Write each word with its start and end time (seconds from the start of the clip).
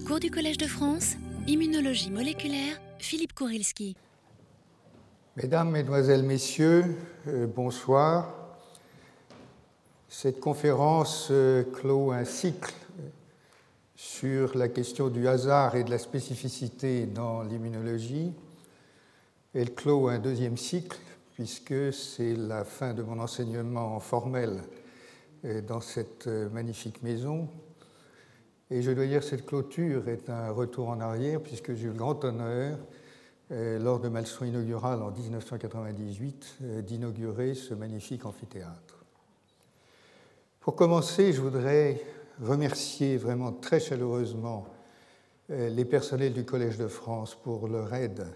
Cours 0.00 0.20
du 0.20 0.30
Collège 0.30 0.56
de 0.56 0.66
France, 0.66 1.16
immunologie 1.46 2.10
moléculaire, 2.10 2.80
Philippe 2.98 3.34
Kourilski. 3.34 3.94
Mesdames, 5.36 5.70
Mesdemoiselles, 5.70 6.22
Messieurs, 6.22 6.96
euh, 7.28 7.46
bonsoir. 7.46 8.32
Cette 10.08 10.40
conférence 10.40 11.28
euh, 11.30 11.64
clôt 11.64 12.10
un 12.10 12.24
cycle 12.24 12.72
sur 13.94 14.56
la 14.56 14.68
question 14.68 15.08
du 15.08 15.28
hasard 15.28 15.76
et 15.76 15.84
de 15.84 15.90
la 15.90 15.98
spécificité 15.98 17.04
dans 17.04 17.42
l'immunologie. 17.42 18.32
Elle 19.54 19.74
clôt 19.74 20.08
un 20.08 20.18
deuxième 20.18 20.56
cycle 20.56 20.98
puisque 21.34 21.92
c'est 21.92 22.34
la 22.34 22.64
fin 22.64 22.94
de 22.94 23.02
mon 23.02 23.18
enseignement 23.18 24.00
formel 24.00 24.62
euh, 25.44 25.60
dans 25.60 25.82
cette 25.82 26.26
magnifique 26.26 27.02
maison 27.02 27.48
et 28.72 28.80
je 28.80 28.90
dois 28.90 29.04
dire 29.04 29.20
que 29.20 29.26
cette 29.26 29.44
clôture 29.44 30.08
est 30.08 30.30
un 30.30 30.50
retour 30.50 30.88
en 30.88 30.98
arrière, 30.98 31.42
puisque 31.42 31.74
j'ai 31.74 31.84
eu 31.84 31.88
le 31.88 31.92
grand 31.92 32.24
honneur, 32.24 32.78
euh, 33.50 33.78
lors 33.78 34.00
de 34.00 34.08
ma 34.08 34.22
leçon 34.22 34.46
inaugurale 34.46 35.02
en 35.02 35.10
1998, 35.10 36.56
euh, 36.62 36.80
d'inaugurer 36.80 37.54
ce 37.54 37.74
magnifique 37.74 38.24
amphithéâtre. 38.24 39.04
Pour 40.60 40.74
commencer, 40.74 41.34
je 41.34 41.42
voudrais 41.42 42.00
remercier 42.40 43.18
vraiment 43.18 43.52
très 43.52 43.78
chaleureusement 43.78 44.66
euh, 45.50 45.68
les 45.68 45.84
personnels 45.84 46.32
du 46.32 46.46
Collège 46.46 46.78
de 46.78 46.88
France 46.88 47.34
pour 47.34 47.68
leur 47.68 47.92
aide 47.92 48.26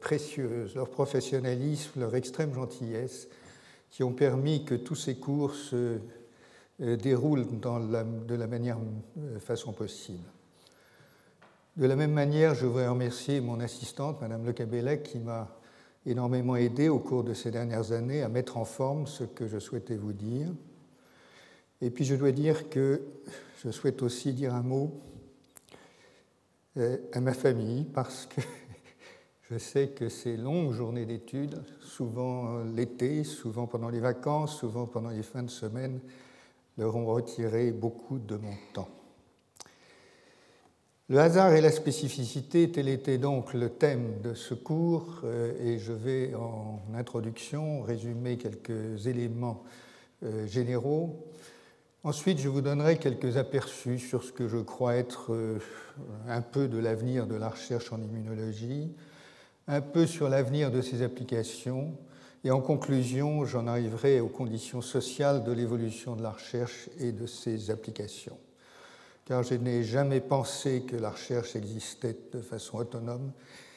précieuse, 0.00 0.74
leur 0.74 0.88
professionnalisme, 0.88 2.00
leur 2.00 2.14
extrême 2.14 2.54
gentillesse, 2.54 3.28
qui 3.90 4.02
ont 4.02 4.12
permis 4.12 4.64
que 4.64 4.74
tous 4.74 4.94
ces 4.94 5.16
cours 5.16 5.54
se 5.54 5.98
déroule 6.78 7.46
dans 7.60 7.80
de 7.80 8.34
la 8.34 8.46
manière 8.46 8.78
euh, 9.18 9.38
façon 9.38 9.72
possible. 9.72 10.24
De 11.76 11.86
la 11.86 11.96
même 11.96 12.12
manière, 12.12 12.54
je 12.54 12.66
voudrais 12.66 12.88
remercier 12.88 13.40
mon 13.40 13.58
assistante, 13.58 14.20
Madame 14.20 14.44
Le 14.44 14.52
Cabellec, 14.52 15.02
qui 15.02 15.18
m'a 15.18 15.48
énormément 16.06 16.54
aidé 16.56 16.88
au 16.88 16.98
cours 16.98 17.24
de 17.24 17.34
ces 17.34 17.50
dernières 17.50 17.92
années 17.92 18.22
à 18.22 18.28
mettre 18.28 18.56
en 18.58 18.64
forme 18.64 19.06
ce 19.06 19.24
que 19.24 19.48
je 19.48 19.58
souhaitais 19.58 19.96
vous 19.96 20.12
dire. 20.12 20.48
Et 21.80 21.90
puis 21.90 22.04
je 22.04 22.14
dois 22.14 22.30
dire 22.30 22.70
que 22.70 23.02
je 23.64 23.70
souhaite 23.70 24.02
aussi 24.02 24.32
dire 24.32 24.54
un 24.54 24.62
mot 24.62 25.00
euh, 26.76 26.98
à 27.12 27.20
ma 27.20 27.34
famille 27.34 27.84
parce 27.84 28.26
que 28.26 28.40
je 29.50 29.58
sais 29.58 29.88
que 29.88 30.08
ces 30.08 30.36
longues 30.36 30.72
journées 30.72 31.06
d'études, 31.06 31.62
souvent 31.80 32.62
l'été, 32.62 33.24
souvent 33.24 33.66
pendant 33.66 33.88
les 33.88 34.00
vacances, 34.00 34.58
souvent 34.58 34.86
pendant 34.86 35.10
les 35.10 35.22
fins 35.22 35.42
de 35.42 35.50
semaine, 35.50 36.00
leur 36.78 36.96
ont 36.96 37.06
retiré 37.06 37.70
beaucoup 37.72 38.18
de 38.18 38.36
mon 38.36 38.54
temps. 38.72 38.88
Le 41.10 41.18
hasard 41.18 41.52
et 41.52 41.60
la 41.60 41.70
spécificité, 41.70 42.70
tel 42.72 42.88
était 42.88 43.18
donc 43.18 43.52
le 43.52 43.68
thème 43.68 44.22
de 44.22 44.32
ce 44.32 44.54
cours, 44.54 45.20
euh, 45.24 45.52
et 45.62 45.78
je 45.78 45.92
vais 45.92 46.34
en 46.34 46.80
introduction 46.94 47.82
résumer 47.82 48.38
quelques 48.38 49.06
éléments 49.06 49.62
euh, 50.22 50.46
généraux. 50.46 51.26
Ensuite, 52.04 52.38
je 52.38 52.48
vous 52.48 52.62
donnerai 52.62 52.96
quelques 52.96 53.36
aperçus 53.36 53.98
sur 53.98 54.24
ce 54.24 54.32
que 54.32 54.48
je 54.48 54.56
crois 54.56 54.94
être 54.94 55.34
euh, 55.34 55.58
un 56.26 56.40
peu 56.40 56.68
de 56.68 56.78
l'avenir 56.78 57.26
de 57.26 57.34
la 57.34 57.50
recherche 57.50 57.92
en 57.92 58.00
immunologie, 58.00 58.90
un 59.68 59.82
peu 59.82 60.06
sur 60.06 60.30
l'avenir 60.30 60.70
de 60.70 60.80
ses 60.80 61.02
applications, 61.02 61.92
et 62.44 62.50
en 62.50 62.60
conclusion, 62.60 63.46
j'en 63.46 63.66
arriverai 63.66 64.20
aux 64.20 64.28
conditions 64.28 64.82
sociales 64.82 65.44
de 65.44 65.52
l'évolution 65.52 66.14
de 66.14 66.22
la 66.22 66.30
recherche 66.30 66.90
et 67.00 67.10
de 67.10 67.26
ses 67.26 67.70
applications. 67.70 68.36
Car 69.24 69.42
je 69.42 69.54
n'ai 69.54 69.82
jamais 69.82 70.20
pensé 70.20 70.82
que 70.82 70.96
la 70.96 71.10
recherche 71.10 71.56
existait 71.56 72.16
de 72.32 72.42
façon 72.42 72.76
autonome. 72.76 73.32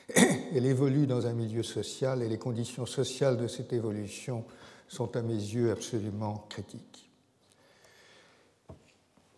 Elle 0.54 0.66
évolue 0.66 1.08
dans 1.08 1.28
un 1.28 1.34
milieu 1.34 1.64
social 1.64 2.22
et 2.22 2.28
les 2.28 2.38
conditions 2.38 2.86
sociales 2.86 3.38
de 3.38 3.48
cette 3.48 3.72
évolution 3.72 4.44
sont 4.90 5.16
à 5.16 5.22
mes 5.22 5.34
yeux 5.34 5.72
absolument 5.72 6.46
critiques. 6.50 7.10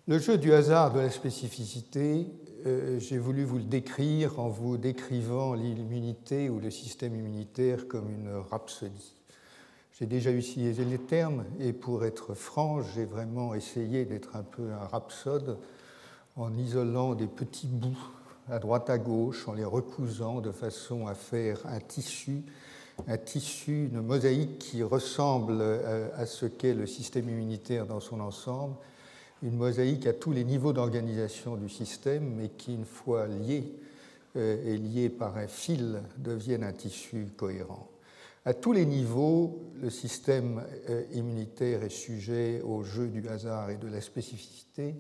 Le 0.08 0.18
jeu 0.18 0.40
du 0.40 0.52
hasard 0.54 0.92
de 0.92 1.02
la 1.02 1.12
spécificité, 1.12 2.26
euh, 2.66 3.00
j'ai 3.00 3.20
voulu 3.20 3.44
vous 3.44 3.60
le 3.60 3.64
décrire 3.64 4.40
en 4.40 4.50
vous 4.50 4.78
décrivant 4.78 5.54
l'immunité 5.54 6.50
ou 6.50 6.60
le 6.60 6.72
système 6.72 7.16
immunitaire 7.16 7.88
comme 7.88 8.10
une 8.10 8.36
rhapsodie. 8.50 9.19
J'ai 10.00 10.06
déjà 10.06 10.32
utilisé 10.32 10.86
les 10.86 10.98
termes 10.98 11.44
et 11.60 11.74
pour 11.74 12.06
être 12.06 12.34
franc, 12.34 12.82
j'ai 12.82 13.04
vraiment 13.04 13.54
essayé 13.54 14.06
d'être 14.06 14.34
un 14.38 14.44
peu 14.44 14.72
un 14.72 14.88
rhapsode 14.88 15.58
en 16.38 16.56
isolant 16.56 17.16
des 17.16 17.28
petits 17.28 17.68
bouts 17.68 18.10
à 18.50 18.60
droite 18.60 18.90
à 18.90 18.98
gauche, 18.98 19.50
en 19.50 19.54
les 19.54 19.66
recousant 19.66 20.40
de 20.40 20.52
façon 20.52 21.08
à 21.08 21.16
faire 21.16 21.60
un 21.66 21.82
tissu, 21.82 22.44
un 23.10 23.18
tissu, 23.18 23.90
une 23.92 24.02
mosaïque 24.02 24.58
qui 24.58 24.84
ressemble 24.84 25.58
euh, 25.60 26.08
à 26.16 26.26
ce 26.26 26.46
qu'est 26.46 26.74
le 26.74 26.88
système 26.88 27.28
immunitaire 27.28 27.86
dans 27.86 28.00
son 28.00 28.22
ensemble, 28.22 28.76
une 29.44 29.58
mosaïque 29.58 30.08
à 30.08 30.14
tous 30.14 30.32
les 30.32 30.46
niveaux 30.46 30.72
d'organisation 30.72 31.58
du 31.58 31.68
système, 31.68 32.36
mais 32.38 32.48
qui, 32.48 32.74
une 32.74 32.86
fois 32.86 33.28
liée 33.28 33.70
euh, 34.38 34.64
et 34.66 34.78
liée 34.78 35.10
par 35.10 35.36
un 35.36 35.48
fil, 35.48 36.02
deviennent 36.18 36.64
un 36.64 36.72
tissu 36.72 37.28
cohérent. 37.36 37.90
À 38.46 38.54
tous 38.54 38.72
les 38.72 38.86
niveaux, 38.86 39.72
le 39.82 39.90
système 39.90 40.64
euh, 40.90 41.04
immunitaire 41.12 41.84
est 41.84 41.90
sujet 41.90 42.62
au 42.62 42.84
jeu 42.84 43.08
du 43.08 43.28
hasard 43.28 43.70
et 43.70 43.78
de 43.78 43.88
la 43.88 44.02
spécificité. 44.02 44.96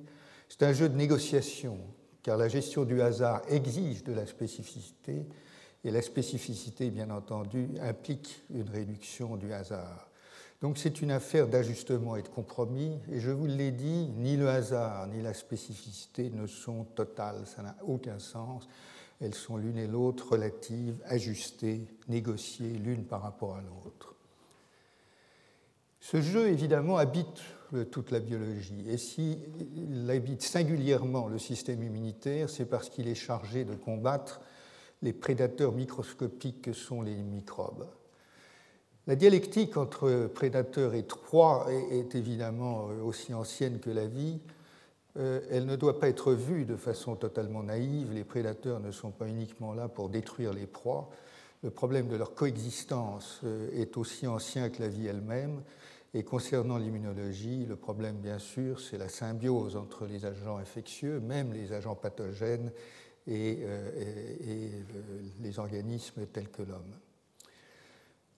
C'est 0.50 0.64
un 0.64 0.74
jeu 0.74 0.90
de 0.90 0.96
négociation, 0.96 1.78
car 2.22 2.38
la 2.38 2.50
gestion 2.50 2.84
du 2.84 3.02
hasard 3.02 3.42
exige 3.48 4.04
de 4.04 4.14
la 4.14 4.26
spécificité, 4.26 5.26
et 5.86 5.92
la 5.92 6.02
spécificité, 6.02 6.90
bien 6.90 7.10
entendu, 7.10 7.70
implique 7.82 8.44
une 8.54 8.70
réduction 8.70 9.38
du 9.38 9.54
hasard. 9.54 10.10
Donc 10.62 10.78
c'est 10.78 11.02
une 11.02 11.12
affaire 11.12 11.48
d'ajustement 11.48 12.18
et 12.18 12.22
de 12.22 12.28
compromis, 12.28 13.00
et 13.10 13.22
je 13.22 13.32
vous 13.32 13.46
l'ai 13.48 13.72
dit, 13.72 14.10
ni 14.18 14.36
le 14.36 14.50
hasard 14.50 15.08
ni 15.08 15.22
la 15.22 15.34
spécificité 15.34 16.30
ne 16.32 16.48
sont 16.48 16.84
totales, 16.84 17.46
ça 17.46 17.64
n'a 17.64 17.78
aucun 17.88 18.20
sens. 18.20 18.68
Elles 19.22 19.36
sont 19.36 19.58
l'une 19.58 19.78
et 19.78 19.88
l'autre 19.88 20.32
relatives, 20.32 21.02
ajustées, 21.06 21.82
négociées 22.08 22.70
l'une 22.70 23.04
par 23.04 23.22
rapport 23.22 23.56
à 23.56 23.62
l'autre. 23.62 24.16
Ce 26.00 26.22
jeu, 26.22 26.48
évidemment, 26.48 26.98
habite 26.98 27.42
toute 27.92 28.12
la 28.12 28.20
biologie. 28.20 28.86
Et 28.88 28.98
s'il 28.98 30.10
habite 30.10 30.42
singulièrement 30.42 31.28
le 31.28 31.38
système 31.38 31.84
immunitaire, 31.84 32.50
c'est 32.50 32.66
parce 32.66 32.90
qu'il 32.90 33.08
est 33.08 33.16
chargé 33.16 33.66
de 33.66 33.76
combattre 33.76 34.42
les 35.02 35.14
prédateurs 35.14 35.74
microscopiques 35.74 36.62
que 36.62 36.74
sont 36.74 37.02
les 37.02 37.16
microbes. 37.16 37.88
La 39.08 39.16
dialectique 39.16 39.78
entre 39.78 40.28
prédateurs 40.34 40.94
et 40.94 41.04
proie 41.04 41.68
est 41.92 42.16
évidemment 42.16 42.86
aussi 43.04 43.34
ancienne 43.34 43.80
que 43.80 43.90
la 43.90 44.06
vie. 44.06 44.40
Euh, 45.20 45.42
elle 45.50 45.66
ne 45.66 45.76
doit 45.76 46.00
pas 46.00 46.08
être 46.08 46.34
vue 46.34 46.66
de 46.66 46.76
façon 46.76 47.16
totalement 47.16 47.64
naïve. 47.64 48.14
Les 48.14 48.24
prédateurs 48.24 48.80
ne 48.80 48.92
sont 48.92 49.12
pas 49.12 49.28
uniquement 49.28 49.74
là 49.74 49.88
pour 49.88 50.10
détruire 50.10 50.54
les 50.54 50.66
proies. 50.66 51.10
Le 51.62 51.70
problème 51.70 52.08
de 52.08 52.16
leur 52.16 52.36
coexistence 52.36 53.42
euh, 53.44 53.70
est 53.74 53.98
aussi 53.98 54.28
ancien 54.28 54.70
que 54.70 54.82
la 54.82 54.88
vie 54.88 55.08
elle-même. 55.08 55.62
Et 56.14 56.24
concernant 56.24 56.78
l'immunologie, 56.78 57.66
le 57.66 57.76
problème, 57.76 58.16
bien 58.16 58.40
sûr, 58.40 58.80
c'est 58.80 58.98
la 58.98 59.10
symbiose 59.10 59.76
entre 59.76 60.06
les 60.06 60.26
agents 60.26 60.58
infectieux, 60.58 61.20
même 61.20 61.54
les 61.54 61.72
agents 61.72 61.96
pathogènes, 61.96 62.72
et, 63.28 63.60
euh, 63.62 64.82
les 65.42 65.60
organismes 65.60 66.26
tels 66.26 66.50
que 66.50 66.64
l'homme. 66.64 66.96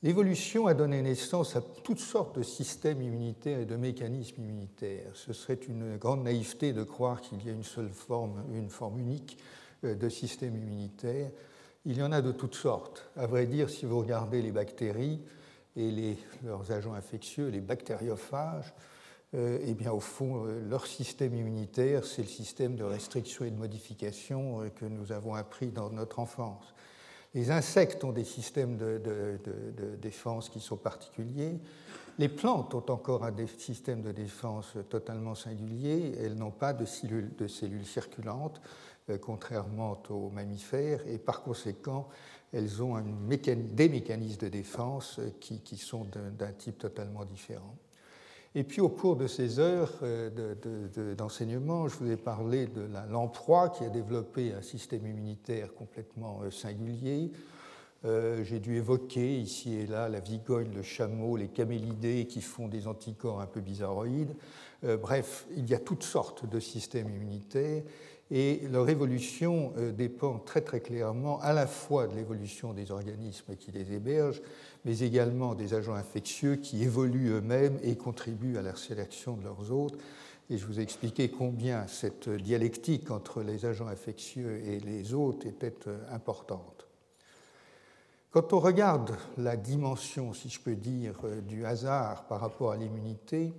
L'évolution 0.03 0.65
a 0.65 0.73
donné 0.73 1.03
naissance 1.03 1.55
à 1.55 1.61
toutes 1.61 1.99
sortes 1.99 2.35
de 2.35 2.41
systèmes 2.41 3.03
immunitaires 3.03 3.59
et 3.59 3.65
de 3.65 3.75
mécanismes 3.75 4.41
immunitaires. 4.41 5.11
Ce 5.13 5.31
serait 5.31 5.59
une 5.67 5.97
grande 5.97 6.23
naïveté 6.23 6.73
de 6.73 6.81
croire 6.81 7.21
qu'il 7.21 7.45
y 7.45 7.49
a 7.49 7.51
une 7.51 7.63
seule 7.63 7.91
forme, 7.91 8.43
une 8.51 8.71
forme 8.71 8.97
unique 8.97 9.37
euh, 9.83 9.93
de 9.93 10.09
système 10.09 10.55
immunitaire. 10.55 11.29
Il 11.85 11.99
y 11.99 12.01
en 12.01 12.11
a 12.11 12.23
de 12.23 12.31
toutes 12.31 12.55
sortes. 12.55 13.11
À 13.15 13.27
vrai 13.27 13.45
dire, 13.45 13.69
si 13.69 13.85
vous 13.85 13.99
regardez 13.99 14.41
les 14.41 14.51
bactéries 14.51 15.21
et 15.75 16.17
leurs 16.43 16.71
agents 16.71 16.93
infectieux, 16.93 17.49
les 17.49 17.61
bactériophages, 17.61 18.73
euh, 19.35 19.59
eh 19.63 19.75
bien, 19.75 19.91
au 19.91 19.99
fond, 19.99 20.47
euh, 20.47 20.67
leur 20.67 20.87
système 20.87 21.35
immunitaire, 21.35 22.05
c'est 22.05 22.23
le 22.23 22.27
système 22.27 22.75
de 22.75 22.83
restriction 22.83 23.45
et 23.45 23.51
de 23.51 23.55
modification 23.57 24.67
que 24.75 24.85
nous 24.85 25.11
avons 25.11 25.35
appris 25.35 25.67
dans 25.67 25.91
notre 25.91 26.17
enfance. 26.17 26.73
Les 27.33 27.49
insectes 27.49 28.03
ont 28.03 28.11
des 28.11 28.25
systèmes 28.25 28.77
de, 28.77 29.39
défense 30.01 30.49
qui 30.49 30.59
sont 30.59 30.77
particuliers. 30.77 31.57
Les 32.19 32.27
plantes 32.27 32.75
ont 32.75 32.85
encore 32.91 33.23
un 33.23 33.33
système 33.57 34.01
de 34.01 34.11
défense 34.11 34.73
totalement 34.89 35.33
singulier. 35.33 36.13
Elles 36.19 36.35
n'ont 36.35 36.51
pas 36.51 36.73
de 36.73 36.85
cellules, 36.85 37.85
circulantes, 37.85 38.61
euh, 39.09 39.17
contrairement 39.17 39.97
aux 40.09 40.29
mammifères, 40.29 41.07
et 41.07 41.17
par 41.17 41.41
conséquent, 41.41 42.09
elles 42.51 42.83
ont 42.83 42.99
des 42.99 43.89
mécanismes 43.89 44.41
de 44.41 44.49
défense 44.49 45.21
qui 45.39 45.77
sont 45.77 46.05
d'un 46.37 46.51
type 46.51 46.79
totalement 46.79 47.23
différent. 47.23 47.77
Et 48.53 48.63
puis 48.65 48.81
au 48.81 48.89
cours 48.89 49.15
de 49.15 49.27
ces 49.27 49.59
heures 49.59 49.93
euh, 50.03 51.15
d'enseignement, 51.15 51.87
je 51.87 51.95
vous 51.95 52.11
ai 52.11 52.17
parlé 52.17 52.67
de 52.67 52.81
la 52.81 53.05
lamproie 53.05 53.69
qui 53.69 53.85
a 53.85 53.89
développé 53.89 54.51
un 54.51 54.61
système 54.61 55.05
immunitaire 55.07 55.73
complètement 55.73 56.41
euh, 56.43 56.51
singulier. 56.51 57.31
Euh, 58.03 58.43
j'ai 58.43 58.59
dû 58.59 58.75
évoquer 58.75 59.39
ici 59.39 59.75
et 59.75 59.87
là 59.87 60.09
la 60.09 60.19
vigogne, 60.19 60.73
le 60.75 60.81
chameau, 60.81 61.37
les 61.37 61.47
camélidés 61.47 62.25
qui 62.25 62.41
font 62.41 62.67
des 62.67 62.87
anticorps 62.87 63.39
un 63.39 63.45
peu 63.45 63.61
bizarroïdes. 63.61 64.35
bref, 65.01 65.45
il 65.55 65.69
y 65.69 65.75
a 65.75 65.79
toutes 65.79 66.03
sortes 66.03 66.49
de 66.49 66.59
systèmes 66.59 67.09
immunitaires 67.09 67.83
et 68.31 68.67
leur 68.71 68.89
évolution 68.89 69.71
dépend 69.95 70.39
très 70.39 70.61
très 70.61 70.79
clairement 70.79 71.39
à 71.41 71.53
la 71.53 71.67
fois 71.67 72.07
de 72.07 72.15
l'évolution 72.15 72.73
des 72.73 72.89
organismes 72.91 73.55
qui 73.55 73.71
les 73.71 73.93
hébergent, 73.93 74.41
mais 74.85 74.99
également 74.99 75.55
des 75.55 75.73
agents 75.73 75.93
infectieux 75.93 76.55
qui 76.55 76.83
évoluent 76.83 77.31
eux-mêmes 77.31 77.77
et 77.83 77.95
contribuent 77.95 78.57
à 78.57 78.61
la 78.61 78.75
sélection 78.75 79.37
de 79.37 79.43
leurs 79.43 79.71
hôtes. 79.71 79.97
Et 80.49 80.57
je 80.57 80.65
vous 80.65 80.79
ai 80.79 80.83
expliqué 80.83 81.29
combien 81.29 81.87
cette 81.87 82.29
dialectique 82.29 83.11
entre 83.11 83.41
les 83.41 83.65
agents 83.65 83.87
infectieux 83.87 84.61
et 84.65 84.79
les 84.79 85.13
hôtes 85.13 85.45
était 85.45 85.87
euh, 85.87 85.99
importante. 86.11 86.87
Quand 88.31 88.53
on 88.53 88.59
regarde 88.59 89.15
la 89.37 89.55
dimension, 89.55 90.33
si 90.33 90.49
je 90.49 90.59
peux 90.59 90.75
dire, 90.75 91.15
euh, 91.23 91.41
du 91.41 91.65
hasard 91.65 92.25
par 92.27 92.41
rapport 92.41 92.71
à 92.71 92.77
l'immunité, 92.77 93.53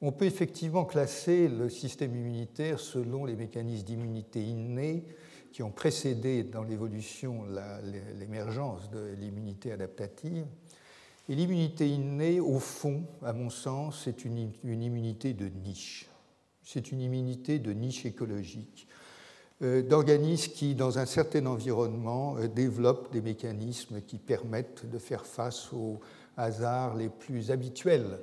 on 0.00 0.10
peut 0.10 0.24
effectivement 0.24 0.84
classer 0.84 1.48
le 1.48 1.70
système 1.70 2.16
immunitaire 2.16 2.80
selon 2.80 3.24
les 3.24 3.36
mécanismes 3.36 3.84
d'immunité 3.84 4.42
innée 4.42 5.04
qui 5.52 5.62
ont 5.62 5.70
précédé 5.70 6.42
dans 6.42 6.62
l'évolution 6.62 7.44
l'émergence 8.18 8.90
de 8.90 9.14
l'immunité 9.18 9.70
adaptative. 9.70 10.46
Et 11.28 11.34
l'immunité 11.34 11.88
innée, 11.88 12.40
au 12.40 12.58
fond, 12.58 13.04
à 13.22 13.32
mon 13.32 13.50
sens, 13.50 14.02
c'est 14.04 14.24
une, 14.24 14.50
immunité 14.64 15.34
de 15.34 15.46
niche. 15.46 16.08
C'est 16.64 16.90
une 16.90 17.00
immunité 17.00 17.58
de 17.58 17.72
niche 17.72 18.06
écologique, 18.06 18.88
euh, 19.62 19.82
d'organismes 19.82 20.52
qui, 20.52 20.74
dans 20.74 20.98
un 20.98 21.06
certain 21.06 21.46
environnement, 21.46 22.36
euh, 22.38 22.48
développent 22.48 23.12
des 23.12 23.20
mécanismes 23.20 24.00
qui 24.00 24.18
permettent 24.18 24.90
de 24.90 24.98
faire 24.98 25.26
face 25.26 25.72
aux 25.72 26.00
hasards 26.36 26.96
les 26.96 27.08
plus 27.08 27.50
habituels 27.50 28.18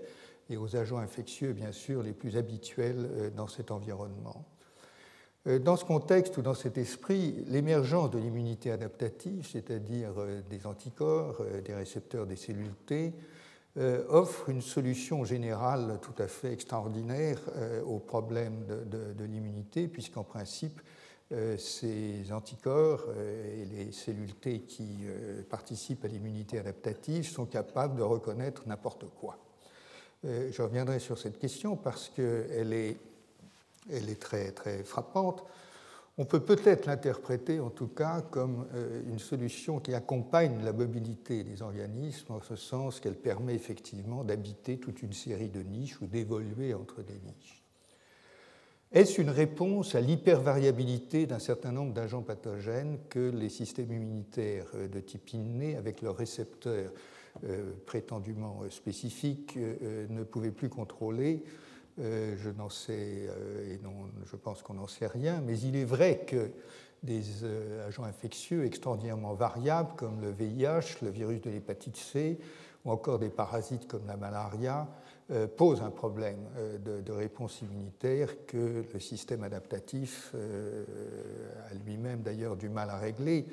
et 0.50 0.58
aux 0.58 0.76
agents 0.76 0.98
infectieux, 0.98 1.54
bien 1.54 1.72
sûr, 1.72 2.04
les 2.04 2.14
plus 2.14 2.36
habituels 2.36 3.10
euh, 3.12 3.30
dans 3.30 3.48
cet 3.48 3.72
environnement. 3.72 4.46
Euh, 5.50 5.60
dans 5.60 5.76
ce 5.76 5.86
contexte 5.86 6.38
ou 6.38 6.42
dans 6.42 6.54
cet 6.54 6.78
esprit, 6.78 7.44
l'émergence 7.48 8.12
de 8.12 8.20
l'immunité 8.20 8.72
adaptative, 8.72 9.48
c'est-à-dire 9.50 10.12
euh, 10.18 10.42
des 10.50 10.66
anticorps, 10.66 11.38
euh, 11.42 11.62
des 11.62 11.74
récepteurs 11.74 12.28
des 12.28 12.36
cellules 12.36 12.76
T, 12.86 13.14
offre 14.10 14.50
une 14.50 14.62
solution 14.62 15.24
générale 15.24 16.00
tout 16.02 16.22
à 16.22 16.28
fait 16.28 16.52
extraordinaire 16.52 17.40
au 17.86 18.00
problème 18.00 18.66
de, 18.68 19.24
l'immunité, 19.24 19.88
puisqu'en 19.88 20.24
principe, 20.24 20.82
ces 21.58 22.30
anticorps 22.34 23.06
et 23.16 23.64
les 23.66 23.92
cellules 23.94 24.34
T 24.34 24.62
qui 24.62 25.06
participent 25.50 26.04
à 26.04 26.10
l'immunité 26.10 26.60
adaptative 26.60 27.26
sont 27.26 27.46
capables 27.46 27.96
de 27.96 28.04
reconnaître 28.04 28.64
n'importe 28.68 29.06
quoi. 29.22 29.38
Je 30.24 30.62
reviendrai 30.62 31.00
sur 31.00 31.18
cette 31.18 31.38
question 31.38 31.78
parce 31.78 32.10
qu'elle 32.10 32.74
est 32.74 32.98
elle 33.92 34.10
est 34.10 34.20
très, 34.20 34.84
frappante. 34.84 35.44
On 36.18 36.26
peut 36.26 36.42
peut-être 36.42 36.86
l'interpréter 36.86 37.60
en 37.62 37.70
tout 37.70 37.88
cas 37.88 38.22
comme 38.22 38.68
euh, 38.74 39.02
une 39.10 39.20
solution 39.20 39.80
qui 39.80 39.94
accompagne 39.94 40.64
la 40.64 40.74
mobilité 40.74 41.44
des 41.44 41.62
organismes, 41.62 42.34
en 42.34 42.42
ce 42.42 42.58
sens 42.58 43.00
qu'elle 43.00 43.16
permet 43.16 43.56
effectivement 43.56 44.26
d'habiter 44.26 44.80
toute 44.80 45.02
une 45.02 45.14
série 45.14 45.50
de 45.50 45.62
niches 45.62 46.02
ou 46.02 46.08
d'évoluer 46.08 46.74
entre 46.74 47.04
des 47.04 47.14
niches. 47.14 47.64
Est-ce 48.92 49.22
une 49.22 49.30
réponse 49.30 49.96
à 49.96 50.02
l'hypervariabilité 50.02 51.26
d'un 51.26 51.40
certain 51.40 51.72
nombre 51.72 51.94
d'agents 51.94 52.24
pathogènes 52.24 52.98
que 53.08 53.30
les 53.30 53.50
systèmes 53.50 53.94
immunitaires 53.94 54.68
euh, 54.76 54.88
de 54.90 55.00
type 55.00 55.34
inné, 55.34 55.78
avec 55.78 56.02
leurs 56.02 56.18
récepteurs 56.18 56.92
euh, 57.46 57.72
prétendument 57.86 58.64
spécifiques, 58.70 59.56
ne 59.58 60.24
pouvaient 60.24 60.52
plus 60.52 60.68
contrôler 60.68 61.46
je 62.00 62.50
n'en 62.50 62.70
sais, 62.70 63.28
euh, 63.30 63.74
et 63.74 63.80
non, 63.84 63.94
je 64.26 64.36
pense 64.36 64.62
qu'on 64.62 64.76
n'en 64.76 64.88
sait 64.88 65.08
rien, 65.08 65.42
mais 65.46 65.60
il 65.60 65.76
est 65.76 65.86
vrai 65.86 66.24
que 66.26 66.50
des 67.04 67.22
euh, 67.44 67.88
agents 67.88 68.04
infectieux 68.04 68.66
extraordinairement 68.66 69.34
variables 69.34 69.94
comme 69.96 70.22
le 70.22 70.32
VIH, 70.32 71.02
le 71.02 71.10
virus 71.10 71.42
de 71.42 71.50
l'hépatite 71.50 71.98
C, 71.98 72.40
ou 72.86 72.92
encore 72.92 73.20
des 73.20 73.30
parasites 73.30 73.88
comme 73.88 74.08
la 74.08 74.18
malaria, 74.18 74.88
posent 75.58 75.84
un 75.84 75.92
problème 75.92 76.40
de, 76.84 77.12
réponse 77.12 77.62
immunitaire 77.62 78.48
que 78.48 78.84
le 78.92 79.00
système 79.00 79.44
adaptatif 79.44 80.34
a 80.34 81.74
lui-même 81.86 82.22
d'ailleurs 82.22 82.56
du 82.56 82.68
mal 82.68 82.90
à 82.90 82.98
régler, 82.98 83.46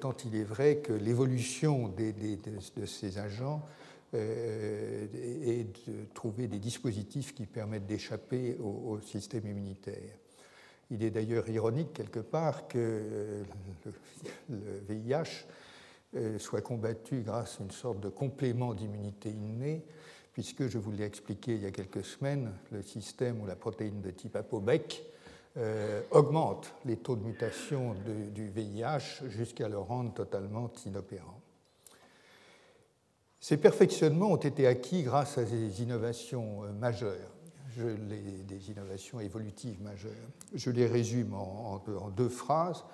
tant 0.00 0.14
il 0.26 0.36
est 0.36 0.44
vrai 0.44 0.78
que 0.78 0.92
l'évolution 0.92 1.88
de 1.88 2.84
ces 2.84 3.18
agents 3.18 3.62
euh, 3.64 3.77
et 4.14 5.64
de 5.64 6.04
trouver 6.14 6.48
des 6.48 6.58
dispositifs 6.58 7.34
qui 7.34 7.46
permettent 7.46 7.86
d'échapper 7.86 8.56
au, 8.58 8.98
système 9.00 9.46
immunitaire. 9.46 10.16
Il 10.90 11.04
est 11.04 11.10
d'ailleurs 11.10 11.48
ironique 11.50 11.92
quelque 11.92 12.20
part 12.20 12.66
que 12.68 12.78
euh, 12.78 13.44
le, 14.48 14.82
VIH 14.88 15.44
euh, 16.16 16.38
soit 16.38 16.62
combattu 16.62 17.20
grâce 17.20 17.60
à 17.60 17.64
une 17.64 17.70
sorte 17.70 18.00
de 18.00 18.08
complément 18.08 18.72
d'immunité 18.72 19.28
innée, 19.28 19.84
puisque 20.32 20.68
je 20.68 20.78
vous 20.78 20.92
l'ai 20.92 21.04
expliqué 21.04 21.56
il 21.56 21.62
y 21.62 21.66
a 21.66 21.70
quelques 21.70 22.04
semaines, 22.04 22.50
le 22.72 22.82
système 22.82 23.42
ou 23.42 23.46
la 23.46 23.56
protéine 23.56 24.00
de 24.00 24.10
type 24.10 24.36
ApoBec 24.36 25.04
augmente 26.12 26.72
les 26.84 26.98
taux 26.98 27.16
de 27.16 27.24
mutation 27.24 27.96
du 28.32 28.46
VIH 28.46 29.28
jusqu'à 29.28 29.68
le 29.68 29.78
rendre 29.78 30.14
totalement 30.14 30.70
inopérant. 30.86 31.37
Ces 33.40 33.56
perfectionnements 33.56 34.32
ont 34.32 34.36
été 34.36 34.66
acquis 34.66 35.02
grâce 35.02 35.38
à 35.38 35.44
des 35.44 35.82
innovations 35.82 36.64
euh, 36.64 36.72
majeures, 36.72 37.30
des 37.76 38.70
innovations 38.70 39.20
évolutives 39.20 39.80
majeures. 39.82 40.10
Je 40.52 40.70
les 40.70 40.86
résume 40.86 41.34
en, 41.34 41.80
deux 42.16 42.28
phrases. 42.28 42.84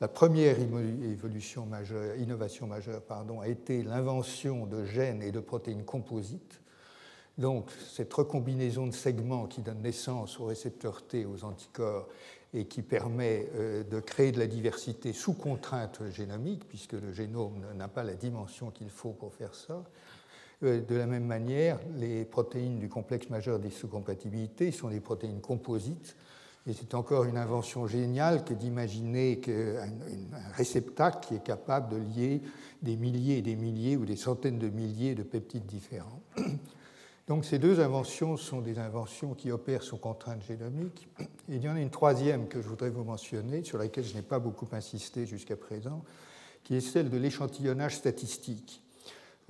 La 0.00 0.06
première 0.06 0.56
évolution 0.60 1.66
majeure, 1.66 2.16
innovation 2.16 2.68
majeure 2.68 3.02
pardon, 3.02 3.40
a 3.40 3.48
été 3.48 3.82
l'invention 3.82 4.66
de 4.66 4.84
gènes 4.84 5.22
et 5.22 5.32
de 5.32 5.40
protéines 5.40 5.84
composites. 5.84 6.60
Donc, 7.38 7.70
cette 7.92 8.12
recombinaison 8.12 8.86
de 8.86 8.92
segments 8.92 9.46
qui 9.46 9.62
donne 9.62 9.82
naissance 9.82 10.38
aux 10.38 10.46
récepteurs 10.46 11.02
T, 11.06 11.26
aux 11.26 11.44
anticorps, 11.44 12.06
et 12.52 12.64
qui 12.64 12.82
permet 12.82 13.48
euh, 13.54 13.84
de 13.84 14.00
créer 14.00 14.32
de 14.32 14.38
la 14.38 14.46
diversité 14.46 15.12
sous 15.12 15.34
contrainte 15.34 16.00
génomique, 16.10 16.66
puisque 16.68 16.94
le 16.94 17.12
génome 17.12 17.62
n'a 17.76 17.88
pas 17.88 18.02
la 18.02 18.14
dimension 18.14 18.70
qu'il 18.70 18.90
faut 18.90 19.12
pour 19.12 19.34
faire 19.34 19.54
ça. 19.54 19.84
Euh, 20.62 20.80
de 20.80 20.94
la 20.94 21.06
même 21.06 21.26
manière, 21.26 21.78
les 21.96 22.24
protéines 22.24 22.78
du 22.78 22.88
complexe 22.88 23.30
majeur 23.30 23.58
des 23.58 23.70
sous-compatibilités 23.70 24.72
sont 24.72 24.88
des 24.88 25.00
protéines 25.00 25.40
composites, 25.40 26.16
et 26.66 26.72
c'est 26.74 26.94
encore 26.94 27.24
une 27.24 27.38
invention 27.38 27.86
géniale 27.86 28.44
que 28.44 28.52
d'imaginer 28.52 29.40
qu'un 29.40 29.88
réceptacle 30.54 31.26
qui 31.26 31.34
est 31.36 31.42
capable 31.42 31.94
de 31.94 31.96
lier 31.96 32.42
des 32.82 32.96
milliers 32.96 33.38
et 33.38 33.42
des 33.42 33.56
milliers 33.56 33.96
ou 33.96 34.04
des 34.04 34.16
centaines 34.16 34.58
de 34.58 34.68
milliers 34.68 35.14
de 35.14 35.22
peptides 35.22 35.66
différents. 35.66 36.20
Donc 37.30 37.44
ces 37.44 37.60
deux 37.60 37.78
inventions 37.78 38.36
sont 38.36 38.60
des 38.60 38.80
inventions 38.80 39.34
qui 39.34 39.52
opèrent 39.52 39.84
sous 39.84 39.98
contrainte 39.98 40.42
génomique. 40.42 41.06
Il 41.48 41.62
y 41.62 41.68
en 41.68 41.76
a 41.76 41.80
une 41.80 41.88
troisième 41.88 42.48
que 42.48 42.60
je 42.60 42.66
voudrais 42.66 42.90
vous 42.90 43.04
mentionner, 43.04 43.62
sur 43.62 43.78
laquelle 43.78 44.02
je 44.02 44.16
n'ai 44.16 44.22
pas 44.22 44.40
beaucoup 44.40 44.66
insisté 44.72 45.26
jusqu'à 45.26 45.54
présent, 45.54 46.02
qui 46.64 46.74
est 46.74 46.80
celle 46.80 47.08
de 47.08 47.16
l'échantillonnage 47.16 47.94
statistique. 47.94 48.82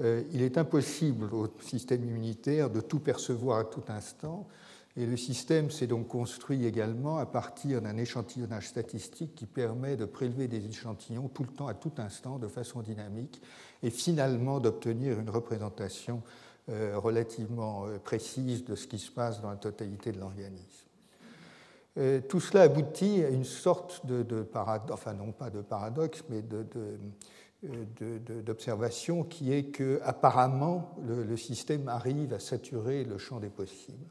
Euh, 0.01 0.23
il 0.31 0.43
est 0.43 0.59
impossible 0.59 1.33
au 1.33 1.49
système 1.63 2.05
immunitaire 2.05 2.69
de 2.69 2.83
tout 2.83 2.99
percevoir 2.99 3.61
à 3.61 3.65
tout 3.65 3.85
instant, 3.89 4.47
et 4.99 5.07
le 5.07 5.17
système 5.17 5.71
s'est 5.71 5.87
donc 5.87 6.09
construit 6.09 6.67
également 6.67 7.17
à 7.17 7.25
partir 7.25 7.81
d'un 7.81 7.97
échantillonnage 7.97 8.69
statistique 8.69 9.35
qui 9.35 9.47
permet 9.47 9.97
de 9.97 10.05
prélever 10.05 10.49
des 10.49 10.67
échantillons 10.67 11.29
tout 11.29 11.45
le 11.45 11.55
temps, 11.55 11.69
à 11.69 11.75
tout 11.75 11.93
instant, 11.97 12.39
de 12.39 12.47
façon 12.47 12.83
dynamique, 12.83 13.41
et 13.83 13.89
finalement 13.89 14.61
d'obtenir 14.61 15.19
une 15.19 15.31
représentation 15.31 16.23
relativement 16.95 17.87
euh, 17.87 17.99
précise 17.99 18.65
de 18.65 18.75
ce 18.75 18.87
qui 18.87 18.99
se 18.99 19.11
passe 19.11 19.41
dans 19.41 19.50
la 19.50 19.57
totalité 19.57 20.12
de 20.12 20.19
l'organisme. 20.19 20.87
Euh, 21.99 22.21
tout 22.21 22.41
cela 22.41 22.62
aboutit 22.62 23.25
à 23.25 23.31
une 23.31 23.45
sorte 23.45 24.07
de, 24.07 24.43
paradoxe, 24.43 24.93
enfin 24.93 25.12
non 25.12 25.33
pas 25.33 25.50
de 25.50 25.61
paradoxe, 25.61 26.23
mais 26.29 26.43
d'observation 28.45 29.25
qui 29.25 29.53
est 29.53 29.65
que 29.65 30.00
apparemment 30.05 30.95
le, 31.07 31.37
système 31.37 31.89
arrive 31.89 32.33
à 32.33 32.39
saturer 32.39 33.05
le 33.05 33.19
champ 33.19 33.41
des 33.41 33.49
possibles. 33.49 34.07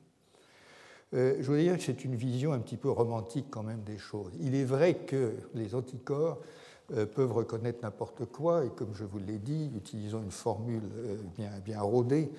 je 1.13 1.42
voudrais 1.42 1.63
dire 1.63 1.78
que 1.78 1.84
c'est 1.84 2.04
une 2.04 2.16
vision 2.16 2.51
un 2.51 2.60
petit 2.60 2.78
peu 2.78 2.89
romantique 2.89 3.48
quand 3.50 3.63
même 3.63 3.84
des 3.84 3.98
choses. 3.98 4.34
Il 4.42 4.56
est 4.56 4.66
vrai 4.66 4.96
que 4.96 5.36
les 5.54 5.74
anticorps 5.74 6.39
euh, 6.39 6.44
peuvent 7.15 7.34
reconnaître 7.34 7.79
n'importe 7.84 8.25
quoi, 8.25 8.65
et 8.65 8.69
comme 8.69 8.93
je 8.93 9.03
vous 9.03 9.19
l'ai 9.19 9.38
dit, 9.38 9.72
utilisant 9.75 10.22
une 10.22 10.31
formule 10.31 10.84
euh, 10.98 11.17
bien, 11.38 11.51
bien 11.63 11.81
rodée, 11.81 12.31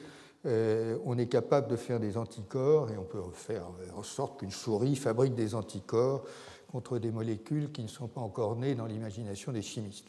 on 1.05 1.19
est 1.19 1.27
capable 1.27 1.69
de 1.69 1.77
faire 1.77 2.01
des 2.01 2.17
anticorps 2.17 2.91
et 2.91 2.97
on 2.97 3.05
peut 3.05 3.21
faire 3.35 3.67
en 3.95 4.03
sorte 4.03 4.41
qu'une 4.41 4.51
souris 4.51 4.97
fabrique 4.97 5.35
des 5.35 5.55
anticorps 5.55 6.23
contre 6.73 6.99
des 6.99 7.11
molécules 7.11 7.71
qui 7.73 7.83
ne 7.83 7.89
sont 7.89 8.09
pas 8.09 8.23
encore 8.23 8.57
nées 8.57 8.75
dans 8.75 8.87
l'imagination 8.87 9.53
des 9.53 9.61
chimistes. 9.61 10.07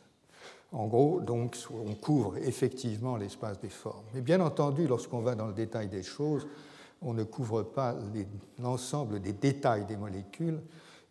En 0.71 0.87
gros, 0.87 1.19
donc, 1.19 1.57
on 1.69 1.95
couvre 1.95 2.37
effectivement 2.37 3.17
l'espace 3.17 3.59
des 3.59 3.69
formes. 3.69 4.05
Mais 4.13 4.21
bien 4.21 4.39
entendu, 4.39 4.87
lorsqu'on 4.87 5.19
va 5.19 5.35
dans 5.35 5.47
le 5.47 5.53
détail 5.53 5.89
des 5.89 6.03
choses, 6.03 6.47
on 7.01 7.13
ne 7.13 7.23
couvre 7.23 7.63
pas 7.63 7.95
l'ensemble 8.57 9.19
des 9.19 9.33
détails 9.33 9.85
des 9.85 9.97
molécules 9.97 10.61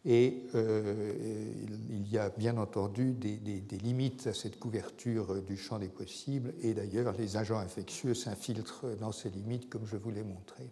et 0.05 0.45
euh, 0.55 1.53
il 1.91 2.11
y 2.11 2.17
a 2.17 2.31
bien 2.31 2.57
entendu 2.57 3.13
des, 3.13 3.37
des, 3.37 3.79
limites 3.79 4.27
à 4.27 4.35
cette 4.35 4.59
couverture 4.59 5.43
du 5.43 5.59
champ 5.59 5.79
des 5.79 5.89
possibles 5.89 6.55
et 6.63 6.73
d'ailleurs 6.73 7.13
les 7.19 7.37
agents 7.37 7.59
infectieux 7.59 8.15
s'infiltrent 8.15 8.87
dans 8.99 9.13
ces 9.13 9.29
limites 9.29 9.69
comme 9.69 9.87
je 9.87 9.97
vous 9.97 10.11
l'ai 10.11 10.23
montré. 10.23 10.71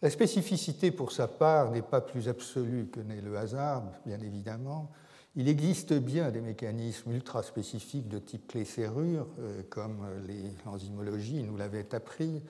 La 0.00 0.10
spécificité 0.10 0.92
pour 0.92 1.10
sa 1.10 1.26
part 1.26 1.72
n'est 1.72 1.82
pas 1.82 2.00
plus 2.00 2.28
absolue 2.28 2.86
que 2.86 3.00
n'est 3.00 3.20
le 3.20 3.36
hasard, 3.36 3.82
bien 4.06 4.20
évidemment. 4.20 4.92
Il 5.34 5.48
existe 5.48 5.92
bien 5.92 6.30
des 6.30 6.40
mécanismes 6.40 7.10
ultra 7.10 7.42
spécifiques 7.42 8.08
de 8.08 8.20
type 8.20 8.46
clé-serrure, 8.46 9.26
euh, 9.40 9.62
comme 9.68 10.06
l'enzymologie 10.64 11.42
nous 11.42 11.56
l'avait 11.56 11.92
appris, 11.92 12.40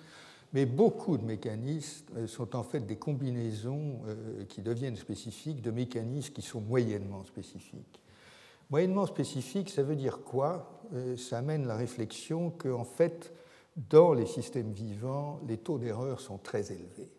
mais 0.52 0.67
beaucoup 0.67 1.19
de 1.19 1.25
mécanismes 1.25 2.07
euh, 2.17 2.26
sont 2.26 2.57
en 2.57 2.62
fait 2.62 2.81
des 2.81 2.97
combinaisons 2.97 4.00
euh, 4.07 4.45
qui 4.49 4.62
deviennent 4.62 4.97
spécifiques 4.97 5.61
de 5.61 5.71
mécanismes 5.71 6.33
qui 6.33 6.43
sont 6.43 6.61
moyennement 6.61 7.25
spécifiques. 7.25 8.00
Moyennement 8.71 9.07
spécifique, 9.07 9.71
ça 9.71 9.83
veut 9.83 9.97
dire 9.97 10.21
quoi? 10.23 10.83
Euh, 10.95 11.17
Ça 11.17 11.38
amène 11.38 11.67
la 11.67 11.76
réflexion 11.76 12.50
qu'en 12.50 12.85
fait, 12.85 13.33
dans 13.76 14.12
les 14.12 14.26
systèmes 14.26 14.73
vivants, 14.73 15.40
les 15.47 15.59
taux 15.59 15.78
d'erreur 15.78 16.21
sont 16.21 16.38
très 16.38 16.73
élevés 16.73 17.11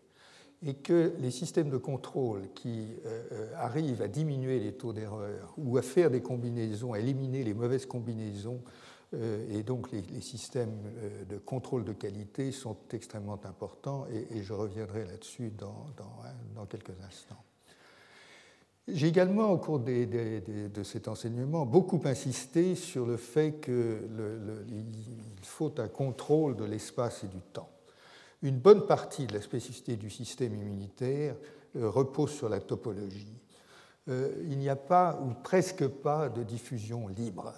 et 0.62 0.74
que 0.74 1.14
les 1.18 1.30
systèmes 1.30 1.70
de 1.70 1.78
contrôle 1.78 2.42
qui 2.54 2.88
arrivent 3.56 4.02
à 4.02 4.08
diminuer 4.08 4.60
les 4.60 4.74
taux 4.74 4.92
d'erreur 4.92 5.54
ou 5.56 5.78
à 5.78 5.82
faire 5.82 6.10
des 6.10 6.20
combinaisons, 6.20 6.92
à 6.92 6.98
éliminer 6.98 7.44
les 7.44 7.54
mauvaises 7.54 7.86
combinaisons 7.86 8.60
et 9.12 9.64
donc 9.64 9.90
les, 9.90 10.20
systèmes 10.20 10.78
euh, 10.98 11.24
de 11.24 11.36
contrôle 11.38 11.84
de 11.84 11.92
qualité 11.92 12.52
sont 12.52 12.76
extrêmement 12.92 13.40
importants 13.44 14.06
et, 14.06 14.42
je 14.42 14.52
reviendrai 14.52 15.04
là-dessus 15.04 15.50
dans, 15.50 15.86
hein, 15.98 16.32
dans, 16.54 16.66
quelques 16.66 16.94
instants. 17.04 17.42
J'ai 18.86 19.08
également, 19.08 19.50
au 19.50 19.58
cours 19.58 19.80
de 19.80 20.82
cet 20.84 21.08
enseignement, 21.08 21.66
beaucoup 21.66 22.00
insisté 22.04 22.74
sur 22.74 23.04
le 23.04 23.16
fait 23.16 23.60
qu'il 23.60 24.00
faut 25.42 25.72
un 25.78 25.88
contrôle 25.88 26.56
de 26.56 26.64
l'espace 26.64 27.24
et 27.24 27.28
du 27.28 27.40
temps. 27.52 27.68
Une 28.42 28.58
bonne 28.58 28.86
partie 28.86 29.26
de 29.26 29.34
la 29.34 29.42
spécificité 29.42 29.96
du 29.96 30.08
système 30.08 30.54
immunitaire 30.54 31.36
euh, 31.76 31.90
repose 31.90 32.30
sur 32.30 32.48
la 32.48 32.60
topologie. 32.60 33.36
il 34.06 34.58
n'y 34.58 34.68
a 34.68 34.76
pas 34.76 35.20
ou 35.22 35.34
presque 35.42 35.86
pas 35.86 36.28
de 36.28 36.42
diffusion 36.42 37.08
libre. 37.08 37.52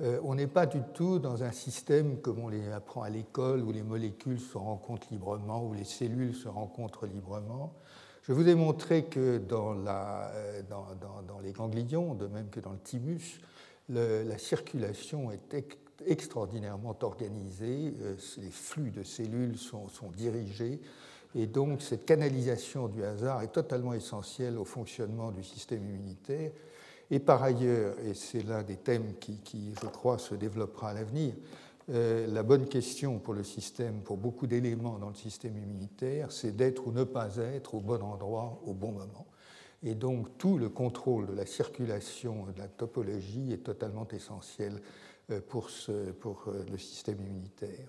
Euh, 0.00 0.20
on 0.24 0.34
n'est 0.34 0.46
pas 0.46 0.66
du 0.66 0.80
tout 0.92 1.18
dans 1.18 1.42
un 1.42 1.52
système 1.52 2.20
comme 2.20 2.38
on 2.38 2.48
les 2.48 2.70
apprend 2.70 3.02
à 3.02 3.08
l'école, 3.08 3.62
où 3.62 3.72
les 3.72 3.82
molécules 3.82 4.40
se 4.40 4.58
rencontrent 4.58 5.06
librement, 5.10 5.64
où 5.64 5.72
les 5.72 5.84
cellules 5.84 6.34
se 6.34 6.48
rencontrent 6.48 7.06
librement. 7.06 7.72
Je 8.22 8.32
vous 8.32 8.46
ai 8.48 8.54
montré 8.54 9.04
que 9.04 9.38
dans, 9.38 9.74
euh, 9.86 10.62
les 11.42 11.52
ganglions, 11.52 12.14
de 12.14 12.26
même 12.26 12.50
que 12.50 12.60
dans 12.60 12.72
le 12.72 12.78
thymus, 12.78 13.40
la 13.88 14.36
circulation 14.36 15.30
est 15.30 15.78
extraordinairement 16.04 16.96
organisée, 17.02 17.94
euh, 18.02 18.16
les 18.38 18.50
flux 18.50 18.90
de 18.90 19.02
cellules 19.02 19.56
sont, 19.56 19.88
sont, 19.88 20.10
dirigés, 20.10 20.80
et 21.34 21.46
donc 21.46 21.80
cette 21.80 22.04
canalisation 22.04 22.88
du 22.88 23.02
hasard 23.02 23.42
est 23.42 23.52
totalement 23.52 23.94
essentielle 23.94 24.58
au 24.58 24.64
fonctionnement 24.64 25.30
du 25.30 25.42
système 25.42 25.84
immunitaire. 25.84 26.50
Et 27.10 27.18
par 27.20 27.42
ailleurs, 27.42 27.94
et 28.00 28.14
c'est 28.14 28.42
l'un 28.42 28.62
des 28.62 28.76
thèmes 28.76 29.14
qui, 29.20 29.74
je 29.80 29.86
crois, 29.86 30.18
se 30.18 30.34
développera 30.34 30.90
à 30.90 30.94
l'avenir, 30.94 31.34
euh, 31.88 32.26
la 32.26 32.42
bonne 32.42 32.66
question 32.66 33.20
pour 33.20 33.32
le 33.32 33.44
système, 33.44 34.00
pour 34.00 34.16
beaucoup 34.16 34.48
d'éléments 34.48 34.98
dans 34.98 35.08
le 35.08 35.14
système 35.14 35.56
immunitaire, 35.56 36.32
c'est 36.32 36.56
d'être 36.56 36.86
ou 36.88 36.92
ne 36.92 37.04
pas 37.04 37.36
être 37.36 37.74
au 37.74 37.80
bon 37.80 38.02
endroit 38.02 38.60
au 38.66 38.74
bon 38.74 38.90
moment. 38.90 39.26
Et 39.84 39.94
donc 39.94 40.36
tout 40.36 40.58
le 40.58 40.68
contrôle 40.68 41.26
de 41.26 41.32
la 41.32 41.46
circulation 41.46 42.46
de 42.46 42.58
la 42.58 42.66
topologie 42.66 43.52
est 43.52 43.62
totalement 43.62 44.08
essentiel 44.08 44.80
euh, 45.30 45.40
pour, 45.40 45.68
euh, 45.88 46.12
le 46.68 46.78
système 46.78 47.20
immunitaire. 47.20 47.88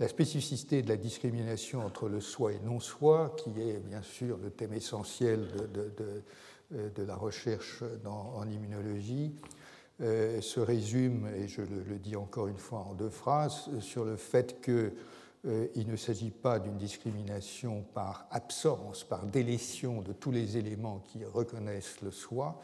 La 0.00 0.08
spécificité 0.08 0.82
de 0.82 0.88
la 0.88 0.96
discrimination 0.96 1.86
entre 1.86 2.08
le 2.08 2.20
soi 2.20 2.52
et 2.52 2.60
non-soi, 2.60 3.34
qui 3.38 3.50
est 3.60 3.78
bien 3.78 4.02
sûr 4.02 4.36
le 4.36 4.50
thème 4.50 4.74
essentiel 4.74 5.48
de, 5.72 6.22
de 6.70 7.02
la 7.02 7.16
recherche 7.16 7.82
en 8.04 8.48
immunologie 8.48 9.32
euh, 10.02 10.42
se 10.42 10.60
résume, 10.60 11.26
et 11.34 11.48
je 11.48 11.62
le, 11.62 11.98
dis 11.98 12.16
encore 12.16 12.48
une 12.48 12.58
fois 12.58 12.80
en 12.80 12.92
deux 12.92 13.08
phrases, 13.08 13.70
sur 13.80 14.04
le 14.04 14.16
fait 14.16 14.60
qu'il 14.60 14.92
euh, 15.46 15.68
ne 15.74 15.96
s'agit 15.96 16.30
pas 16.30 16.58
d'une 16.58 16.76
discrimination 16.76 17.82
par 17.94 18.26
absence, 18.30 19.04
par 19.04 19.24
délétion 19.24 20.02
de 20.02 20.12
tous 20.12 20.30
les 20.32 20.58
éléments 20.58 20.98
qui 20.98 21.24
reconnaissent 21.24 22.02
le 22.02 22.10
soi. 22.10 22.60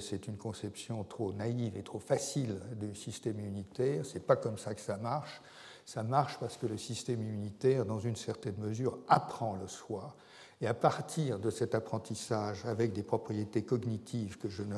C'est 0.00 0.28
une 0.28 0.38
conception 0.38 1.04
trop 1.04 1.34
naïve 1.34 1.76
et 1.76 1.82
trop 1.82 1.98
facile 1.98 2.58
du 2.80 2.94
système 2.94 3.38
immunitaire. 3.38 4.06
Ce 4.06 4.14
n'est 4.14 4.20
pas 4.20 4.36
comme 4.36 4.56
ça 4.56 4.74
que 4.74 4.80
ça 4.80 4.96
marche. 4.96 5.42
Ça 5.84 6.02
marche 6.02 6.38
parce 6.40 6.56
que 6.56 6.64
le 6.64 6.78
système 6.78 7.20
immunitaire, 7.20 7.84
dans 7.84 7.98
une 7.98 8.16
certaine 8.16 8.56
mesure, 8.56 8.96
apprend 9.08 9.56
le 9.56 9.68
soi 9.68 10.16
et 10.60 10.66
à 10.66 10.74
partir 10.74 11.38
de 11.38 11.50
cet 11.50 11.74
apprentissage, 11.74 12.64
avec 12.64 12.92
des 12.92 13.02
propriétés 13.02 13.62
cognitives 13.62 14.38
que 14.38 14.48
je 14.48 14.62
ne, 14.62 14.76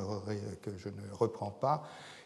reprends 1.11 1.51
pas, 1.51 1.83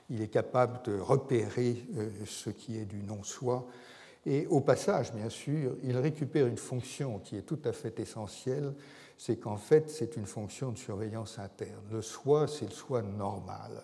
il 0.09 0.21
est 0.21 0.27
capable 0.27 0.81
de 0.83 0.99
repérer 0.99 1.85
euh, 1.97 2.09
ce 2.25 2.49
qui 2.49 2.77
est 2.77 2.85
du 2.85 3.03
non-soi. 3.03 3.67
Et 4.25 4.45
au 4.47 4.61
passage, 4.61 5.13
bien 5.13 5.29
sûr, 5.29 5.75
il 5.83 5.97
récupère 5.97 6.47
une 6.47 6.57
fonction 6.57 7.19
qui 7.19 7.37
est 7.37 7.41
tout 7.43 7.59
à 7.65 7.71
fait 7.71 7.99
essentielle, 7.99 8.73
c'est 9.17 9.37
qu'en 9.37 9.57
fait, 9.57 9.89
c'est 9.89 10.17
une 10.17 10.25
fonction 10.25 10.71
de 10.71 10.77
surveillance 10.77 11.39
interne. 11.39 11.83
Le 11.91 12.01
soi, 12.01 12.47
c'est 12.47 12.65
le 12.65 12.71
soi 12.71 13.01
normal. 13.01 13.83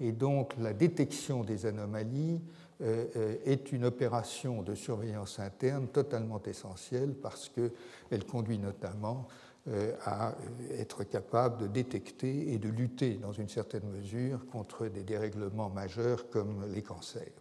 Et 0.00 0.12
donc, 0.12 0.54
la 0.58 0.72
détection 0.72 1.44
des 1.44 1.66
anomalies 1.66 2.40
est 2.80 3.72
une 3.72 3.84
opération 3.84 4.62
de 4.62 4.74
surveillance 4.74 5.40
interne 5.40 5.88
totalement 5.88 6.40
essentielle 6.44 7.14
parce 7.14 7.48
qu'elle 7.48 8.24
conduit 8.24 8.58
notamment 8.58 9.26
euh, 9.70 9.92
à 10.06 10.34
être 10.70 11.04
capable 11.04 11.58
de 11.58 11.66
détecter 11.66 12.54
et 12.54 12.58
de 12.58 12.70
lutter 12.70 13.14
dans 13.14 13.32
une 13.32 13.48
certaine 13.48 13.86
mesure 13.90 14.46
contre 14.46 14.86
des 14.86 15.02
dérèglements 15.02 15.68
majeurs 15.68 16.30
comme 16.30 16.64
les 16.72 16.80
cancers. 16.80 17.32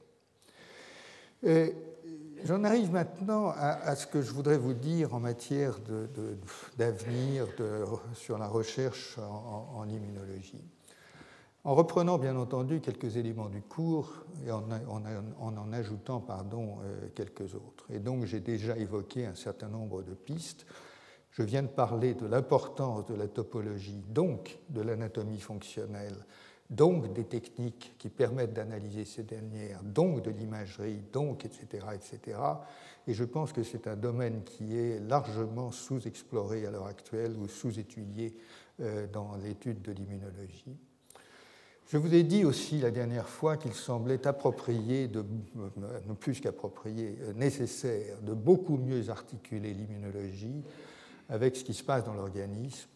J'en 2.43 2.63
arrive 2.63 2.91
maintenant 2.91 3.53
à, 3.55 3.95
ce 3.95 4.07
que 4.07 4.21
je 4.21 4.31
voudrais 4.31 4.57
vous 4.57 4.73
dire 4.73 5.13
en 5.13 5.19
matière 5.19 5.77
d'avenir 6.77 7.45
sur 8.13 8.37
la 8.37 8.47
recherche 8.47 9.17
en 9.19 9.87
immunologie 9.87 10.65
en 11.67 11.75
reprenant 11.75 12.17
bien 12.17 12.37
entendu 12.37 12.79
quelques 12.79 13.17
éléments 13.17 13.49
du 13.49 13.61
cours 13.61 14.23
et 14.45 14.51
en, 14.51 14.63
en, 15.37 15.73
ajoutant 15.73 16.21
pardon, 16.21 16.77
euh, 16.81 17.09
quelques 17.13 17.55
autres. 17.55 17.85
Et 17.89 17.99
donc 17.99 18.23
j'ai 18.23 18.39
déjà 18.39 18.77
évoqué 18.77 19.25
un 19.25 19.35
certain 19.35 19.67
nombre 19.67 20.01
de 20.01 20.13
pistes. 20.13 20.65
Je 21.29 21.43
viens 21.43 21.63
de 21.63 21.67
parler 21.67 22.13
de 22.13 22.25
l'importance 22.25 23.05
de 23.07 23.15
la 23.15 23.27
topologie, 23.27 24.01
donc 24.07 24.59
de 24.69 24.79
l'anatomie 24.79 25.41
fonctionnelle, 25.41 26.15
donc 26.69 27.11
des 27.11 27.25
techniques 27.25 27.95
qui 27.97 28.07
permettent 28.07 28.53
d'analyser 28.53 29.03
ces 29.03 29.23
dernières, 29.23 29.83
donc 29.83 30.21
de 30.21 30.31
l'imagerie, 30.31 31.01
donc 31.11 31.43
etc., 31.43 31.85
etc. 31.93 32.39
Et 33.07 33.13
je 33.13 33.25
pense 33.25 33.51
que 33.51 33.63
c'est 33.63 33.87
un 33.87 33.97
domaine 33.97 34.45
qui 34.45 34.77
est 34.77 35.01
largement 35.01 35.71
sous-exploré 35.71 36.65
à 36.65 36.71
l'heure 36.71 36.87
actuelle 36.87 37.35
ou 37.37 37.49
sous-étudié 37.49 38.37
euh, 38.79 39.05
dans 39.07 39.35
l'étude 39.35 39.81
de 39.81 39.91
l'immunologie. 39.91 40.77
Je 41.87 41.95
vous 41.95 42.13
ai 42.13 42.23
dit 42.23 42.43
aussi 42.43 42.79
la 42.79 42.91
dernière 42.91 43.29
fois 43.29 43.55
qu'il 43.55 43.73
semblait 43.73 44.27
approprié, 44.27 45.07
de, 45.07 45.23
non 46.05 46.15
plus 46.15 46.41
qu'approprié, 46.41 47.17
euh, 47.21 47.33
nécessaire 47.33 48.21
de 48.21 48.33
beaucoup 48.33 48.75
mieux 48.75 49.09
articuler 49.09 49.73
l'immunologie 49.73 50.63
avec 51.29 51.55
ce 51.55 51.63
qui 51.63 51.73
se 51.73 51.83
passe 51.83 52.03
dans 52.03 52.13
l'organisme. 52.13 52.89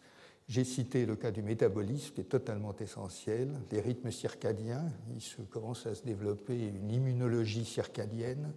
J'ai 0.46 0.64
cité 0.64 1.06
le 1.06 1.16
cas 1.16 1.30
du 1.30 1.40
métabolisme 1.40 2.12
qui 2.12 2.20
est 2.20 2.24
totalement 2.24 2.74
essentiel, 2.80 3.48
les 3.70 3.80
rythmes 3.80 4.10
circadiens, 4.10 4.84
il 5.14 5.22
se 5.22 5.40
commence 5.40 5.86
à 5.86 5.94
se 5.94 6.04
développer 6.04 6.58
une 6.58 6.90
immunologie 6.90 7.64
circadienne, 7.64 8.52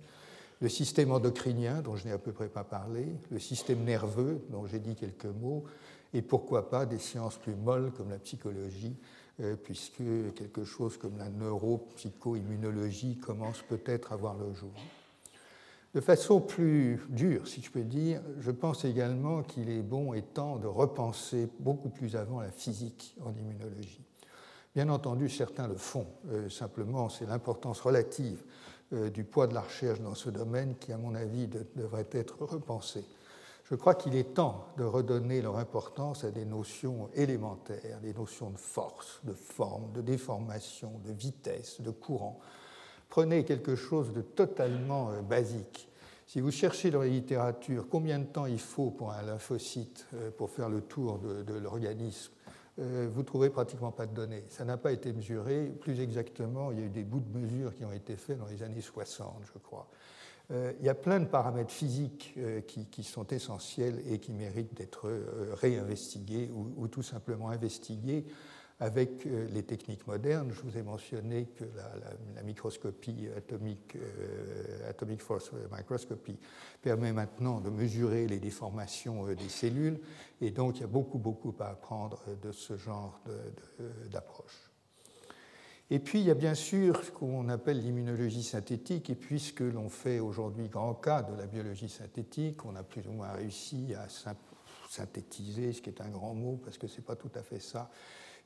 le 0.60 0.68
système 0.68 1.12
endocrinien 1.12 1.82
dont 1.82 1.96
je 1.96 2.08
n'ai 2.08 2.12
à 2.12 2.18
peu 2.18 2.34
près 2.34 2.50
pas 2.50 2.66
parlé, 2.66 3.06
le 3.32 3.40
système 3.40 3.86
nerveux 3.86 4.42
dont 4.50 4.66
j'ai 4.66 4.80
dit 4.80 4.96
quelques 4.96 5.26
mots, 5.26 5.64
et 6.14 6.22
pourquoi 6.22 6.70
pas 6.70 6.86
des 6.86 7.00
sciences 7.00 7.38
plus 7.38 7.56
molles 7.56 7.92
comme 7.96 8.10
la 8.10 8.20
psychologie 8.20 8.96
euh, 8.98 9.15
puisque 9.64 10.04
quelque 10.36 10.64
chose 10.64 10.98
comme 10.98 11.18
la 11.18 11.30
neuropsychoimmunologie 11.30 13.18
commence 13.18 13.62
peut-être 13.64 14.14
à 14.14 14.16
voir 14.16 14.36
le 14.36 14.54
jour. 14.54 14.72
De 15.96 16.02
façon 16.02 16.42
plus 16.42 17.00
dure, 17.08 17.48
si 17.48 17.62
je 17.62 17.72
peux 17.72 17.86
dire, 17.86 18.22
je 18.42 18.52
pense 18.52 18.84
également 18.84 19.44
qu'il 19.44 19.70
est 19.70 19.82
bon 19.82 20.14
et 20.14 20.22
temps 20.22 20.58
de 20.58 20.68
repenser 20.68 21.48
beaucoup 21.60 21.88
plus 21.88 22.18
avant 22.18 22.42
la 22.42 22.52
physique 22.52 23.16
en 23.24 23.32
immunologie. 23.34 24.02
Bien 24.76 24.90
entendu, 24.90 25.30
certains 25.30 25.70
le 25.70 25.78
font. 25.78 26.06
Euh, 26.30 26.50
simplement, 26.50 27.08
c'est 27.08 27.26
l'importance 27.26 27.80
relative 27.80 28.44
euh, 28.92 29.10
du 29.10 29.24
poids 29.24 29.48
de 29.48 29.54
la 29.54 29.62
recherche 29.62 30.02
dans 30.02 30.16
ce 30.16 30.30
domaine 30.30 30.76
qui, 30.78 30.92
à 30.92 30.98
mon 30.98 31.16
avis, 31.16 31.48
devrait 31.78 32.08
être 32.12 32.44
repensée. 32.44 33.06
Je 33.66 33.76
crois 33.76 33.96
qu'il 33.96 34.16
est 34.16 34.36
temps 34.36 34.68
de 34.78 34.84
redonner 34.84 35.42
leur 35.42 35.58
importance 35.58 36.24
à 36.24 36.32
des 36.32 36.46
notions 36.46 37.10
élémentaires, 37.16 38.00
des 38.02 38.14
notions 38.14 38.52
de 38.52 38.58
force, 38.58 39.22
de 39.24 39.34
forme, 39.34 39.92
de 39.92 40.02
déformation, 40.02 40.92
de 41.04 41.12
vitesse, 41.12 41.82
de 41.82 41.92
courant, 41.92 42.40
Prenez 43.10 43.46
quelque 43.46 43.76
chose 43.76 44.12
de 44.12 44.22
totalement 44.22 45.12
euh, 45.12 45.22
basique. 45.22 45.88
Si 46.28 46.42
vous 46.42 46.52
cherchez 46.52 46.92
dans 46.92 47.02
la 47.02 47.08
littérature 47.08 47.88
combien 47.90 48.20
de 48.20 48.26
temps 48.26 48.46
il 48.46 48.60
faut 48.60 48.90
pour 48.90 49.12
un 49.12 49.22
lymphocyte 49.22 50.08
euh, 50.16 50.32
pour 50.32 50.50
faire 50.50 50.70
le 50.70 50.82
tour 50.82 51.20
de, 51.20 51.54
l'organisme, 51.54 52.34
euh, 52.80 53.08
vous 53.10 53.22
ne 53.22 53.26
trouvez 53.26 53.50
pratiquement 53.50 53.92
pas 53.92 54.06
de 54.06 54.14
données. 54.14 54.44
Ça 54.50 54.66
n'a 54.66 54.76
pas 54.78 54.92
été 54.92 55.14
mesuré. 55.14 55.72
Plus 55.80 56.02
exactement, 56.02 56.72
il 56.72 56.80
y 56.80 56.82
a 56.82 56.86
eu 56.88 56.90
des 56.90 57.04
bouts 57.04 57.22
de 57.22 57.38
mesure 57.38 57.76
qui 57.76 57.86
ont 57.86 57.94
été 57.94 58.18
faits 58.18 58.38
dans 58.38 58.48
les 58.48 58.64
années 58.64 58.82
60, 58.82 59.44
je 59.54 59.60
crois. 59.60 59.88
Il 60.52 60.86
y 60.86 60.90
a 60.90 60.96
plein 60.96 61.20
de 61.20 61.26
paramètres 61.26 61.72
physiques 61.72 62.38
qui, 62.68 63.04
sont 63.04 63.28
essentiels 63.28 64.02
et 64.08 64.20
qui 64.20 64.32
méritent 64.32 64.76
d'être 64.76 65.12
réinvestigués 65.54 66.52
ou, 66.54 66.88
tout 66.88 67.02
simplement 67.02 67.50
investigués 67.50 68.26
avec 68.80 69.26
euh, 69.26 69.48
les 69.54 69.64
techniques 69.64 70.06
modernes. 70.08 70.52
Je 70.52 70.62
vous 70.62 70.78
ai 70.78 70.84
mentionné 70.84 71.46
que 71.46 71.64
la, 72.36 72.44
microscopie 72.44 73.28
atomique, 73.36 73.96
euh, 73.96 74.90
Atomic 74.90 75.22
Force 75.22 75.52
Microscopy, 75.72 76.38
permet 76.82 77.14
maintenant 77.14 77.62
de 77.62 77.70
mesurer 77.70 78.28
les 78.28 78.40
déformations 78.40 79.28
euh, 79.28 79.36
des 79.36 79.50
cellules, 79.50 80.00
et 80.42 80.52
donc 80.52 80.78
il 80.78 80.82
y 80.82 80.84
a 80.84 80.88
beaucoup, 80.88 81.18
beaucoup 81.18 81.56
à 81.60 81.68
apprendre 81.68 82.22
de 82.42 82.52
ce 82.52 82.76
genre 82.76 83.20
d'approche. 84.12 84.75
Et 85.92 86.00
puis 86.00 86.20
il 86.20 86.26
y 86.26 86.32
a 86.32 86.36
bien 86.36 86.56
sûr 86.56 87.04
ce 87.04 87.12
qu'on 87.12 87.48
appelle 87.50 87.80
l'immunologie 87.80 88.44
synthétique, 88.44 89.12
et 89.12 89.16
puisque 89.16 89.60
l'on 89.60 89.90
fait 89.90 90.20
aujourd'hui 90.20 90.68
grand 90.68 90.96
cas 90.96 91.22
de 91.22 91.36
la 91.36 91.46
biologie 91.46 91.90
synthétique, 91.90 92.66
on 92.66 92.76
a 92.76 92.84
plus 92.84 93.08
ou 93.08 93.12
moins 93.12 93.32
réussi 93.32 93.94
à 93.94 94.08
synthétiser, 94.90 95.74
ce 95.74 95.82
qui 95.82 95.90
est 95.90 96.02
un 96.02 96.10
grand 96.10 96.34
mot 96.34 96.60
parce 96.64 96.80
que 96.80 96.88
ce 96.88 96.98
n'est 96.98 97.04
pas 97.04 97.16
tout 97.16 97.30
à 97.36 97.44
fait 97.44 97.60
ça, 97.60 97.92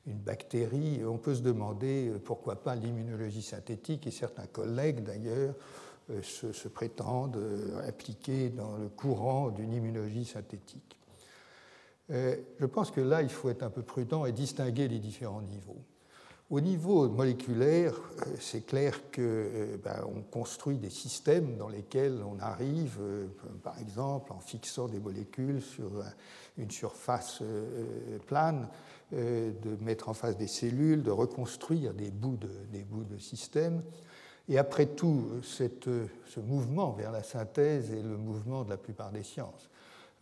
une 0.06 0.18
bactérie, 0.18 1.02
on 1.04 1.16
peut 1.16 1.34
se 1.34 1.42
demander 1.42 2.08
euh, 2.08 2.18
pourquoi 2.18 2.62
pas 2.62 2.74
l'immunologie 2.74 3.42
synthétique, 3.42 4.06
et 4.06 4.10
certains 4.10 4.46
collègues 4.46 5.02
d'ailleurs 5.02 5.54
euh, 6.10 6.22
se, 6.22 6.68
prétendent 6.68 7.36
euh, 7.36 7.88
impliqués 7.88 8.50
dans 8.50 8.76
le 8.76 8.88
courant 8.88 9.50
d'une 9.50 9.72
immunologie 9.72 10.24
synthétique. 10.24 10.96
Je 12.08 12.66
pense 12.66 12.90
que 12.90 13.00
là, 13.00 13.22
il 13.22 13.28
faut 13.28 13.50
être 13.50 13.62
un 13.62 13.70
peu 13.70 13.82
prudent 13.82 14.26
et 14.26 14.32
distinguer 14.32 14.88
les 14.88 14.98
différents 14.98 15.42
niveaux. 15.42 15.80
Au 16.50 16.60
niveau 16.60 17.08
moléculaire, 17.08 17.94
c'est 18.40 18.66
clair 18.66 19.00
qu'on 19.14 19.78
ben, 19.84 20.04
construit 20.32 20.78
des 20.78 20.90
systèmes 20.90 21.56
dans 21.56 21.68
lesquels 21.68 22.20
on 22.24 22.40
arrive, 22.40 22.98
par 23.62 23.78
exemple, 23.78 24.32
en 24.32 24.40
fixant 24.40 24.88
des 24.88 24.98
molécules 24.98 25.62
sur 25.62 25.90
une 26.58 26.70
surface 26.72 27.40
plane, 28.26 28.66
euh, 29.12 29.50
de 29.62 29.82
mettre 29.82 30.08
en 30.08 30.14
face 30.14 30.36
des 30.36 30.46
cellules, 30.46 31.02
de 31.02 31.10
reconstruire 31.10 31.94
des 31.94 32.12
bouts 32.12 32.36
de, 32.36 32.50
des 32.70 32.84
bouts 32.84 33.02
de 33.02 33.18
système. 33.18 33.82
Et 34.48 34.56
après 34.56 34.86
tout, 34.86 35.26
ce 35.42 36.38
mouvement 36.38 36.92
vers 36.92 37.10
la 37.10 37.24
synthèse 37.24 37.90
est 37.90 38.02
le 38.02 38.16
mouvement 38.16 38.62
de 38.62 38.70
la 38.70 38.76
plupart 38.76 39.10
des 39.10 39.24
sciences. 39.24 39.68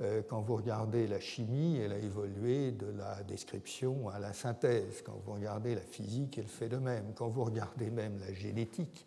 Euh, 0.01 0.23
quand 0.29 0.41
vous 0.41 0.57
regardez 0.57 1.07
la 1.09 1.19
chimie, 1.19 1.79
elle 1.79 1.93
a 1.93 1.99
évolué 1.99 2.71
de 2.71 2.87
la 2.97 3.23
description 3.25 4.09
à 4.09 4.19
la 4.19 4.33
synthèse. 4.33 5.03
Quand 5.05 5.21
vous 5.25 5.33
regardez 5.33 5.75
la 5.75 5.81
physique, 5.81 6.39
elle 6.39 6.47
fait 6.47 6.69
de 6.69 6.77
même. 6.77 7.13
Quand 7.17 7.29
vous 7.29 7.45
regardez 7.45 7.91
même 7.91 8.19
la 8.21 8.33
génétique, 8.33 9.07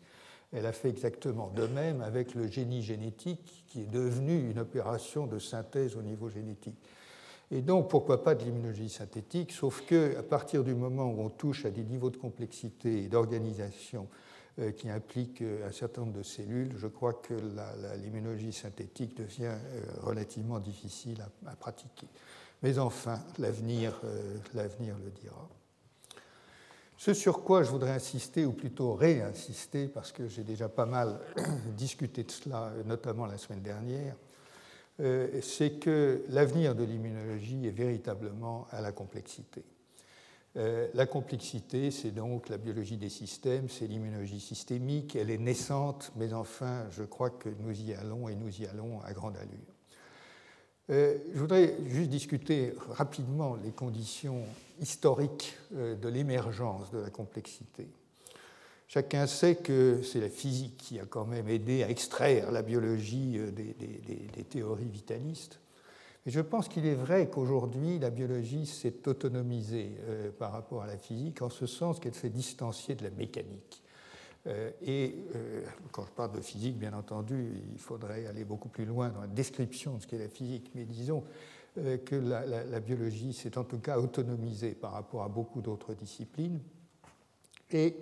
elle 0.51 0.66
a 0.66 0.74
fait 0.74 0.89
exactement 0.89 1.50
de 1.55 1.66
même 1.68 2.01
avec 2.01 2.35
le 2.35 2.48
génie 2.48 2.81
génétique 2.81 3.63
qui 3.68 3.81
est 3.81 3.92
devenu 3.92 4.51
une 4.51 4.59
opération 4.59 5.27
de 5.27 5.39
synthèse 5.39 5.96
au 5.96 6.01
niveau 6.01 6.29
génétique. 6.29 6.77
Et 7.51 7.61
donc, 7.61 7.89
pourquoi 7.89 8.24
pas 8.24 8.35
de 8.35 8.44
l'immunologie 8.44 8.89
synthétique, 8.89 9.51
sauf 9.51 9.85
qu'à 9.85 10.24
partir 10.24 10.63
du 10.63 10.74
moment 10.74 11.05
où 11.05 11.22
on 11.22 11.29
touche 11.29 11.66
à 11.66 11.70
des 11.70 11.83
niveaux 11.83 12.09
de 12.09 12.18
complexité 12.18 13.03
et 13.03 13.07
d'organisation 13.07 14.07
qui 14.72 14.90
impliquent 14.90 15.42
euh, 15.42 15.68
un 15.68 15.72
certain 15.72 16.01
nombre 16.01 16.18
de 16.18 16.24
cellules, 16.24 16.74
je 16.77 16.87
crois 16.87 17.14
que 17.14 17.33
l'immunologie 18.01 18.53
synthétique 18.53 19.16
devient 19.16 19.46
euh, 19.46 19.81
relativement 20.01 20.59
difficile 20.59 21.24
à, 21.46 21.55
pratiquer. 21.55 22.07
Mais 22.61 22.77
enfin, 22.77 23.20
l'avenir 23.40 23.94
le 24.03 25.11
dira. 25.22 25.50
Ce 26.98 27.16
sur 27.16 27.44
quoi 27.44 27.64
je 27.64 27.72
voudrais 27.72 27.92
insister, 27.92 28.46
ou 28.46 28.51
plutôt 28.51 28.94
réinsister, 28.94 29.87
parce 29.87 30.11
que 30.11 30.27
j'ai 30.27 30.44
déjà 30.44 30.70
pas 30.70 30.85
mal 30.85 31.20
discuté 31.77 32.24
de 32.24 32.29
cela, 32.29 32.72
notamment 32.85 33.25
la 33.25 33.40
semaine 33.40 33.64
dernière, 33.64 34.16
euh, 35.00 35.42
c'est 35.42 35.79
que 35.79 36.24
l'avenir 36.29 36.75
de 36.75 36.83
l'immunologie 36.83 37.66
est 37.66 37.72
véritablement 37.72 38.68
à 38.70 38.81
la 38.81 38.92
complexité. 38.92 39.64
Euh, 40.57 40.90
la 40.94 41.05
complexité, 41.05 41.92
c'est 41.92 42.11
donc 42.11 42.50
la 42.50 42.57
biologie 42.57 42.98
des 42.98 43.09
systèmes, 43.09 43.70
c'est 43.70 43.87
l'immunologie 43.87 44.40
systémique, 44.40 45.16
elle 45.16 45.29
est 45.29 45.37
naissante, 45.37 46.11
mais 46.18 46.33
enfin, 46.33 46.85
je 46.92 47.03
crois 47.03 47.29
que 47.29 47.50
nous 47.59 47.79
y 47.79 47.94
allons 47.94 48.27
et 48.27 48.35
nous 48.35 48.61
y 48.61 48.66
allons 48.66 49.01
à 49.01 49.14
grande 49.14 49.37
allure. 49.37 49.59
Euh, 50.90 51.18
je 51.33 51.40
voudrais 51.40 51.75
juste 51.87 52.09
discuter 52.09 52.74
rapidement 52.90 53.55
les 53.55 53.72
conditions 53.72 54.44
historiques 54.81 55.57
de 55.72 56.09
l'émergence 56.09 56.92
de 56.92 56.98
la 56.98 57.09
complexité. 57.09 57.87
Chacun 58.94 59.25
sait 59.25 59.55
que 59.55 60.01
c'est 60.03 60.20
la 60.20 60.27
physique 60.27 60.75
qui 60.75 61.00
a 61.00 61.05
quand 61.05 61.24
même 61.24 61.48
aidé 61.48 61.81
à 61.81 61.90
extraire 61.90 62.51
la 62.51 62.61
biologie 62.61 63.37
euh, 63.37 63.50
des, 63.50 64.44
théories 64.44 64.90
vitalistes. 64.90 65.61
Mais 66.25 66.31
je 66.31 66.42
pense 66.42 66.68
qu'il 66.68 66.86
est 66.86 66.96
vrai 66.96 67.29
qu'aujourd'hui, 67.29 68.00
la 68.00 68.10
biologie 68.10 68.66
s'est 68.66 69.07
autonomisée 69.07 69.98
euh, 70.07 70.31
par 70.31 70.51
rapport 70.51 70.84
à 70.84 70.88
la 70.88 70.98
physique, 70.98 71.42
en 71.42 71.50
ce 71.50 71.66
sens 71.66 72.00
qu'elle 72.00 72.14
s'est 72.14 72.29
distanciée 72.29 72.96
de 72.96 73.03
la 73.03 73.10
mécanique. 73.12 73.84
Euh, 74.48 74.72
et 74.81 75.16
quand 75.92 76.03
je 76.05 76.12
parle 76.12 76.31
de 76.34 76.42
physique, 76.42 76.77
bien 76.77 76.94
entendu, 76.94 77.53
il 77.72 77.79
faudrait 77.79 78.25
aller 78.25 78.44
beaucoup 78.44 78.70
plus 78.70 78.86
loin 78.86 79.10
dans 79.10 79.22
la 79.22 79.27
description 79.27 79.98
de 79.98 80.01
ce 80.01 80.07
qu'est 80.07 80.18
la 80.18 80.29
physique, 80.29 80.72
mais 80.75 80.86
disons 80.86 81.24
que 81.75 82.16
la 82.16 82.79
biologie 82.81 83.34
s'est 83.34 83.57
en 83.57 83.64
tout 83.64 83.79
cas 83.79 83.98
autonomisée 83.98 84.72
par 84.72 84.92
rapport 84.92 85.24
à 85.24 85.29
beaucoup 85.29 85.62
d'autres 85.62 85.94
disciplines. 85.94 86.60
Et 87.72 87.96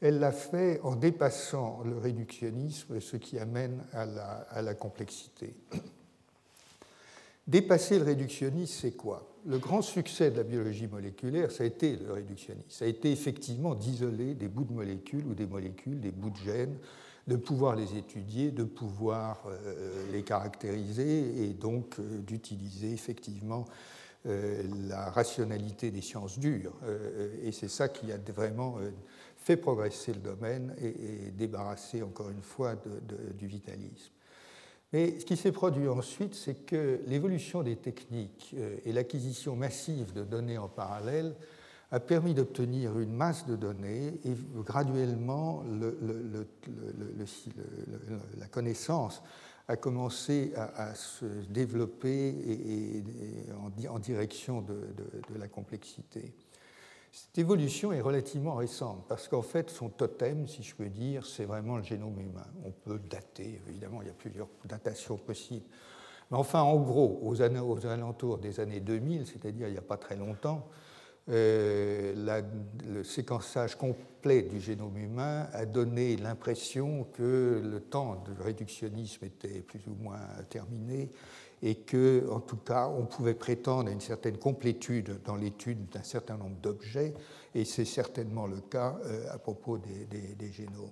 elle 0.00 0.20
l'a 0.20 0.32
fait 0.32 0.80
en 0.82 0.94
dépassant 0.94 1.82
le 1.84 1.98
réductionnisme, 1.98 3.00
ce 3.00 3.16
qui 3.16 3.38
amène 3.38 3.84
à 3.92 4.62
la, 4.62 4.74
complexité. 4.74 5.54
Dépasser 7.48 7.98
le 7.98 8.04
réductionnisme, 8.04 8.74
c'est 8.78 8.92
quoi? 8.92 9.26
Le 9.46 9.58
grand 9.58 9.80
succès 9.80 10.30
de 10.30 10.36
la 10.36 10.42
biologie 10.42 10.86
moléculaire, 10.86 11.50
ça 11.50 11.64
a 11.64 11.66
été 11.66 11.96
le 11.96 12.12
réductionnisme. 12.12 12.68
Ça 12.68 12.84
a 12.84 12.88
été 12.88 13.10
effectivement 13.10 13.74
d'isoler 13.74 14.34
des 14.34 14.48
bouts 14.48 14.64
de 14.64 14.74
molécules 14.74 15.26
ou 15.26 15.32
des 15.32 15.46
molécules, 15.46 15.98
des 15.98 16.10
bouts 16.10 16.28
de 16.28 16.36
gènes, 16.36 16.76
de 17.26 17.36
pouvoir 17.36 17.74
les 17.74 17.96
étudier, 17.96 18.50
de 18.50 18.64
pouvoir 18.64 19.44
euh, 19.46 20.12
les 20.12 20.22
caractériser 20.22 21.44
et 21.44 21.54
donc 21.54 21.98
euh, 21.98 22.18
d'utiliser 22.18 22.92
effectivement 22.92 23.64
euh, 24.26 24.62
la 24.86 25.08
rationalité 25.08 25.90
des 25.90 26.02
sciences 26.02 26.38
dures. 26.38 26.74
et 27.42 27.52
c'est 27.52 27.68
ça 27.68 27.88
qui 27.88 28.12
a 28.12 28.18
vraiment 28.18 28.76
fait 29.36 29.56
progresser 29.56 30.12
le 30.12 30.20
domaine 30.20 30.74
et, 30.82 31.30
débarrasser 31.30 32.02
encore 32.02 32.28
une 32.28 32.42
fois 32.42 32.74
du 33.38 33.46
vitalisme. 33.46 34.12
Mais 34.92 35.18
ce 35.18 35.24
qui 35.24 35.36
s'est 35.36 35.52
produit 35.52 35.88
ensuite, 35.88 36.34
c'est 36.34 36.64
que 36.64 37.00
l'évolution 37.06 37.62
des 37.62 37.76
techniques 37.76 38.54
euh, 38.56 38.76
et 38.84 38.92
l'acquisition 38.92 39.54
massive 39.54 40.12
de 40.14 40.24
données 40.24 40.58
en 40.58 40.68
parallèle 40.68 41.34
a 41.90 42.00
permis 42.00 42.34
d'obtenir 42.34 42.98
une 42.98 43.12
masse 43.12 43.46
de 43.46 43.56
données 43.56 44.20
et 44.24 44.34
graduellement 44.56 45.64
la 48.36 48.46
connaissance 48.50 49.22
a 49.68 49.76
commencé 49.76 50.52
à, 50.54 50.94
se 50.94 51.24
développer 51.50 52.34
en, 53.88 53.98
direction 53.98 54.62
de, 54.62 54.78
la 55.38 55.48
complexité. 55.48 56.34
Cette 57.12 57.38
évolution 57.38 57.92
est 57.92 58.00
relativement 58.00 58.54
récente 58.54 59.04
parce 59.08 59.28
qu'en 59.28 59.42
fait, 59.42 59.70
son 59.70 59.88
totem, 59.88 60.46
si 60.46 60.62
je 60.62 60.74
peux 60.74 60.88
dire, 60.88 61.24
c'est 61.26 61.44
vraiment 61.44 61.76
le 61.76 61.82
génome 61.82 62.20
humain. 62.20 62.46
On 62.64 62.70
peut 62.70 63.00
dater, 63.10 63.60
évidemment, 63.68 64.02
il 64.02 64.08
y 64.08 64.10
a 64.10 64.14
plusieurs 64.14 64.48
datations 64.64 65.16
possibles. 65.16 65.66
Mais 66.30 66.36
enfin, 66.36 66.60
en 66.60 66.76
gros, 66.76 67.20
aux, 67.22 67.40
alentours 67.40 68.38
des 68.38 68.60
années 68.60 68.80
2000, 68.80 69.26
c'est-à-dire 69.26 69.68
il 69.68 69.72
n'y 69.72 69.78
a 69.78 69.82
pas 69.82 69.96
très 69.96 70.16
longtemps, 70.16 70.68
le 71.28 73.02
séquençage 73.04 73.76
complet 73.76 74.42
du 74.42 74.60
génome 74.60 74.96
humain 74.96 75.46
a 75.52 75.66
donné 75.66 76.16
l'impression 76.16 77.06
que 77.12 77.62
le 77.62 77.80
temps 77.80 78.22
de 78.26 78.42
réductionnisme 78.42 79.24
était 79.26 79.60
plus 79.60 79.86
ou 79.86 79.94
moins 80.02 80.20
terminé 80.48 81.10
et 81.62 81.76
que, 81.76 82.28
en 82.30 82.40
tout 82.40 82.56
cas, 82.56 82.88
on 82.88 83.06
pouvait 83.06 83.34
prétendre 83.34 83.88
à 83.88 83.92
une 83.92 84.00
certaine 84.00 84.38
complétude 84.38 85.20
dans 85.24 85.36
l'étude 85.36 85.88
d'un 85.88 86.02
certain 86.02 86.36
nombre 86.36 86.56
d'objets, 86.56 87.14
et 87.54 87.64
c'est 87.64 87.84
certainement 87.84 88.46
le 88.46 88.60
cas 88.60 88.98
à 89.30 89.38
propos 89.38 89.78
des 89.78 90.52
génomes. 90.52 90.90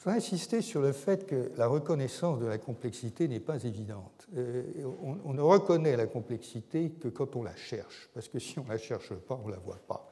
Je 0.00 0.04
voudrais 0.04 0.16
insister 0.16 0.62
sur 0.62 0.80
le 0.80 0.92
fait 0.92 1.26
que 1.26 1.52
la 1.58 1.66
reconnaissance 1.66 2.40
de 2.40 2.46
la 2.46 2.56
complexité 2.56 3.28
n'est 3.28 3.38
pas 3.38 3.62
évidente. 3.64 4.28
Euh, 4.34 4.62
on, 5.02 5.34
ne 5.34 5.42
reconnaît 5.42 5.94
la 5.94 6.06
complexité 6.06 6.92
que 6.92 7.08
quand 7.08 7.36
on 7.36 7.42
la 7.42 7.54
cherche, 7.54 8.08
parce 8.14 8.26
que 8.26 8.38
si 8.38 8.58
on 8.58 8.64
ne 8.64 8.70
la 8.70 8.78
cherche 8.78 9.12
pas, 9.12 9.38
on 9.44 9.48
ne 9.48 9.52
la 9.52 9.58
voit 9.58 9.76
pas. 9.86 10.10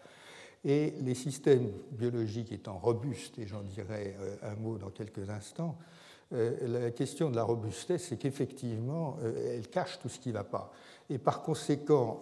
Et 0.63 0.93
les 1.01 1.15
systèmes 1.15 1.73
biologiques 1.93 2.53
étant 2.53 2.77
robustes, 2.79 3.39
et 3.39 3.47
j'en 3.47 3.63
dirai 3.63 4.15
euh, 4.21 4.37
un 4.43 4.57
mot 4.57 4.77
dans 4.77 4.91
quelques 4.91 5.31
instants, 5.31 5.79
euh, 5.81 5.85
la 6.31 6.91
question 6.91 7.31
de 7.31 7.37
la 7.37 7.43
robustesse, 7.43 8.09
c'est 8.09 8.19
qu'effectivement, 8.19 9.17
elle 9.23 9.67
cache 9.69 9.99
tout 9.99 10.09
ce 10.09 10.19
qui 10.19 10.29
ne 10.29 10.35
va 10.35 10.45
pas. 10.45 10.73
Et 11.09 11.17
par 11.19 11.43
conséquent, 11.43 12.21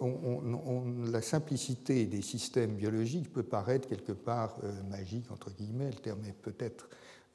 la 1.11 1.21
simplicité 1.21 2.05
des 2.05 2.21
systèmes 2.21 2.75
biologiques 2.75 3.31
peut 3.33 3.43
paraître 3.43 3.89
quelque 3.89 4.13
part 4.13 4.59
magique, 4.89 5.29
entre 5.31 5.51
guillemets, 5.51 5.91
le 5.91 5.97
terme 5.97 6.23
est 6.23 6.31
peut-être 6.31 6.87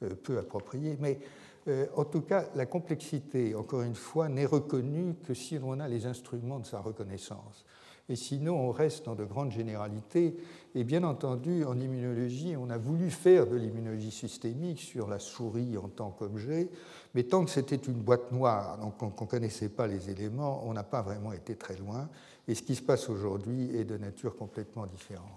euh, 0.03 0.15
peu 0.15 0.37
approprié, 0.37 0.97
mais 0.99 1.19
euh, 1.67 1.85
en 1.95 2.03
tout 2.05 2.21
cas, 2.21 2.45
la 2.55 2.65
complexité, 2.65 3.55
encore 3.55 3.83
une 3.83 3.95
fois, 3.95 4.27
n'est 4.27 4.45
reconnue 4.45 5.15
que 5.23 5.33
si 5.33 5.57
l'on 5.57 5.79
a 5.79 5.87
les 5.87 6.05
instruments 6.05 6.59
de 6.59 6.65
sa 6.65 6.79
reconnaissance. 6.79 7.65
Et 8.09 8.15
sinon, 8.15 8.55
on 8.55 8.71
reste 8.71 9.05
dans 9.05 9.15
de 9.15 9.23
grandes 9.23 9.51
généralités. 9.51 10.35
Et 10.75 10.83
bien 10.83 11.03
entendu, 11.03 11.63
en 11.63 11.79
immunologie, 11.79 12.55
on 12.57 12.69
a 12.69 12.77
voulu 12.77 13.09
faire 13.09 13.47
de 13.47 13.55
l'immunologie 13.55 14.11
systémique 14.11 14.81
sur 14.81 15.07
la 15.07 15.19
souris 15.19 15.77
en 15.77 15.87
tant 15.87 16.11
qu'objet, 16.11 16.69
mais 17.13 17.23
tant 17.23 17.45
que 17.45 17.51
c'était 17.51 17.75
une 17.75 18.01
boîte 18.01 18.31
noire, 18.31 18.77
donc 18.79 18.97
qu'on 18.97 19.07
ne 19.25 19.29
connaissait 19.29 19.69
pas 19.69 19.87
les 19.87 20.09
éléments, 20.09 20.63
on 20.65 20.73
n'a 20.73 20.83
pas 20.83 21.01
vraiment 21.01 21.31
été 21.31 21.55
très 21.55 21.77
loin. 21.77 22.09
Et 22.47 22.55
ce 22.55 22.63
qui 22.63 22.75
se 22.75 22.81
passe 22.81 23.07
aujourd'hui 23.09 23.75
est 23.75 23.85
de 23.85 23.97
nature 23.97 24.35
complètement 24.35 24.85
différente. 24.85 25.27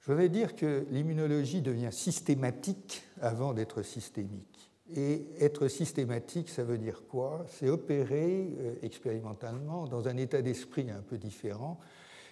Je 0.00 0.12
voudrais 0.12 0.30
dire 0.30 0.56
que 0.56 0.86
l'immunologie 0.90 1.60
devient 1.60 1.92
systématique 1.92 3.02
avant 3.20 3.52
d'être 3.52 3.82
systémique. 3.82 4.57
Et 4.94 5.26
être 5.40 5.68
systématique, 5.68 6.48
ça 6.48 6.64
veut 6.64 6.78
dire 6.78 7.02
quoi? 7.08 7.44
C'est 7.48 7.68
opérer 7.68 8.48
euh, 8.58 8.74
expérimentalement 8.82 9.86
dans 9.86 10.08
un 10.08 10.16
état 10.16 10.40
d'esprit 10.40 10.90
un 10.90 11.02
peu 11.02 11.18
différent 11.18 11.78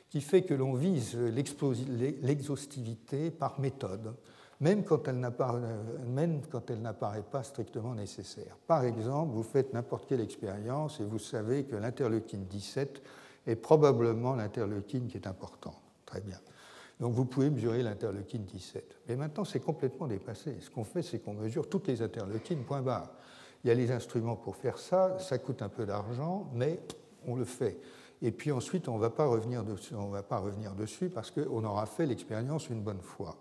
qui 0.08 0.20
fait 0.20 0.42
que 0.42 0.54
l'on 0.54 0.74
vise 0.74 1.16
l'exhaustivité 1.16 3.30
par 3.30 3.60
méthode, 3.60 4.14
même 4.60 4.84
quand 4.84 5.08
elle 5.08 5.20
n'apparaît 5.20 7.24
pas 7.30 7.42
strictement 7.42 7.94
nécessaire. 7.94 8.56
Par 8.66 8.84
exemple, 8.84 9.34
vous 9.34 9.42
faites 9.42 9.74
n'importe 9.74 10.08
quelle 10.08 10.20
expérience 10.20 11.00
et 11.00 11.04
vous 11.04 11.18
savez 11.18 11.64
que 11.64 11.76
l'interleukine 11.76 12.46
17 12.46 13.02
est 13.46 13.56
probablement 13.56 14.34
l'interleukine 14.34 15.08
qui 15.08 15.16
est 15.16 15.26
important. 15.26 15.74
Très 16.06 16.20
bien. 16.20 16.38
Donc 17.00 17.12
vous 17.12 17.26
pouvez 17.26 17.50
mesurer 17.50 17.82
l'interleukine 17.82 18.44
17. 18.44 19.00
Mais 19.08 19.16
maintenant, 19.16 19.44
c'est 19.44 19.60
complètement 19.60 20.06
dépassé. 20.06 20.56
Ce 20.60 20.70
qu'on 20.70 20.84
fait, 20.84 21.02
c'est 21.02 21.18
qu'on 21.18 21.34
mesure 21.34 21.68
toutes 21.68 21.88
les 21.88 22.00
interleukines, 22.00 22.64
point 22.64 22.82
barre. 22.82 23.10
Il 23.64 23.68
y 23.68 23.70
a 23.70 23.74
les 23.74 23.90
instruments 23.90 24.36
pour 24.36 24.56
faire 24.56 24.78
ça, 24.78 25.18
ça 25.18 25.38
coûte 25.38 25.60
un 25.60 25.68
peu 25.68 25.84
d'argent, 25.84 26.50
mais 26.54 26.80
on 27.26 27.36
le 27.36 27.44
fait. 27.44 27.78
Et 28.22 28.30
puis 28.30 28.50
ensuite, 28.50 28.88
on 28.88 28.96
ne 28.96 29.00
va 29.00 29.10
pas 29.10 29.26
revenir 29.26 29.64
dessus, 29.64 31.08
parce 31.10 31.30
qu'on 31.30 31.64
aura 31.64 31.86
fait 31.86 32.06
l'expérience 32.06 32.70
une 32.70 32.80
bonne 32.80 33.02
fois. 33.02 33.36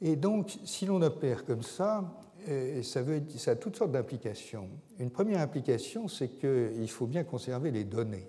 Et 0.00 0.16
donc, 0.16 0.58
si 0.64 0.84
l'on 0.84 1.00
opère 1.00 1.46
comme 1.46 1.62
ça, 1.62 2.04
euh, 2.48 2.82
ça 2.82 3.00
a 3.50 3.56
toutes 3.56 3.76
sortes 3.76 3.92
d'implications. 3.92 4.68
Une 4.98 5.10
première 5.10 5.40
implication, 5.40 6.08
c'est 6.08 6.28
qu'il 6.28 6.90
faut 6.90 7.06
bien 7.06 7.24
conserver 7.24 7.70
les 7.70 7.84
données. 7.84 8.28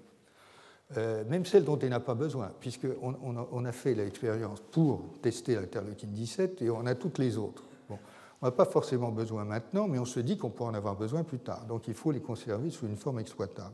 Euh, 0.98 1.24
même 1.28 1.46
celle 1.46 1.64
dont 1.64 1.78
il 1.78 1.90
n'a 1.90 2.00
pas 2.00 2.14
besoin, 2.14 2.52
puisqu'on 2.60 3.16
on 3.52 3.66
a, 3.66 3.72
fait 3.72 3.96
l'expérience 3.96 4.62
pour 4.72 5.02
tester 5.22 5.56
l'interleukine 5.56 6.12
17 6.12 6.62
et 6.62 6.70
on 6.70 6.86
a 6.86 6.94
toutes 6.94 7.18
les 7.18 7.38
autres. 7.38 7.64
On 7.90 8.46
n'a 8.46 8.52
pas 8.52 8.66
forcément 8.66 9.12
besoin 9.12 9.46
maintenant, 9.46 9.88
mais 9.88 9.98
on 9.98 10.06
se 10.06 10.20
dit 10.20 10.38
qu'on 10.38 10.52
pourra 10.52 10.70
en 10.70 10.74
avoir 10.76 10.96
besoin 10.96 11.24
plus 11.24 11.40
tard. 11.40 11.66
Donc 11.66 11.88
il 11.88 11.96
faut 11.96 12.12
les 12.12 12.20
conserver 12.20 12.70
sous 12.70 12.86
une 12.86 12.98
forme 12.98 13.20
exploitable. 13.20 13.74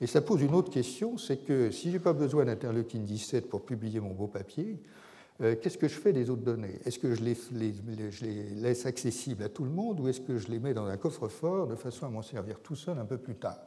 Et 0.00 0.06
ça 0.06 0.20
pose 0.20 0.42
une 0.42 0.54
autre 0.54 0.70
question, 0.70 1.16
c'est 1.16 1.38
que 1.38 1.70
si 1.70 1.88
je 1.88 1.94
n'ai 1.94 2.02
pas 2.02 2.12
besoin 2.12 2.44
d'interleukine 2.44 3.04
17 3.04 3.48
pour 3.48 3.64
publier 3.64 4.00
mon 4.00 4.12
beau 4.12 4.26
papier, 4.26 4.78
euh, 5.40 5.54
qu'est-ce 5.60 5.78
que 5.78 5.88
je 5.88 5.98
fais 5.98 6.12
des 6.12 6.28
autres 6.28 6.42
données? 6.42 6.78
Est-ce 6.84 6.98
que 6.98 7.14
je 7.14 7.22
les, 7.22 7.34
je 7.34 8.24
les, 8.24 8.42
laisse 8.56 8.84
accessibles 8.84 9.44
à 9.44 9.48
tout 9.48 9.64
le 9.64 9.70
monde 9.70 10.00
ou 10.00 10.08
est-ce 10.08 10.20
que 10.20 10.36
je 10.36 10.48
les 10.48 10.58
mets 10.58 10.74
dans 10.74 10.86
un 10.86 10.96
coffre-fort 10.96 11.66
de 11.66 11.76
façon 11.76 12.06
à 12.06 12.10
m'en 12.10 12.22
servir 12.22 12.60
tout 12.60 12.76
seul 12.76 12.98
un 12.98 13.04
peu 13.04 13.16
plus 13.16 13.36
tard? 13.36 13.58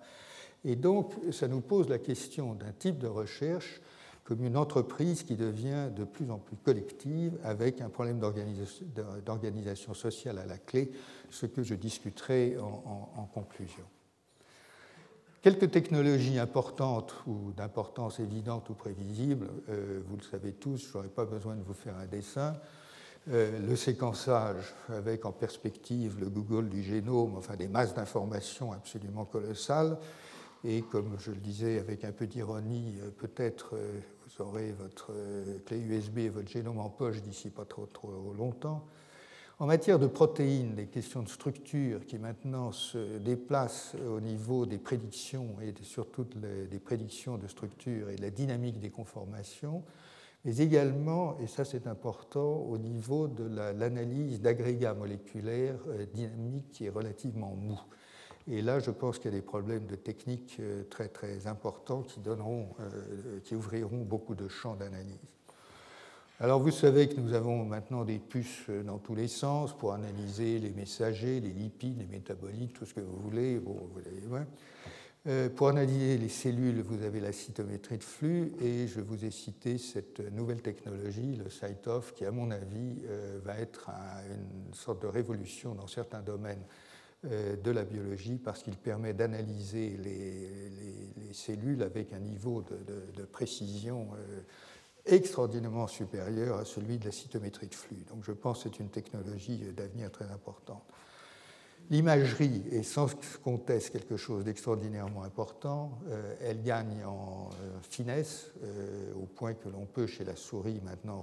Et 0.65 0.75
donc, 0.75 1.13
ça 1.31 1.47
nous 1.47 1.61
pose 1.61 1.87
la 1.89 1.99
question 1.99 2.55
d'un 2.55 2.71
type 2.71 2.97
de 2.97 3.07
recherche 3.07 3.81
comme 4.23 4.43
une 4.43 4.57
entreprise 4.57 5.21
qui 5.21 5.35
devient 5.35 5.89
de 5.95 6.03
plus 6.03 6.31
en 6.31 6.39
plus 6.39 6.57
collective 6.57 7.37
avec 7.43 7.79
un 7.79 7.89
problème 7.89 8.19
d'organisation 8.19 9.93
sociale 9.93 10.39
à 10.39 10.47
la 10.47 10.57
clé, 10.57 10.91
ce 11.29 11.45
que 11.45 11.61
je 11.61 11.75
discuterai 11.75 12.57
en, 12.57 13.29
conclusion. 13.31 13.83
Quelques 15.43 15.69
technologies 15.69 16.39
importantes 16.39 17.13
ou 17.27 17.51
d'importance 17.55 18.19
évidente 18.19 18.67
ou 18.71 18.73
prévisible, 18.73 19.47
euh, 19.69 20.01
vous 20.07 20.17
le 20.17 20.23
savez 20.23 20.53
tous, 20.53 20.89
je 20.89 20.97
n'aurai 20.97 21.09
pas 21.09 21.25
besoin 21.25 21.55
de 21.55 21.61
vous 21.61 21.75
faire 21.75 21.95
un 21.95 22.07
dessin. 22.07 22.55
Euh, 23.29 23.59
le 23.59 23.75
séquençage 23.75 24.73
avec 24.89 25.25
en 25.25 25.31
perspective 25.31 26.19
le 26.19 26.29
Google 26.29 26.69
du 26.69 26.81
génome, 26.81 27.35
enfin 27.37 27.55
des 27.55 27.67
masses 27.67 27.93
d'informations 27.93 28.71
absolument 28.71 29.25
colossales, 29.25 29.99
et 30.65 30.81
comme 30.81 31.15
je 31.19 31.31
le 31.31 31.37
disais 31.37 31.79
avec 31.79 32.03
un 32.03 32.11
peu 32.11 32.25
d'ironie, 32.25 32.95
euh, 33.01 33.11
peut-être 33.11 33.75
euh, 33.75 33.99
vous 34.23 34.43
aurez 34.43 34.71
votre 34.71 35.11
euh, 35.11 35.59
clé 35.65 35.79
USB 35.79 36.17
et 36.19 36.29
votre 36.29 36.49
génome 36.49 36.79
en 36.79 36.89
poche 36.89 37.21
d'ici 37.21 37.51
pas 37.51 37.65
trop, 37.65 37.85
trop 37.85 38.33
longtemps. 38.35 38.85
En 39.59 39.67
matière 39.67 39.99
de 39.99 40.07
protéines, 40.07 40.75
les 40.75 40.87
questions 40.87 41.21
de 41.21 41.29
structure 41.29 42.05
qui 42.05 42.17
maintenant 42.17 42.71
se 42.71 43.19
déplacent 43.19 43.95
au 43.95 44.19
niveau 44.19 44.65
des 44.65 44.79
prédictions 44.79 45.55
et 45.61 45.73
surtout 45.81 46.25
des 46.25 46.79
prédictions 46.79 47.37
de 47.37 47.47
structure 47.47 48.09
et 48.09 48.17
de 48.17 48.21
la 48.21 48.31
dynamique 48.31 48.81
des 48.81 48.89
conformations, 48.89 49.83
mais 50.43 50.57
également, 50.57 51.39
et 51.39 51.47
ça 51.47 51.63
c'est 51.63 51.87
important, 51.87 52.65
au 52.67 52.77
niveau 52.77 53.29
de 53.29 53.45
l'analyse 53.45 54.41
d'agrégats 54.41 54.93
moléculaires 54.93 55.79
dynamiques 56.13 56.71
qui 56.71 56.87
est 56.87 56.89
relativement 56.89 57.55
mou. 57.55 57.79
Et 58.47 58.61
là, 58.61 58.79
je 58.79 58.91
pense 58.91 59.17
qu'il 59.17 59.31
y 59.31 59.33
a 59.33 59.37
des 59.37 59.45
problèmes 59.45 59.87
de 59.87 59.95
technique 59.95 60.57
euh, 60.59 60.83
très 60.83 61.07
très 61.07 61.47
importants 61.47 62.03
qui, 62.03 62.19
donneront, 62.19 62.69
euh, 62.79 63.39
qui 63.43 63.55
ouvriront 63.55 64.03
beaucoup 64.03 64.35
de 64.35 64.47
champs 64.47 64.75
d'analyse. 64.75 65.17
Alors 66.39 66.59
vous 66.59 66.71
savez 66.71 67.07
que 67.07 67.19
nous 67.19 67.33
avons 67.33 67.63
maintenant 67.65 68.03
des 68.03 68.19
puces 68.19 68.65
euh, 68.69 68.83
dans 68.83 68.99
tous 68.99 69.15
les 69.15 69.29
sens 69.29 69.75
pour 69.75 69.93
analyser 69.93 70.59
les 70.59 70.71
messagers, 70.71 71.39
les 71.39 71.53
lipides, 71.53 71.97
les 71.97 72.05
métabolites, 72.05 72.73
tout 72.73 72.85
ce 72.85 72.93
que 72.93 73.01
vous 73.01 73.17
voulez. 73.17 73.59
Pour 75.55 75.69
analyser 75.69 76.19
les 76.19 76.29
cellules, 76.29 76.81
vous 76.81 77.01
avez 77.01 77.19
la 77.19 77.31
cytométrie 77.31 77.97
de 77.97 78.03
flux 78.03 78.53
et 78.61 78.85
je 78.85 79.01
vous 79.01 79.25
ai 79.25 79.31
cité 79.31 79.79
cette 79.79 80.19
nouvelle 80.31 80.61
technologie, 80.61 81.35
le 81.35 81.49
CyTOF, 81.49 82.13
qui 82.13 82.25
à 82.25 82.31
mon 82.31 82.51
avis 82.51 83.01
va 83.43 83.57
être 83.57 83.89
une 84.29 84.75
sorte 84.75 85.01
de 85.01 85.07
révolution 85.07 85.73
dans 85.73 85.87
certains 85.87 86.21
domaines 86.21 86.61
de 87.25 87.71
la 87.71 87.83
biologie 87.83 88.37
parce 88.37 88.63
qu'il 88.63 88.77
permet 88.77 89.13
d'analyser 89.13 89.97
les, 90.03 91.33
cellules 91.33 91.83
avec 91.83 92.13
un 92.13 92.19
niveau 92.19 92.63
de, 92.63 93.23
précision 93.25 94.07
euh, 94.15 94.41
extraordinairement 95.05 95.87
supérieur 95.87 96.57
à 96.57 96.65
celui 96.65 96.97
de 96.97 97.05
la 97.05 97.11
cytométrie 97.11 97.67
de 97.67 97.75
flux. 97.75 98.05
Donc 98.09 98.23
je 98.23 98.31
pense 98.31 98.63
que 98.63 98.69
c'est 98.69 98.79
une 98.79 98.89
technologie 98.89 99.57
d'avenir 99.75 100.11
très 100.11 100.31
importante. 100.31 100.83
L'imagerie 101.89 102.63
est 102.71 102.83
sans 102.83 103.07
conteste 103.43 103.91
quelque 103.91 104.17
chose 104.17 104.45
d'extraordinairement 104.45 105.23
important. 105.23 105.99
Euh, 106.07 106.35
elle 106.41 106.63
gagne 106.63 107.03
en 107.05 107.49
finesse 107.81 108.51
au 109.15 109.25
point 109.25 109.53
que 109.53 109.69
l'on 109.69 109.85
peut 109.85 110.07
chez 110.07 110.23
la 110.23 110.35
souris 110.35 110.79
maintenant 110.83 111.19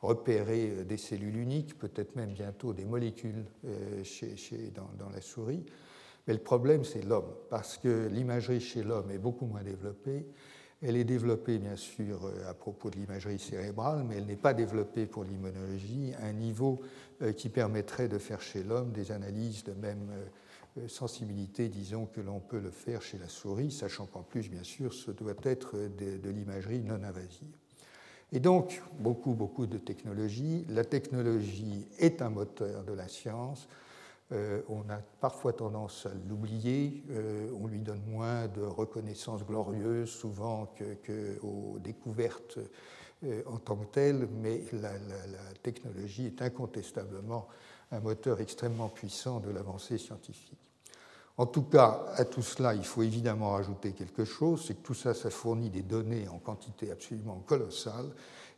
repérer 0.00 0.70
euh, 0.70 0.84
des 0.84 0.96
cellules 0.96 1.36
uniques, 1.36 1.78
peut-être 1.78 2.16
même 2.16 2.32
bientôt 2.32 2.72
des 2.72 2.84
molécules 2.84 3.44
euh, 3.64 4.04
chez, 4.04 4.72
dans, 4.74 5.10
la 5.10 5.20
souris. 5.20 5.64
Mais 6.26 6.34
le 6.34 6.40
problème, 6.40 6.84
c'est 6.84 7.02
l'homme, 7.02 7.32
parce 7.50 7.78
que 7.78 8.08
l'imagerie 8.08 8.60
chez 8.60 8.82
l'homme 8.82 9.10
est 9.10 9.18
beaucoup 9.18 9.46
moins 9.46 9.62
développée. 9.62 10.26
Elle 10.82 10.96
est 10.96 11.04
développée, 11.04 11.58
bien 11.58 11.76
sûr, 11.76 12.26
euh, 12.26 12.50
à 12.50 12.54
propos 12.54 12.90
de 12.90 12.96
l'imagerie 12.96 13.38
cérébrale, 13.38 14.04
mais 14.04 14.16
elle 14.16 14.26
n'est 14.26 14.36
pas 14.36 14.54
développée 14.54 15.06
pour 15.06 15.24
l'immunologie 15.24 16.12
à 16.20 16.26
un 16.26 16.32
niveau 16.32 16.80
qui 17.38 17.48
permettrait 17.48 18.08
de 18.08 18.18
faire 18.18 18.42
chez 18.42 18.62
l'homme 18.62 18.92
des 18.92 19.10
analyses 19.10 19.64
de 19.64 19.72
même 19.72 20.10
sensibilité, 20.86 21.70
disons, 21.70 22.04
que 22.04 22.20
l'on 22.20 22.40
peut 22.40 22.58
le 22.58 22.70
faire 22.70 23.00
chez 23.00 23.16
la 23.16 23.28
souris, 23.28 23.70
sachant 23.70 24.04
qu'en 24.04 24.22
plus, 24.22 24.50
bien 24.50 24.62
sûr, 24.62 24.92
ce 24.92 25.10
doit 25.10 25.32
être 25.44 25.78
de, 25.78 26.28
l'imagerie 26.28 26.82
non 26.82 27.02
invasive. 27.02 27.56
Et 28.32 28.40
donc, 28.40 28.82
beaucoup, 28.98 29.34
beaucoup 29.34 29.66
de 29.66 29.78
technologies. 29.78 30.64
La 30.68 30.84
technologie 30.84 31.86
est 31.98 32.22
un 32.22 32.30
moteur 32.30 32.82
de 32.84 32.92
la 32.92 33.08
science. 33.08 33.68
Euh, 34.32 34.62
on 34.68 34.80
a 34.90 34.98
parfois 35.20 35.52
tendance 35.52 36.06
à 36.06 36.10
l'oublier, 36.28 37.04
euh, 37.10 37.48
on 37.62 37.68
lui 37.68 37.78
donne 37.78 38.02
moins 38.08 38.48
de 38.48 38.62
reconnaissance 38.62 39.44
glorieuse 39.44 40.10
souvent 40.10 40.74
qu'aux 41.06 41.78
découvertes 41.78 42.58
euh, 43.24 43.42
en 43.46 43.58
tant 43.58 43.76
que 43.76 43.84
telles, 43.84 44.28
mais 44.42 44.62
la, 44.72 44.90
technologie 45.62 46.26
est 46.26 46.42
incontestablement 46.42 47.46
un 47.92 48.00
moteur 48.00 48.40
extrêmement 48.40 48.88
puissant 48.88 49.38
de 49.38 49.50
l'avancée 49.50 49.96
scientifique. 49.96 50.65
En 51.38 51.46
tout 51.46 51.64
cas, 51.64 52.06
à 52.14 52.24
tout 52.24 52.42
cela, 52.42 52.74
il 52.74 52.84
faut 52.84 53.02
évidemment 53.02 53.50
rajouter 53.50 53.92
quelque 53.92 54.24
chose, 54.24 54.64
c'est 54.66 54.74
que 54.74 54.82
tout 54.82 54.94
ça, 54.94 55.12
ça 55.12 55.28
fournit 55.28 55.68
des 55.68 55.82
données 55.82 56.26
en 56.28 56.38
quantité 56.38 56.90
absolument 56.90 57.42
colossale, 57.46 58.06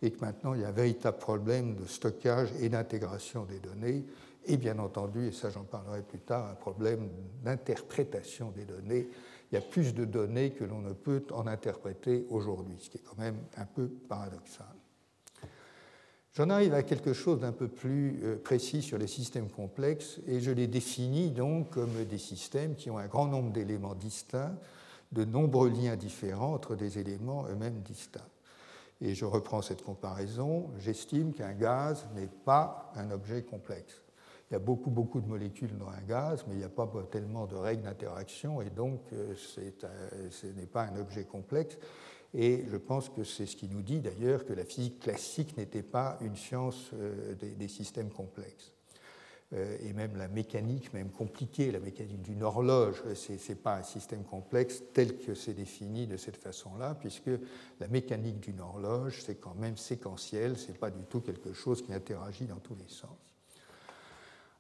et 0.01 0.13
que 0.13 0.21
maintenant, 0.25 0.55
il 0.55 0.61
y 0.61 0.65
a 0.65 0.69
un 0.69 0.73
véritable 0.73 1.19
problème 1.19 1.75
de 1.75 1.87
stockage 1.87 2.51
et 2.61 2.69
d'intégration 2.69 3.45
des 3.47 3.59
données 3.59 4.05
et 4.47 4.57
bien 4.57 4.79
entendu, 4.79 5.27
et 5.27 5.33
ça 5.33 5.51
j'en 5.51 5.65
parlerai 5.65 6.03
plus 6.03 6.21
tard, 6.21 6.49
un 6.49 6.55
problème 6.55 7.11
d'interprétation 7.43 8.51
des 8.53 8.65
données. 8.65 9.09
Il 9.51 9.55
y 9.55 9.59
a 9.59 9.61
plus 9.61 9.93
de 9.93 10.05
données 10.05 10.53
que 10.53 10.65
l'on 10.65 10.81
ne 10.81 10.93
peut 10.93 11.25
en 11.33 11.47
interpréter 11.47 12.27
aujourd'hui, 12.31 12.77
ce 12.79 12.91
qui 12.91 12.99
est 12.99 13.03
quand 13.03 13.19
même 13.19 13.39
un 13.57 13.67
peu 13.67 13.89
paradoxal. 14.09 14.78
J'en 16.39 16.51
arrive 16.51 16.73
à 16.73 16.85
quelque 16.85 17.15
chose 17.15 17.41
d'un 17.41 17.51
peu 17.51 17.67
plus 17.67 18.21
euh, 18.23 18.37
précis 18.37 18.81
sur 18.81 18.97
les 18.97 19.09
systèmes 19.09 19.51
complexes, 19.51 20.21
et 20.29 20.39
je 20.39 20.53
les 20.53 20.69
définis 20.69 21.33
donc 21.33 21.71
comme 21.71 22.05
des 22.09 22.19
systèmes 22.19 22.77
qui 22.77 22.91
ont 22.91 22.99
un 22.99 23.09
grand 23.09 23.27
nombre 23.27 23.51
d'éléments 23.51 23.97
distincts, 23.97 24.55
de 25.11 25.25
nombreux 25.25 25.69
liens 25.69 25.97
différents 25.97 26.55
entre 26.55 26.77
des 26.77 27.01
éléments 27.01 27.45
eux-mêmes 27.51 27.81
distincts. 27.81 28.29
Et 29.01 29.17
je 29.17 29.25
reprends 29.25 29.63
cette 29.63 29.83
comparaison, 29.83 30.71
j'estime 30.79 31.33
qu'un 31.33 31.55
gaz 31.55 32.07
n'est 32.15 32.31
pas 32.45 32.93
un 32.95 33.11
objet 33.11 33.43
complexe. 33.43 34.01
Il 34.49 34.53
y 34.53 34.57
a 34.57 34.61
beaucoup, 34.61 34.91
beaucoup 34.91 35.21
de 35.21 35.27
molécules 35.27 35.77
dans 35.77 35.89
un 35.89 36.03
gaz, 36.07 36.45
mais 36.47 36.55
il 36.55 36.59
n'y 36.59 36.65
a 36.65 36.69
pas 36.69 36.89
tellement 37.11 37.47
de 37.47 37.57
règles 37.57 37.83
d'interaction, 37.83 38.63
et 38.63 38.71
donc 38.71 39.01
euh, 39.13 39.35
ce 40.31 40.47
n'est 40.47 40.67
pas 40.67 40.85
un 40.85 41.01
objet 41.01 41.25
complexe. 41.25 41.79
Et 42.35 42.65
je 42.71 42.77
pense 42.77 43.09
que 43.09 43.25
c'est 43.25 43.47
ce 43.47 43.57
qui 43.57 43.69
nous 43.69 43.83
dit 43.83 44.01
d'ailleurs 44.01 44.45
que 44.45 44.53
la 44.53 44.65
physique 44.65 45.01
classique 45.01 45.57
n'était 45.57 45.83
pas 45.83 46.19
une 46.21 46.37
science 46.37 46.91
euh, 46.95 47.35
des, 47.35 47.69
systèmes 47.69 48.11
complexes. 48.11 48.73
Euh, 49.55 49.79
et 49.81 49.95
même 49.95 50.15
la 50.17 50.29
mécanique, 50.29 50.93
même 50.93 51.11
compliquée, 51.11 51.71
la 51.71 51.81
mécanique 51.81 52.21
d'une 52.21 52.43
horloge, 52.43 53.03
ce 53.15 53.33
n'est 53.33 53.59
pas 53.59 53.77
un 53.77 53.83
système 53.83 54.25
complexe 54.25 54.83
tel 54.93 55.17
que 55.17 55.35
c'est 55.35 55.55
défini 55.55 56.07
de 56.07 56.19
cette 56.19 56.37
façon-là, 56.37 56.95
puisque 56.95 57.31
la 57.81 57.89
mécanique 57.89 58.41
d'une 58.41 58.61
horloge, 58.61 59.23
c'est 59.25 59.37
quand 59.37 59.55
même 59.55 59.79
séquentiel, 59.79 60.59
ce 60.59 60.71
n'est 60.71 60.79
pas 60.79 60.91
du 60.91 61.05
tout 61.05 61.23
quelque 61.23 61.55
chose 61.55 61.81
qui 61.81 61.95
interagit 61.95 62.45
dans 62.45 62.61
tous 62.61 62.77
les 62.77 62.89
sens. 62.89 63.28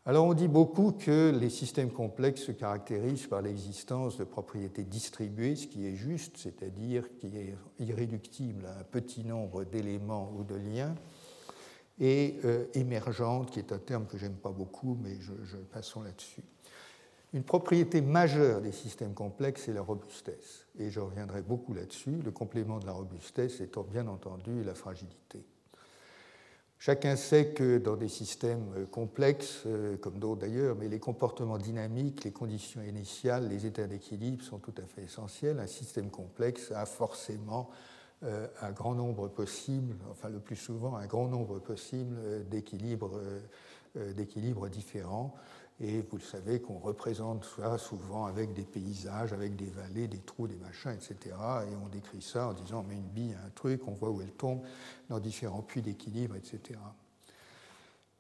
Alors 0.08 0.24
on 0.24 0.32
dit 0.32 0.48
beaucoup 0.48 0.92
que 0.92 1.38
les 1.38 1.50
systèmes 1.50 1.90
complexes 1.90 2.44
se 2.44 2.52
caractérisent 2.52 3.26
par 3.26 3.42
l'existence 3.42 4.16
de 4.16 4.24
propriétés 4.24 4.84
distribuées, 4.84 5.54
ce 5.54 5.66
qui 5.66 5.86
est 5.86 5.96
juste, 5.96 6.38
c'est-à-dire 6.38 7.14
qui 7.18 7.26
est 7.36 7.54
irréductible 7.78 8.64
à 8.64 8.78
un 8.78 8.84
petit 8.84 9.22
nombre 9.22 9.64
d'éléments 9.64 10.32
ou 10.34 10.44
de 10.44 10.54
liens, 10.54 10.94
et 12.00 12.40
euh, 12.46 12.64
émergente, 12.72 13.50
qui 13.50 13.58
est 13.58 13.70
un 13.70 13.78
terme 13.78 14.06
que 14.06 14.16
j'aime 14.16 14.36
pas 14.36 14.50
beaucoup, 14.50 14.96
mais 15.02 15.18
passons 15.70 16.00
là-dessus. 16.00 16.42
Une 17.34 17.44
propriété 17.44 18.00
majeure 18.00 18.62
des 18.62 18.72
systèmes 18.72 19.12
complexes, 19.12 19.64
c'est 19.66 19.74
la 19.74 19.82
robustesse. 19.82 20.68
Et 20.78 20.88
je 20.88 21.00
reviendrai 21.00 21.42
beaucoup 21.42 21.74
là-dessus. 21.74 22.16
Le 22.24 22.30
complément 22.30 22.78
de 22.78 22.86
la 22.86 22.92
robustesse 22.92 23.60
étant 23.60 23.82
bien 23.82 24.06
entendu 24.06 24.64
la 24.64 24.72
fragilité. 24.72 25.44
Chacun 26.80 27.16
sait 27.16 27.48
que 27.48 27.78
dans 27.78 27.96
des 27.96 28.08
systèmes 28.08 28.72
euh, 28.76 28.86
complexes, 28.86 29.64
euh, 29.66 29.96
comme 29.96 30.20
d'autres 30.20 30.42
d'ailleurs, 30.42 30.76
mais 30.76 30.88
les 30.88 31.00
comportements 31.00 31.58
dynamiques, 31.58 32.22
les 32.22 32.30
conditions 32.30 32.82
initiales, 32.82 33.48
les 33.48 33.66
états 33.66 33.88
d'équilibre 33.88 34.44
sont 34.44 34.58
tout 34.58 34.74
à 34.78 34.86
fait 34.86 35.02
essentiels. 35.02 35.58
Un 35.58 35.66
système 35.66 36.08
complexe 36.08 36.70
a 36.70 36.86
forcément 36.86 37.68
euh, 38.22 38.46
un 38.60 38.70
grand 38.70 38.94
nombre 38.94 39.26
possible, 39.26 39.96
enfin 40.08 40.28
le 40.28 40.38
plus 40.38 40.54
souvent 40.54 40.94
un 40.96 41.06
grand 41.06 41.26
nombre 41.26 41.58
possible 41.58 42.16
d'équilibres 42.48 43.10
différents. 44.70 45.34
Et 45.80 46.02
vous 46.02 46.16
le 46.16 46.22
savez 46.22 46.60
qu'on 46.60 46.78
représente 46.78 47.44
ça 47.44 47.78
souvent 47.78 48.26
avec 48.26 48.52
des 48.52 48.64
paysages, 48.64 49.32
avec 49.32 49.54
des 49.54 49.70
vallées, 49.70 50.08
des 50.08 50.18
trous, 50.18 50.48
des 50.48 50.56
machins, 50.56 50.90
etc. 50.90 51.36
Et 51.70 51.76
on 51.84 51.88
décrit 51.88 52.20
ça 52.20 52.48
en 52.48 52.52
disant 52.52 52.82
met 52.82 52.96
une 52.96 53.02
bille 53.02 53.34
à 53.40 53.46
un 53.46 53.50
truc, 53.50 53.86
on 53.86 53.92
voit 53.92 54.10
où 54.10 54.20
elle 54.20 54.32
tombe 54.32 54.62
dans 55.08 55.20
différents 55.20 55.62
puits 55.62 55.82
d'équilibre, 55.82 56.34
etc. 56.34 56.80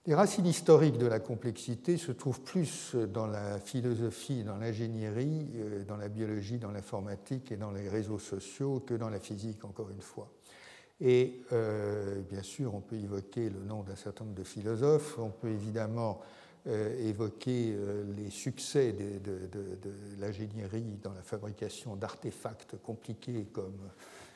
Les 0.06 0.14
racines 0.14 0.46
historiques 0.46 0.96
de 0.98 1.06
la 1.06 1.18
complexité 1.18 1.96
se 1.96 2.12
trouvent 2.12 2.40
plus 2.40 2.94
dans 2.94 3.26
la 3.26 3.58
philosophie, 3.58 4.44
dans 4.44 4.56
l'ingénierie, 4.56 5.48
euh, 5.56 5.84
dans 5.84 5.96
la 5.96 6.08
biologie, 6.08 6.58
dans 6.58 6.70
l'informatique 6.70 7.52
et 7.52 7.56
dans 7.56 7.72
les 7.72 7.88
réseaux 7.88 8.18
sociaux 8.18 8.80
que 8.86 8.94
dans 8.94 9.10
la 9.10 9.18
physique, 9.20 9.64
encore 9.64 9.90
une 9.90 10.00
fois. 10.00 10.30
Et 11.00 11.42
euh, 11.52 12.22
bien 12.22 12.42
sûr, 12.42 12.74
on 12.74 12.80
peut 12.80 12.96
évoquer 12.96 13.50
le 13.50 13.62
nom 13.64 13.82
d'un 13.82 13.96
certain 13.96 14.24
nombre 14.24 14.36
de 14.36 14.44
philosophes, 14.44 15.18
on 15.18 15.30
peut 15.30 15.50
évidemment 15.50 16.20
euh, 16.68 17.08
évoquer 17.08 17.72
euh, 17.72 18.04
les 18.14 18.28
succès 18.28 18.92
de, 18.92 19.30
l'ingénierie 20.20 20.98
dans 21.02 21.14
la 21.14 21.22
fabrication 21.22 21.96
d'artefacts 21.96 22.76
compliqués 22.82 23.46
comme 23.54 23.88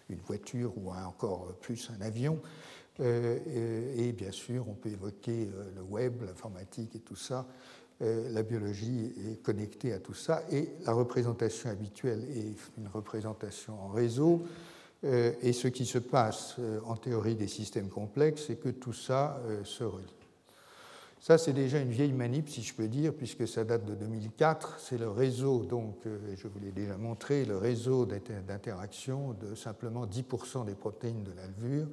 une 0.08 0.20
voiture 0.20 0.72
ou 0.78 0.92
encore 0.92 1.52
plus 1.60 1.90
un 1.90 2.00
avion. 2.00 2.40
Euh, 3.00 3.38
et 3.98 4.12
bien 4.12 4.30
sûr, 4.30 4.66
on 4.66 4.72
peut 4.72 4.88
évoquer 4.88 5.46
le 5.76 5.82
web, 5.82 6.22
l'informatique 6.22 6.96
et 6.96 7.00
tout 7.00 7.16
ça. 7.16 7.46
La 8.00 8.42
biologie 8.42 9.12
est 9.30 9.42
connectée 9.42 9.92
à 9.92 9.98
tout 9.98 10.14
ça. 10.14 10.42
Et 10.50 10.70
la 10.86 10.92
représentation 10.92 11.68
habituelle 11.68 12.24
est 12.34 12.56
une 12.78 12.88
représentation 12.88 13.74
en 13.80 13.88
réseau. 13.88 14.42
Et 15.04 15.52
ce 15.52 15.68
qui 15.68 15.86
se 15.86 15.98
passe 15.98 16.56
en 16.84 16.96
théorie 16.96 17.36
des 17.36 17.46
systèmes 17.46 17.90
complexes, 17.90 18.44
c'est 18.48 18.56
que 18.56 18.70
tout 18.70 18.92
ça 18.92 19.40
se 19.62 19.84
relie. 19.84 20.21
Ça, 21.22 21.38
c'est 21.38 21.52
déjà 21.52 21.78
une 21.78 21.92
vieille 21.92 22.12
manip, 22.12 22.48
si 22.48 22.64
je 22.64 22.74
peux 22.74 22.88
dire, 22.88 23.14
puisque 23.14 23.46
ça 23.46 23.62
date 23.62 23.84
de 23.84 23.94
2004. 23.94 24.80
C'est 24.80 24.98
le 24.98 25.08
réseau, 25.08 25.62
donc, 25.62 25.98
euh, 26.04 26.18
je 26.36 26.48
vous 26.48 26.58
l'ai 26.58 26.72
déjà 26.72 26.96
montré, 26.96 27.44
le 27.44 27.56
réseau 27.56 28.06
d'interaction 28.06 29.32
de 29.34 29.54
simplement 29.54 30.04
10% 30.04 30.64
des 30.64 30.74
protéines 30.74 31.22
de 31.22 31.30
la 31.30 31.46
levure. 31.46 31.86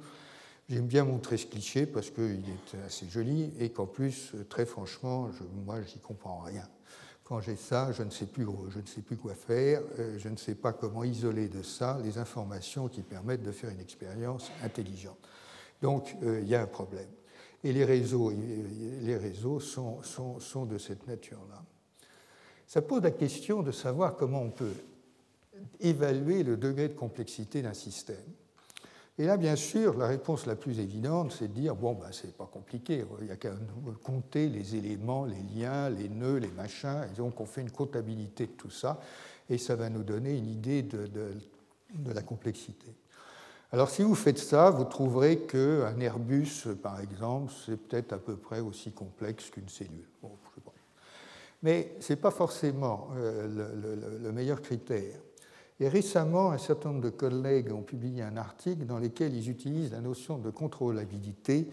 J'aime 0.68 0.88
bien 0.88 1.04
montrer 1.04 1.36
ce 1.36 1.46
cliché 1.46 1.86
parce 1.86 2.10
qu'il 2.10 2.42
est 2.44 2.84
assez 2.84 3.06
joli 3.08 3.52
et 3.60 3.70
qu'en 3.70 3.86
plus, 3.86 4.32
très 4.48 4.66
franchement, 4.66 5.30
je, 5.30 5.44
moi, 5.64 5.80
j'y 5.82 6.00
comprends 6.00 6.40
rien. 6.40 6.68
Quand 7.22 7.40
j'ai 7.40 7.54
ça, 7.54 7.92
je 7.92 8.02
ne, 8.02 8.10
sais 8.10 8.26
plus, 8.26 8.44
je 8.70 8.80
ne 8.80 8.86
sais 8.86 9.00
plus 9.00 9.16
quoi 9.16 9.34
faire, 9.34 9.80
euh, 10.00 10.18
je 10.18 10.28
ne 10.28 10.36
sais 10.36 10.56
pas 10.56 10.72
comment 10.72 11.04
isoler 11.04 11.48
de 11.48 11.62
ça 11.62 12.00
les 12.02 12.18
informations 12.18 12.88
qui 12.88 13.02
permettent 13.02 13.44
de 13.44 13.52
faire 13.52 13.70
une 13.70 13.80
expérience 13.80 14.50
intelligente. 14.64 15.20
Donc, 15.82 16.16
euh, 16.24 16.40
il 16.42 16.48
y 16.48 16.56
a 16.56 16.62
un 16.62 16.66
problème. 16.66 17.06
Et 17.62 17.72
les 17.72 17.84
réseaux, 17.84 18.30
les 18.30 19.16
réseaux 19.16 19.60
sont, 19.60 20.02
sont, 20.02 20.40
sont 20.40 20.64
de 20.64 20.78
cette 20.78 21.06
nature-là. 21.06 21.62
Ça 22.66 22.82
pose 22.82 23.02
la 23.02 23.10
question 23.10 23.62
de 23.62 23.72
savoir 23.72 24.16
comment 24.16 24.42
on 24.42 24.50
peut 24.50 24.74
évaluer 25.80 26.42
le 26.42 26.56
degré 26.56 26.88
de 26.88 26.94
complexité 26.94 27.62
d'un 27.62 27.74
système. 27.74 28.16
Et 29.18 29.26
là, 29.26 29.36
bien 29.36 29.56
sûr, 29.56 29.98
la 29.98 30.06
réponse 30.06 30.46
la 30.46 30.56
plus 30.56 30.78
évidente, 30.78 31.32
c'est 31.32 31.48
de 31.48 31.52
dire 31.52 31.74
bon, 31.74 31.92
ben, 31.92 32.08
c'est 32.10 32.34
pas 32.34 32.46
compliqué, 32.46 33.04
il 33.20 33.26
n'y 33.26 33.30
a 33.30 33.36
qu'à 33.36 33.52
compter 34.02 34.48
les 34.48 34.76
éléments, 34.76 35.26
les 35.26 35.42
liens, 35.54 35.90
les 35.90 36.08
nœuds, 36.08 36.38
les 36.38 36.48
machins, 36.48 37.04
et 37.12 37.16
donc 37.16 37.38
on 37.38 37.44
fait 37.44 37.60
une 37.60 37.70
comptabilité 37.70 38.46
de 38.46 38.52
tout 38.52 38.70
ça, 38.70 38.98
et 39.50 39.58
ça 39.58 39.76
va 39.76 39.90
nous 39.90 40.04
donner 40.04 40.38
une 40.38 40.46
idée 40.46 40.82
de, 40.82 41.06
de, 41.06 41.32
de 41.94 42.12
la 42.12 42.22
complexité. 42.22 42.86
Alors 43.72 43.88
si 43.88 44.02
vous 44.02 44.16
faites 44.16 44.38
ça, 44.38 44.70
vous 44.70 44.84
trouverez 44.84 45.40
qu'un 45.40 45.98
Airbus, 46.00 46.66
par 46.82 47.00
exemple, 47.00 47.52
c'est 47.64 47.76
peut-être 47.76 48.12
à 48.12 48.18
peu 48.18 48.36
près 48.36 48.60
aussi 48.60 48.90
complexe 48.90 49.50
qu'une 49.50 49.68
cellule. 49.68 50.08
Mais 51.62 51.94
ce 52.00 52.12
n'est 52.12 52.18
pas 52.18 52.30
forcément 52.30 53.10
euh, 53.16 54.18
le, 54.22 54.32
meilleur 54.32 54.62
critère. 54.62 55.20
Et 55.78 55.88
récemment, 55.88 56.50
un 56.50 56.58
certain 56.58 56.90
nombre 56.90 57.02
de 57.02 57.10
collègues 57.10 57.72
ont 57.72 57.82
publié 57.82 58.22
un 58.22 58.36
article 58.36 58.86
dans 58.86 58.98
lequel 58.98 59.34
ils 59.34 59.48
utilisent 59.48 59.92
la 59.92 60.00
notion 60.00 60.38
de 60.38 60.50
contrôlabilité 60.50 61.68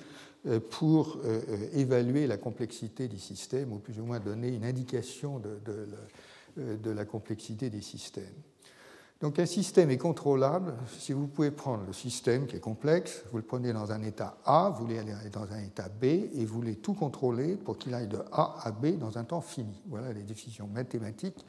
euh, 0.46 0.60
pour 0.60 1.20
euh, 1.26 1.42
évaluer 1.74 2.28
la 2.28 2.38
complexité 2.38 3.08
des 3.08 3.18
systèmes, 3.18 3.72
ou 3.74 3.80
plus 3.80 4.00
ou 4.00 4.06
moins 4.06 4.20
donner 4.20 4.50
une 4.50 4.66
indication 4.66 5.40
de, 5.40 6.78
de 6.78 6.92
la 6.92 7.06
complexité 7.06 7.70
des 7.70 7.82
systèmes. 7.82 8.26
Donc 9.20 9.40
un 9.40 9.48
système 9.48 9.90
est 9.90 9.98
contrôlable 9.98 10.76
si 11.00 11.12
vous 11.12 11.26
pouvez 11.26 11.50
prendre 11.50 11.84
le 11.88 11.94
système 11.94 12.46
qui 12.46 12.56
est 12.56 12.60
complexe, 12.60 13.24
vous 13.32 13.38
le 13.38 13.44
prenez 13.44 13.74
dans 13.74 13.92
un 13.92 14.04
état 14.04 14.38
A, 14.46 14.70
vous 14.70 14.86
voulez 14.86 15.00
aller 15.00 15.14
dans 15.32 15.52
un 15.52 15.60
état 15.64 15.90
B 15.90 16.04
et 16.04 16.46
vous 16.46 16.54
voulez 16.54 16.76
tout 16.76 16.94
contrôler 16.94 17.56
pour 17.56 17.80
qu'il 17.80 17.96
aille 17.96 18.08
de 18.08 18.20
A 18.32 18.56
à 18.62 18.72
B 18.72 18.98
dans 19.00 19.18
un 19.18 19.24
temps 19.24 19.42
fini. 19.42 19.82
Voilà 19.88 20.14
les 20.14 20.22
définitions 20.22 20.68
mathématiques 20.68 21.44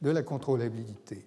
de 0.00 0.10
la 0.10 0.22
contrôlabilité. 0.22 1.26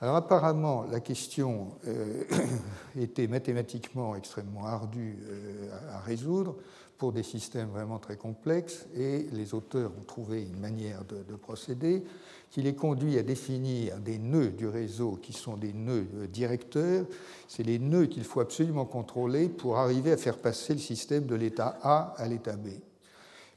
Alors 0.00 0.16
apparemment, 0.16 0.84
la 0.90 0.98
question 0.98 1.78
euh, 1.86 2.24
était 3.00 3.28
mathématiquement 3.28 4.16
extrêmement 4.16 4.66
ardue 4.66 5.18
euh, 5.28 5.70
à 5.92 6.00
résoudre 6.00 6.56
pour 6.98 7.12
des 7.12 7.22
systèmes 7.22 7.68
vraiment 7.68 8.00
très 8.00 8.16
complexes 8.16 8.86
et 8.96 9.28
les 9.32 9.54
auteurs 9.54 9.92
ont 10.00 10.04
trouvé 10.04 10.42
une 10.42 10.58
manière 10.58 11.04
de 11.04 11.36
procéder 11.36 12.02
qui 12.50 12.62
les 12.62 12.74
conduit 12.74 13.18
à 13.18 13.22
définir 13.22 13.98
des 13.98 14.18
nœuds 14.18 14.50
du 14.50 14.66
réseau 14.66 15.18
qui 15.20 15.32
sont 15.32 15.56
des 15.56 15.72
nœuds 15.72 16.06
euh, 16.16 16.26
directeurs. 16.26 17.06
C'est 17.48 17.62
les 17.62 17.78
nœuds 17.78 18.06
qu'il 18.06 18.24
faut 18.24 18.40
absolument 18.40 18.84
contrôler 18.84 19.48
pour 19.48 19.78
arriver 19.78 20.12
à 20.12 20.16
faire 20.16 20.38
passer 20.38 20.72
le 20.72 20.80
système 20.80 21.26
de 21.26 21.34
l'état 21.34 21.78
A 21.82 22.14
à 22.16 22.28
l'état 22.28 22.56
B. 22.56 22.68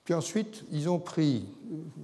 Puis 0.03 0.13
ensuite, 0.13 0.63
ils 0.71 0.89
ont 0.89 0.99
pris 0.99 1.45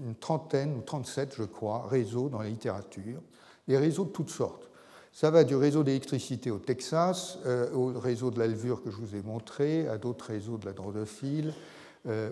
une 0.05 0.15
trentaine 0.15 0.75
ou 0.77 0.81
37, 0.81 1.33
je 1.37 1.43
crois, 1.43 1.87
réseaux 1.87 2.29
dans 2.29 2.39
la 2.39 2.49
littérature, 2.49 3.19
des 3.67 3.77
réseaux 3.77 4.05
de 4.05 4.11
toutes 4.11 4.29
sortes. 4.29 4.69
Ça 5.11 5.31
va 5.31 5.43
du 5.43 5.55
réseau 5.55 5.83
d'électricité 5.83 6.51
au 6.51 6.59
Texas, 6.59 7.39
euh, 7.45 7.71
au 7.73 7.97
réseau 7.97 8.31
de 8.31 8.37
l'alvure 8.37 8.83
que 8.83 8.91
je 8.91 8.97
vous 8.97 9.15
ai 9.15 9.23
montré, 9.23 9.87
à 9.87 9.97
d'autres 9.97 10.25
réseaux 10.25 10.57
de 10.57 10.65
la 10.65 10.73
drosophile, 10.73 11.53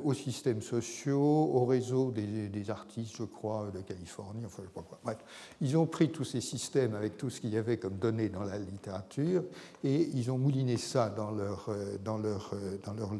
aux 0.03 0.13
systèmes 0.13 0.61
sociaux, 0.61 1.19
au 1.19 1.65
réseau 1.65 2.11
des, 2.11 2.69
artistes, 2.69 3.15
je 3.17 3.23
crois, 3.23 3.71
de 3.73 3.79
Californie, 3.81 4.45
enfin, 4.45 4.61
je 4.61 4.67
sais 4.67 4.73
pas 4.73 4.81
quoi. 4.81 4.99
Bref, 5.03 5.17
ils 5.61 5.75
ont 5.77 5.87
pris 5.87 6.11
tous 6.11 6.23
ces 6.23 6.41
systèmes 6.41 6.93
avec 6.93 7.17
tout 7.17 7.29
ce 7.29 7.41
qu'il 7.41 7.49
y 7.49 7.57
avait 7.57 7.77
comme 7.77 7.97
données 7.97 8.29
dans 8.29 8.43
la 8.43 8.59
littérature 8.59 9.43
et 9.83 10.09
ils 10.13 10.29
ont 10.29 10.37
mouliné 10.37 10.77
ça 10.77 11.09
dans 11.09 11.31
leur, 11.31 11.69
euh, 11.69 11.97
dans 12.03 12.17
leur, 12.17 12.51
euh, 12.53 12.77
dans 12.85 12.93
leur 12.93 13.11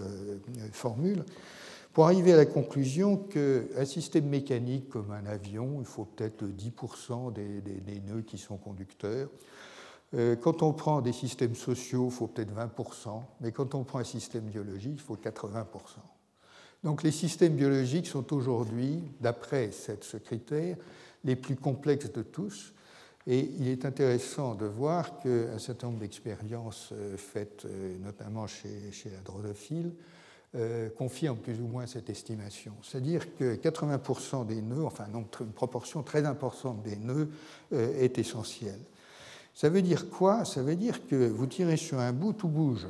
formule 0.72 1.24
pour 1.94 2.06
arriver 2.06 2.34
à 2.34 2.38
la 2.38 2.46
conclusion 2.46 3.18
qu'un 3.18 3.86
système 3.86 4.28
mécanique 4.28 4.90
comme 4.90 5.12
un 5.12 5.26
avion, 5.28 5.78
il 5.80 5.86
faut 5.86 6.06
peut-être 6.06 6.44
10% 6.44 7.32
des, 7.34 7.62
des, 7.62 8.00
nœuds 8.00 8.24
qui 8.24 8.40
sont 8.40 8.58
conducteurs. 8.58 9.30
Quand 10.42 10.64
on 10.64 10.74
prend 10.74 11.02
des 11.02 11.14
systèmes 11.14 11.54
sociaux, 11.54 12.08
il 12.10 12.12
faut 12.12 12.28
peut-être 12.28 12.52
20%, 12.52 13.22
mais 13.42 13.52
quand 13.52 13.76
on 13.76 13.84
prend 13.84 14.00
un 14.00 14.04
système 14.04 14.46
biologique, 14.46 14.94
il 14.96 15.02
faut 15.02 15.16
80%. 15.16 15.66
Donc 16.84 17.04
les 17.04 17.12
systèmes 17.12 17.56
biologiques 17.56 18.08
sont 18.08 18.34
aujourd'hui, 18.34 19.00
d'après 19.22 19.72
ce 19.72 20.18
critère, 20.18 20.76
les 21.24 21.36
plus 21.36 21.56
complexes 21.56 22.12
de 22.12 22.22
tous. 22.22 22.74
Et 23.26 23.52
il 23.58 23.70
est 23.70 23.86
intéressant 23.86 24.54
de 24.54 24.66
voir 24.66 25.20
qu'un 25.20 25.58
certain 25.58 25.88
nombre 25.88 26.00
d'expériences 26.00 26.90
euh, 26.92 27.16
faites 27.16 27.64
euh, 27.66 27.98
notamment 28.04 28.48
chez, 28.48 28.92
chez 28.92 29.10
la 29.10 29.20
drosophile 29.20 29.94
euh, 30.56 30.90
confirment 30.90 31.38
plus 31.38 31.62
ou 31.62 31.68
moins 31.68 31.88
cette 31.88 32.10
estimation. 32.10 32.74
C'est-à-dire 32.82 33.34
que 33.38 33.56
80% 33.56 34.46
des 34.46 34.62
nœuds, 34.62 34.84
enfin 34.84 35.06
une 35.14 35.52
proportion 35.54 36.04
très 36.04 36.26
importante 36.26 36.84
des 36.84 36.98
nœuds 36.98 37.30
est 37.72 38.20
essentielle. 38.20 38.82
Ça 39.56 39.70
veut 39.70 39.82
dire 39.82 40.10
quoi? 40.10 40.46
Ça 40.46 40.62
veut 40.62 40.76
dire 40.76 41.08
que 41.08 41.30
vous 41.30 41.48
tirez 41.48 41.78
sur 41.78 42.00
un 42.00 42.12
bout, 42.12 42.34
tout 42.34 42.50
bouge. 42.50 42.88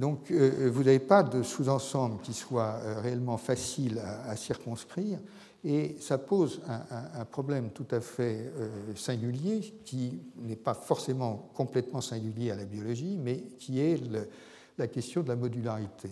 Donc 0.00 0.30
euh, 0.30 0.66
euh, 0.66 0.70
vous 0.70 0.82
n'avez 0.82 0.98
pas 0.98 1.22
de 1.22 1.42
sous-ensemble 1.42 2.22
qui 2.22 2.32
soit 2.32 2.80
euh, 2.82 3.00
réellement 3.02 3.36
facile 3.36 4.00
à, 4.26 4.34
circonscrire 4.34 5.18
et 5.62 5.96
ça 6.00 6.16
pose 6.16 6.62
un, 6.66 7.26
problème 7.26 7.68
tout 7.68 7.84
à 7.90 8.00
fait 8.00 8.50
singulier 8.96 9.60
qui 9.84 10.18
n'est 10.38 10.56
pas 10.56 10.72
forcément 10.72 11.50
complètement 11.52 12.00
singulier 12.00 12.50
à 12.50 12.56
la 12.56 12.64
biologie, 12.64 13.18
mais 13.22 13.42
qui 13.58 13.78
est 13.78 14.00
la 14.78 14.86
question 14.86 15.22
de 15.22 15.28
la 15.28 15.36
modularité. 15.36 16.08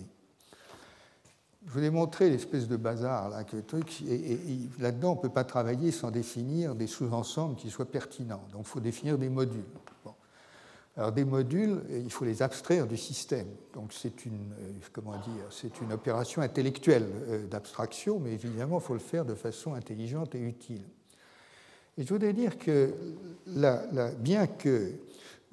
Je 1.67 1.73
vous 1.73 1.83
ai 1.83 1.89
montré 1.89 2.29
l'espèce 2.29 2.69
de 2.69 2.77
bazar 2.77 3.31
là, 3.31 3.43
que 3.45 3.57
truc, 3.57 4.03
et, 4.03 4.39
là-dedans 4.79 5.13
on 5.13 5.17
ne 5.17 5.23
peut 5.23 5.31
pas 5.31 5.45
travailler 5.45 5.93
sans 5.93 6.11
définir 6.11 6.75
des 6.75 6.87
sous-ensembles 6.87 7.57
qui 7.57 7.71
soient 7.71 7.91
pertinents. 7.91 8.45
Donc 8.53 8.65
il 8.65 8.69
faut 8.69 8.81
définir 8.81 9.17
des 9.17 9.31
modules. 9.31 9.65
Alors 10.99 11.13
des 11.13 11.25
modules, 11.25 11.81
il 11.93 12.11
faut 12.11 12.25
les 12.25 12.43
abstraire 12.43 12.89
du 12.89 12.97
système. 12.97 13.47
Donc 13.73 13.93
c'est 13.93 14.27
une, 14.27 14.53
euh, 14.61 15.95
opération 15.95 16.43
intellectuelle 16.43 17.07
euh, 17.29 17.47
d'abstraction, 17.47 18.19
mais 18.19 18.33
évidemment, 18.33 18.81
il 18.81 18.85
faut 18.85 18.95
le 18.95 18.99
faire 18.99 19.25
de 19.25 19.35
façon 19.35 19.75
intelligente 19.75 20.35
et 20.35 20.41
utile. 20.41 20.83
Et 21.97 22.03
je 22.03 22.09
voudrais 22.09 22.33
dire 22.33 22.59
que 22.59 22.93
bien 24.19 24.49
que 24.49 24.91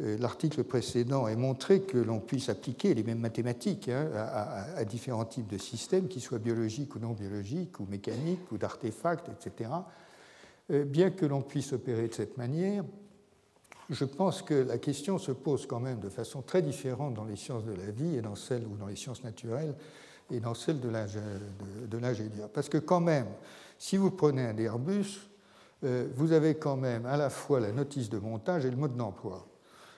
euh, 0.01 0.17
l'article 0.17 0.63
précédent 0.63 1.27
ait 1.27 1.35
montré 1.35 1.81
que 1.81 1.99
l'on 1.99 2.19
puisse 2.19 2.49
appliquer 2.49 2.95
les 2.95 3.03
mêmes 3.03 3.19
mathématiques 3.19 3.87
hein, 3.87 4.09
à, 4.15 4.83
différents 4.83 5.25
types 5.25 5.47
de 5.47 5.59
systèmes, 5.59 6.07
qu'ils 6.07 6.23
soient 6.23 6.39
biologiques 6.39 6.95
ou 6.95 6.99
non 6.99 7.11
biologiques, 7.11 7.79
ou 7.79 7.85
mécaniques, 7.85 8.51
ou 8.51 8.57
d'artefacts, 8.57 9.29
etc., 9.29 9.69
bien 10.87 11.11
que 11.11 11.27
l'on 11.27 11.43
puisse 11.43 11.73
opérer 11.73 12.07
de 12.07 12.13
cette 12.15 12.37
manière, 12.37 12.83
je 13.89 14.05
pense 14.05 14.41
que 14.41 14.53
la 14.53 14.77
question 14.77 15.17
se 15.17 15.31
pose 15.31 15.67
quand 15.67 15.79
même 15.79 15.99
de 15.99 16.09
façon 16.09 16.41
très 16.41 16.61
différente 16.61 17.13
dans 17.13 17.25
les 17.25 17.35
sciences 17.35 17.65
de 17.65 17.73
la 17.73 17.91
vie 17.91 18.15
et 18.15 18.21
dans 18.21 18.35
celles 18.35 18.65
ou 18.65 18.75
dans 18.77 18.87
les 18.87 18.95
sciences 18.95 19.23
naturelles 19.23 19.75
et 20.31 20.39
dans 20.39 20.55
celles 20.55 20.79
de 20.79 21.97
l'ingénieur. 21.97 22.49
Parce 22.49 22.69
que 22.69 22.79
quand 22.79 22.99
même, 22.99 23.27
si 23.77 23.97
vous 23.97 24.11
prenez 24.11 24.43
un 24.43 24.57
Airbus, 24.57 25.29
euh, 25.83 26.07
vous 26.15 26.31
avez 26.31 26.55
quand 26.55 26.77
même 26.77 27.05
à 27.05 27.17
la 27.17 27.29
fois 27.29 27.59
la 27.59 27.71
notice 27.71 28.09
de 28.09 28.17
montage 28.17 28.65
et 28.65 28.71
le 28.71 28.77
mode 28.77 28.95
d'emploi. 28.95 29.45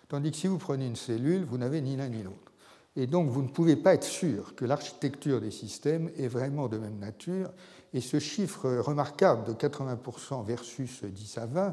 Tandis 0.10 0.32
que 0.32 0.38
si 0.38 0.48
vous 0.48 0.58
prenez 0.58 0.88
une 0.88 0.96
cellule, 0.96 1.44
vous 1.44 1.58
n'avez 1.58 1.82
ni 1.82 1.96
l'un 1.96 2.10
ni 2.10 2.24
l'autre. 2.24 2.52
Et 2.96 3.08
donc 3.08 3.30
vous 3.30 3.44
ne 3.44 3.48
pouvez 3.48 3.76
pas 3.76 3.94
être 3.94 4.04
sûr 4.04 4.56
que 4.56 4.66
l'architecture 4.66 5.40
des 5.40 5.52
systèmes 5.52 6.10
est 6.18 6.28
vraiment 6.28 6.68
de 6.68 6.78
même 6.78 6.98
nature. 6.98 7.52
Et 7.94 8.02
ce 8.02 8.20
chiffre 8.20 8.70
remarquable 8.80 9.46
de 9.46 9.54
80% 9.54 10.44
versus 10.46 11.04
10 11.04 11.38
à 11.38 11.46
20 11.46 11.62
euh, 11.68 11.72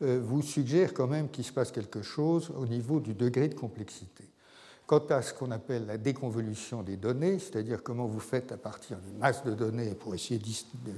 vous 0.00 0.42
suggère 0.42 0.92
quand 0.92 1.06
même 1.06 1.30
qu'il 1.30 1.44
se 1.44 1.52
passe 1.52 1.72
quelque 1.72 2.02
chose 2.02 2.52
au 2.56 2.66
niveau 2.66 3.00
du 3.00 3.14
degré 3.14 3.48
de 3.48 3.54
complexité. 3.54 4.24
Quant 4.86 5.04
à 5.10 5.20
ce 5.20 5.34
qu'on 5.34 5.50
appelle 5.50 5.86
la 5.86 5.98
déconvolution 5.98 6.82
des 6.82 6.96
données, 6.96 7.40
c'est-à-dire 7.40 7.82
comment 7.82 8.06
vous 8.06 8.20
faites 8.20 8.52
à 8.52 8.56
partir 8.56 8.98
d'une 8.98 9.18
masse 9.18 9.42
de 9.44 9.52
données 9.52 9.94
pour 9.94 10.14
essayer 10.14 10.40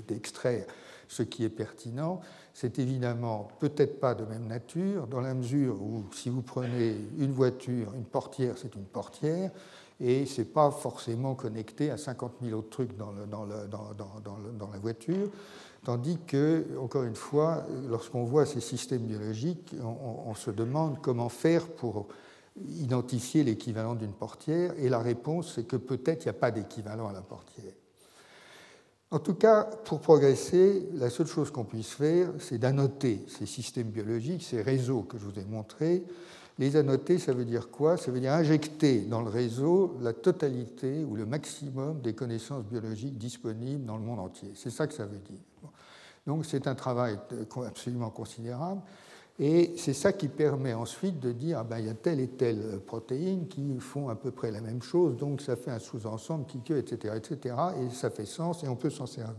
d'extraire 0.06 0.66
ce 1.08 1.22
qui 1.22 1.42
est 1.42 1.48
pertinent, 1.48 2.20
c'est 2.52 2.78
évidemment 2.78 3.48
peut-être 3.60 3.98
pas 3.98 4.14
de 4.14 4.26
même 4.26 4.46
nature, 4.46 5.06
dans 5.06 5.22
la 5.22 5.32
mesure 5.32 5.80
où 5.80 6.04
si 6.12 6.28
vous 6.28 6.42
prenez 6.42 6.96
une 7.18 7.32
voiture, 7.32 7.94
une 7.94 8.04
portière, 8.04 8.56
c'est 8.58 8.74
une 8.74 8.84
portière, 8.84 9.50
et 10.00 10.26
ce 10.26 10.42
n'est 10.42 10.46
pas 10.46 10.70
forcément 10.70 11.34
connecté 11.34 11.90
à 11.90 11.96
50 11.96 12.34
000 12.42 12.58
autres 12.58 12.70
trucs 12.70 12.96
dans, 12.96 13.12
dans, 13.26 13.46
dans 13.46 14.70
la 14.70 14.78
voiture. 14.78 15.30
Tandis 15.88 16.18
que, 16.26 16.66
encore 16.78 17.04
une 17.04 17.14
fois, 17.14 17.64
lorsqu'on 17.88 18.22
voit 18.22 18.44
ces 18.44 18.60
systèmes 18.60 19.06
biologiques, 19.06 19.74
on, 19.82 20.34
se 20.34 20.50
demande 20.50 21.00
comment 21.00 21.30
faire 21.30 21.66
pour 21.66 22.08
identifier 22.58 23.42
l'équivalent 23.42 23.94
d'une 23.94 24.12
portière, 24.12 24.74
et 24.76 24.90
la 24.90 24.98
réponse, 24.98 25.54
c'est 25.54 25.64
que 25.64 25.76
peut-être 25.76 26.26
il 26.26 26.28
n'y 26.28 26.36
a 26.36 26.38
pas 26.38 26.50
d'équivalent 26.50 27.08
à 27.08 27.14
la 27.14 27.22
portière. 27.22 27.72
En 29.10 29.18
tout 29.18 29.32
cas, 29.32 29.64
pour 29.64 30.00
progresser, 30.00 30.86
la 30.92 31.08
seule 31.08 31.26
chose 31.26 31.50
qu'on 31.50 31.64
puisse 31.64 31.92
faire, 31.92 32.32
c'est 32.38 32.58
d'annoter 32.58 33.24
ces 33.26 33.46
systèmes 33.46 33.88
biologiques, 33.88 34.42
ces 34.42 34.60
réseaux 34.60 35.04
que 35.04 35.16
je 35.16 35.24
vous 35.24 35.40
ai 35.40 35.44
montrés. 35.46 36.04
Les 36.58 36.76
annoter, 36.76 37.16
ça 37.16 37.32
veut 37.32 37.46
dire 37.46 37.70
quoi? 37.70 37.96
Ça 37.96 38.10
veut 38.10 38.20
dire 38.20 38.34
injecter 38.34 39.06
dans 39.06 39.22
le 39.22 39.30
réseau 39.30 39.96
la 40.02 40.12
totalité 40.12 41.02
ou 41.02 41.16
le 41.16 41.24
maximum 41.24 42.02
des 42.02 42.12
connaissances 42.12 42.64
biologiques 42.66 43.16
disponibles 43.16 43.86
dans 43.86 43.96
le 43.96 44.04
monde 44.04 44.20
entier. 44.20 44.50
C'est 44.54 44.68
ça 44.68 44.86
que 44.86 44.92
ça 44.92 45.06
veut 45.06 45.20
dire. 45.20 45.47
Donc 46.28 46.44
c'est 46.44 46.66
un 46.66 46.74
travail 46.74 47.18
absolument 47.66 48.10
considérable. 48.10 48.82
Et 49.38 49.72
c'est 49.78 49.94
ça 49.94 50.12
qui 50.12 50.28
permet 50.28 50.74
ensuite 50.74 51.18
de 51.20 51.32
dire, 51.32 51.60
ah 51.60 51.64
ben, 51.64 51.78
il 51.78 51.86
y 51.86 51.88
a 51.88 51.94
telle 51.94 52.20
et 52.20 52.28
telle 52.28 52.80
protéine 52.86 53.48
qui 53.48 53.78
font 53.80 54.10
à 54.10 54.14
peu 54.14 54.30
près 54.30 54.50
la 54.50 54.60
même 54.60 54.82
chose, 54.82 55.16
donc 55.16 55.40
ça 55.40 55.56
fait 55.56 55.70
un 55.70 55.78
sous-ensemble 55.78 56.44
qui 56.44 56.60
que, 56.60 56.74
etc., 56.74 57.14
etc., 57.16 57.54
et 57.80 57.94
ça 57.94 58.10
fait 58.10 58.26
sens 58.26 58.62
et 58.62 58.68
on 58.68 58.76
peut 58.76 58.90
s'en 58.90 59.06
servir. 59.06 59.32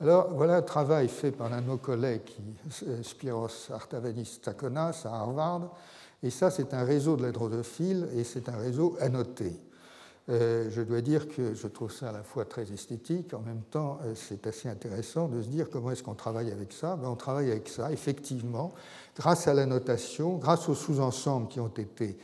Alors 0.00 0.32
voilà 0.32 0.58
un 0.58 0.62
travail 0.62 1.08
fait 1.08 1.32
par 1.32 1.52
un 1.52 1.60
de 1.60 1.66
nos 1.66 1.78
collègues, 1.78 2.30
Spiros 3.02 3.72
Artavanis 3.72 4.38
Tsakonas 4.40 5.02
à 5.06 5.08
Harvard, 5.08 5.74
et 6.22 6.30
ça 6.30 6.52
c'est 6.52 6.72
un 6.72 6.84
réseau 6.84 7.16
de 7.16 7.26
la 7.26 7.32
et 8.14 8.22
c'est 8.22 8.48
un 8.48 8.56
réseau 8.58 8.96
annoté. 9.00 9.58
Euh, 10.30 10.68
je 10.70 10.82
dois 10.82 11.00
dire 11.00 11.26
que 11.28 11.54
je 11.54 11.66
trouve 11.66 11.90
ça 11.90 12.10
à 12.10 12.12
la 12.12 12.22
fois 12.22 12.44
très 12.44 12.70
esthétique, 12.70 13.32
en 13.32 13.40
même 13.40 13.62
temps 13.70 13.98
euh, 14.04 14.12
c'est 14.14 14.46
assez 14.46 14.68
intéressant 14.68 15.26
de 15.26 15.40
se 15.40 15.48
dire 15.48 15.70
comment 15.70 15.90
est-ce 15.90 16.02
qu'on 16.02 16.14
travaille 16.14 16.50
avec 16.50 16.72
ça. 16.72 16.96
Ben, 16.96 17.08
on 17.08 17.16
travaille 17.16 17.50
avec 17.50 17.68
ça, 17.68 17.90
effectivement, 17.90 18.74
grâce 19.16 19.48
à 19.48 19.54
la 19.54 19.64
notation, 19.64 20.36
grâce 20.36 20.68
aux 20.68 20.74
sous-ensembles 20.74 21.48
qui 21.48 21.60
ont 21.60 21.68
été 21.68 22.18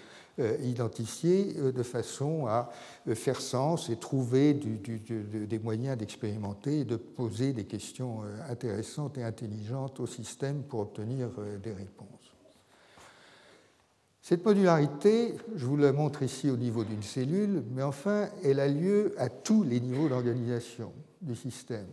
identifier 0.65 1.55
de 1.55 1.83
façon 1.85 2.49
à 2.49 2.69
faire 3.15 3.41
sens 3.41 3.89
et 3.89 3.95
trouver 3.95 4.53
des 4.53 5.59
moyens 5.61 5.97
d'expérimenter 5.97 6.81
et 6.81 6.85
de 6.85 6.97
poser 6.97 7.53
des 7.53 7.67
questions 7.67 8.23
intéressantes 8.51 9.17
et 9.17 9.23
intelligentes 9.23 10.01
au 10.01 10.09
système 10.09 10.65
pour 10.65 10.81
obtenir 10.81 11.29
des 11.63 11.73
réponses. 11.73 12.14
Cette 14.25 14.47
modularité, 14.47 15.35
je 15.55 15.67
vous 15.67 15.77
la 15.77 15.93
montre 15.93 16.23
ici 16.23 16.49
au 16.49 16.57
niveau 16.57 16.83
d'une 16.83 17.03
cellule, 17.03 17.63
mais 17.75 17.83
enfin, 17.83 18.31
elle 18.43 18.59
a 18.59 18.67
lieu 18.67 19.15
à 19.19 19.29
tous 19.29 19.65
les 19.65 19.81
niveaux 19.81 20.09
d'organisation 20.09 20.95
du 21.21 21.37
système. 21.37 21.85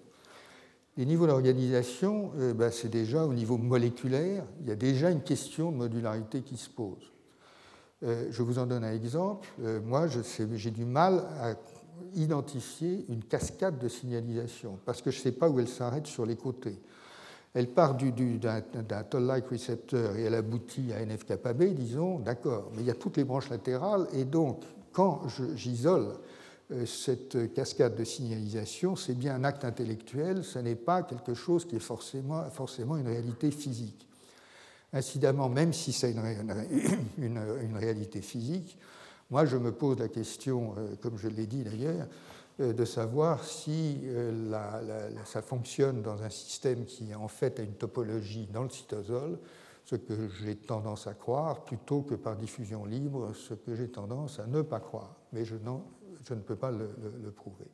Les 0.95 1.05
niveaux 1.05 1.27
d'organisation, 1.27 2.31
euh, 2.37 2.53
ben, 2.53 2.71
c'est 2.71 2.87
déjà 2.87 3.25
au 3.25 3.33
niveau 3.33 3.57
moléculaire, 3.57 4.45
il 4.61 4.69
y 4.69 4.71
a 4.71 4.77
déjà 4.77 5.11
une 5.11 5.23
question 5.23 5.73
de 5.73 5.75
modularité 5.75 6.41
qui 6.41 6.55
se 6.55 6.69
pose. 6.69 7.11
Euh, 8.03 8.27
je 8.31 8.43
vous 8.43 8.59
en 8.59 8.65
donne 8.65 8.85
un 8.85 8.93
exemple. 8.93 9.49
Euh, 9.61 9.81
moi, 9.81 10.07
j'ai 10.07 10.71
du 10.71 10.85
mal 10.85 11.25
à 11.37 11.55
identifier 12.15 13.03
une 13.09 13.25
cascade 13.25 13.77
de 13.77 13.89
signalisation 13.89 14.79
parce 14.85 15.01
que 15.01 15.11
je 15.11 15.17
ne 15.17 15.23
sais 15.23 15.31
pas 15.33 15.49
où 15.49 15.59
elle 15.59 15.67
s'arrête 15.67 16.07
sur 16.07 16.25
les 16.25 16.37
côtés 16.37 16.79
elle 17.53 17.67
part 17.67 17.95
d'un 17.95 19.03
toll-like 19.09 19.47
receptor 19.49 20.15
et 20.15 20.23
elle 20.23 20.35
aboutit 20.35 20.93
à 20.93 21.05
NF-kappa-B, 21.05 21.73
disons, 21.73 22.19
d'accord, 22.19 22.71
mais 22.73 22.81
il 22.81 22.85
y 22.85 22.91
a 22.91 22.95
toutes 22.95 23.17
les 23.17 23.25
branches 23.25 23.49
latérales, 23.49 24.07
et 24.13 24.23
donc, 24.23 24.63
quand 24.93 25.23
j'isole 25.55 26.13
euh, 26.71 26.85
cette 26.85 27.53
cascade 27.53 27.95
de 27.95 28.05
signalisation, 28.05 28.95
c'est 28.95 29.15
bien 29.15 29.35
un 29.35 29.43
acte 29.43 29.65
intellectuel, 29.65 30.43
ce 30.43 30.59
n'est 30.59 30.75
pas 30.75 31.03
quelque 31.03 31.33
chose 31.33 31.65
qui 31.65 31.75
est 31.75 31.79
forcément, 31.79 32.45
une 32.97 33.07
réalité 33.07 33.51
physique. 33.51 34.07
Incidemment, 34.93 35.49
même 35.49 35.73
si 35.73 35.91
c'est 35.91 36.11
une, 37.17 37.39
une, 37.61 37.77
réalité 37.77 38.21
physique, 38.21 38.77
moi 39.29 39.45
je 39.45 39.57
me 39.57 39.73
pose 39.73 39.99
la 39.99 40.07
question, 40.07 40.73
euh, 40.77 40.95
comme 41.01 41.17
je 41.17 41.27
l'ai 41.27 41.47
dit 41.47 41.63
d'ailleurs, 41.63 42.07
de 42.59 42.85
savoir 42.85 43.43
si 43.43 43.99
euh, 44.03 45.09
ça 45.25 45.41
fonctionne 45.41 46.01
dans 46.01 46.21
un 46.21 46.29
système 46.29 46.85
qui 46.85 47.13
en 47.15 47.27
fait 47.27 47.59
a 47.59 47.63
une 47.63 47.73
topologie 47.73 48.47
dans 48.51 48.63
le 48.63 48.69
cytosol, 48.69 49.39
ce 49.85 49.95
que 49.95 50.29
j'ai 50.43 50.55
tendance 50.55 51.07
à 51.07 51.13
croire, 51.13 51.63
plutôt 51.63 52.01
que 52.01 52.15
par 52.15 52.35
diffusion 52.35 52.85
libre, 52.85 53.33
ce 53.33 53.53
que 53.53 53.75
j'ai 53.75 53.89
tendance 53.89 54.39
à 54.39 54.47
ne 54.47 54.61
pas 54.61 54.79
croire. 54.79 55.15
Mais 55.33 55.43
je, 55.43 55.55
ne 55.55 56.41
peux 56.41 56.55
pas 56.55 56.71
le, 56.71 56.87
prouver. 57.35 57.65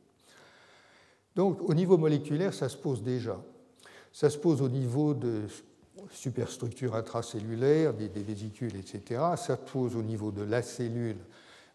Donc 1.36 1.62
au 1.62 1.74
niveau 1.74 1.98
moléculaire, 1.98 2.54
ça 2.54 2.70
se 2.70 2.78
pose 2.78 3.04
déjà. 3.04 3.40
Ça 4.14 4.30
se 4.30 4.38
pose 4.38 4.62
au 4.62 4.70
niveau 4.70 5.14
de 5.14 5.44
superstructures 6.10 6.96
intracellulaires, 6.96 7.94
des 7.94 8.08
vésicules, 8.08 8.76
etc. 8.76 9.22
Ça 9.36 9.58
se 9.58 9.72
pose 9.72 9.96
au 9.96 10.02
niveau 10.02 10.32
de 10.32 10.44
la 10.44 10.62
cellule 10.62 11.18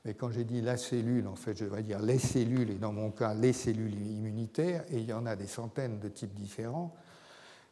mais 0.05 0.15
quand 0.15 0.31
j'ai 0.31 0.45
dit 0.45 0.61
la 0.61 0.77
cellule, 0.77 1.29
en 1.29 1.37
fait, 1.37 1.57
je 1.57 1.65
vais 1.65 1.83
dire 1.83 2.01
les 2.01 2.19
cellules, 2.19 2.71
et 2.71 2.75
dans 2.75 2.93
mon 2.93 3.11
cas, 3.11 3.35
les 3.35 3.53
cellules 3.53 3.95
immunitaires, 3.95 4.85
et 4.91 4.99
il 4.99 5.07
y 5.07 5.13
en 5.13 5.27
a 5.27 5.37
des 5.37 5.47
centaines 5.47 6.01
de 6.01 6.09
types 6.09 6.35
différents. 6.35 6.95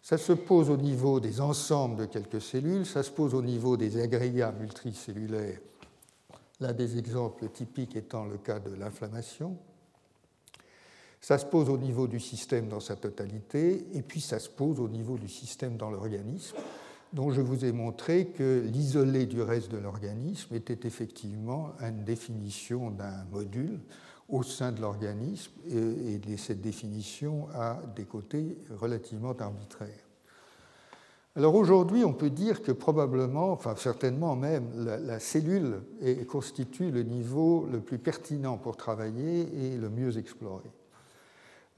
Ça 0.00 0.16
se 0.16 0.32
pose 0.32 0.70
au 0.70 0.76
niveau 0.76 1.18
des 1.18 1.40
ensembles 1.40 1.96
de 1.96 2.04
quelques 2.06 2.40
cellules, 2.40 2.86
ça 2.86 3.02
se 3.02 3.10
pose 3.10 3.34
au 3.34 3.42
niveau 3.42 3.76
des 3.76 4.00
agrégats 4.00 4.52
multicellulaires, 4.52 5.60
là 6.60 6.72
des 6.72 6.98
exemples 6.98 7.48
typiques 7.48 7.96
étant 7.96 8.26
le 8.26 8.38
cas 8.38 8.60
de 8.60 8.74
l'inflammation. 8.74 9.58
Ça 11.20 11.36
se 11.36 11.44
pose 11.44 11.68
au 11.68 11.76
niveau 11.76 12.06
du 12.06 12.20
système 12.20 12.68
dans 12.68 12.80
sa 12.80 12.96
totalité, 12.96 13.88
et 13.92 14.02
puis 14.02 14.20
ça 14.20 14.38
se 14.38 14.48
pose 14.48 14.78
au 14.78 14.88
niveau 14.88 15.18
du 15.18 15.28
système 15.28 15.76
dans 15.76 15.90
l'organisme 15.90 16.56
dont 17.12 17.30
je 17.30 17.40
vous 17.40 17.64
ai 17.64 17.72
montré 17.72 18.26
que 18.26 18.64
l'isolé 18.66 19.26
du 19.26 19.42
reste 19.42 19.70
de 19.70 19.78
l'organisme 19.78 20.54
était 20.54 20.86
effectivement 20.86 21.72
une 21.80 22.04
définition 22.04 22.90
d'un 22.90 23.24
module 23.32 23.80
au 24.28 24.42
sein 24.42 24.70
de 24.70 24.80
l'organisme 24.80 25.52
et, 25.68 26.36
cette 26.36 26.60
définition 26.60 27.48
a 27.54 27.80
des 27.96 28.04
côtés 28.04 28.56
relativement 28.70 29.32
arbitraires. 29.32 30.06
Alors 31.36 31.54
aujourd'hui, 31.54 32.04
on 32.04 32.12
peut 32.12 32.30
dire 32.30 32.62
que 32.62 32.72
probablement, 32.72 33.52
enfin 33.52 33.74
certainement 33.76 34.36
même, 34.36 34.68
la, 34.76 35.20
cellule 35.20 35.82
constitue 36.28 36.90
le 36.90 37.02
niveau 37.02 37.66
le 37.70 37.80
plus 37.80 37.98
pertinent 37.98 38.56
pour 38.56 38.76
travailler 38.76 39.48
et 39.64 39.76
le 39.76 39.90
mieux 39.90 40.16
explorer. 40.18 40.70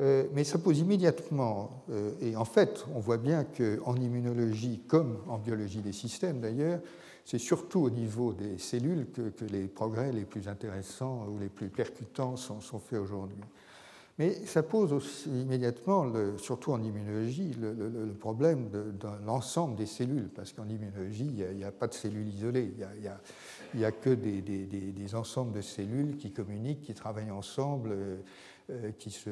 Euh, 0.03 0.25
mais 0.33 0.43
ça 0.43 0.59
pose 0.59 0.81
immédiatement, 0.81 1.85
euh, 1.91 2.11
et 2.21 2.35
en 2.35 2.45
fait, 2.45 2.85
on 2.95 2.99
voit 2.99 3.19
bien 3.19 3.45
qu'en 3.45 3.95
immunologie, 3.95 4.81
comme 4.89 5.19
en 5.29 5.39
biologie 5.39 5.81
des 5.81 5.93
systèmes 5.93 6.41
d'ailleurs, 6.41 6.81
c'est 7.25 7.39
surtout 7.39 7.83
au 7.83 7.91
niveau 7.91 8.33
des 8.33 8.59
cellules 8.59 9.07
que, 9.13 9.45
les 9.45 9.69
progrès 9.69 10.11
les 10.11 10.25
plus 10.25 10.49
intéressants 10.49 11.29
ou 11.29 11.39
les 11.39 11.49
plus 11.49 11.69
percutants 11.69 12.37
sont, 12.37 12.61
faits 12.81 12.99
aujourd'hui. 12.99 13.39
Mais 14.19 14.35
ça 14.45 14.65
pose 14.65 14.93
aussi 14.93 15.31
immédiatement, 15.31 16.13
surtout 16.37 16.73
en 16.73 16.83
immunologie, 16.83 17.55
le, 17.61 18.13
problème 18.19 18.71
de, 18.71 18.93
l'ensemble 19.25 19.77
des 19.77 19.87
cellules, 19.87 20.31
parce 20.35 20.53
qu'en 20.53 20.69
immunologie, 20.69 21.33
il 21.51 21.57
n'y 21.57 21.65
a, 21.65 21.71
pas 21.71 21.87
de 21.87 21.95
cellules 21.95 22.29
isolées, 22.29 22.75
il 23.73 23.79
n'y 23.79 23.85
a, 23.85 23.93
que 23.93 24.11
des, 24.11 25.15
ensembles 25.15 25.53
de 25.53 25.63
cellules 25.63 26.17
qui 26.17 26.33
communiquent, 26.33 26.83
qui 26.83 26.95
travaillent 26.95 27.31
ensemble 27.31 27.91
euh, 27.93 28.17
qui 28.99 29.11
se 29.11 29.31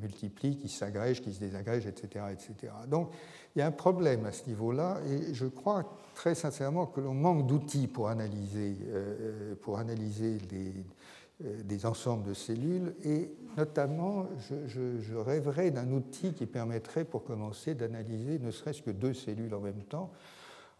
multiplient, 0.00 0.56
qui 0.56 0.68
s'agrègent, 0.68 1.22
qui 1.22 1.32
se 1.32 1.40
désagrègent, 1.40 1.86
etc., 1.86 2.26
etc. 2.32 2.72
Donc 2.88 3.10
il 3.54 3.60
y 3.60 3.62
a 3.62 3.66
un 3.66 3.72
problème 3.72 4.26
à 4.26 4.32
ce 4.32 4.46
niveau-là 4.46 4.98
et 5.08 5.32
je 5.32 5.46
crois 5.46 5.96
très 6.14 6.34
sincèrement 6.34 6.86
que 6.86 7.00
l'on 7.00 7.14
manque 7.14 7.46
d'outils 7.46 7.86
pour 7.86 8.08
analyser, 8.08 8.76
euh, 8.88 9.54
pour 9.60 9.78
analyser 9.78 10.38
euh, 10.52 11.62
des 11.62 11.86
ensembles 11.86 12.24
de 12.28 12.34
cellules 12.34 12.94
et 13.04 13.30
notamment 13.56 14.26
je, 14.38 15.16
rêverais 15.16 15.70
d'un 15.70 15.90
outil 15.92 16.32
qui 16.32 16.46
permettrait 16.46 17.04
pour 17.04 17.24
commencer 17.24 17.74
d'analyser 17.74 18.38
ne 18.40 18.50
serait-ce 18.50 18.82
que 18.82 18.90
deux 18.90 19.14
cellules 19.14 19.54
en 19.54 19.60
même 19.60 19.82
temps 19.84 20.10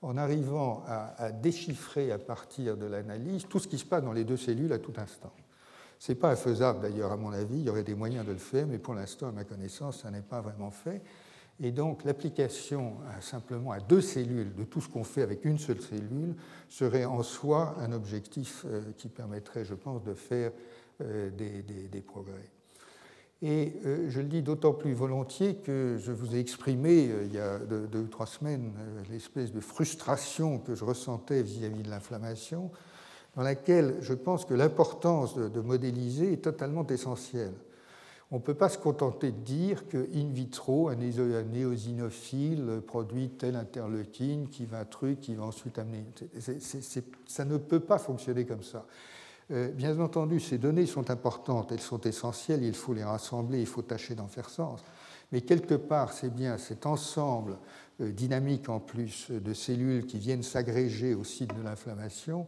en 0.02 0.18
arrivant 0.18 0.84
à 0.86 1.32
déchiffrer 1.32 2.12
à 2.12 2.18
partir 2.18 2.76
de 2.76 2.84
l'analyse 2.84 3.46
tout 3.48 3.58
ce 3.58 3.68
qui 3.68 3.78
se 3.78 3.86
passe 3.86 4.02
dans 4.02 4.12
les 4.12 4.24
deux 4.24 4.36
cellules 4.36 4.72
à 4.74 4.78
tout 4.78 4.92
instant. 4.98 5.32
Ce 6.04 6.12
n'est 6.12 6.16
pas 6.16 6.32
infaisable 6.32 6.82
d'ailleurs, 6.82 7.12
à 7.12 7.16
mon 7.16 7.32
avis, 7.32 7.60
il 7.60 7.64
y 7.64 7.70
aurait 7.70 7.82
des 7.82 7.94
moyens 7.94 8.26
de 8.26 8.32
le 8.32 8.36
faire, 8.36 8.66
mais 8.66 8.76
pour 8.76 8.92
l'instant, 8.92 9.28
à 9.28 9.32
ma 9.32 9.44
connaissance, 9.44 10.02
ça 10.02 10.10
n'est 10.10 10.20
pas 10.20 10.42
vraiment 10.42 10.70
fait. 10.70 11.00
Et 11.62 11.72
donc 11.72 12.04
l'application 12.04 12.96
simplement 13.22 13.72
à 13.72 13.80
deux 13.80 14.02
cellules 14.02 14.54
de 14.54 14.64
tout 14.64 14.82
ce 14.82 14.88
qu'on 14.90 15.02
fait 15.02 15.22
avec 15.22 15.46
une 15.46 15.56
seule 15.56 15.80
cellule 15.80 16.34
serait 16.68 17.06
en 17.06 17.22
soi 17.22 17.74
un 17.78 17.90
objectif 17.92 18.66
euh, 18.66 18.82
qui 18.98 19.08
permettrait, 19.08 19.64
je 19.64 19.72
pense, 19.72 20.04
de 20.04 20.12
faire 20.12 20.52
euh, 21.00 21.30
des, 21.30 22.02
progrès. 22.02 22.50
Et 23.40 23.72
euh, 23.86 24.10
je 24.10 24.20
le 24.20 24.26
dis 24.26 24.42
d'autant 24.42 24.74
plus 24.74 24.92
volontiers 24.92 25.56
que 25.56 25.96
je 25.98 26.12
vous 26.12 26.36
ai 26.36 26.38
exprimé 26.38 27.08
il 27.24 27.32
y 27.32 27.38
a 27.38 27.58
deux, 27.60 27.88
ou 27.98 28.08
trois 28.08 28.26
semaines 28.26 28.74
l'espèce 29.08 29.52
de 29.52 29.60
frustration 29.60 30.58
que 30.58 30.74
je 30.74 30.84
ressentais 30.84 31.42
vis 31.42 31.64
à 31.64 31.70
-vis 31.70 31.80
de 31.80 31.88
l'inflammation 31.88 32.70
dans 33.36 33.42
laquelle 33.42 33.96
je 34.00 34.14
pense 34.14 34.44
que 34.44 34.54
l'importance 34.54 35.36
de, 35.36 35.60
modéliser 35.60 36.32
est 36.32 36.44
totalement 36.44 36.86
essentielle. 36.86 37.54
On 38.30 38.36
ne 38.36 38.42
peut 38.42 38.54
pas 38.54 38.68
se 38.68 38.78
contenter 38.78 39.30
de 39.32 39.40
dire 39.40 39.86
que 39.88 40.08
in 40.14 40.32
vitro, 40.32 40.88
un 40.88 40.96
néosinophile 40.96 42.80
produit 42.86 43.30
telle 43.30 43.56
interleukine 43.56 44.48
qui 44.48 44.64
va 44.64 44.80
un 44.80 44.84
truc, 44.84 45.20
qui 45.20 45.34
va 45.34 45.44
ensuite 45.44 45.78
amener. 45.78 46.04
ça 47.26 47.44
ne 47.44 47.58
peut 47.58 47.80
pas 47.80 47.98
fonctionner 47.98 48.44
comme 48.44 48.62
ça. 48.62 48.86
Euh, 49.50 49.70
bien 49.70 49.98
entendu, 50.00 50.40
ces 50.40 50.56
données 50.56 50.86
sont 50.86 51.10
importantes, 51.10 51.70
elles 51.70 51.80
sont 51.80 52.00
essentielles, 52.00 52.62
il 52.62 52.74
faut 52.74 52.94
les 52.94 53.04
rassembler, 53.04 53.60
il 53.60 53.66
faut 53.66 53.82
tâcher 53.82 54.14
d'en 54.14 54.26
faire 54.26 54.48
sens. 54.48 54.80
Mais 55.32 55.42
quelque 55.42 55.74
part, 55.74 56.12
c'est 56.12 56.32
bien 56.32 56.56
cet 56.56 56.86
ensemble 56.86 57.58
euh, 58.00 58.10
dynamique 58.10 58.68
en 58.70 58.80
plus 58.80 59.30
de 59.30 59.52
cellules 59.52 60.06
qui 60.06 60.18
viennent 60.18 60.42
s'agréger 60.42 61.14
au 61.14 61.24
site 61.24 61.54
de 61.54 61.62
l'inflammation 61.62 62.46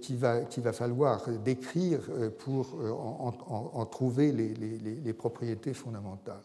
qu'il 0.00 0.16
va, 0.16 0.72
falloir 0.72 1.28
décrire 1.44 2.00
euh, 2.10 2.30
pour 2.30 2.76
euh, 2.80 2.90
en, 2.90 3.86
trouver 3.86 4.32
les, 4.32 5.12
propriétés 5.12 5.74
fondamentales. 5.74 6.42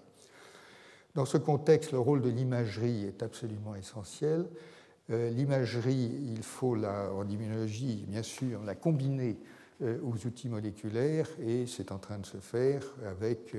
Dans 1.15 1.25
ce 1.25 1.37
contexte, 1.37 1.91
le 1.91 1.99
rôle 1.99 2.21
de 2.21 2.29
l'imagerie 2.29 3.05
est 3.05 3.23
absolument 3.23 3.75
essentiel. 3.75 4.45
Euh, 5.09 5.29
l'imagerie, 5.29 6.11
il 6.35 6.43
faut 6.43 6.75
la, 6.75 7.11
en 7.13 7.27
immunologie, 7.27 8.05
bien 8.07 8.23
sûr, 8.23 8.63
la 8.63 8.75
combiner 8.75 9.37
aux 9.81 10.27
outils 10.27 10.49
moléculaires 10.49 11.29
et 11.41 11.65
c'est 11.65 11.93
en 11.93 11.99
train 11.99 12.17
de 12.17 12.25
se 12.25 12.35
faire 12.35 12.83
avec 13.09 13.55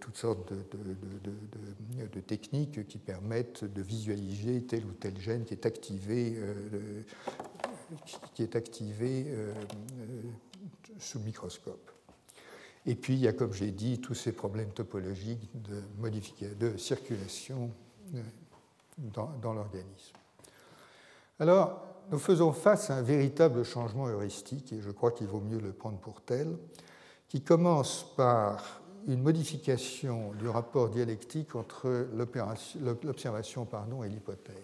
toutes 0.00 0.16
sortes 0.16 0.50
de, 0.50 2.20
techniques 2.20 2.86
qui 2.86 2.96
permettent 2.96 3.62
de 3.62 3.82
visualiser 3.82 4.62
tel 4.62 4.86
ou 4.86 4.92
tel 4.92 5.20
gène 5.20 5.44
qui 5.44 5.52
est 5.52 5.66
activé 5.66 6.38
qui 8.34 8.42
est 8.42 8.56
activé 8.56 9.26
euh, 9.28 9.52
euh, 10.00 10.22
sous 10.98 11.20
microscope. 11.20 11.90
Et 12.86 12.94
puis, 12.94 13.14
il 13.14 13.20
y 13.20 13.28
a, 13.28 13.32
comme 13.32 13.52
j'ai 13.52 13.70
dit, 13.70 14.00
tous 14.00 14.14
ces 14.14 14.32
problèmes 14.32 14.70
topologiques 14.70 15.50
de, 15.54 15.82
de 16.54 16.76
circulation 16.76 17.70
euh, 18.14 18.22
dans, 18.98 19.52
l'organisme. 19.52 20.16
Alors, 21.38 21.84
nous 22.10 22.18
faisons 22.18 22.52
face 22.52 22.90
à 22.90 22.96
un 22.96 23.02
véritable 23.02 23.64
changement 23.64 24.06
heuristique, 24.06 24.72
et 24.72 24.80
je 24.80 24.90
crois 24.90 25.12
qu'il 25.12 25.26
vaut 25.26 25.40
mieux 25.40 25.60
le 25.60 25.72
prendre 25.72 25.98
pour 25.98 26.22
tel, 26.22 26.56
qui 27.28 27.42
commence 27.42 28.06
par 28.16 28.80
une 29.06 29.22
modification 29.22 30.32
du 30.32 30.48
rapport 30.48 30.88
dialectique 30.88 31.54
entre 31.54 32.08
l'observation 33.02 33.68
et 34.04 34.08
l'hypothèse. 34.08 34.54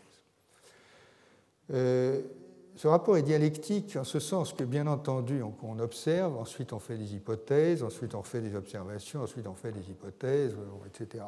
Ce 2.77 2.89
rapport 2.89 3.17
est 3.17 3.23
dialectique 3.23 3.97
en 3.97 4.05
ce 4.05 4.19
sens 4.19 4.53
que, 4.53 4.65
bien 4.65 4.87
entendu, 4.87 5.43
on, 5.63 5.79
observe, 5.79 6.37
ensuite 6.37 6.73
on 6.73 6.81
fait 6.81 6.97
des 6.97 7.15
hypothèses, 7.15 7.83
ensuite 7.83 8.15
on 8.15 8.23
fait 8.23 8.41
des 8.41 8.57
observations, 8.57 9.23
ensuite 9.23 9.47
on 9.47 9.55
fait 9.55 9.71
des 9.71 9.91
hypothèses, 9.91 10.57
etc. 10.87 11.25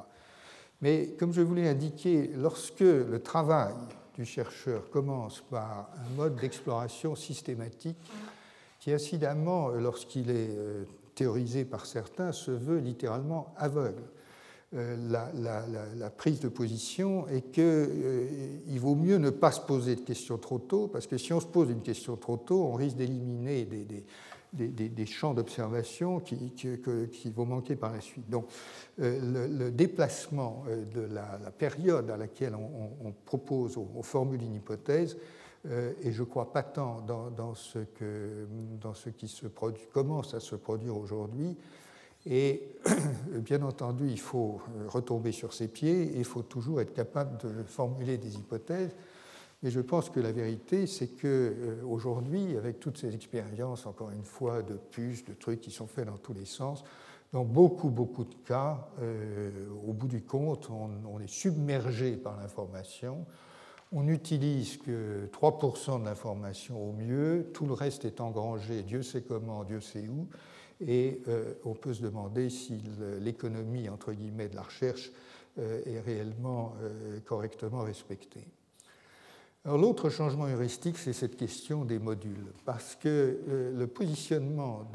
Mais 0.83 1.15
comme 1.19 1.33
je 1.33 1.41
vous 1.41 1.55
l'ai 1.55 1.69
indiqué, 1.69 2.31
lorsque 2.37 2.81
le 2.81 3.21
travail 3.23 3.75
du 4.15 4.25
chercheur 4.25 4.91
commence 4.91 5.41
par 5.51 5.91
un 6.05 6.17
mode 6.17 6.37
d'exploration 6.37 7.15
systématique 7.15 7.99
qui, 8.81 8.93
incidemment, 8.93 9.69
lorsqu'il 9.69 10.31
est 10.31 10.51
euh, 10.51 10.85
théorisé 11.15 11.65
par 11.65 11.87
certains, 11.87 12.33
se 12.33 12.51
veut 12.51 12.79
littéralement 12.79 13.55
aveugle. 13.57 14.03
Euh, 14.75 14.97
la, 15.09 16.11
prise 16.11 16.41
de 16.41 16.49
position 16.49 17.29
et 17.29 17.41
qu'il 17.41 17.63
euh, 17.63 18.79
vaut 18.79 18.97
mieux 18.97 19.19
ne 19.19 19.31
pas 19.31 19.53
se 19.53 19.61
poser 19.61 19.95
de 19.95 20.01
questions 20.01 20.39
trop 20.39 20.59
tôt, 20.59 20.89
parce 20.89 21.07
que 21.07 21.17
si 21.19 21.33
on 21.33 21.39
se 21.39 21.47
pose 21.47 21.71
une 21.71 21.83
question 21.83 22.17
trop 22.17 22.37
tôt, 22.37 22.65
on 22.65 22.73
risque 22.73 22.97
d'éliminer 22.97 23.65
des, 24.53 25.07
champs 25.07 25.35
d'observation 25.35 26.19
qui, 26.19 27.31
vont 27.31 27.47
manquer 27.47 27.77
par 27.77 27.93
la 27.93 28.01
suite. 28.01 28.29
Donc 28.29 28.47
euh, 29.01 29.47
le, 29.47 29.71
déplacement 29.71 30.65
de 30.93 31.03
la, 31.03 31.53
période 31.57 32.11
à 32.11 32.17
laquelle 32.17 32.57
on, 32.57 33.13
propose, 33.25 33.77
on, 33.77 34.03
formule 34.03 34.43
une 34.43 34.55
hypothèse, 34.55 35.17
et 36.03 36.11
je 36.11 36.23
crois 36.25 36.53
pas 36.53 36.65
tant 36.65 37.03
dans, 37.03 37.55
ce, 37.55 37.79
qui 39.11 39.29
se 39.29 39.47
commence 39.93 40.35
à 40.35 40.41
se 40.41 40.57
produire 40.57 40.97
aujourd'hui, 40.97 41.57
et 42.27 42.69
bien 43.31 43.63
entendu, 43.63 44.09
il 44.09 44.21
faut 44.21 44.61
euh, 44.77 44.89
retomber 44.89 45.33
sur 45.33 45.53
ses 45.53 45.69
pieds 45.69 46.13
il 46.17 46.25
faut 46.25 46.43
toujours 46.43 46.81
être 46.81 46.93
capable 46.93 47.39
de 47.39 47.63
formuler 47.65 48.19
des 48.19 48.37
hypothèses. 48.37 48.91
Mais 49.63 49.71
je 49.71 49.81
pense 49.81 50.11
que 50.11 50.21
la 50.21 50.33
vérité, 50.33 50.87
c'est 50.87 51.09
qu'aujourd'hui, 51.09 52.55
euh, 52.55 52.59
avec 52.59 52.79
toutes 52.79 52.99
ces 52.99 53.15
expériences, 53.15 53.87
encore 53.87 54.11
une 54.11 54.25
fois, 54.25 54.63
de 54.63 54.75
puces, 54.75 55.25
de 55.25 55.33
trucs 55.33 55.61
qui 55.61 55.71
sont 55.71 55.87
faits 55.87 56.07
dans 56.07 56.19
tous 56.19 56.35
les 56.35 56.45
sens, 56.45 56.85
dans 57.33 57.45
beaucoup, 57.45 57.89
beaucoup 57.89 58.25
de 58.25 58.35
cas, 58.47 58.89
euh, 59.01 59.51
au 59.87 59.93
bout 59.93 60.09
du 60.09 60.23
compte, 60.23 60.71
on, 60.71 61.21
est 61.21 61.29
submergé 61.29 62.17
par 62.17 62.37
l'information. 62.41 63.25
On 63.93 64.03
n'utilise 64.03 64.77
que 64.79 65.29
3% 65.33 66.01
de 66.01 66.05
l'information 66.05 66.91
au 66.91 66.93
mieux, 66.93 67.51
tout 67.55 67.67
le 67.67 67.73
reste 67.73 68.05
est 68.05 68.21
engrangé, 68.21 68.83
Dieu 68.83 69.03
sait 69.03 69.23
comment, 69.23 69.65
Dieu 69.65 69.81
sait 69.81 70.07
où 70.09 70.29
et 70.81 71.23
euh, 71.29 71.55
on 71.65 71.75
peut 71.75 71.95
se 71.95 72.03
demander 72.03 72.51
si 72.51 72.83
l'économie 73.21 73.89
entre 73.89 74.13
guillemets 74.13 74.49
de 74.49 74.57
la 74.57 74.63
recherche 74.63 75.11
euh, 75.59 75.81
est 75.87 76.01
réellement 76.01 76.75
euh, 76.83 77.21
correctement 77.21 77.83
respectée. 77.83 78.47
L'autre 79.65 80.11
changement 80.11 80.47
heuristique, 80.47 80.97
c'est 80.97 81.13
cette 81.13 81.37
question 81.37 81.85
des 81.85 81.99
modules, 81.99 82.53
parce 82.65 82.95
que 82.95 83.73
le 83.77 83.87
positionnement, 83.89 84.89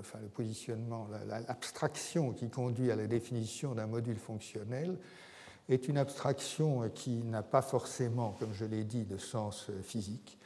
enfin, 0.00 0.18
le 0.22 0.28
positionnement, 0.28 1.06
l'abstraction 1.28 2.32
qui 2.32 2.48
conduit 2.48 2.90
à 2.90 2.96
la 2.96 3.06
définition 3.06 3.74
d'un 3.74 3.86
module 3.86 4.16
fonctionnel 4.16 4.96
est 5.68 5.86
une 5.86 5.98
abstraction 5.98 6.88
qui 6.94 7.24
n'a 7.24 7.42
pas 7.42 7.60
forcément, 7.60 8.34
comme 8.38 8.54
je 8.54 8.64
l'ai 8.64 8.84
dit, 8.84 9.04
de 9.04 9.18
sens 9.18 9.70
physique. 9.82 10.38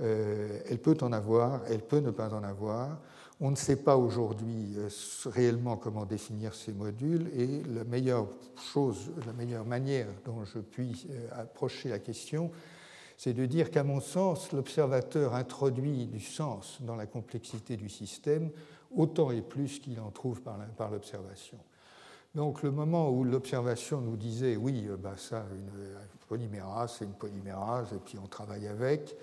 elle 0.00 0.80
peut 0.82 0.96
en 1.02 1.12
avoir, 1.12 1.60
elle 1.68 1.82
peut 1.82 2.00
ne 2.00 2.10
pas 2.10 2.34
en 2.34 2.42
avoir. 2.42 2.98
On 3.40 3.50
ne 3.50 3.56
sait 3.56 3.76
pas 3.76 3.96
aujourd'hui 3.96 4.74
euh, 4.76 4.88
réellement 5.26 5.76
comment 5.76 6.04
définir 6.04 6.54
ces 6.54 6.72
modules 6.72 7.28
et 7.36 7.62
la 7.74 7.84
meilleure 7.84 8.28
chose, 8.56 9.10
la 9.26 9.32
meilleure 9.32 9.64
manière 9.64 10.06
dont 10.24 10.44
je 10.44 10.58
puis 10.58 11.06
euh, 11.10 11.28
approcher 11.32 11.88
la 11.88 11.98
question, 11.98 12.50
c'est 13.16 13.32
de 13.32 13.46
dire 13.46 13.70
qu'à 13.70 13.84
mon 13.84 14.00
sens, 14.00 14.52
l'observateur 14.52 15.34
introduit 15.34 16.06
du 16.06 16.20
sens 16.20 16.78
dans 16.80 16.96
la 16.96 17.06
complexité 17.06 17.76
du 17.76 17.88
système 17.88 18.50
autant 18.94 19.30
et 19.30 19.42
plus 19.42 19.78
qu'il 19.78 19.98
en 20.00 20.10
trouve 20.10 20.42
par 20.42 20.90
l'observation. 20.90 21.58
Donc 22.34 22.62
le 22.62 22.70
moment 22.70 23.10
où 23.10 23.24
l'observation 23.24 24.00
nous 24.00 24.16
disait 24.16 24.56
oui, 24.56 24.88
bah, 24.98 25.14
ça, 25.16 25.44
une 25.54 26.26
polymérase, 26.26 26.96
c'est 26.98 27.04
une 27.04 27.12
polymérase, 27.12 27.92
et 27.92 27.98
puis 27.98 28.18
on 28.22 28.26
travaille 28.26 28.66
avec, 28.66 29.16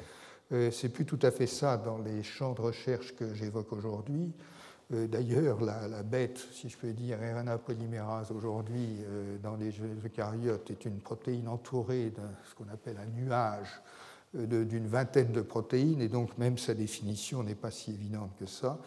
c'est 0.49 0.89
plus 0.89 1.05
tout 1.05 1.19
à 1.21 1.31
fait 1.31 1.47
ça 1.47 1.77
dans 1.77 1.99
les 1.99 2.23
champs 2.23 2.53
de 2.53 2.61
recherche 2.61 3.15
que 3.15 3.33
j'évoque 3.33 3.71
aujourd'hui. 3.71 4.31
Euh, 4.91 5.07
d'ailleurs, 5.07 5.61
la, 5.61 6.01
bête, 6.03 6.39
si 6.51 6.69
je 6.69 6.77
peux 6.77 6.93
dire, 6.93 7.19
RNA 7.19 7.59
polymérase 7.59 8.31
aujourd'hui 8.31 8.97
euh, 9.01 9.37
dans 9.37 9.55
les 9.55 9.71
eucaryotes 10.03 10.71
est 10.71 10.85
une 10.85 10.99
protéine 10.99 11.47
entourée 11.47 12.09
de 12.09 12.21
ce 12.49 12.55
qu'on 12.55 12.71
appelle 12.73 12.97
un 12.97 13.21
nuage 13.21 13.81
d'une 14.33 14.87
vingtaine 14.87 15.31
de 15.31 15.41
protéines, 15.41 16.01
et 16.01 16.07
donc 16.07 16.37
même 16.37 16.59
sa 16.59 16.75
définition 16.75 17.41
n'est 17.41 17.55
pas 17.55 17.71
si 17.71 17.89
évidente 17.91 18.29
que 18.39 18.45
ça. 18.45 18.77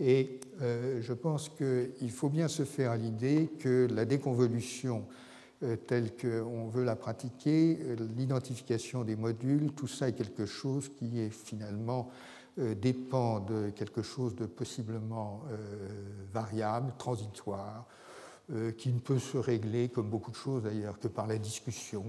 Et 0.00 0.40
je 0.58 1.12
pense 1.12 1.50
qu'il 1.50 2.10
faut 2.10 2.30
bien 2.30 2.48
se 2.48 2.64
faire 2.64 2.96
l'idée 2.96 3.50
que 3.58 3.88
la 3.92 4.06
déconvolution 4.06 5.04
euh, 5.06 5.25
telle 5.86 6.10
qu'on 6.16 6.68
veut 6.68 6.84
la 6.84 6.96
pratiquer, 6.96 7.78
euh, 7.80 7.96
l'identification 8.16 9.04
des 9.04 9.16
modules, 9.16 9.72
tout 9.72 9.86
ça 9.88 10.08
est 10.08 10.12
quelque 10.12 10.46
chose 10.46 10.90
qui 10.98 11.20
est 11.20 11.30
finalement 11.30 12.10
euh, 12.58 12.74
dépend 12.74 13.40
de 13.40 13.70
quelque 13.70 14.02
chose 14.02 14.34
de 14.34 14.46
possiblement 14.46 15.42
variable, 16.32 16.92
transitoire, 16.98 17.86
qui 18.78 18.92
ne 18.92 19.00
peut 19.00 19.18
se 19.18 19.38
régler, 19.38 19.88
comme 19.88 20.08
beaucoup 20.08 20.30
de 20.30 20.36
choses 20.36 20.62
d'ailleurs, 20.62 21.00
que 21.00 21.08
par 21.08 21.26
la 21.26 21.36
discussion, 21.36 22.04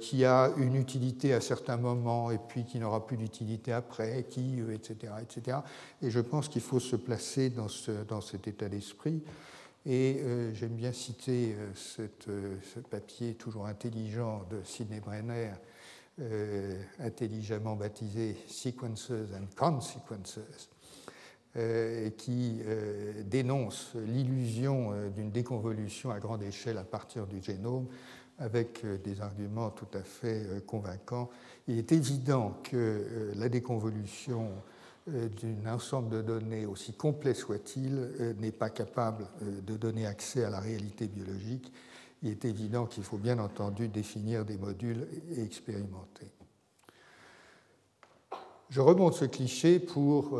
qui 0.00 0.24
a 0.24 0.50
une 0.56 0.74
utilité 0.74 1.32
à 1.34 1.40
certains 1.40 1.76
moments 1.76 2.32
et 2.32 2.38
puis 2.38 2.64
qui 2.64 2.80
n'aura 2.80 3.06
plus 3.06 3.16
d'utilité 3.16 3.72
après, 3.72 4.18
etc., 4.18 5.12
etc. 5.22 5.58
Et 6.02 6.10
je 6.10 6.20
pense 6.20 6.48
qu'il 6.48 6.62
faut 6.62 6.80
se 6.80 6.96
placer 6.96 7.48
dans, 7.50 7.68
ce, 7.68 7.92
dans 8.08 8.20
cet 8.20 8.48
état 8.48 8.68
d'esprit. 8.68 9.22
Et 9.86 10.20
euh, 10.20 10.52
j'aime 10.52 10.74
bien 10.74 10.92
citer 10.92 11.56
euh, 11.58 12.06
euh, 12.28 12.56
ce 12.74 12.80
papier 12.80 13.34
toujours 13.34 13.66
intelligent 13.66 14.44
de 14.50 14.62
Sidney 14.64 15.00
Brenner, 15.00 15.52
intelligemment 16.98 17.76
baptisé 17.76 18.36
Sequences 18.46 19.10
and 19.10 19.46
Consequences, 19.56 20.38
qui 22.18 22.60
dénonce 23.24 23.92
l'illusion 23.94 25.08
d'une 25.16 25.30
déconvolution 25.30 26.10
à 26.10 26.18
grande 26.18 26.42
échelle 26.42 26.76
à 26.76 26.84
partir 26.84 27.26
du 27.26 27.42
génome 27.42 27.86
avec 28.38 28.84
des 29.02 29.22
arguments 29.22 29.70
tout 29.70 29.88
à 29.94 30.02
fait 30.02 30.62
convaincants. 30.66 31.30
Il 31.68 31.78
est 31.78 31.90
évident 31.92 32.60
que 32.64 33.32
la 33.34 33.48
déconvolution 33.48 34.50
d'un 35.06 35.72
ensemble 35.72 36.10
de 36.10 36.22
données, 36.22 36.66
aussi 36.66 36.92
complet 36.92 37.34
soit-il, 37.34 37.96
euh, 37.98 38.34
n'est 38.34 38.52
pas 38.52 38.70
capable 38.70 39.26
euh, 39.42 39.60
de 39.62 39.76
donner 39.76 40.06
accès 40.06 40.44
à 40.44 40.50
la 40.50 40.60
réalité 40.60 41.08
biologique, 41.08 41.72
il 42.22 42.30
est 42.30 42.44
évident 42.44 42.86
qu'il 42.86 43.02
faut 43.02 43.16
bien 43.16 43.38
entendu 43.38 43.88
définir 43.88 44.44
des 44.44 44.58
modules 44.58 45.08
et 45.30 45.42
expérimenter. 45.42 46.26
Je 48.68 48.80
remonte 48.80 49.14
ce 49.14 49.24
cliché 49.24 49.80
pour, 49.80 50.38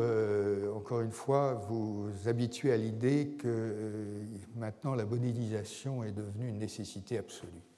encore 0.73 1.01
une 1.01 1.11
fois, 1.11 1.55
vous 1.67 2.07
habituer 2.27 2.71
à 2.71 2.77
l'idée 2.77 3.35
que 3.37 4.21
maintenant 4.55 4.95
la 4.95 5.03
modélisation 5.05 6.05
est 6.05 6.13
devenue 6.13 6.47
une 6.47 6.59
nécessité 6.59 7.17
absolue. 7.17 7.70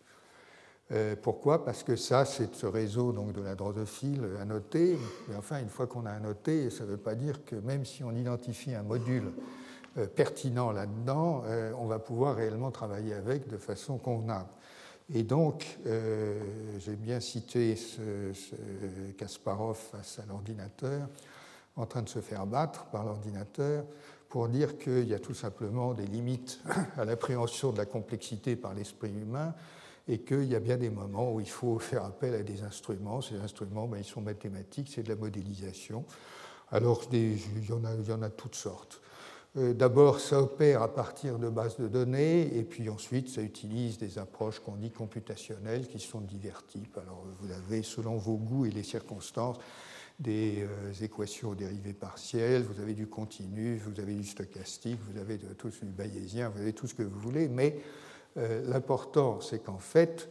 Euh, 0.91 1.15
pourquoi? 1.21 1.63
Parce 1.63 1.84
que 1.84 1.95
ça, 1.95 2.25
c'est 2.25 2.53
ce 2.55 2.65
réseau 2.65 3.13
donc, 3.13 3.34
de 3.34 3.41
la 3.41 3.55
drosophile 3.55 4.21
annoté. 4.39 4.97
Mais 5.27 5.36
enfin, 5.36 5.59
une 5.59 5.69
fois 5.69 5.88
qu'on 5.88 6.05
a 6.05 6.11
annoté, 6.11 6.69
ça 6.69 6.84
ne 6.84 6.89
veut 6.89 6.97
pas 6.97 7.15
dire 7.15 7.45
que 7.45 7.55
même 7.55 7.86
si 7.86 8.03
on 8.03 8.11
identifie 8.11 8.75
un 8.75 8.84
module 8.84 9.31
euh, 9.97 10.07
pertinent 10.07 10.71
là-dedans, 10.71 11.43
euh, 11.45 11.71
on 11.77 11.86
va 11.86 11.99
pouvoir 11.99 12.36
réellement 12.36 12.71
travailler 12.71 13.13
avec 13.13 13.47
de 13.47 13.57
façon 13.57 13.97
convenable. 13.97 14.49
Et 15.13 15.23
donc, 15.23 15.79
j'ai 16.79 16.95
bien 16.95 17.19
cité 17.19 17.75
ce, 17.75 18.31
Kasparov 19.17 19.75
face 19.75 20.17
à 20.17 20.25
l'ordinateur, 20.25 21.09
en 21.75 21.86
train 21.86 22.03
de 22.03 22.09
se 22.09 22.19
faire 22.19 22.45
battre 22.45 22.86
par 22.86 23.03
l'ordinateur, 23.03 23.84
pour 24.29 24.47
dire 24.47 24.77
qu'il 24.77 25.05
y 25.05 25.13
a 25.13 25.19
tout 25.19 25.34
simplement 25.34 25.93
des 25.93 26.07
limites 26.07 26.61
à 26.97 27.03
l'appréhension 27.03 27.73
de 27.73 27.77
la 27.77 27.86
complexité 27.86 28.55
par 28.55 28.73
l'esprit 28.73 29.11
humain 29.11 29.53
et 30.08 30.20
qu'il 30.20 30.45
y 30.45 30.56
a 30.56 30.60
bien 30.60 30.78
des 30.78 30.89
moments 30.89 31.32
où 31.32 31.39
il 31.39 31.49
faut 31.49 31.80
faire 31.80 32.04
appel 32.04 32.34
à 32.36 32.43
des 32.43 32.64
instruments. 32.64 33.22
Ces 33.22 33.36
instruments, 33.36 33.88
ben, 33.88 33.97
ils 33.97 34.04
sont 34.04 34.22
mathématiques, 34.22 34.89
c'est 34.93 35.04
de 35.04 35.10
la 35.10 35.16
modélisation. 35.16 36.06
Alors, 36.72 37.04
il, 37.12 37.38
y 37.68 37.72
en 37.72 38.22
a, 38.22 38.30
toutes 38.30 38.56
sortes. 38.56 39.01
Euh, 39.56 39.74
d'abord, 39.74 40.20
ça 40.20 40.41
opère 40.41 40.82
à 40.82 40.93
partir 40.93 41.38
de 41.38 41.47
bases 41.47 41.78
de 41.78 41.88
données, 41.88 42.58
et 42.58 42.64
puis 42.64 42.89
ensuite, 42.89 43.30
ça 43.30 43.41
utilise 43.41 43.97
des 43.97 44.18
approches 44.18 44.60
qu'on 44.60 44.76
dit 44.76 44.89
computationnelles, 44.89 45.88
qui 45.88 45.99
sont 45.99 46.20
de 46.20 46.28
divers 46.28 46.66
types. 46.66 46.97
Alors, 46.97 47.24
vous 47.39 47.51
avez, 47.51 47.84
selon 47.84 48.18
vos 48.18 48.38
goûts 48.38 48.66
et 48.66 48.72
les 48.72 48.84
circonstances, 48.84 49.58
des 50.20 50.64
euh, 50.64 50.93
équations 51.01 51.54
dérivées 51.54 51.93
partielles, 51.93 52.64
vous 52.64 52.82
avez 52.82 52.93
du 52.93 53.08
continu, 53.08 53.78
vous 53.78 53.99
avez 53.99 54.14
du 54.14 54.26
stochastique, 54.26 54.99
vous 55.12 55.20
avez 55.20 55.38
de, 55.38 55.54
tout 55.54 55.70
du 55.70 55.91
bayésien, 55.91 56.49
vous 56.49 56.62
avez 56.62 56.74
tout 56.74 56.88
ce 56.88 56.93
que 56.93 57.04
vous 57.04 57.20
voulez, 57.20 57.47
mais 57.47 57.78
l'important, 58.36 59.39
c'est 59.41 59.59
qu'en 59.59 59.77
fait, 59.77 60.29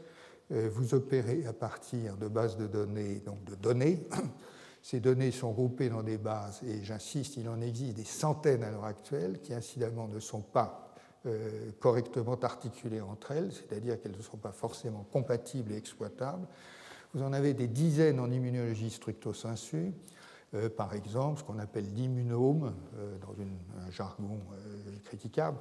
vous 0.50 0.94
opérez 0.94 1.46
à 1.46 1.53
partir 1.53 2.16
de 2.16 2.28
bases 2.28 2.57
de 2.57 2.66
données, 2.66 3.22
donc 3.24 3.44
de 3.44 3.55
données, 3.55 4.07
ces 4.82 5.00
données 5.00 5.30
sont 5.30 5.53
groupées 5.53 5.88
dans 5.88 6.03
des 6.03 6.18
bases, 6.18 6.61
et 6.66 6.82
j'insiste, 6.82 7.36
il 7.36 7.48
en 7.48 7.61
existe 7.61 7.96
des 7.96 8.05
centaines 8.05 8.64
à 8.64 8.70
l'heure 8.70 8.84
actuelle 8.84 9.38
qui, 9.40 9.55
incidemment, 9.55 10.09
ne 10.09 10.18
sont 10.18 10.42
pas 10.42 10.92
euh, 11.24 11.70
correctement 11.78 12.34
articulées 12.34 13.00
entre 13.00 13.30
elles, 13.30 13.53
c'est-à-dire 13.53 14.00
qu'elles 14.03 14.16
ne 14.16 14.22
sont 14.22 14.38
pas 14.38 14.50
forcément 14.50 15.07
compatibles 15.12 15.72
et 15.72 15.76
exploitables. 15.76 16.48
Vous 17.14 17.22
en 17.22 17.32
avez 17.32 17.55
des 17.55 17.68
dizaines 17.68 18.18
en 18.18 18.28
immunologie 18.28 18.90
stricto 18.90 19.32
sensu, 19.32 19.92
euh, 20.55 20.68
par 20.68 20.94
exemple, 20.94 21.40
ce 21.40 21.44
qu'on 21.44 21.59
appelle 21.59 21.86
l'immunome, 21.94 22.74
euh, 22.98 23.16
dans 23.18 23.32
un 23.32 23.90
jargon 23.90 24.38
critiquable, 25.05 25.59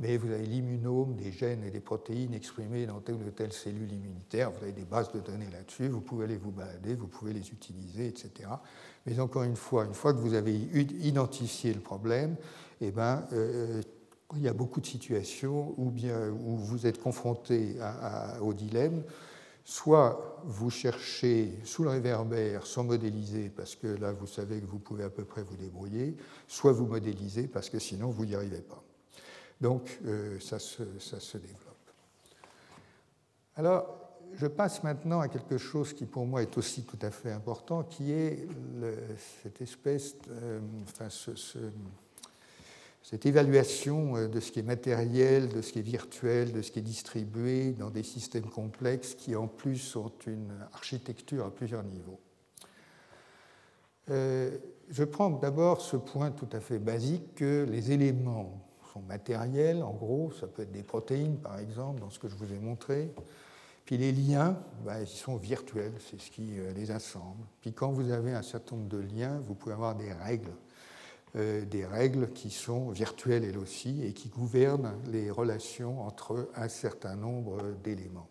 mais 0.00 0.16
vous 0.16 0.30
avez 0.30 0.46
l'immunome 0.46 1.16
des 1.16 1.32
gènes 1.32 1.64
et 1.64 1.70
des 1.70 1.80
protéines 1.80 2.32
exprimés 2.34 2.86
dans 2.86 3.00
telle 3.00 3.16
ou 3.16 3.30
telle 3.30 3.52
cellule 3.52 3.92
immunitaire, 3.92 4.50
vous 4.52 4.62
avez 4.62 4.72
des 4.72 4.84
bases 4.84 5.10
de 5.12 5.18
données 5.18 5.48
là-dessus, 5.50 5.88
vous 5.88 6.00
pouvez 6.00 6.24
aller 6.24 6.36
vous 6.36 6.52
balader, 6.52 6.94
vous 6.94 7.08
pouvez 7.08 7.32
les 7.32 7.50
utiliser, 7.50 8.06
etc. 8.06 8.48
Mais 9.06 9.18
encore 9.18 9.42
une 9.42 9.56
fois, 9.56 9.86
une 9.86 9.94
fois 9.94 10.12
que 10.12 10.18
vous 10.18 10.34
avez 10.34 10.54
identifié 10.54 11.74
le 11.74 11.80
problème, 11.80 12.36
eh 12.80 12.92
ben, 12.92 13.26
euh, 13.32 13.82
il 14.36 14.42
y 14.42 14.48
a 14.48 14.52
beaucoup 14.52 14.80
de 14.80 14.86
situations 14.86 15.74
où, 15.78 15.90
bien, 15.90 16.30
où 16.30 16.56
vous 16.56 16.86
êtes 16.86 17.00
confronté 17.00 17.76
au 18.42 18.52
dilemme. 18.52 19.02
Soit 19.70 20.40
vous 20.44 20.70
cherchez 20.70 21.52
sous 21.62 21.84
le 21.84 21.90
réverbère 21.90 22.66
sans 22.66 22.84
modéliser, 22.84 23.50
parce 23.50 23.76
que 23.76 23.86
là 23.86 24.12
vous 24.12 24.26
savez 24.26 24.62
que 24.62 24.64
vous 24.64 24.78
pouvez 24.78 25.04
à 25.04 25.10
peu 25.10 25.24
près 25.24 25.42
vous 25.42 25.56
débrouiller, 25.56 26.16
soit 26.46 26.72
vous 26.72 26.86
modélisez 26.86 27.48
parce 27.48 27.68
que 27.68 27.78
sinon 27.78 28.08
vous 28.08 28.24
n'y 28.24 28.34
arrivez 28.34 28.62
pas. 28.62 28.82
Donc 29.60 29.98
euh, 30.06 30.40
ça, 30.40 30.58
se, 30.58 30.82
développe. 31.36 31.92
Alors, 33.56 34.16
je 34.36 34.46
passe 34.46 34.82
maintenant 34.84 35.20
à 35.20 35.28
quelque 35.28 35.58
chose 35.58 35.92
qui 35.92 36.06
pour 36.06 36.24
moi 36.24 36.40
est 36.40 36.56
aussi 36.56 36.84
tout 36.84 36.98
à 37.02 37.10
fait 37.10 37.32
important, 37.32 37.82
qui 37.82 38.10
est 38.10 38.48
cette 39.42 39.60
espèce, 39.60 40.14
enfin, 40.84 41.10
cette 43.02 43.26
évaluation 43.26 44.16
euh, 44.16 44.28
de 44.28 44.40
ce 44.40 44.52
qui 44.52 44.60
est 44.60 44.64
matériel, 44.64 45.48
de 45.48 45.62
ce 45.62 45.72
qui 45.72 45.78
est 45.78 45.82
virtuel, 45.82 46.52
de 46.52 46.62
ce 46.62 46.70
qui 46.70 46.78
est 46.78 46.82
distribué 46.82 47.72
dans 47.72 47.90
des 47.90 48.02
systèmes 48.02 48.48
complexes 48.48 49.14
qui 49.14 49.36
en 49.36 49.46
plus 49.46 49.96
ont 49.96 50.12
une 50.26 50.52
architecture 50.72 51.46
à 51.46 51.50
plusieurs 51.50 51.84
niveaux. 51.84 52.20
Euh, 54.10 54.56
je 54.88 55.04
prends 55.04 55.30
d'abord 55.30 55.80
ce 55.80 55.96
point 55.96 56.30
tout 56.30 56.48
à 56.52 56.60
fait 56.60 56.78
basique 56.78 57.34
que 57.34 57.66
les 57.68 57.92
éléments 57.92 58.64
matériels, 59.06 59.82
en 59.82 59.92
gros, 59.92 60.32
ça 60.32 60.46
peut 60.46 60.62
être 60.62 60.72
des 60.72 60.82
protéines 60.82 61.38
par 61.38 61.58
exemple, 61.58 62.00
dans 62.00 62.10
ce 62.10 62.18
que 62.18 62.28
je 62.28 62.34
vous 62.34 62.52
ai 62.52 62.58
montré. 62.58 63.12
Puis 63.84 63.96
les 63.96 64.12
liens, 64.12 64.58
bah, 64.84 65.00
ils 65.00 65.06
sont 65.06 65.36
virtuels, 65.36 65.94
c'est 65.98 66.20
ce 66.20 66.30
qui 66.30 66.58
euh, 66.58 66.72
les 66.74 66.90
assemble. 66.90 67.44
Puis 67.60 67.72
quand 67.72 67.90
vous 67.90 68.10
avez 68.10 68.32
un 68.32 68.42
certain 68.42 68.76
nombre 68.76 68.88
de 68.88 68.98
liens, 68.98 69.40
vous 69.40 69.54
pouvez 69.54 69.74
avoir 69.74 69.94
des 69.94 70.12
règles, 70.12 70.52
des 71.34 71.84
règles 71.84 72.32
qui 72.32 72.50
sont 72.50 72.90
virtuelles 72.90 73.44
elles 73.44 73.58
aussi 73.58 74.02
et 74.04 74.12
qui 74.12 74.28
gouvernent 74.28 74.94
les 75.10 75.30
relations 75.30 76.02
entre 76.02 76.48
un 76.54 76.68
certain 76.68 77.16
nombre 77.16 77.58
d'éléments. 77.84 78.28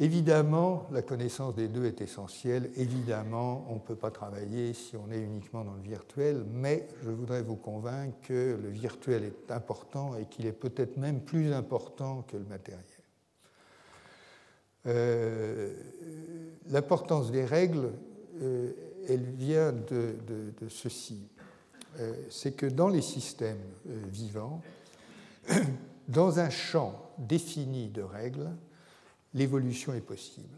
Évidemment, 0.00 0.88
la 0.90 1.02
connaissance 1.02 1.54
des 1.54 1.68
deux 1.68 1.84
est 1.84 2.00
essentielle. 2.00 2.68
Évidemment, 2.76 3.64
on 3.70 3.74
ne 3.74 3.78
peut 3.78 3.94
pas 3.94 4.10
travailler 4.10 4.74
si 4.74 4.96
on 4.96 5.08
est 5.12 5.20
uniquement 5.20 5.64
dans 5.64 5.74
le 5.74 5.82
virtuel, 5.82 6.44
mais 6.52 6.88
je 7.04 7.10
voudrais 7.10 7.42
vous 7.42 7.54
convaincre 7.54 8.16
que 8.22 8.58
le 8.60 8.70
virtuel 8.70 9.22
est 9.22 9.52
important 9.52 10.16
et 10.16 10.24
qu'il 10.26 10.46
est 10.46 10.52
peut-être 10.52 10.96
même 10.96 11.20
plus 11.20 11.52
important 11.52 12.22
que 12.22 12.36
le 12.36 12.44
matériel. 12.44 12.82
Euh, 14.86 15.72
l'importance 16.66 17.30
des 17.30 17.44
règles, 17.44 17.92
euh, 18.42 18.72
elle 19.08 19.24
vient 19.24 19.72
de, 19.72 20.14
ceci. 20.68 21.28
Euh, 22.00 22.12
c'est 22.30 22.52
que 22.52 22.66
dans 22.66 22.88
les 22.88 23.02
systèmes 23.02 23.62
vivants, 23.86 24.62
dans 26.08 26.38
un 26.38 26.50
champ 26.50 27.12
défini 27.18 27.88
de 27.88 28.02
règles, 28.02 28.50
l'évolution 29.34 29.94
est 29.94 30.00
possible. 30.00 30.56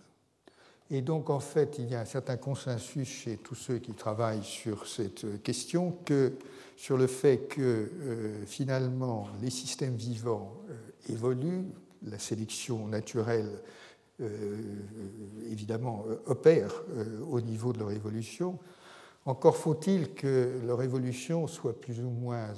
Et 0.91 1.03
donc, 1.03 1.31
en 1.31 1.41
fait, 1.41 1.77
il 1.79 1.91
y 1.91 1.95
a 1.95 2.01
un 2.01 2.05
certain 2.05 2.37
consensus 2.37 3.09
chez 3.09 3.39
tous 3.39 3.57
ceux 3.57 3.79
qui 3.79 3.93
travaillent 3.93 4.45
sur 4.45 4.87
cette 4.87 5.43
question 5.43 5.99
que, 6.05 6.35
sur 6.77 6.97
le 6.97 7.09
fait 7.09 7.49
que 7.49 7.61
euh, 7.61 8.47
finalement 8.47 9.29
les 9.43 9.51
systèmes 9.51 9.97
vivants 9.97 10.53
euh, 10.71 11.13
évoluent, 11.13 11.65
la 12.05 12.19
sélection 12.19 12.87
naturelle 12.87 13.49
euh, 13.49 13.61
évidemment 15.51 16.05
opère 16.27 16.83
au 17.29 17.41
niveau 17.41 17.73
de 17.73 17.79
leur 17.79 17.93
évolution. 17.93 18.59
Encore 19.25 19.57
faut-il 19.57 20.15
que 20.15 20.61
leur 20.67 20.83
évolution 20.83 21.47
soit 21.47 21.81
plus 21.81 22.01
ou 22.01 22.11
moins 22.11 22.49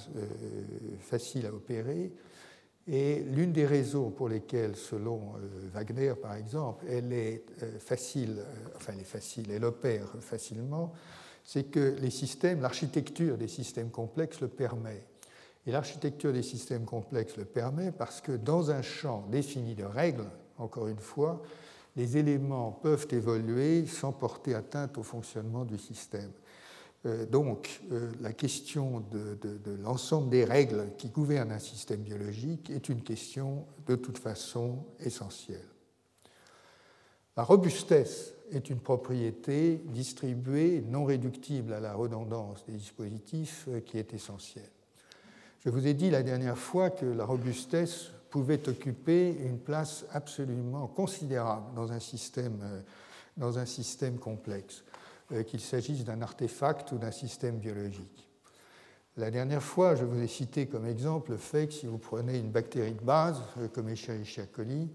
facile 1.00 1.46
à 1.46 1.52
opérer 1.52 2.12
et 2.90 3.22
l'une 3.22 3.52
des 3.52 3.66
raisons 3.66 4.10
pour 4.10 4.30
lesquelles, 4.30 4.74
selon 4.74 5.34
euh, 5.36 5.68
Wagner 5.74 6.14
par 6.20 6.34
exemple, 6.34 6.86
elle 6.88 7.12
est 7.12 7.44
euh, 7.62 7.78
facile, 7.78 8.36
euh, 8.38 8.76
enfin 8.76 8.94
elle 8.94 9.00
est 9.00 9.04
facile, 9.04 9.50
elle 9.50 9.64
opère 9.64 10.08
facilement, 10.20 10.94
c'est 11.44 11.64
que 11.64 11.96
les 12.00 12.10
systèmes, 12.10 12.62
l'architecture 12.62 13.36
des 13.36 13.48
systèmes 13.48 13.90
complexes 13.90 14.40
le 14.40 14.48
permet. 14.48 15.04
Et 15.66 15.70
l'architecture 15.70 16.32
des 16.32 16.42
systèmes 16.42 16.86
complexes 16.86 17.36
le 17.36 17.44
permet 17.44 17.92
parce 17.92 18.22
que 18.22 18.32
dans 18.32 18.70
un 18.70 18.80
champ 18.80 19.26
défini 19.30 19.74
de 19.74 19.84
règles, 19.84 20.30
encore 20.58 20.88
une 20.88 20.98
fois, 20.98 21.42
les 21.96 22.16
éléments 22.16 22.72
peuvent 22.72 23.08
évoluer 23.10 23.86
sans 23.86 24.12
porter 24.12 24.54
atteinte 24.54 24.98
au 24.98 25.02
fonctionnement 25.02 25.64
du 25.64 25.78
système. 25.78 26.30
Euh, 27.06 27.26
donc, 27.26 27.80
euh, 27.92 28.10
la 28.20 28.32
question 28.32 29.04
de, 29.10 29.38
l'ensemble 29.82 30.30
des 30.30 30.44
règles 30.44 30.90
qui 30.96 31.08
gouvernent 31.08 31.52
un 31.52 31.58
système 31.58 32.00
biologique 32.00 32.70
est 32.70 32.88
une 32.88 33.02
question 33.02 33.66
de 33.86 33.96
toute 33.96 34.18
façon 34.18 34.84
essentielle. 35.00 35.68
La 37.36 37.44
robustesse 37.44 38.32
est 38.50 38.68
une 38.70 38.80
propriété 38.80 39.80
distribuée, 39.86 40.82
non 40.88 41.04
réductible 41.04 41.72
à 41.72 41.80
la 41.80 41.94
redondance 41.94 42.64
des 42.66 42.72
dispositifs, 42.72 43.66
euh, 43.68 43.80
qui 43.80 43.98
est 43.98 44.12
essentielle. 44.12 44.70
Je 45.64 45.70
vous 45.70 45.86
ai 45.86 45.94
dit 45.94 46.10
la 46.10 46.22
dernière 46.22 46.58
fois 46.58 46.90
que 46.90 47.06
la 47.06 47.24
robustesse 47.24 48.10
pouvait 48.30 48.68
occuper 48.68 49.30
une 49.30 49.58
place 49.58 50.04
absolument 50.12 50.86
considérable 50.86 51.74
dans 51.74 51.92
un 51.92 52.00
système, 52.00 52.60
dans 53.36 53.58
un 53.58 53.66
système 53.66 54.18
complexe. 54.18 54.82
Euh, 55.30 55.42
qu'il 55.42 55.60
s'agisse 55.60 56.04
d'un 56.04 56.22
artefact 56.22 56.92
ou 56.92 56.96
d'un 56.96 57.10
système 57.10 57.58
biologique. 57.58 58.26
La 59.18 59.30
dernière 59.30 59.62
fois, 59.62 59.94
je 59.94 60.06
vous 60.06 60.22
ai 60.22 60.26
cité 60.26 60.66
comme 60.66 60.86
exemple 60.86 61.32
le 61.32 61.36
fait 61.36 61.66
que 61.66 61.74
si 61.74 61.84
vous 61.84 61.98
prenez 61.98 62.38
une 62.38 62.50
bactérie 62.50 62.94
de 62.94 63.02
base, 63.02 63.42
euh, 63.58 63.68
comme 63.68 63.90
Escherichia 63.90 64.46
coli, 64.46 64.88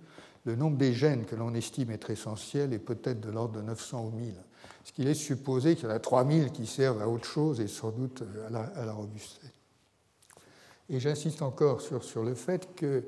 le 0.45 0.55
nombre 0.55 0.77
des 0.77 0.91
gènes 0.91 1.25
que 1.25 1.35
l'on 1.35 1.53
estime 1.53 1.91
être 1.91 2.09
essentiel 2.09 2.73
est 2.73 2.79
peut-être 2.79 3.21
de 3.21 3.29
l'ordre 3.29 3.57
de 3.57 3.61
900 3.61 4.05
ou 4.07 4.09
1000. 4.09 4.33
Ce 4.85 4.91
qui 4.91 5.03
laisse 5.03 5.19
supposer 5.19 5.75
qu'il 5.75 5.85
y 5.85 5.91
en 5.91 5.95
a 5.95 5.99
3000 5.99 6.51
qui 6.51 6.65
servent 6.65 7.03
à 7.03 7.07
autre 7.07 7.25
chose 7.25 7.61
et 7.61 7.67
sans 7.67 7.91
doute 7.91 8.23
à 8.47 8.49
la, 8.49 8.91
robustesse. 8.91 9.51
Et 10.89 10.99
j'insiste 10.99 11.43
encore 11.43 11.79
sur, 11.81 12.03
sur, 12.03 12.23
le 12.23 12.33
fait 12.33 12.73
que 12.73 13.03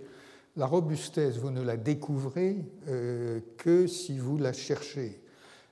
la 0.58 0.66
robustesse, 0.66 1.38
vous 1.38 1.52
ne 1.52 1.62
la 1.62 1.78
découvrez 1.78 2.58
euh, 2.88 3.40
que 3.58 3.88
si 3.88 4.18
vous 4.18 4.38
la 4.38 4.54
cherchez. 4.54 5.22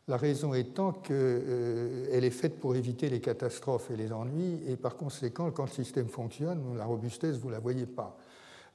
La 0.09 0.17
raison 0.17 0.53
étant 0.53 0.91
qu'elle 0.91 1.15
euh, 1.17 2.21
est 2.21 2.29
faite 2.29 2.59
pour 2.59 2.75
éviter 2.75 3.09
les 3.09 3.21
catastrophes 3.21 3.89
et 3.89 3.95
les 3.95 4.11
ennuis, 4.11 4.59
et 4.67 4.75
par 4.75 4.97
conséquent, 4.97 5.49
quand 5.51 5.63
le 5.63 5.71
système 5.71 6.09
fonctionne, 6.09 6.61
la 6.77 6.84
robustesse, 6.84 7.38
vous 7.38 7.47
ne 7.47 7.53
la 7.53 7.59
voyez 7.59 7.86
pas. 7.86 8.17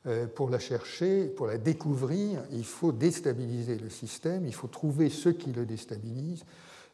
Euh, 0.06 0.26
pour 0.26 0.48
la 0.48 0.59
chercher, 0.59 1.26
pour 1.26 1.46
la 1.46 1.59
découvrir, 1.59 2.42
il 2.52 2.64
faut 2.64 2.92
déstabiliser 2.92 3.76
le 3.76 3.90
système, 3.90 4.46
il 4.46 4.54
faut 4.54 4.68
trouver 4.68 5.11
ce 5.11 5.28
qui 5.28 5.52
le 5.52 5.66
déstabilise, 5.66 6.44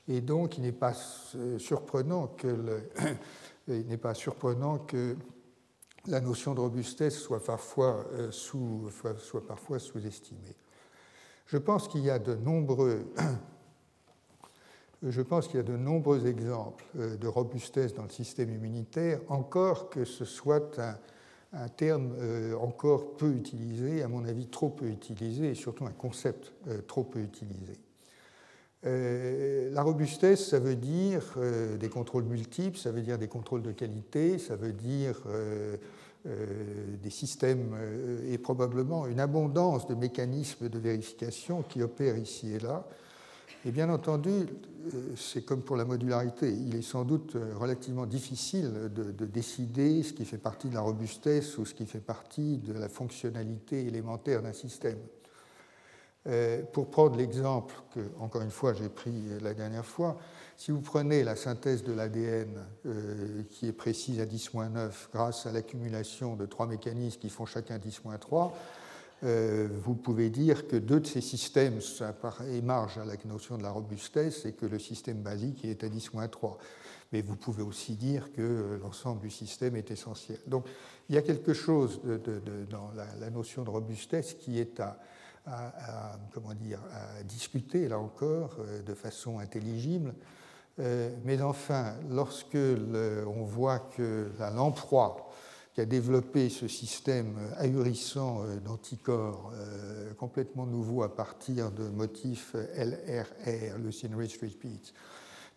et 0.08 0.20
donc 0.20 0.58
il 0.58 0.62
n'est 0.62 0.72
pas 0.72 0.94
euh, 1.36 1.58
surprenant 1.58 2.28
que, 2.28 2.48
n'est 3.68 3.98
pas 3.98 4.14
surprenant 4.14 4.78
que 4.78 5.16
la 6.06 6.20
notion 6.20 6.54
de 6.54 6.60
robustesse 6.60 7.18
soit 7.18 7.42
parfois, 7.42 8.06
sous, 8.30 8.90
soit 9.18 9.46
parfois 9.46 9.78
sous-estimée. 9.78 10.56
Je 11.46 11.58
pense 11.58 11.88
qu'il 11.88 12.02
y 12.02 12.10
a 12.10 12.18
de 12.18 12.34
nombreux 12.34 13.06
y 15.58 15.60
a 15.60 15.62
de 15.62 15.76
exemples 16.26 16.84
robustesse 17.26 17.94
dans 17.94 18.04
le 18.04 18.10
système 18.10 18.50
immunitaire, 18.50 19.20
encore 19.28 19.90
que 19.90 20.04
ce 20.04 20.24
soit 20.24 20.78
un, 20.78 20.98
un 21.52 21.68
terme 21.68 22.14
encore 22.58 23.16
peu 23.16 23.32
utilisé, 23.32 24.02
à 24.02 24.08
mon 24.08 24.24
avis 24.24 24.46
trop 24.46 24.70
peu 24.70 24.86
utilisé, 24.86 25.50
et 25.50 25.54
surtout 25.54 25.84
un 25.84 25.92
concept 25.92 26.52
trop 26.86 27.04
peu 27.04 27.20
utilisé. 27.20 27.78
Euh, 28.86 29.70
la 29.70 29.82
robustesse, 29.82 30.48
ça 30.48 30.58
veut 30.58 30.76
dire 30.76 31.22
euh, 31.38 31.76
des 31.78 31.88
contrôles 31.88 32.24
multiples, 32.24 32.76
ça 32.76 32.90
veut 32.90 33.00
dire 33.00 33.18
des 33.18 33.28
contrôles 33.28 33.62
de 33.62 33.72
qualité, 33.72 34.38
ça 34.38 34.56
veut 34.56 34.72
dire 34.72 35.22
euh, 35.26 35.76
des 37.02 37.10
systèmes 37.10 37.76
et 38.30 38.38
probablement 38.38 39.06
une 39.06 39.20
abondance 39.20 39.86
de 39.86 39.94
mécanismes 39.94 40.70
de 40.70 40.78
vérification 40.78 41.62
qui 41.62 41.82
opèrent 41.82 42.16
ici 42.16 42.52
et 42.54 42.60
là. 42.60 42.86
Et 43.66 43.70
bien 43.70 43.90
entendu, 43.90 44.46
c'est 45.16 45.44
comme 45.44 45.60
pour 45.60 45.76
la 45.76 45.84
modularité, 45.84 46.50
il 46.50 46.76
est 46.76 46.82
sans 46.82 47.04
doute 47.04 47.36
relativement 47.58 48.06
difficile 48.06 48.90
de, 48.94 49.10
de, 49.10 49.26
décider 49.26 50.02
ce 50.02 50.14
qui 50.14 50.24
fait 50.24 50.38
partie 50.38 50.68
de 50.68 50.74
la 50.74 50.80
robustesse 50.80 51.58
ou 51.58 51.66
ce 51.66 51.74
qui 51.74 51.84
fait 51.84 52.00
partie 52.00 52.56
de 52.56 52.72
la 52.72 52.88
fonctionnalité 52.88 53.86
élémentaire 53.86 54.42
d'un 54.42 54.52
système. 54.54 54.98
Euh, 56.26 56.62
pour 56.72 56.90
prendre 56.90 57.16
l'exemple 57.16 57.74
que, 57.94 58.00
encore 58.18 58.40
une 58.40 58.50
fois, 58.50 58.72
j'ai 58.72 58.88
pris 58.88 59.12
la 59.42 59.52
dernière 59.52 59.84
fois, 59.84 60.18
si 60.56 60.70
vous 60.70 60.80
prenez 60.80 61.22
la 61.22 61.36
synthèse 61.36 61.84
de 61.84 61.92
l'ADN 61.92 62.48
euh, 62.86 63.42
qui 63.50 63.66
est 63.68 63.72
précise 63.72 64.20
à 64.20 64.24
10-9 64.24 64.90
grâce 65.12 65.44
à 65.44 65.52
l'accumulation 65.52 66.34
de 66.34 66.46
trois 66.46 66.66
mécanismes 66.66 67.20
qui 67.20 67.28
font 67.28 67.44
chacun 67.44 67.76
10-3, 67.76 68.52
euh, 69.24 69.68
vous 69.82 69.94
pouvez 69.94 70.30
dire 70.30 70.66
que 70.66 70.76
deux 70.76 71.00
de 71.00 71.06
ces 71.06 71.20
systèmes 71.20 71.78
émargent 72.52 72.98
à 72.98 73.04
la 73.04 73.16
notion 73.26 73.58
de 73.58 73.62
la 73.62 73.70
robustesse 73.70 74.46
et 74.46 74.52
que 74.52 74.64
le 74.64 74.78
système 74.78 75.18
basique 75.18 75.64
est 75.64 75.84
à 75.84 75.88
10-3. 75.88 76.56
Mais 77.12 77.20
vous 77.20 77.36
pouvez 77.36 77.62
aussi 77.62 77.96
dire 77.96 78.32
que 78.32 78.78
l'ensemble 78.82 79.20
du 79.20 79.30
système 79.30 79.76
est 79.76 79.90
essentiel. 79.90 80.38
Donc 80.46 80.64
il 81.08 81.14
y 81.14 81.18
a 81.18 81.22
quelque 81.22 81.52
chose 81.52 82.00
dans 82.70 82.90
la, 82.96 83.30
notion 83.30 83.62
de 83.62 83.70
robustesse 83.70 84.34
qui 84.34 84.58
est 84.58 84.80
à, 84.80 84.98
à, 85.46 86.16
discuter, 87.24 87.88
là 87.88 87.98
encore, 87.98 88.56
euh, 88.60 88.82
de 88.82 88.94
façon 88.94 89.38
intelligible. 89.38 90.14
Euh, 90.80 91.10
mais 91.24 91.40
enfin, 91.42 91.94
lorsque 92.10 92.56
on 92.56 93.44
voit 93.44 93.78
que 93.78 94.30
l'emploi 94.54 95.30
qui 95.72 95.80
a 95.80 95.84
développé 95.86 96.50
ce 96.50 96.68
système 96.68 97.36
ahurissant 97.56 98.42
euh, 98.42 98.60
d'anticorps 98.60 99.52
complètement 100.18 100.66
nouveau 100.66 101.02
à 101.02 101.14
partir 101.14 101.70
de 101.70 101.88
motifs 101.88 102.54
LRR, 102.76 103.78
Leucine 103.78 104.14
Rich 104.14 104.40
Repeats, 104.40 104.92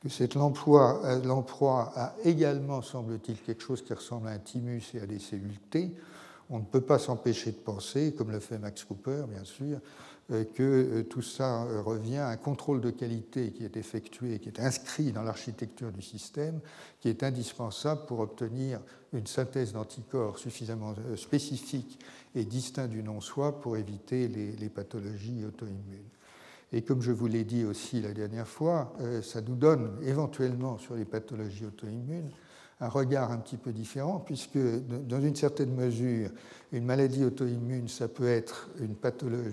que 0.01 0.09
cet 0.09 0.37
emploi, 0.37 1.01
l'emploi 1.23 1.91
a 1.95 2.15
également, 2.23 2.81
semble-t-il, 2.81 3.41
quelque 3.41 3.63
chose 3.63 3.83
qui 3.83 3.93
ressemble 3.93 4.27
à 4.27 4.31
un 4.31 4.39
thymus 4.39 4.93
et 4.93 5.01
à 5.01 5.07
des 5.07 5.19
cellules 5.19 5.59
T, 5.71 5.95
on 6.49 6.59
ne 6.59 6.65
peut 6.65 6.81
pas 6.81 6.99
s'empêcher 6.99 7.51
de 7.51 7.57
penser, 7.57 8.13
comme 8.17 8.31
le 8.31 8.39
fait 8.39 8.57
Max 8.57 8.83
Cooper, 8.83 9.23
bien 9.29 9.43
sûr, 9.43 9.79
euh, 10.29 10.43
que 10.43 10.63
euh, 10.63 11.03
tout 11.03 11.21
ça 11.21 11.63
euh, 11.63 11.81
revient 11.81 12.17
à 12.17 12.27
un 12.27 12.35
contrôle 12.35 12.81
de 12.81 12.89
qualité 12.89 13.51
qui 13.51 13.63
est 13.63 13.77
effectué, 13.77 14.39
qui 14.39 14.49
est 14.49 14.59
inscrit 14.59 15.13
dans 15.13 15.23
l'architecture 15.23 15.89
du 15.89 16.01
système, 16.01 16.59
qui 16.99 17.07
est 17.07 17.23
indispensable 17.23 18.05
pour 18.07 18.19
obtenir 18.19 18.81
une 19.13 19.25
synthèse 19.25 19.71
d'anticorps 19.71 20.37
suffisamment 20.37 20.93
spécifique 21.15 21.97
et 22.35 22.43
distincte 22.43 22.91
du 22.91 23.03
non-soi 23.03 23.61
pour 23.61 23.77
éviter 23.77 24.27
les, 24.27 24.69
pathologies 24.69 25.45
auto-immunes. 25.45 26.09
Et 26.73 26.81
comme 26.81 27.01
je 27.01 27.13
vous 27.13 27.27
l'ai 27.27 27.45
dit 27.45 27.63
aussi 27.63 28.01
la 28.01 28.11
dernière 28.11 28.49
fois, 28.49 28.93
ça 29.23 29.39
nous 29.39 29.55
donne 29.55 29.97
éventuellement 30.03 30.77
sur 30.77 30.95
les 30.95 31.05
pathologies 31.05 31.65
auto-immunes 31.65 32.29
un 32.79 32.89
regard 32.89 33.31
un 33.31 33.37
petit 33.37 33.57
peu 33.57 33.71
différent, 33.71 34.19
puisque 34.19 34.57
dans 34.57 35.21
une 35.21 35.35
certaine 35.35 35.73
mesure, 35.73 36.29
une 36.71 36.85
maladie 36.85 37.23
auto-immune, 37.23 37.87
ça 37.87 38.07
peut 38.07 38.27
être 38.27 38.69
une 38.79 38.95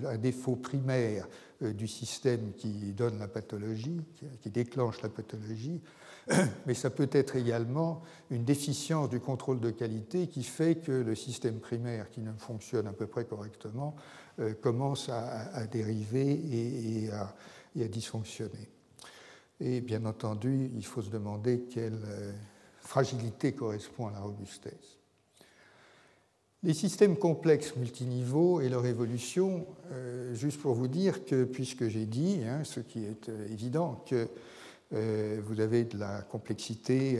un 0.07 0.17
défaut 0.17 0.55
primaire 0.55 1.27
euh, 1.63 1.73
du 1.73 1.87
système 1.87 2.53
qui 2.55 2.93
donne 2.93 3.17
la 3.17 3.27
pathologie, 3.27 4.01
qui 4.41 4.49
déclenche 4.49 5.01
la 5.01 5.09
pathologie, 5.09 5.81
mais 6.67 6.73
ça 6.73 6.89
peut 6.89 7.09
être 7.11 7.35
également 7.35 8.01
une 8.29 8.43
déficience 8.43 9.09
du 9.09 9.19
contrôle 9.19 9.59
de 9.59 9.71
qualité 9.71 10.27
qui 10.27 10.43
fait 10.43 10.75
que 10.75 10.91
le 10.91 11.15
système 11.15 11.59
primaire, 11.59 12.09
qui 12.09 12.21
ne 12.21 12.33
fonctionne 12.33 12.87
à 12.87 12.93
peu 12.93 13.07
près 13.07 13.25
correctement, 13.25 13.95
euh, 14.39 14.53
commence 14.53 15.09
à, 15.09 15.65
dériver 15.67 17.05
et, 17.05 17.09
à, 17.11 17.35
et, 17.75 17.85
à, 17.85 17.87
dysfonctionner. 17.87 18.69
Et 19.61 19.81
bien 19.81 20.05
entendu, 20.05 20.69
il 20.75 20.85
faut 20.85 21.01
se 21.01 21.09
demander 21.09 21.61
quelle 21.69 22.01
euh, 22.05 22.31
fragilité 22.85 23.53
correspond 23.53 24.07
à 24.07 24.11
la 24.11 24.19
robustesse. 24.19 24.97
Les 26.63 26.73
systèmes 26.73 27.15
complexes 27.15 27.75
multiniveaux 27.75 28.59
et 28.59 28.69
leur 28.69 28.85
évolution, 28.87 29.67
euh, 29.91 30.33
juste 30.33 30.59
pour 30.59 30.73
vous 30.73 30.87
dire 30.87 31.23
que, 31.25 31.43
puisque 31.43 31.87
j'ai 31.87 32.07
dit, 32.07 32.39
hein, 32.43 32.63
ce 32.63 32.79
qui 32.79 33.05
est 33.05 33.29
euh, 33.29 33.47
évident, 33.51 34.03
que 34.09 34.27
euh, 34.93 35.39
vous 35.45 35.59
avez 35.59 35.83
de 35.83 35.99
la 35.99 36.21
complexité 36.21 37.19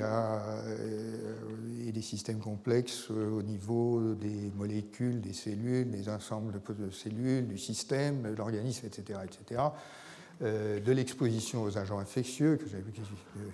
et 1.87 1.91
des 1.91 2.01
systèmes 2.01 2.39
complexes 2.39 3.09
au 3.09 3.41
niveau 3.41 4.13
des 4.13 4.51
molécules, 4.55 5.19
des 5.19 5.33
cellules, 5.33 5.91
des 5.91 6.09
ensembles 6.09 6.59
de 6.69 6.89
cellules, 6.91 7.47
du 7.47 7.57
système, 7.57 8.21
de 8.23 8.35
l'organisme, 8.35 8.85
etc., 8.85 9.19
etc. 9.23 9.61
Euh, 10.41 10.81
de 10.81 10.91
l'exposition 10.91 11.63
aux 11.63 11.77
agents 11.77 11.99
infectieux, 11.99 12.57
que 12.57 12.65
vu, 12.65 12.91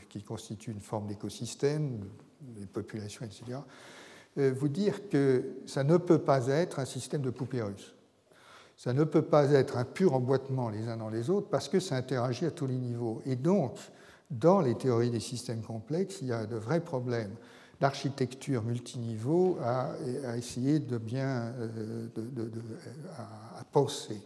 qui, 0.09 0.23
constituent 0.23 0.71
une 0.71 0.79
forme 0.79 1.05
d'écosystème, 1.05 1.99
des 2.41 2.65
populations, 2.65 3.23
etc., 3.23 3.59
euh, 4.39 4.51
vous 4.57 4.67
dire 4.67 5.07
que 5.09 5.57
ça 5.67 5.83
ne 5.83 5.97
peut 5.97 6.17
pas 6.17 6.47
être 6.47 6.79
un 6.79 6.85
système 6.85 7.21
de 7.21 7.29
poupées 7.29 7.61
russes. 7.61 7.93
Ça 8.77 8.93
ne 8.93 9.03
peut 9.03 9.21
pas 9.21 9.51
être 9.51 9.77
un 9.77 9.83
pur 9.83 10.15
emboîtement 10.15 10.69
les 10.69 10.87
uns 10.87 10.97
dans 10.97 11.09
les 11.09 11.29
autres 11.29 11.49
parce 11.49 11.69
que 11.69 11.79
ça 11.79 11.95
interagit 11.97 12.45
à 12.45 12.51
tous 12.51 12.65
les 12.65 12.77
niveaux. 12.77 13.21
Et 13.27 13.35
donc, 13.35 13.77
dans 14.31 14.59
les 14.59 14.75
théories 14.75 15.11
des 15.11 15.19
systèmes 15.19 15.61
complexes, 15.61 16.17
il 16.21 16.29
y 16.29 16.33
a 16.33 16.47
de 16.47 16.55
vrais 16.55 16.81
problèmes 16.81 17.35
d'architecture 17.79 18.63
multiniveau 18.63 19.59
à, 19.61 19.91
à, 20.25 20.37
essayer 20.37 20.79
de 20.79 20.97
bien 20.97 21.53
euh, 21.59 22.07
à 23.59 23.63
penser. 23.65 24.19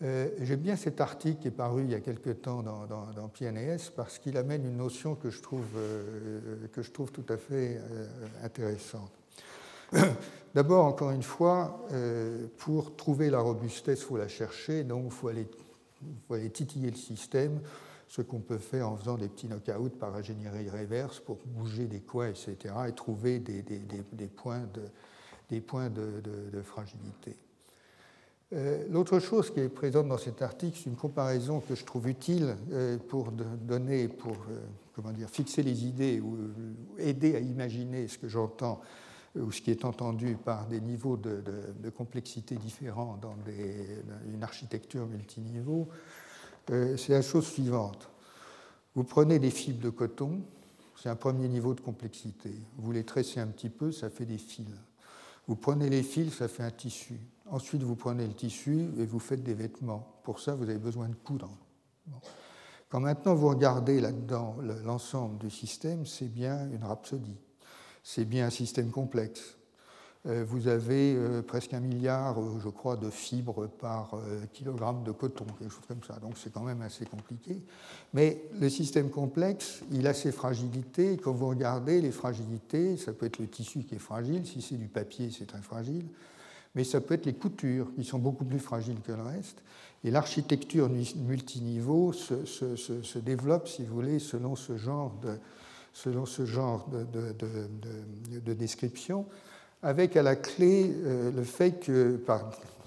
Euh, 0.00 0.28
j'aime 0.42 0.60
bien 0.60 0.76
cet 0.76 1.00
article 1.00 1.40
qui 1.40 1.48
est 1.48 1.52
paru 1.52 1.82
il 1.82 1.90
y 1.90 1.94
a 1.94 2.00
quelque 2.00 2.30
temps 2.30 2.62
dans, 2.62 2.86
dans, 2.86 3.28
PNAS 3.28 3.90
parce 3.96 4.20
qu'il 4.20 4.36
amène 4.36 4.64
une 4.64 4.76
notion 4.76 5.16
que 5.16 5.28
je 5.28 5.42
trouve, 5.42 5.66
euh, 5.76 6.68
que 6.72 6.82
je 6.82 6.92
trouve 6.92 7.10
tout 7.10 7.24
à 7.28 7.36
fait 7.36 7.80
euh, 7.80 8.06
intéressante. 8.44 9.10
D'abord, 10.54 10.84
encore 10.84 11.10
une 11.10 11.22
fois, 11.22 11.86
pour 12.56 12.96
trouver 12.96 13.28
la 13.30 13.38
robustesse, 13.38 14.00
il 14.00 14.04
faut 14.04 14.16
la 14.16 14.28
chercher, 14.28 14.82
donc 14.82 15.04
il 15.06 15.10
faut 15.12 15.28
aller, 15.28 15.46
titiller 16.50 16.90
le 16.90 16.96
système, 16.96 17.60
ce 18.08 18.22
qu'on 18.22 18.40
peut 18.40 18.58
faire 18.58 18.88
en 18.88 18.96
faisant 18.96 19.18
des 19.18 19.28
petits 19.28 19.46
knockouts 19.46 19.90
par 19.90 20.14
ingénierie 20.14 20.70
reverse 20.70 21.20
pour 21.20 21.38
bouger 21.44 21.86
des 21.86 22.00
coins, 22.00 22.28
etc., 22.28 22.56
et 22.88 22.92
trouver 22.92 23.38
des, 23.38 23.62
points, 24.34 24.66
de, 24.72 24.82
des 25.50 25.60
points 25.60 25.90
de 25.90 26.62
fragilité. 26.62 27.36
Euh, 28.54 28.86
l'autre 28.88 29.18
chose 29.18 29.52
qui 29.52 29.60
est 29.60 29.68
présente 29.68 30.08
dans 30.08 30.16
cet 30.16 30.40
article, 30.40 30.78
c'est 30.78 30.88
une 30.88 30.96
comparaison 30.96 31.60
que 31.60 31.74
je 31.74 31.84
trouve 31.84 32.08
utile 32.08 32.56
euh, 32.72 32.96
pour 32.96 33.30
donner, 33.30 34.08
pour 34.08 34.32
euh, 34.32 34.60
comment 34.94 35.12
dire, 35.12 35.28
fixer 35.28 35.62
les 35.62 35.84
idées 35.84 36.20
ou 36.20 36.38
aider 36.96 37.36
à 37.36 37.40
imaginer 37.40 38.08
ce 38.08 38.16
que 38.16 38.28
j'entends 38.28 38.80
ou 39.38 39.52
ce 39.52 39.60
qui 39.60 39.70
est 39.70 39.84
entendu 39.84 40.36
par 40.42 40.66
des 40.66 40.80
niveaux 40.80 41.18
de, 41.18 41.42
complexité 41.96 42.56
différents 42.56 43.18
dans 43.20 43.36
une 44.32 44.42
architecture 44.42 45.06
multiniveau. 45.06 45.88
C'est 46.66 47.10
la 47.10 47.22
chose 47.22 47.46
suivante. 47.46 48.08
Vous 48.94 49.04
prenez 49.04 49.38
des 49.38 49.50
fibres 49.50 49.82
de 49.84 49.90
coton, 49.90 50.40
c'est 50.96 51.10
un 51.10 51.14
premier 51.14 51.46
niveau 51.46 51.74
de 51.74 51.80
complexité. 51.80 52.50
Vous 52.78 52.90
les 52.90 53.04
tressez 53.04 53.38
un 53.38 53.46
petit 53.46 53.68
peu, 53.68 53.92
ça 53.92 54.10
fait 54.10 54.24
des 54.24 54.38
fils. 54.38 54.66
Vous 55.46 55.56
prenez 55.56 55.88
les 55.88 56.02
fils, 56.02 56.34
ça 56.34 56.48
fait 56.48 56.64
un 56.64 56.70
tissu. 56.70 57.20
Ensuite, 57.50 57.82
vous 57.82 57.96
prenez 57.96 58.26
le 58.26 58.34
tissu 58.34 58.88
et 58.98 59.06
vous 59.06 59.18
faites 59.18 59.42
des 59.42 59.54
vêtements. 59.54 60.20
Pour 60.22 60.40
ça, 60.40 60.54
vous 60.54 60.64
avez 60.64 60.78
besoin 60.78 61.08
de 61.08 61.14
coudre. 61.14 61.50
Quand 62.88 63.00
maintenant 63.00 63.34
vous 63.34 63.48
regardez 63.48 64.00
là-dedans 64.00 64.56
l'ensemble 64.84 65.38
du 65.38 65.50
système, 65.50 66.06
c'est 66.06 66.28
bien 66.28 66.70
une 66.70 66.84
rhapsodie. 66.84 67.36
C'est 68.02 68.24
bien 68.24 68.46
un 68.46 68.50
système 68.50 68.90
complexe. 68.90 69.58
Euh, 70.26 70.44
vous 70.46 70.68
avez 70.68 71.14
euh, 71.14 71.42
presque 71.42 71.74
un 71.74 71.80
milliard, 71.80 72.40
euh, 72.40 72.58
je 72.62 72.68
crois, 72.68 72.96
de 72.96 73.08
fibres 73.08 73.68
par 73.68 74.16
kilogramme 74.52 75.04
de 75.04 75.12
coton, 75.12 75.46
quelque 75.58 75.72
chose 75.72 75.86
comme 75.86 76.02
ça. 76.02 76.18
Donc 76.20 76.36
c'est 76.36 76.52
quand 76.52 76.62
même 76.62 76.82
assez 76.82 77.04
compliqué. 77.04 77.62
Mais 78.12 78.42
le 78.58 78.68
système 78.68 79.10
complexe, 79.10 79.80
il 79.92 80.06
a 80.06 80.14
ses 80.14 80.32
fragilités. 80.32 81.16
Quand 81.18 81.32
vous 81.32 81.48
regardez 81.48 82.00
les 82.00 82.10
fragilités, 82.10 82.96
ça 82.96 83.12
peut 83.12 83.26
être 83.26 83.38
le 83.38 83.48
tissu 83.48 83.84
qui 83.84 83.94
est 83.94 84.00
fragile. 84.00 84.46
Si 84.46 84.60
c'est 84.60 84.76
du 84.76 84.88
papier, 84.88 85.30
c'est 85.30 85.46
très 85.46 85.62
fragile. 85.62 86.06
Mais 86.78 86.84
ça 86.84 87.00
peut 87.00 87.14
être 87.14 87.26
les 87.26 87.34
coutures 87.34 87.88
qui 87.96 88.04
sont 88.04 88.20
beaucoup 88.20 88.44
plus 88.44 88.60
fragiles 88.60 89.00
que 89.04 89.10
le 89.10 89.22
reste. 89.22 89.64
Et 90.04 90.12
l'architecture 90.12 90.88
multiniveau 90.88 92.12
se, 92.12 92.44
se, 92.44 93.18
développe, 93.18 93.66
si 93.66 93.84
vous 93.84 93.92
voulez, 93.92 94.20
selon 94.20 94.54
ce 94.54 94.76
genre 94.76 95.12
de, 96.92 98.54
description, 98.54 99.26
avec 99.82 100.16
à 100.16 100.22
la 100.22 100.36
clé 100.36 100.94
euh, 101.04 101.32
le 101.32 101.42
fait 101.42 101.80
que, 101.80 102.20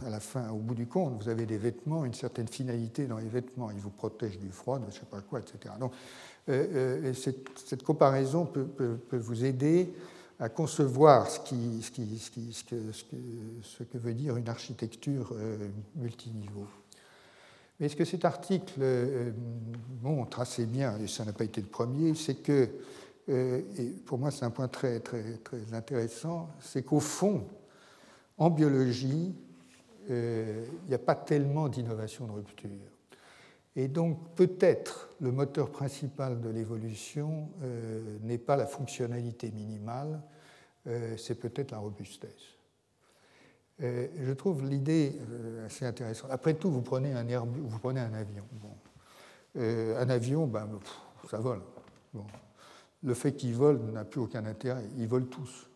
à 0.05 0.09
la 0.09 0.21
fin, 0.21 0.49
au 0.51 0.59
bout 0.59 0.75
du 0.75 0.87
compte, 0.87 1.21
vous 1.21 1.27
avez 1.27 1.45
des 1.45 1.57
vêtements, 1.57 2.05
une 2.05 2.13
certaine 2.13 2.47
finalité 2.47 3.07
dans 3.07 3.17
les 3.17 3.27
vêtements. 3.27 3.71
Ils 3.71 3.79
vous 3.81 3.89
protègent 3.89 4.39
du 4.39 4.53
froid, 4.53 4.79
de 4.79 4.83
je 4.83 4.87
ne 4.87 4.93
sais 5.01 5.05
pas 5.11 5.19
quoi, 5.19 5.41
etc. 5.41 5.75
Donc, 5.77 5.91
euh, 6.47 7.03
euh, 7.03 7.13
cette, 7.13 7.83
comparaison 7.83 8.45
peut, 8.45 8.87
vous 9.11 9.43
aider 9.43 9.91
à 10.41 10.49
concevoir 10.49 11.29
ce, 11.29 11.39
que, 11.39 11.53
veut 13.97 14.13
dire 14.13 14.35
une 14.35 14.49
architecture 14.49 15.33
multiniveau. 15.95 16.67
Mais 17.79 17.87
ce 17.87 17.95
que 17.95 18.03
cet 18.05 18.25
article 18.25 18.81
montre 20.01 20.39
assez 20.39 20.65
bien, 20.65 20.97
et 20.97 21.07
ça 21.07 21.23
n'a 21.23 21.31
pas 21.33 21.43
été 21.43 21.61
le 21.61 21.67
premier, 21.67 22.15
c'est 22.15 22.35
que 22.35 22.67
euh, 23.29 23.61
et 23.77 23.85
pour 23.85 24.17
moi 24.17 24.31
c'est 24.31 24.45
un 24.45 24.49
point 24.49 24.67
très, 24.67 24.99
très, 24.99 25.23
intéressant, 25.73 26.49
c'est 26.59 26.83
qu'au 26.83 26.99
fond, 26.99 27.45
en 28.37 28.49
biologie, 28.49 29.35
euh, 30.09 30.65
il 30.83 30.89
n'y 30.89 30.95
a 30.95 30.99
pas 30.99 31.15
tellement 31.15 31.69
d'innovation 31.69 32.25
de 32.25 32.31
rupture. 32.31 32.69
Et 33.75 33.87
donc 33.87 34.17
peut-être 34.35 35.09
le 35.21 35.31
moteur 35.31 35.69
principal 35.71 36.41
de 36.41 36.49
l'évolution 36.49 37.49
euh, 37.63 38.17
n'est 38.23 38.39
pas 38.39 38.57
la 38.57 38.65
fonctionnalité 38.65 39.51
minimale, 39.51 40.21
c'est 41.17 41.35
peut-être 41.35 41.71
la 41.71 41.77
robustesse. 41.77 42.55
je 43.79 44.33
trouve 44.33 44.65
l'idée 44.65 45.13
assez 45.65 45.85
intéressante. 45.85 46.31
Après 46.31 46.53
tout, 46.55 46.71
vous 46.71 46.81
prenez 46.81 47.13
un, 47.13 47.27
avion. 47.27 47.47
Un 49.55 50.09
avion, 50.09 50.47
ben, 50.47 50.67
ça 51.29 51.37
vole. 51.37 51.61
Le 53.03 53.13
fait 53.13 53.33
qu'ils 53.33 53.55
volent 53.55 53.91
n'a 53.91 54.05
plus 54.05 54.21
aucun 54.21 54.45
intérêt. 54.45 54.83
Ils 54.97 55.07
volent 55.07 55.25
tous. 55.25 55.67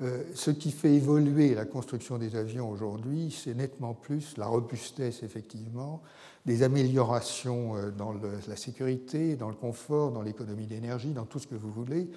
Euh, 0.00 0.22
ce 0.34 0.52
qui 0.52 0.70
fait 0.70 0.94
évoluer 0.94 1.54
la 1.54 1.64
construction 1.64 2.18
des 2.18 2.36
avions 2.36 2.70
aujourd'hui, 2.70 3.36
c'est 3.36 3.54
nettement 3.54 3.94
plus 3.94 4.36
la 4.36 4.46
robustesse, 4.46 5.24
effectivement, 5.24 6.02
des 6.46 6.62
améliorations 6.62 7.76
euh, 7.76 7.90
dans 7.90 8.14
la 8.46 8.56
sécurité, 8.56 9.34
dans 9.34 9.48
le 9.48 9.56
confort, 9.56 10.12
dans 10.12 10.22
l'économie 10.22 10.66
d'énergie, 10.66 11.10
dans 11.10 11.24
tout 11.24 11.40
ce 11.40 11.48
que 11.48 11.56
vous 11.56 11.72
voulez, 11.72 12.08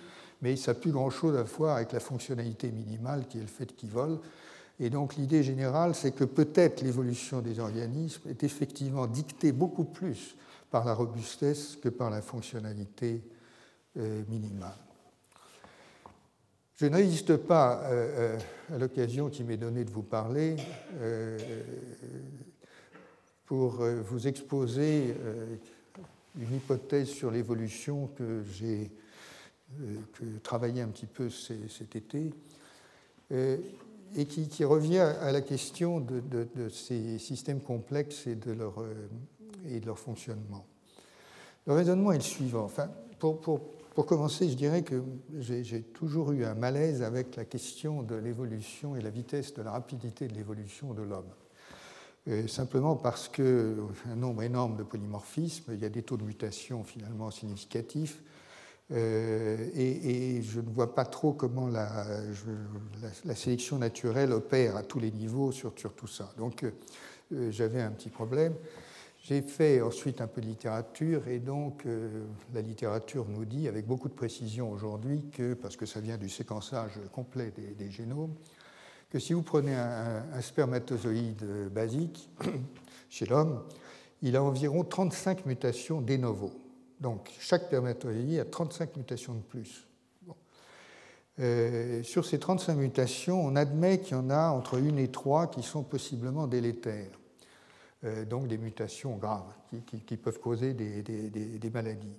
mais 0.41 0.55
ça 0.55 0.73
n'a 0.73 0.79
plus 0.79 0.91
grand-chose 0.91 1.37
à 1.37 1.43
voir 1.43 1.77
avec 1.77 1.91
la 1.91 1.99
fonctionnalité 1.99 2.71
minimale 2.71 3.27
qui 3.27 3.37
est 3.37 3.41
le 3.41 3.47
fait 3.47 3.75
qu'ils 3.75 3.89
volent. 3.89 4.19
Et 4.79 4.89
donc 4.89 5.15
l'idée 5.15 5.43
générale, 5.43 5.93
c'est 5.93 6.11
que 6.11 6.23
peut-être 6.23 6.81
l'évolution 6.81 7.41
des 7.41 7.59
organismes 7.59 8.29
est 8.29 8.43
effectivement 8.43 9.05
dictée 9.05 9.51
beaucoup 9.51 9.83
plus 9.83 10.35
par 10.71 10.85
la 10.85 10.93
robustesse 10.93 11.75
que 11.75 11.89
par 11.89 12.09
la 12.09 12.21
fonctionnalité 12.21 13.21
euh, 13.97 14.23
minimale. 14.29 14.77
Je 16.77 16.87
ne 16.87 17.35
pas 17.35 17.81
euh, 17.83 18.37
euh, 18.37 18.39
à 18.73 18.77
l'occasion 18.79 19.29
qui 19.29 19.43
m'est 19.43 19.57
donnée 19.57 19.83
de 19.83 19.91
vous 19.91 20.01
parler 20.01 20.55
pour 23.45 23.83
vous 23.83 24.27
exposer 24.27 25.13
une 26.39 26.55
hypothèse 26.55 27.09
sur 27.09 27.29
l'évolution 27.29 28.07
que 28.17 28.43
j'ai 28.51 28.89
travaillé 30.43 30.81
un 30.81 30.87
petit 30.87 31.05
peu 31.05 31.29
cet 31.29 31.95
été 31.95 32.31
et 33.31 34.25
qui, 34.25 34.65
revient 34.65 34.99
à 34.99 35.31
la 35.31 35.41
question 35.41 35.99
de, 35.99 36.69
ces 36.69 37.17
systèmes 37.17 37.61
complexes 37.61 38.27
et 38.27 38.35
de, 38.35 38.51
leur, 38.51 38.73
et 39.69 39.79
de 39.79 39.85
leur 39.85 39.99
fonctionnement. 39.99 40.65
Le 41.67 41.73
raisonnement 41.73 42.11
est 42.11 42.17
le 42.17 42.23
suivant. 42.23 42.63
Enfin, 42.63 42.89
pour, 43.19 43.39
pour, 43.39 43.61
pour 43.93 44.05
commencer, 44.05 44.49
je 44.49 44.55
dirais 44.55 44.83
que 44.83 45.03
j'ai 45.39 45.81
toujours 45.81 46.31
eu 46.31 46.45
un 46.45 46.55
malaise 46.55 47.03
avec 47.03 47.35
la 47.35 47.45
question 47.45 48.03
de 48.03 48.15
l'évolution 48.15 48.95
et 48.95 49.01
la 49.01 49.09
vitesse 49.09 49.53
de 49.53 49.61
la 49.61 49.71
rapidité 49.71 50.27
de 50.27 50.33
l'évolution 50.33 50.93
de 50.93 51.01
l'homme. 51.01 52.47
Simplement 52.47 52.95
parce 52.95 53.27
qu'un 53.27 54.15
nombre 54.15 54.43
énorme 54.43 54.77
de 54.77 54.83
polymorphismes, 54.83 55.73
il 55.73 55.79
y 55.79 55.85
a 55.85 55.89
des 55.89 56.03
taux 56.03 56.17
de 56.17 56.23
mutation 56.23 56.83
finalement 56.83 57.31
significatifs, 57.31 58.21
euh, 58.93 59.69
et, 59.73 60.41
je 60.41 60.59
ne 60.59 60.69
vois 60.69 60.93
pas 60.93 61.05
trop 61.05 61.31
comment 61.33 61.67
la, 61.67 62.05
sélection 63.35 63.77
naturelle 63.77 64.33
opère 64.33 64.75
à 64.75 64.83
tous 64.83 64.99
les 64.99 65.11
niveaux 65.11 65.51
sur, 65.51 65.73
tout 65.73 66.07
ça. 66.07 66.33
Donc 66.37 66.63
euh, 66.63 67.51
j'avais 67.51 67.81
un 67.81 67.91
petit 67.91 68.09
problème. 68.09 68.53
J'ai 69.23 69.41
fait 69.43 69.81
ensuite 69.81 70.19
un 70.19 70.27
peu 70.27 70.41
de 70.41 70.47
littérature 70.47 71.27
et 71.27 71.39
donc 71.39 71.85
euh, 71.85 72.25
la 72.53 72.61
littérature 72.61 73.27
nous 73.29 73.45
dit 73.45 73.67
avec 73.67 73.85
beaucoup 73.85 74.09
de 74.09 74.13
précision 74.13 74.71
aujourd'hui 74.71 75.29
que, 75.31 75.53
parce 75.53 75.77
que 75.77 75.85
ça 75.85 76.01
vient 76.01 76.17
du 76.17 76.27
séquençage 76.27 76.99
complet 77.13 77.53
des, 77.77 77.91
génomes, 77.91 78.33
que 79.09 79.19
si 79.19 79.33
vous 79.33 79.43
prenez 79.43 79.75
un, 79.75 80.41
spermatozoïde 80.41 81.69
basique 81.71 82.29
chez 83.09 83.27
l'homme, 83.27 83.61
il 84.23 84.35
a 84.35 84.43
environ 84.43 84.83
35 84.83 85.45
mutations 85.45 86.01
de 86.01 86.17
novo. 86.17 86.60
Donc 87.01 87.31
chaque 87.39 87.63
spermatozoïde 87.63 88.39
a 88.39 88.45
35 88.45 88.95
mutations 88.95 89.33
de 89.33 89.41
plus. 89.41 89.87
Euh, 91.39 92.03
sur 92.03 92.25
ces 92.25 92.39
35 92.39 92.75
mutations, 92.75 93.43
on 93.43 93.55
admet 93.55 93.99
qu'il 93.99 94.15
y 94.15 94.19
en 94.19 94.29
a 94.29 94.49
entre 94.49 94.77
une 94.77 94.99
et 94.99 95.07
trois 95.07 95.47
qui 95.47 95.63
sont 95.63 95.83
possiblement 95.83 96.47
délétères. 96.47 97.19
Euh, 98.03 98.25
donc 98.25 98.47
des 98.47 98.57
mutations 98.57 99.15
graves 99.15 99.53
qui, 100.05 100.17
peuvent 100.17 100.39
causer 100.39 100.73
des, 100.73 101.69
maladies. 101.73 102.15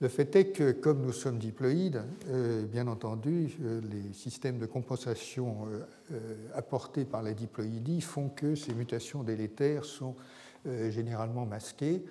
Le 0.00 0.08
fait 0.08 0.34
est 0.36 0.52
que, 0.52 0.72
comme 0.72 1.02
nous 1.02 1.12
sommes 1.12 1.38
diploïdes, 1.38 2.02
euh, 2.28 2.64
bien 2.66 2.86
entendu, 2.86 3.56
les 3.60 4.12
systèmes 4.12 4.58
de 4.58 4.66
compensation 4.66 5.68
apportés 6.54 7.04
par 7.04 7.22
la 7.22 7.32
diploïdie 7.32 8.00
font 8.00 8.28
que 8.28 8.54
ces 8.54 8.74
mutations 8.74 9.22
délétères 9.22 9.84
sont 9.84 10.14
généralement 10.90 11.46
masquées, 11.46 12.04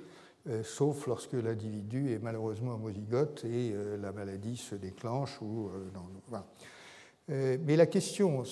sauf 0.64 1.06
lorsque 1.08 1.34
l'individu 1.34 2.12
est 2.14 2.20
malheureusement 2.20 2.76
homozygote 2.76 3.46
et 3.46 3.74
la 4.00 4.12
maladie 4.12 4.58
se 4.58 4.76
déclenche. 4.76 5.40
Euh, 7.30 7.58
mais 7.64 7.76
la 7.76 7.86
question 7.86 8.44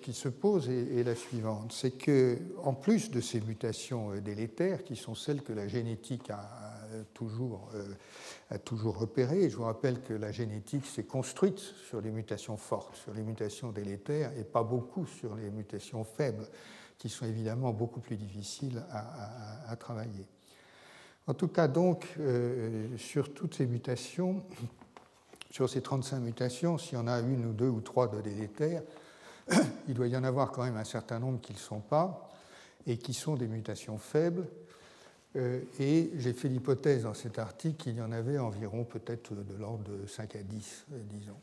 qui 0.00 0.14
se 0.14 0.28
pose 0.28 0.70
est 0.70 1.02
la 1.02 1.14
suivante 1.14 1.72
c'est 1.72 1.90
que, 1.90 2.38
en 2.62 2.72
plus 2.72 3.10
de 3.10 3.20
ces 3.20 3.42
mutations 3.42 4.12
euh, 4.12 4.20
délétères, 4.20 4.84
qui 4.84 4.96
sont 4.96 5.14
celles 5.14 5.42
que 5.42 5.52
la 5.52 5.68
génétique 5.68 6.30
euh, 6.30 7.84
a 8.50 8.58
toujours 8.58 8.96
repérées, 8.96 9.50
je 9.50 9.56
vous 9.56 9.64
rappelle 9.64 10.00
que 10.00 10.14
la 10.14 10.32
génétique 10.32 10.86
s'est 10.86 11.04
construite 11.04 11.58
sur 11.58 12.00
les 12.00 12.10
mutations 12.10 12.56
fortes, 12.56 12.96
sur 12.96 13.12
les 13.12 13.22
mutations 13.22 13.70
délétères, 13.70 14.32
et 14.38 14.44
pas 14.44 14.62
beaucoup 14.62 15.04
sur 15.04 15.34
les 15.34 15.50
mutations 15.50 16.04
faibles, 16.04 16.48
qui 16.96 17.10
sont 17.10 17.26
évidemment 17.26 17.72
beaucoup 17.72 18.00
plus 18.00 18.16
difficiles 18.16 18.82
à, 18.90 19.76
travailler. 19.76 20.26
En 21.26 21.34
tout 21.34 21.48
cas, 21.48 21.68
donc, 21.68 22.06
sur 22.96 23.32
toutes 23.32 23.54
ces 23.54 23.66
mutations, 23.66 24.42
sur 25.50 25.68
ces 25.68 25.80
35 25.80 26.18
mutations, 26.20 26.78
s'il 26.78 26.98
y 26.98 27.00
en 27.00 27.06
a 27.06 27.20
une 27.20 27.46
ou 27.46 27.52
deux 27.52 27.68
ou 27.68 27.80
trois 27.80 28.08
de 28.08 28.20
délétères, 28.20 28.82
il 29.88 29.94
doit 29.94 30.08
y 30.08 30.16
en 30.16 30.24
avoir 30.24 30.50
quand 30.50 30.64
même 30.64 30.76
un 30.76 30.84
certain 30.84 31.18
nombre 31.18 31.40
qui 31.40 31.52
ne 31.52 31.58
le 31.58 31.62
sont 31.62 31.80
pas 31.80 32.28
et 32.86 32.96
qui 32.96 33.14
sont 33.14 33.36
des 33.36 33.46
mutations 33.46 33.98
faibles. 33.98 34.46
Euh, 35.36 35.60
et 35.80 36.10
j'ai 36.16 36.32
fait 36.32 36.48
l'hypothèse 36.48 37.04
dans 37.04 37.14
cet 37.14 37.38
article 37.38 37.76
qu'il 37.76 37.96
y 37.96 38.02
en 38.02 38.12
avait 38.12 38.38
environ 38.38 38.84
peut-être 38.84 39.34
de 39.34 39.56
l'ordre 39.56 39.84
de 39.84 40.06
5 40.06 40.36
à 40.36 40.42
10, 40.42 40.86
euh, 40.92 41.02
disons. 41.04 41.36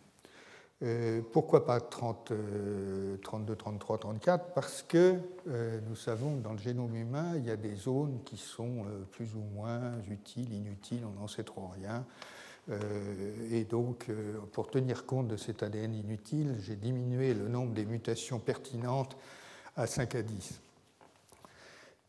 Euh, 0.81 1.21
pourquoi 1.33 1.65
pas 1.65 1.81
30, 1.81 2.31
32, 3.21 3.55
33, 3.55 3.97
34 3.97 4.53
Parce 4.53 4.81
que 4.81 5.15
nous 5.89 5.95
savons 5.95 6.37
que 6.37 6.41
dans 6.41 6.53
le 6.53 6.57
génome 6.57 6.95
humain, 6.95 7.33
il 7.35 7.45
y 7.45 7.51
a 7.51 7.57
des 7.57 7.75
zones 7.75 8.19
qui 8.23 8.37
sont 8.37 8.85
plus 9.11 9.35
ou 9.35 9.41
moins 9.53 9.93
utiles, 10.09 10.53
inutiles, 10.53 11.03
on 11.05 11.19
n'en 11.19 11.27
sait 11.27 11.43
trop 11.43 11.67
rien. 11.67 12.05
Euh, 12.69 13.51
et 13.51 13.63
donc, 13.63 14.05
euh, 14.09 14.39
pour 14.51 14.69
tenir 14.69 15.05
compte 15.05 15.27
de 15.27 15.37
cet 15.37 15.63
ADN 15.63 15.93
inutile, 15.93 16.55
j'ai 16.61 16.75
diminué 16.75 17.33
le 17.33 17.47
nombre 17.47 17.73
des 17.73 17.85
mutations 17.85 18.39
pertinentes 18.39 19.17
à 19.75 19.87
5 19.87 20.15
à 20.15 20.21
10. 20.21 20.59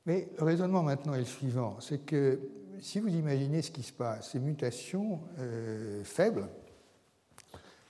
Mais 0.06 0.28
le 0.38 0.44
raisonnement 0.44 0.82
maintenant 0.82 1.14
est 1.14 1.20
le 1.20 1.24
suivant, 1.24 1.76
c'est 1.80 2.04
que 2.04 2.40
si 2.80 3.00
vous 3.00 3.08
imaginez 3.08 3.60
ce 3.60 3.70
qui 3.70 3.82
se 3.82 3.92
passe, 3.92 4.32
ces 4.32 4.38
mutations 4.38 5.20
euh, 5.38 6.02
faibles, 6.04 6.48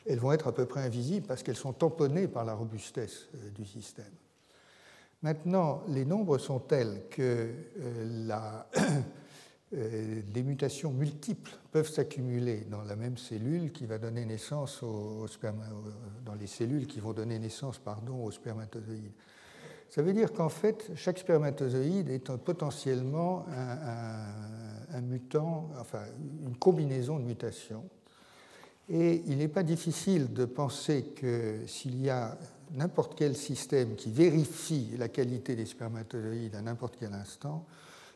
elles 0.07 0.19
vont 0.19 0.33
être 0.33 0.49
à 0.49 0.53
peu 0.53 0.67
près 0.67 0.81
invisibles 0.81 1.27
parce 1.27 1.43
qu'elles 1.43 1.57
sont 1.57 1.73
tamponnées 1.73 2.29
par 2.29 2.45
la 2.45 2.55
robustesse 2.55 3.29
du 3.55 3.65
système. 3.65 4.13
Maintenant, 5.23 5.83
les 5.89 6.07
nombres 6.07 6.39
sont 6.39 6.61
tels 6.61 7.03
que 7.11 7.51
la 8.27 8.67
euh, 9.73 10.23
des 10.27 10.43
mutations 10.43 10.91
multiples 10.91 11.53
peuvent 11.71 11.89
s'accumuler 11.89 12.67
dans 12.71 12.83
la 12.83 12.97
même 12.97 13.17
cellule 13.17 13.71
qui 13.71 13.87
va 13.87 13.99
donner 13.99 14.25
naissance 14.25 14.83
au, 14.83 15.27
dans 16.25 16.35
les 16.35 16.49
cellules 16.49 16.89
qui 16.89 16.99
vont 16.99 17.13
donner 17.13 17.39
naissance 17.39 17.79
pardon, 17.79 18.25
aux 18.25 18.33
spermatozoïdes. 18.33 19.13
Ça 19.91 20.03
veut 20.03 20.13
dire 20.13 20.33
qu'en 20.33 20.49
fait, 20.49 20.91
chaque 20.97 21.19
spermatozoïde 21.19 22.09
est 22.11 22.37
potentiellement 22.37 23.45
un, 24.93 25.01
mutant, 25.03 25.71
enfin 25.79 26.03
une 26.45 26.57
combinaison 26.57 27.19
de 27.19 27.25
mutations. 27.25 27.85
Et 28.93 29.22
il 29.28 29.38
n'est 29.38 29.49
pas 29.49 29.62
difficile 29.62 30.32
de 30.32 30.45
penser 30.45 31.05
que 31.14 31.61
s'il 31.66 32.01
y 32.03 32.11
a 32.11 32.36
n'importe 32.72 33.14
quel 33.16 33.36
système 33.36 33.95
qui 33.95 34.11
vérifie 34.11 34.91
la 34.99 35.09
qualité 35.09 35.55
des 35.55 35.66
spermatozoïdes 35.66 36.57
à 36.57 36.61
n'importe 36.61 36.97
quel 36.99 37.14
instant, 37.14 37.66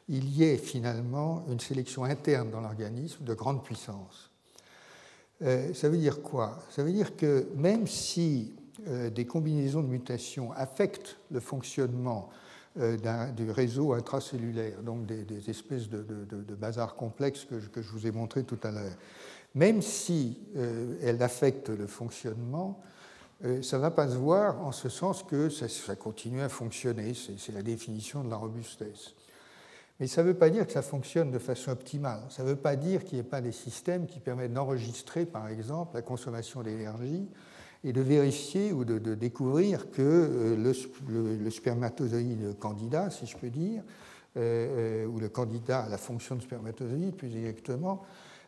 il 0.09 0.29
y 0.29 0.45
ait 0.45 0.57
finalement 0.57 1.45
une 1.49 1.61
sélection 1.61 2.05
interne 2.05 2.51
dans 2.51 2.61
l'organisme 2.61 3.25
de 3.25 3.35
grande 3.35 3.63
puissance. 3.65 4.31
Euh, 5.43 5.73
ça 5.75 5.89
veut 5.89 5.97
dire 5.97 6.23
quoi? 6.23 6.59
Ça 6.71 6.83
veut 6.83 6.93
dire 6.93 7.17
que 7.17 7.47
même 7.57 7.87
si 7.87 8.53
euh, 8.89 9.11
des 9.11 9.27
combinaisons 9.27 9.83
de 9.83 9.89
mutations 9.89 10.53
affectent 10.53 11.17
le 11.31 11.41
fonctionnement 11.41 12.31
euh, 12.81 13.31
du 13.33 13.51
réseau 13.51 13.93
intracellulaire, 13.93 14.83
donc 14.83 15.07
des, 15.07 15.49
espèces 15.49 15.89
de, 15.89 16.55
bazar 16.57 16.97
complexes 16.97 17.45
que 17.45 17.61
je, 17.61 17.89
vous 17.93 18.07
ai 18.07 18.11
montré 18.11 18.43
tout 18.43 18.59
à 18.65 18.73
l'heure. 18.73 18.97
Même 19.55 19.83
si 19.83 20.39
euh, 20.57 20.97
elles 21.03 21.23
affectent 21.23 21.71
le 21.71 21.87
fonctionnement, 21.87 22.81
ça 23.61 23.77
ne 23.77 23.83
va 23.83 23.91
pas 23.91 24.09
se 24.09 24.17
voir 24.17 24.63
en 24.65 24.73
ce 24.73 24.89
sens 24.89 25.23
que 25.23 25.51
ça, 25.51 25.97
continue 25.97 26.41
à 26.41 26.49
fonctionner, 26.49 27.13
c'est 27.15 27.53
la 27.53 27.63
définition 27.63 28.25
de 28.25 28.31
la 28.31 28.37
robustesse. 28.37 29.13
Mais 30.01 30.07
ça 30.07 30.23
ne 30.23 30.29
veut 30.29 30.35
pas 30.35 30.51
dire 30.51 30.67
que 30.67 30.73
ça 30.73 30.83
fonctionne 30.83 31.31
de 31.31 31.39
façon 31.39 31.71
optimale. 31.71 32.21
Ça 32.29 32.43
ne 32.43 32.49
veut 32.49 32.57
pas 32.57 32.75
dire 32.75 33.05
qu'il 33.05 33.15
n'y 33.15 33.21
ait 33.21 33.29
pas 33.29 33.41
des 33.41 33.53
systèmes 33.53 34.07
qui 34.07 34.19
permettent 34.19 34.53
d'enregistrer, 34.53 35.25
par 35.25 35.49
exemple, 35.49 35.95
la 35.95 36.03
consommation 36.03 36.63
d'énergie 36.63 37.29
et 37.85 37.93
de 37.93 38.01
vérifier 38.01 38.73
ou 38.73 38.85
de, 38.85 39.15
découvrir 39.15 39.91
que 39.91 40.03
euh, 40.03 40.75
le, 41.39 41.51
spermatozoïde 41.51 42.59
candidat, 42.59 43.11
si 43.11 43.27
je 43.27 43.37
peux 43.37 43.51
dire, 43.51 43.83
euh, 44.37 45.05
euh, 45.05 45.07
ou 45.07 45.21
le 45.21 45.29
candidat 45.29 45.83
à 45.85 45.89
la 45.89 45.99
fonction 45.99 46.35
de 46.35 46.43
spermatozoïde 46.43 47.15
plus 47.15 47.37
exactement, 47.37 48.03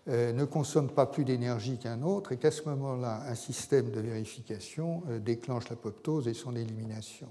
ne 0.07 0.45
consomme 0.45 0.91
pas 0.91 1.07
plus 1.07 1.25
d'énergie 1.25 1.79
qu'un 1.79 2.03
autre 2.03 2.33
et 2.33 2.37
qu'à 2.37 2.51
ce 2.51 2.63
moment-là, 2.69 3.23
un 3.27 3.35
système 3.35 3.91
de 3.91 4.01
vérification 4.01 5.03
déclenche 5.25 5.69
l'apoptose 5.69 6.29
et 6.29 6.35
son 6.35 6.55
élimination. 6.55 7.29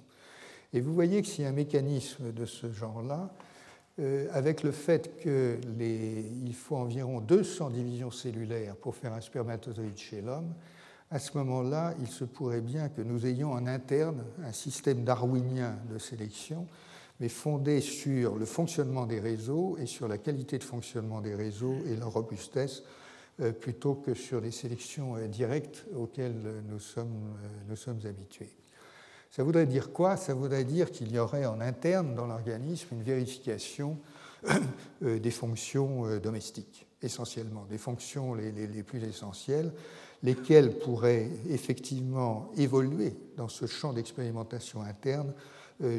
Et 0.73 0.81
vous 0.81 0.93
voyez 0.93 1.21
que 1.21 1.27
a 1.45 1.49
un 1.49 1.53
mécanisme 1.53 2.33
de 2.33 2.45
ce 2.45 2.71
genre-là, 2.71 3.33
avec 4.33 4.63
le 4.63 4.71
fait 4.71 5.17
qu'il 5.21 6.53
faut 6.53 6.75
environ 6.75 7.21
200 7.21 7.69
divisions 7.69 8.11
cellulaires 8.11 8.75
pour 8.75 8.95
faire 8.95 9.13
un 9.13 9.21
spermatozoïde 9.21 9.97
chez 9.97 10.21
l'homme, 10.21 10.53
à 11.11 11.19
ce 11.19 11.37
moment-là, 11.37 11.93
il 12.01 12.07
se 12.07 12.25
pourrait 12.25 12.61
bien 12.61 12.89
que 12.89 13.01
nous 13.01 13.25
ayons 13.25 13.51
en 13.53 13.67
interne 13.67 14.25
un 14.43 14.51
système 14.51 15.03
darwinien 15.03 15.77
de 15.89 15.97
sélection, 15.97 16.67
mais 17.19 17.29
fondé 17.29 17.81
sur 17.81 18.35
le 18.35 18.45
fonctionnement 18.45 19.05
des 19.05 19.19
réseaux 19.19 19.77
et 19.79 19.85
sur 19.85 20.07
la 20.07 20.17
qualité 20.17 20.57
de 20.57 20.63
fonctionnement 20.63 21.21
des 21.21 21.35
réseaux 21.35 21.77
et 21.87 21.95
leur 21.95 22.11
robustesse, 22.11 22.83
euh, 23.41 23.51
plutôt 23.51 23.95
que 23.95 24.13
sur 24.13 24.39
les 24.39 24.51
sélections 24.51 25.17
euh, 25.17 25.27
directes 25.27 25.85
auxquelles 25.93 26.63
nous 26.69 26.79
sommes, 26.79 27.35
euh, 27.43 27.47
nous 27.67 27.75
sommes 27.75 27.99
habitués. 28.05 28.49
Ça 29.29 29.43
voudrait 29.43 29.65
dire 29.65 29.91
quoi? 29.91 30.15
Ça 30.15 30.33
voudrait 30.33 30.63
dire 30.63 30.89
qu'il 30.89 31.11
y 31.11 31.19
aurait 31.19 31.45
en 31.45 31.59
interne 31.59 32.15
dans 32.15 32.27
l'organisme 32.27 32.87
une 32.93 33.03
vérification 33.03 33.97
des 35.01 35.31
fonctions 35.31 36.19
domestiques, 36.19 36.87
essentiellement, 37.01 37.65
des 37.69 37.77
fonctions 37.77 38.33
les, 38.35 38.83
plus 38.83 39.03
essentielles 39.03 39.73
lesquels 40.23 40.77
pourraient 40.79 41.29
effectivement 41.49 42.49
évoluer 42.55 43.13
dans 43.35 43.49
ce 43.49 43.65
champ 43.65 43.91
d'expérimentation 43.91 44.81
interne 44.81 45.33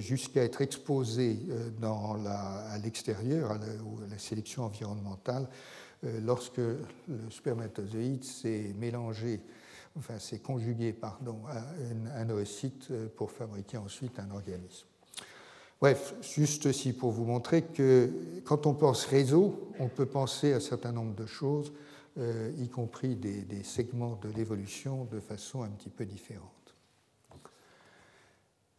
jusqu'à 0.00 0.42
être 0.42 0.62
exposés 0.62 1.38
euh, 1.50 1.70
à 2.26 2.78
l'extérieur, 2.78 3.52
à, 3.52 3.58
la 3.58 4.18
sélection 4.18 4.64
environnementale, 4.64 5.48
euh, 6.04 6.20
lorsque 6.24 6.58
le 6.58 7.30
spermatozoïde 7.30 8.24
s'est 8.24 8.74
mélangé, 8.78 9.40
enfin 9.98 10.18
s'est 10.18 10.40
conjugué 10.40 10.92
pardon, 10.92 11.40
à 11.48 12.20
un 12.20 12.30
oocyte 12.30 12.92
pour 13.16 13.30
fabriquer 13.30 13.78
ensuite 13.78 14.18
un 14.18 14.30
organisme. 14.30 14.86
Bref, 15.80 16.14
juste 16.22 16.66
aussi 16.66 16.94
pour 16.94 17.10
vous 17.10 17.24
montrer 17.24 17.62
que 17.62 18.10
quand 18.44 18.66
on 18.66 18.74
pense 18.74 19.04
réseau, 19.04 19.70
on 19.78 19.88
peut 19.88 20.06
penser 20.06 20.54
à 20.54 20.56
un 20.56 20.60
certain 20.60 20.92
nombre 20.92 21.14
de 21.14 21.26
choses 21.26 21.72
euh, 22.18 22.50
y 22.58 22.68
compris 22.68 23.14
des, 23.14 23.62
segments 23.62 24.18
de 24.22 24.30
l'évolution 24.30 25.04
de 25.04 25.20
façon 25.20 25.62
un 25.62 25.68
petit 25.68 25.90
peu 25.90 26.06
différente. 26.06 26.55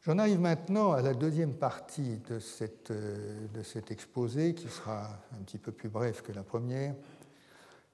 J'en 0.07 0.19
arrive 0.19 0.39
maintenant 0.39 0.93
à 0.93 1.01
la 1.01 1.13
deuxième 1.13 1.53
partie 1.53 2.17
euh, 2.31 3.47
de, 3.53 3.61
cet 3.61 3.91
exposé, 3.91 4.55
qui 4.55 4.69
sera 4.69 5.03
un 5.33 5.43
petit 5.43 5.57
peu 5.57 5.73
plus 5.73 5.89
bref 5.89 6.21
que 6.21 6.31
la 6.31 6.43
première. 6.43 6.95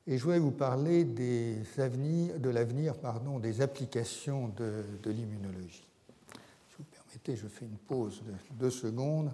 Et 0.06 0.20
je 0.20 0.24
voudrais 0.24 0.38
vous 0.38 0.52
parler 0.52 1.06
de 1.06 2.50
l'avenir 2.52 2.94
des 3.42 3.62
applications 3.62 4.50
de, 4.50 4.84
de 5.02 5.10
l'immunologie. 5.10 5.88
Si 6.70 6.76
vous 6.78 6.84
permettez, 6.84 7.36
je 7.36 7.48
fais 7.48 7.66
une 7.66 7.80
pause 7.80 8.22
de 8.22 8.34
deux 8.60 8.70
secondes. 8.70 9.32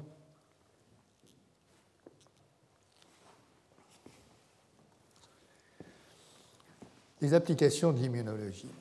les 7.22 7.34
applications 7.34 7.92
de 7.92 8.00
l'immunologie. 8.00 8.72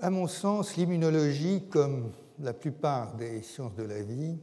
À 0.00 0.10
mon 0.10 0.28
sens, 0.28 0.76
l'immunologie, 0.76 1.64
comme 1.68 2.12
la 2.38 2.52
plupart 2.52 3.16
des 3.16 3.42
sciences 3.42 3.74
de 3.74 3.82
la 3.82 4.00
vie, 4.00 4.38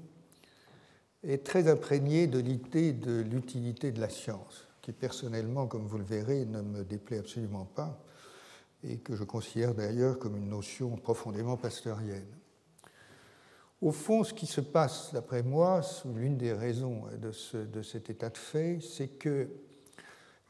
est 1.23 1.45
très 1.45 1.69
imprégnée 1.69 2.27
de 2.27 2.39
l'idée 2.39 2.91
de 2.91 3.21
l'utilité 3.21 3.93
de 3.93 4.01
la 4.01 4.09
science, 4.09 4.67
qui 4.81 4.91
personnellement, 4.91 5.65
comme 5.65 5.87
vous 5.87 5.97
le 5.97 6.03
verrez, 6.03 6.45
ne 6.45 6.61
me 6.61 6.83
déplaît 6.83 7.19
absolument 7.19 7.63
pas, 7.63 7.97
et 8.83 8.97
que 8.97 9.15
je 9.15 9.23
considère 9.23 9.73
d'ailleurs 9.73 10.19
comme 10.19 10.35
une 10.35 10.49
notion 10.49 10.97
profondément 10.97 11.55
pasteurienne. 11.55 12.27
Au 13.81 13.93
fond, 13.93 14.25
ce 14.25 14.33
qui 14.33 14.47
se 14.47 14.59
passe, 14.59 15.11
d'après 15.13 15.41
moi, 15.41 15.79
l'une 16.17 16.35
des 16.35 16.51
raisons 16.51 17.03
de, 17.17 17.63
de, 17.63 17.81
cet 17.81 18.09
état 18.09 18.29
de 18.29 18.37
fait, 18.37 18.79
c'est 18.81 19.07
que 19.07 19.47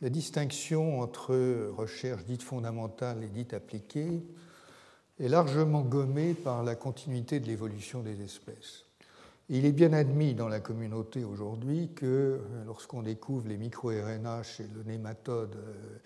la 0.02 0.10
distinction 0.10 1.00
entre 1.00 1.36
recherche 1.78 2.26
dite 2.26 2.42
fondamentale 2.42 3.24
et 3.24 3.30
dite 3.30 3.54
appliquée 3.54 4.24
est 5.20 5.28
largement 5.28 5.82
gommée 5.82 6.34
par 6.34 6.64
la 6.64 6.76
continuité 6.76 7.40
de 7.40 7.48
l'évolution 7.48 8.02
des 8.02 8.22
espèces. 8.22 8.86
Il 9.50 9.66
est 9.66 9.72
bien 9.72 9.94
admis 9.94 10.34
dans 10.34 10.48
la 10.48 10.60
communauté 10.60 11.24
aujourd'hui 11.24 11.92
que 11.96 12.40
lorsqu'on 12.66 13.04
découvre 13.04 13.48
les 13.48 13.58
micro-RNA 13.58 14.44
chez 14.44 14.66
le 14.76 14.84
nématode, 14.84 15.56
euh, 15.56 15.98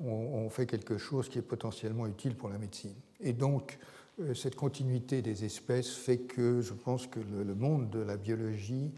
on, 0.00 0.50
fait 0.50 0.66
quelque 0.66 0.98
chose 0.98 1.28
qui 1.28 1.38
est 1.38 1.42
potentiellement 1.42 2.06
utile 2.06 2.34
pour 2.34 2.48
la 2.48 2.58
médecine. 2.58 2.94
Et 3.20 3.32
donc, 3.32 3.78
euh, 4.20 4.34
cette 4.34 4.56
continuité 4.56 5.22
des 5.22 5.44
espèces 5.44 5.94
fait 5.94 6.18
que 6.18 6.60
je 6.60 6.72
pense 6.72 7.06
que 7.06 7.20
le 7.20 7.54
monde 7.54 7.88
de 7.90 8.00
la 8.00 8.16
biologie 8.16 8.92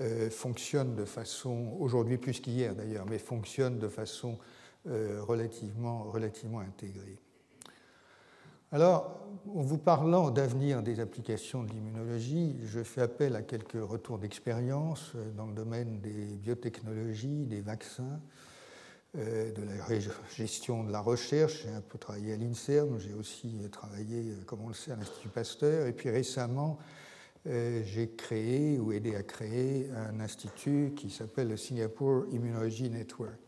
euh, 0.00 0.30
fonctionne 0.30 0.94
de 0.94 1.04
façon, 1.04 1.76
aujourd'hui 1.80 2.18
plus 2.18 2.40
qu'hier 2.40 2.74
d'ailleurs, 2.74 3.04
mais 3.06 3.18
fonctionne 3.18 3.78
de 3.78 3.88
façon 3.88 4.38
euh, 4.86 5.20
relativement, 5.26 6.04
relativement 6.04 6.60
intégrée. 6.60 7.18
Alors, 8.70 9.18
en 9.54 9.62
vous 9.62 9.78
parlant 9.78 10.30
d'avenir 10.30 10.82
des 10.82 11.00
applications 11.00 11.62
de 11.62 11.70
l'immunologie, 11.70 12.56
je 12.64 12.82
fais 12.82 13.00
appel 13.00 13.34
à 13.34 13.42
quelques 13.42 13.82
retours 13.82 14.18
d'expérience 14.18 15.12
euh, 15.14 15.30
dans 15.36 15.46
le 15.46 15.54
domaine 15.54 16.00
des 16.00 16.36
biotechnologies, 16.36 17.46
des 17.46 17.60
vaccins, 17.60 18.20
de 19.14 19.62
la 19.62 19.98
gestion 20.36 20.84
de 20.84 20.92
la 20.92 21.00
recherche. 21.00 21.62
J'ai 21.62 21.74
un 21.74 21.80
peu 21.80 21.96
travaillé 21.96 22.34
à 22.34 22.36
l'INSERM, 22.36 22.98
j'ai 22.98 23.14
aussi 23.14 23.56
travaillé, 23.72 24.34
comme 24.46 24.60
on 24.62 24.68
le 24.68 24.74
sait, 24.74 24.92
à 24.92 24.96
l'Institut 24.96 25.30
Pasteur, 25.30 25.86
et 25.86 25.92
puis 25.92 26.10
récemment, 26.10 26.78
euh, 27.46 27.82
j'ai 27.84 28.10
créé 28.10 28.78
ou 28.78 28.92
aidé 28.92 29.14
à 29.16 29.22
créer 29.22 29.90
un 29.90 30.20
institut 30.20 30.92
qui 30.94 31.08
s'appelle 31.08 31.48
le 31.48 31.56
Singapore 31.56 32.24
Immunology 32.32 32.90
Network. 32.90 33.38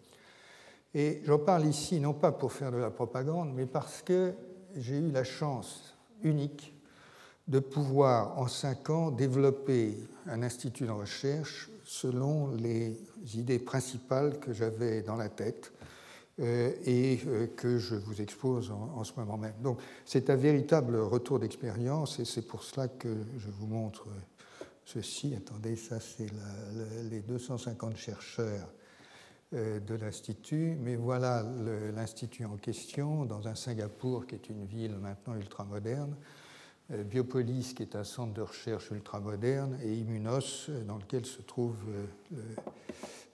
Et 0.94 1.20
j'en 1.24 1.38
parle 1.38 1.66
ici 1.66 2.00
non 2.00 2.14
pas 2.14 2.32
pour 2.32 2.52
faire 2.52 2.72
de 2.72 2.78
la 2.78 2.90
propagande, 2.90 3.52
mais 3.54 3.66
parce 3.66 4.02
que 4.02 4.34
j'ai 4.76 4.98
eu 4.98 5.10
la 5.10 5.24
chance 5.24 5.96
unique 6.22 6.74
de 7.48 7.58
pouvoir 7.58 8.38
en 8.38 8.46
cinq 8.46 8.90
ans 8.90 9.10
développer 9.10 9.96
un 10.26 10.42
institut 10.42 10.84
de 10.84 10.90
recherche 10.90 11.68
selon 11.84 12.54
les 12.54 12.96
idées 13.34 13.58
principales 13.58 14.38
que 14.38 14.52
j'avais 14.52 15.02
dans 15.02 15.16
la 15.16 15.28
tête 15.28 15.72
euh, 16.38 16.72
et 16.84 17.20
euh, 17.26 17.48
que 17.56 17.78
je 17.78 17.96
vous 17.96 18.20
expose 18.22 18.70
en, 18.70 19.02
ce 19.02 19.12
moment 19.16 19.36
même. 19.36 19.54
Donc 19.62 19.80
c'est 20.04 20.30
un 20.30 20.36
véritable 20.36 20.96
retour 20.96 21.40
d'expérience 21.40 22.20
et 22.20 22.24
c'est 22.24 22.46
pour 22.46 22.62
cela 22.62 22.86
que 22.86 23.14
je 23.38 23.50
vous 23.50 23.66
montre 23.66 24.06
ceci. 24.84 25.34
Attendez, 25.36 25.74
ça 25.76 25.98
c'est 25.98 26.30
les 27.10 27.20
250 27.20 27.96
chercheurs 27.96 28.68
de 29.52 29.94
l'Institut, 29.94 30.76
mais 30.80 30.94
voilà 30.96 31.44
l'Institut 31.94 32.44
en 32.44 32.56
question 32.56 33.24
dans 33.24 33.48
un 33.48 33.54
Singapour 33.54 34.26
qui 34.26 34.36
est 34.36 34.48
une 34.48 34.64
ville 34.64 34.96
maintenant 34.96 35.34
ultra 35.34 35.64
moderne. 35.64 36.14
Biopolis, 36.88 37.74
qui 37.74 37.82
est 37.82 37.96
un 37.96 38.04
centre 38.04 38.32
de 38.32 38.42
recherche 38.42 38.90
ultramoderne, 38.90 39.78
et 39.82 39.94
Immunos, 39.94 40.70
dans 40.86 40.98
lequel 40.98 41.24
se 41.24 41.42
trouve 41.42 41.76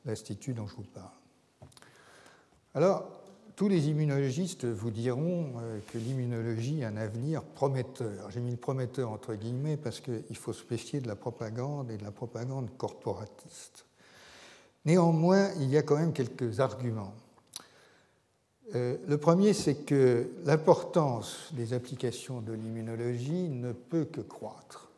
l'institut 0.04 0.54
dont 0.54 0.66
je 0.66 0.76
vous 0.76 0.84
parle. 0.84 1.10
Alors, 2.74 3.08
tous 3.56 3.68
les 3.68 3.88
immunologistes 3.88 4.66
vous 4.66 4.90
diront 4.90 5.54
euh, 5.56 5.80
que 5.90 5.96
l'immunologie 5.96 6.84
a 6.84 6.88
un 6.88 6.98
avenir 6.98 7.42
prometteur. 7.42 8.30
J'ai 8.30 8.40
mis 8.40 8.50
le 8.50 8.58
prometteur 8.58 9.10
entre 9.10 9.34
guillemets 9.34 9.78
parce 9.78 10.00
qu'il 10.00 10.36
faut 10.36 10.52
se 10.52 10.62
méfier 10.70 11.00
de 11.00 11.08
la 11.08 11.16
propagande 11.16 11.90
et 11.90 11.96
de 11.96 12.04
la 12.04 12.10
propagande 12.10 12.68
corporatiste. 12.76 13.86
Néanmoins, 14.86 15.50
il 15.58 15.68
y 15.68 15.76
a 15.76 15.82
quand 15.82 15.96
même 15.96 16.12
quelques 16.12 16.60
arguments. 16.60 17.12
Euh, 18.76 18.96
le 19.08 19.18
premier, 19.18 19.52
c'est 19.52 19.84
que 19.84 20.30
l'importance 20.44 21.50
des 21.52 21.72
applications 21.72 22.40
de 22.40 22.52
l'immunologie 22.52 23.48
ne 23.48 23.72
peut 23.72 24.04
que 24.04 24.20
croître. 24.20 24.92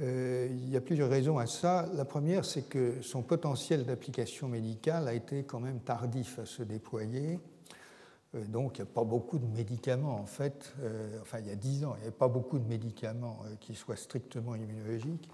Euh, 0.00 0.48
il 0.50 0.68
y 0.68 0.76
a 0.76 0.82
plusieurs 0.82 1.08
raisons 1.08 1.38
à 1.38 1.46
ça. 1.46 1.88
La 1.94 2.04
première, 2.04 2.44
c'est 2.44 2.68
que 2.68 3.00
son 3.00 3.22
potentiel 3.22 3.86
d'application 3.86 4.48
médicale 4.48 5.08
a 5.08 5.14
été 5.14 5.44
quand 5.44 5.60
même 5.60 5.80
tardif 5.80 6.38
à 6.38 6.44
se 6.44 6.62
déployer. 6.62 7.38
Euh, 8.34 8.44
donc, 8.44 8.76
il 8.76 8.82
n'y 8.82 8.88
a 8.90 8.92
pas 8.92 9.04
beaucoup 9.04 9.38
de 9.38 9.46
médicaments, 9.46 10.16
en 10.16 10.26
fait. 10.26 10.74
Enfin, 11.22 11.38
il 11.38 11.46
y 11.46 11.52
a 11.52 11.56
dix 11.56 11.86
ans, 11.86 11.94
il 11.96 12.00
n'y 12.00 12.06
avait 12.08 12.16
pas 12.16 12.28
beaucoup 12.28 12.58
de 12.58 12.68
médicaments 12.68 13.44
qui 13.60 13.74
soient 13.74 13.96
strictement 13.96 14.54
immunologiques. 14.54 15.30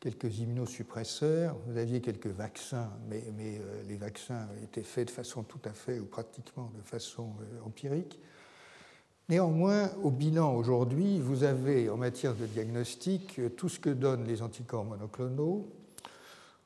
Quelques 0.00 0.38
immunosuppresseurs, 0.38 1.56
vous 1.66 1.78
aviez 1.78 2.00
quelques 2.00 2.26
vaccins, 2.26 2.92
mais, 3.08 3.24
mais 3.36 3.60
les 3.88 3.96
vaccins 3.96 4.46
étaient 4.62 4.82
faits 4.82 5.08
de 5.08 5.12
façon 5.12 5.42
tout 5.42 5.60
à 5.64 5.72
fait 5.72 5.98
ou 5.98 6.04
pratiquement 6.04 6.70
de 6.76 6.82
façon 6.82 7.32
empirique. 7.64 8.18
Néanmoins, 9.28 9.90
au 10.04 10.12
bilan 10.12 10.54
aujourd'hui, 10.54 11.18
vous 11.18 11.42
avez 11.42 11.90
en 11.90 11.96
matière 11.96 12.34
de 12.34 12.46
diagnostic 12.46 13.40
tout 13.56 13.68
ce 13.68 13.80
que 13.80 13.90
donnent 13.90 14.24
les 14.24 14.40
anticorps 14.40 14.84
monoclonaux, 14.84 15.66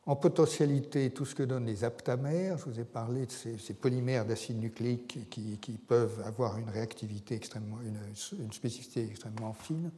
en 0.05 0.15
potentialité 0.15 1.11
tout 1.11 1.25
ce 1.25 1.35
que 1.35 1.43
donnent 1.43 1.65
les 1.65 1.85
aptamères. 1.85 2.59
Je 2.59 2.65
vous 2.65 2.79
ai 2.79 2.85
parlé 2.85 3.25
de 3.25 3.31
ces, 3.33 3.73
polymères 3.73 4.27
d'acide 4.27 4.61
nucléique 4.61 5.31
qui, 5.31 5.79
peuvent 5.89 6.21
avoir 6.27 6.59
une 6.59 6.69
réactivité 6.69 7.35
extrêmement, 7.35 7.79
une, 7.83 8.53
spécificité 8.53 9.07
extrêmement 9.09 9.55
fine. 9.55 9.91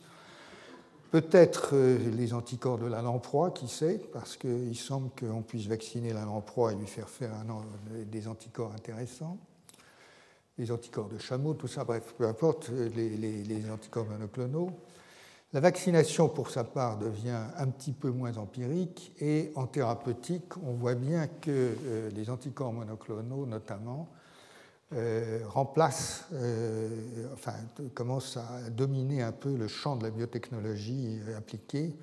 Peut-être 1.13 1.71
euh, 1.75 1.99
les 2.17 2.35
anticorps 2.35 2.79
de 2.79 2.87
la 2.87 3.03
lamproie, 3.03 3.53
qui 3.53 3.69
sait, 3.69 4.01
parce 4.13 4.37
qu'il 4.37 4.77
semble 4.77 5.11
qu'on 5.11 5.43
puisse 5.43 5.67
vacciner 5.67 6.13
la 6.13 6.25
lamproie 6.25 6.73
et 6.73 6.75
lui 6.75 6.89
faire 6.89 7.09
faire 7.09 7.31
des 8.11 8.27
anticorps 8.27 8.73
intéressants 8.73 9.39
les 10.59 10.71
anticorps 10.71 11.09
de 11.09 11.19
chameau, 11.19 11.55
tout 11.55 11.69
ça, 11.69 11.85
bref, 11.85 12.15
peu 12.17 12.27
importe, 12.27 12.71
les, 12.71 13.71
anticorps 13.71 14.07
monoclonaux. 14.07 14.71
La 15.53 15.61
vaccination, 15.61 16.29
pour 16.29 16.51
sa 16.51 16.65
part, 16.65 16.99
devient 16.99 17.41
un 17.57 17.67
petit 17.69 17.93
peu 17.93 18.11
moins 18.11 18.37
empirique 18.39 19.13
et 19.21 19.53
en 19.55 19.67
thérapeutique, 19.67 20.57
on 20.65 20.73
voit 20.73 20.95
bien 20.95 21.27
que 21.27 21.51
euh, 21.85 22.11
les 22.11 22.31
anticorps 22.31 22.73
monoclonaux, 22.73 23.45
notamment, 23.45 24.09
euh, 24.95 25.41
remplacent, 25.49 26.27
euh, 26.33 26.89
enfin, 27.33 27.55
commencent 27.95 28.37
à 28.37 28.71
dominer 28.71 29.23
un 29.23 29.33
peu 29.33 29.57
le 29.57 29.69
champ 29.69 29.97
de 29.97 30.05
la 30.05 30.11
biotechnologie 30.11 31.21
appliquée 31.37 31.97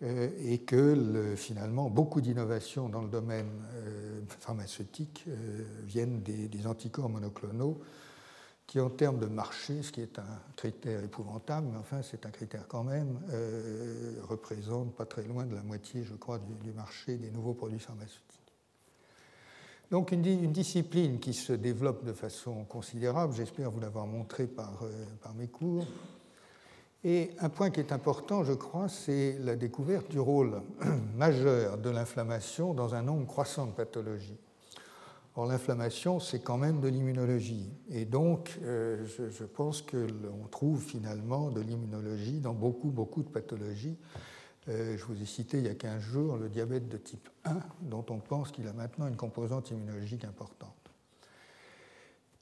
euh, 0.00 0.28
et 0.44 0.58
que 0.58 1.34
finalement 1.34 1.90
beaucoup 1.90 2.20
d'innovations 2.20 2.88
dans 2.88 3.02
le 3.02 3.08
domaine 3.08 3.50
euh, 3.74 4.20
pharmaceutique 4.28 5.24
euh, 5.26 5.64
viennent 5.82 6.22
des, 6.22 6.66
anticorps 6.68 7.08
monoclonaux 7.08 7.80
qui 8.68 8.78
en 8.78 8.90
termes 8.90 9.18
de 9.18 9.26
marché, 9.26 9.82
ce 9.82 9.90
qui 9.90 10.00
est 10.00 10.20
un 10.20 10.40
critère 10.54 11.02
épouvantable, 11.02 11.66
mais 11.72 11.78
enfin 11.78 12.02
c'est 12.02 12.26
un 12.26 12.30
critère 12.30 12.68
quand 12.68 12.84
même, 12.84 13.18
représente 14.28 14.94
pas 14.94 15.06
très 15.06 15.22
loin 15.22 15.46
de 15.46 15.54
la 15.54 15.62
moitié, 15.62 16.04
je 16.04 16.14
crois, 16.14 16.38
du, 16.38 16.70
marché 16.72 17.16
des 17.16 17.30
nouveaux 17.30 17.54
produits 17.54 17.78
pharmaceutiques. 17.78 18.27
Donc 19.90 20.12
une, 20.12 20.52
discipline 20.52 21.18
qui 21.18 21.32
se 21.32 21.52
développe 21.52 22.04
de 22.04 22.12
façon 22.12 22.64
considérable, 22.64 23.34
j'espère 23.34 23.70
vous 23.70 23.80
l'avoir 23.80 24.06
montré 24.06 24.46
par, 24.46 24.82
par 25.22 25.34
mes 25.34 25.48
cours, 25.48 25.86
et 27.04 27.30
un 27.38 27.48
point 27.48 27.70
qui 27.70 27.78
est 27.78 27.92
important, 27.92 28.42
je 28.42 28.52
crois, 28.52 28.88
c'est 28.88 29.38
la 29.40 29.54
découverte 29.54 30.10
du 30.10 30.18
rôle 30.18 30.60
majeur 31.16 31.78
de 31.78 31.90
l'inflammation 31.90 32.74
dans 32.74 32.94
un 32.94 33.02
nombre 33.02 33.26
croissant 33.26 33.66
de 33.66 33.72
pathologies. 33.72 34.38
Or, 35.36 35.46
l'inflammation, 35.46 36.18
c'est 36.18 36.40
quand 36.40 36.58
même 36.58 36.80
de 36.80 36.88
l'immunologie. 36.88 37.70
Et 37.90 38.04
donc, 38.04 38.58
euh, 38.64 39.06
je, 39.06 39.44
pense 39.44 39.82
qu'on 39.82 40.48
trouve 40.50 40.82
finalement 40.82 41.50
de 41.50 41.60
l'immunologie 41.60 42.40
dans 42.40 42.54
beaucoup, 42.54 42.88
beaucoup 42.88 43.22
de 43.22 43.28
pathologies. 43.28 43.96
Euh, 44.68 44.96
je 44.98 45.04
vous 45.04 45.20
ai 45.20 45.24
cité 45.24 45.58
il 45.58 45.64
y 45.64 45.68
a 45.68 45.74
15 45.74 46.02
jours 46.02 46.36
le 46.36 46.48
diabète 46.48 46.88
de 46.88 46.98
type 46.98 47.28
1, 47.44 47.56
dont 47.82 48.04
on 48.10 48.18
pense 48.18 48.50
qu'il 48.50 48.66
a 48.68 48.72
maintenant 48.72 49.08
une 49.08 49.16
composante 49.16 49.70
immunologique 49.70 50.24
importante. 50.24 50.74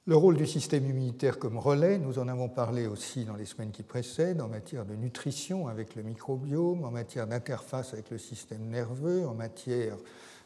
Le 0.07 0.17
rôle 0.17 0.37
du 0.37 0.47
système 0.47 0.87
immunitaire 0.87 1.39
comme 1.39 1.59
relais, 1.59 1.99
nous 1.99 2.19
en 2.19 2.29
avons 2.29 2.49
parlé 2.49 2.87
aussi 2.87 3.25
dans 3.25 3.35
les 3.37 3.45
semaines 3.45 3.73
qui 3.73 3.83
précèdent, 3.83 4.41
en 4.41 4.49
matière 4.49 4.85
de 4.87 4.95
nutrition 4.95 5.69
avec 5.69 5.95
le 5.95 6.03
microbiome, 6.03 6.85
en 6.85 6.91
matière 6.91 7.27
d'interface 7.27 7.93
avec 7.93 8.11
le 8.11 8.19
système 8.19 8.69
nerveux, 8.69 9.27
en 9.27 9.35
matière 9.35 9.97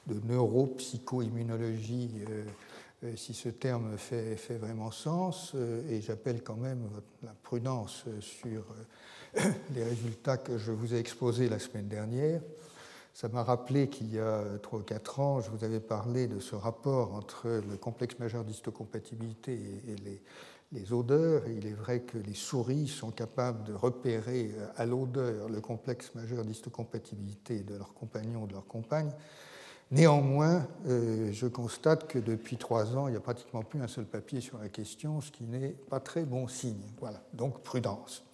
de 0.06 0.18
neuropsycho-immunologie, 0.26 2.10
euh, 2.28 2.44
euh, 3.04 3.16
si 3.16 3.32
ce 3.32 3.48
terme 3.48 3.96
fait, 3.96 4.36
vraiment 4.58 4.90
sens, 4.90 5.54
et 5.88 6.02
j'appelle 6.02 6.42
quand 6.42 6.56
même 6.56 6.88
la 7.22 7.34
prudence 7.42 8.04
sur 8.20 8.64
les 9.74 9.84
résultats 9.84 10.36
que 10.36 10.58
je 10.58 10.72
vous 10.72 10.94
ai 10.94 10.98
exposés 10.98 11.48
la 11.48 11.58
semaine 11.58 11.88
dernière. 11.88 12.40
Ça 13.14 13.28
m'a 13.28 13.42
rappelé 13.42 13.88
qu'il 13.88 14.14
y 14.14 14.18
a 14.18 14.44
3 14.62 14.78
ou 14.78 14.82
4 14.82 15.20
ans, 15.20 15.40
je 15.40 15.50
vous 15.50 15.64
avais 15.64 15.80
parlé 15.80 16.26
de 16.26 16.38
ce 16.40 16.54
rapport 16.54 17.14
entre 17.14 17.48
le 17.48 17.76
complexe 17.76 18.18
majeur 18.18 18.44
d'histocompatibilité 18.44 19.52
et 19.88 19.96
les, 20.72 20.92
odeurs. 20.92 21.42
il 21.48 21.66
est 21.66 21.74
vrai 21.74 22.00
que 22.00 22.16
les 22.16 22.34
souris 22.34 22.86
sont 22.86 23.10
capables 23.10 23.64
de 23.64 23.72
repérer 23.72 24.52
euh, 24.56 24.66
à 24.76 24.86
l'odeur 24.86 25.48
le 25.48 25.60
complexe 25.60 26.14
majeur 26.14 26.44
d'histocompatibilité 26.44 27.60
de 27.60 27.74
leurs 27.74 27.92
compagnons 27.92 28.44
ou 28.44 28.46
de 28.46 28.52
leurs 28.52 28.68
compagnes. 28.68 29.10
Néanmoins, 29.90 30.68
euh, 30.86 31.32
je 31.32 31.48
constate 31.48 32.06
que 32.06 32.20
depuis 32.20 32.56
trois 32.56 32.96
ans, 32.96 33.08
il 33.08 33.10
n'y 33.10 33.16
a 33.16 33.20
pratiquement 33.20 33.62
plus 33.62 33.82
un 33.82 33.88
seul 33.88 34.04
papier 34.04 34.40
sur 34.40 34.58
la 34.58 34.68
question, 34.68 35.20
ce 35.20 35.32
qui 35.32 35.42
n'est 35.42 35.74
pas 35.90 35.98
très 35.98 36.22
bon 36.22 36.46
signe. 36.46 36.86
Voilà, 37.00 37.20
donc 37.34 37.62
prudence. 37.64 38.24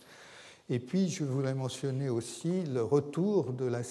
Et 0.68 0.80
puis, 0.80 1.08
je 1.08 1.24
voudrais 1.24 1.54
mentionner 1.54 2.08
aussi 2.08 2.62
le 2.64 2.82
retour 2.82 3.52
de 3.52 3.64
la 3.64 3.82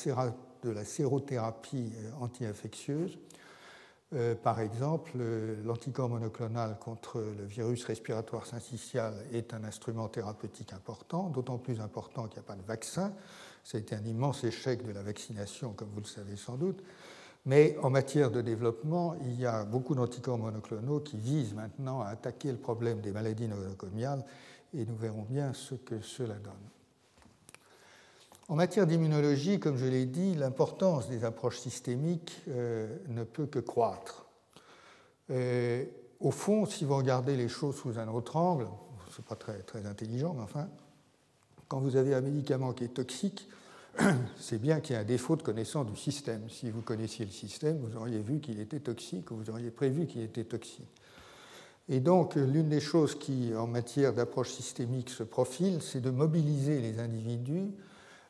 de 0.63 0.71
la 0.71 0.83
sérothérapie 0.83 1.93
euh, 1.95 2.23
anti-infectieuse. 2.23 3.17
Euh, 4.13 4.35
par 4.35 4.59
exemple, 4.59 5.11
euh, 5.17 5.55
l'anticorps 5.63 6.09
monoclonal 6.09 6.77
contre 6.79 7.19
le 7.19 7.45
virus 7.45 7.83
respiratoire 7.85 8.45
syncytial 8.45 9.13
est 9.31 9.53
un 9.53 9.63
instrument 9.63 10.07
thérapeutique 10.07 10.73
important, 10.73 11.29
d'autant 11.29 11.57
plus 11.57 11.79
important 11.79 12.27
qu'il 12.27 12.39
n'y 12.39 12.45
a 12.45 12.47
pas 12.47 12.55
de 12.55 12.65
vaccin. 12.65 13.13
Ça 13.63 13.77
a 13.77 13.81
été 13.81 13.95
un 13.95 14.03
immense 14.05 14.43
échec 14.43 14.85
de 14.85 14.91
la 14.91 15.01
vaccination, 15.01 15.73
comme 15.73 15.89
vous 15.93 16.01
le 16.01 16.05
savez 16.05 16.35
sans 16.35 16.55
doute. 16.55 16.83
Mais 17.47 17.77
en 17.83 17.91
matière 17.91 18.31
de 18.31 18.41
développement, 18.41 19.15
il 19.21 19.39
y 19.39 19.45
a 19.45 19.65
beaucoup 19.65 19.93
d'anticorps 19.93 20.37
monoclonaux 20.37 20.99
qui 20.99 21.17
visent 21.17 21.53
maintenant 21.53 22.01
à 22.01 22.07
attaquer 22.07 22.51
le 22.51 22.57
problème 22.57 23.01
des 23.01 23.11
maladies 23.11 23.47
nosocomiales 23.47 24.23
et 24.73 24.85
nous 24.85 24.95
verrons 24.95 25.23
bien 25.23 25.53
ce 25.53 25.75
que 25.75 26.01
cela 26.01 26.35
donne. 26.35 26.53
En 28.47 28.55
matière 28.55 28.85
d'immunologie, 28.85 29.59
comme 29.59 29.77
je 29.77 29.85
l'ai 29.85 30.05
dit, 30.05 30.35
l'importance 30.35 31.09
des 31.09 31.23
approches 31.23 31.59
systémiques 31.59 32.41
euh, 32.47 32.95
ne 33.07 33.23
peut 33.23 33.47
que 33.47 33.59
croître. 33.59 34.25
au 35.29 36.31
fond, 36.31 36.65
si 36.65 36.85
vous 36.85 36.95
regardez 36.95 37.35
les 37.35 37.49
choses 37.49 37.75
sous 37.75 37.97
un 37.97 38.07
autre 38.07 38.35
angle, 38.35 38.67
ce 39.11 39.21
n'est 39.21 39.27
pas 39.27 39.35
très, 39.35 39.59
très 39.59 39.85
intelligent, 39.85 40.33
mais 40.33 40.43
enfin, 40.43 40.67
quand 41.67 41.79
vous 41.79 41.95
avez 41.95 42.13
un 42.13 42.21
médicament 42.21 42.73
qui 42.73 42.83
est 42.83 42.93
toxique, 42.93 43.47
c'est 44.39 44.59
bien 44.59 44.79
qu'il 44.79 44.95
y 44.95 44.99
ait 44.99 45.01
un 45.01 45.05
défaut 45.05 45.35
de 45.35 45.41
connaissance 45.41 45.87
du 45.87 45.95
système. 45.95 46.49
Si 46.49 46.69
vous 46.69 46.81
connaissiez 46.81 47.25
le 47.25 47.31
système, 47.31 47.77
vous 47.77 47.97
auriez 47.97 48.19
vu 48.19 48.39
qu'il 48.39 48.59
était 48.59 48.79
toxique 48.79 49.31
ou 49.31 49.35
vous 49.35 49.49
auriez 49.49 49.71
prévu 49.71 50.05
qu'il 50.05 50.21
était 50.21 50.43
toxique. 50.43 50.87
Et 51.87 51.99
donc, 51.99 52.35
l'une 52.35 52.69
des 52.69 52.79
choses 52.79 53.15
qui, 53.15 53.53
en 53.55 53.67
matière 53.67 54.13
d'approche 54.13 54.51
systémique, 54.51 55.09
se 55.09 55.23
profile, 55.23 55.81
c'est 55.81 56.01
de 56.01 56.09
mobiliser 56.09 56.81
les 56.81 56.99
individus 56.99 57.71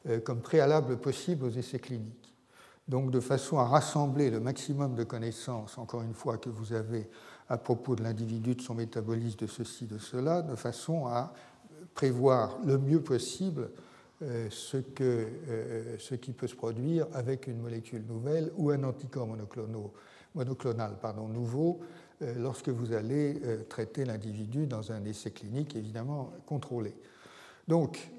euh, 0.07 0.19
comme 0.19 0.41
préalable 0.41 0.97
possible 0.97 1.45
aux 1.45 1.51
essais 1.51 1.79
cliniques. 1.79 2.33
Donc 2.87 3.09
de 3.09 3.19
façon 3.19 3.57
à 3.57 3.65
rassembler 3.65 4.29
le 4.29 4.39
maximum 4.39 4.93
de 4.93 5.03
connaissances, 5.03 5.77
encore 5.77 6.03
une 6.03 6.13
fois, 6.13 6.37
que 6.37 6.49
vous 6.49 6.73
avez 6.73 7.09
à 7.49 7.57
propos 7.57 7.95
de 7.95 8.03
l'individu, 8.03 8.53
de 8.55 8.61
son 8.61 8.75
métabolisme, 8.75 9.39
de 9.39 9.47
ceci, 9.47 9.85
de 9.85 9.97
cela, 9.97 10.43
de 10.43 10.55
façon 10.55 11.07
à 11.07 11.33
prévoir 11.95 12.59
le 12.63 12.77
mieux 12.77 13.01
possible 13.01 13.69
euh, 14.21 14.49
euh, 15.01 15.95
ce 15.97 16.15
qui 16.15 16.31
peut 16.31 16.47
se 16.47 16.55
produire 16.55 17.07
avec 17.13 17.47
une 17.47 17.59
molécule 17.59 18.05
nouvelle 18.05 18.51
ou 18.57 18.69
un 18.69 18.83
anticorps 18.83 19.27
monoclonal 20.35 20.91
nouveau 21.33 21.79
lorsque 22.21 22.69
vous 22.69 22.93
allez 22.93 23.39
traiter 23.69 24.05
l'individu 24.05 24.67
dans 24.67 24.91
un 24.91 25.03
essai 25.05 25.31
clinique 25.31 25.75
évidemment 25.75 26.31
contrôlé. 26.45 26.95
Donc, 27.67 28.11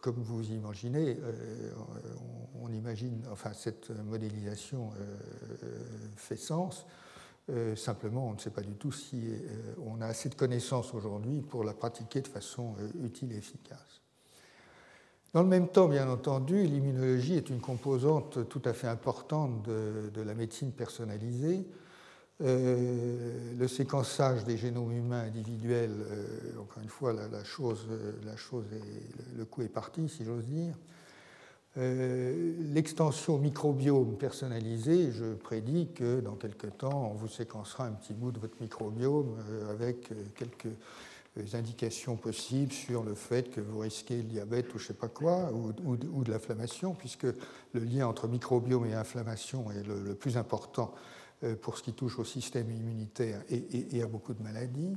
comme 0.00 0.22
vous 0.22 0.50
imaginez, 0.50 1.18
on, 2.62 2.72
imagine, 2.72 3.22
enfin, 3.30 3.52
cette 3.52 3.90
modélisation 3.90 4.90
fait 6.16 6.36
sens. 6.36 6.86
simplement, 7.76 8.28
on 8.28 8.32
ne 8.32 8.38
sait 8.38 8.50
pas 8.50 8.62
du 8.62 8.74
tout 8.74 8.90
si 8.90 9.34
on 9.86 10.00
a 10.00 10.06
assez 10.06 10.28
de 10.28 10.34
connaissances 10.34 10.94
aujourd'hui 10.94 11.42
pour 11.42 11.62
la 11.62 11.74
pratiquer 11.74 12.22
de 12.22 12.28
façon 12.28 12.74
utile 13.02 13.32
et 13.32 13.36
efficace. 13.36 14.02
Dans 15.32 15.42
le 15.42 15.48
même 15.48 15.68
temps, 15.68 15.88
bien 15.88 16.10
entendu, 16.10 16.62
l'immunologie 16.64 17.36
est 17.36 17.48
une 17.48 17.60
composante 17.60 18.46
tout 18.50 18.60
à 18.66 18.74
fait 18.74 18.86
importante 18.86 19.62
de, 19.62 20.20
la 20.20 20.34
médecine 20.34 20.72
personnalisée. 20.72 21.66
Euh, 22.42 23.54
le 23.56 23.68
séquençage 23.68 24.44
des 24.44 24.56
génomes 24.56 24.92
humains 24.92 25.22
individuels, 25.22 25.94
euh, 26.10 26.60
encore 26.60 26.82
une 26.82 26.88
fois, 26.88 27.12
la, 27.12 27.44
chose, 27.44 27.86
est, 28.72 29.36
le 29.38 29.44
coup 29.44 29.62
est 29.62 29.68
parti, 29.68 30.08
si 30.08 30.24
j'ose 30.24 30.46
dire. 30.46 30.74
Euh, 31.78 32.54
l'extension 32.74 33.38
microbiome 33.38 34.16
personnalisée, 34.16 35.12
je 35.12 35.34
prédis 35.34 35.88
que 35.94 36.20
dans 36.20 36.34
quelques 36.34 36.76
temps, 36.78 37.12
on 37.12 37.14
vous 37.14 37.28
séquencera 37.28 37.86
un 37.86 37.92
petit 37.92 38.12
bout 38.12 38.32
de 38.32 38.40
votre 38.40 38.60
microbiome 38.60 39.36
avec 39.70 40.10
quelques 40.34 40.74
indications 41.54 42.16
possibles 42.16 42.72
sur 42.72 43.04
le 43.04 43.14
fait 43.14 43.50
que 43.50 43.60
vous 43.60 43.78
risquez 43.78 44.18
le 44.18 44.24
diabète 44.24 44.74
ou 44.74 44.78
je 44.78 44.84
ne 44.84 44.88
sais 44.88 44.94
pas 44.94 45.08
quoi, 45.08 45.50
ou, 45.52 45.96
de 45.96 46.30
l'inflammation, 46.30 46.94
puisque 46.94 47.24
le 47.24 47.80
lien 47.80 48.06
entre 48.06 48.28
microbiome 48.28 48.86
et 48.86 48.94
inflammation 48.94 49.70
est 49.70 49.86
le, 49.86 50.14
plus 50.14 50.36
important 50.36 50.92
euh, 50.92 51.21
pour 51.60 51.78
ce 51.78 51.82
qui 51.82 51.92
touche 51.92 52.18
au 52.18 52.24
système 52.24 52.70
immunitaire 52.70 53.42
et, 53.50 54.02
à 54.02 54.06
beaucoup 54.06 54.34
de 54.34 54.42
maladies. 54.42 54.96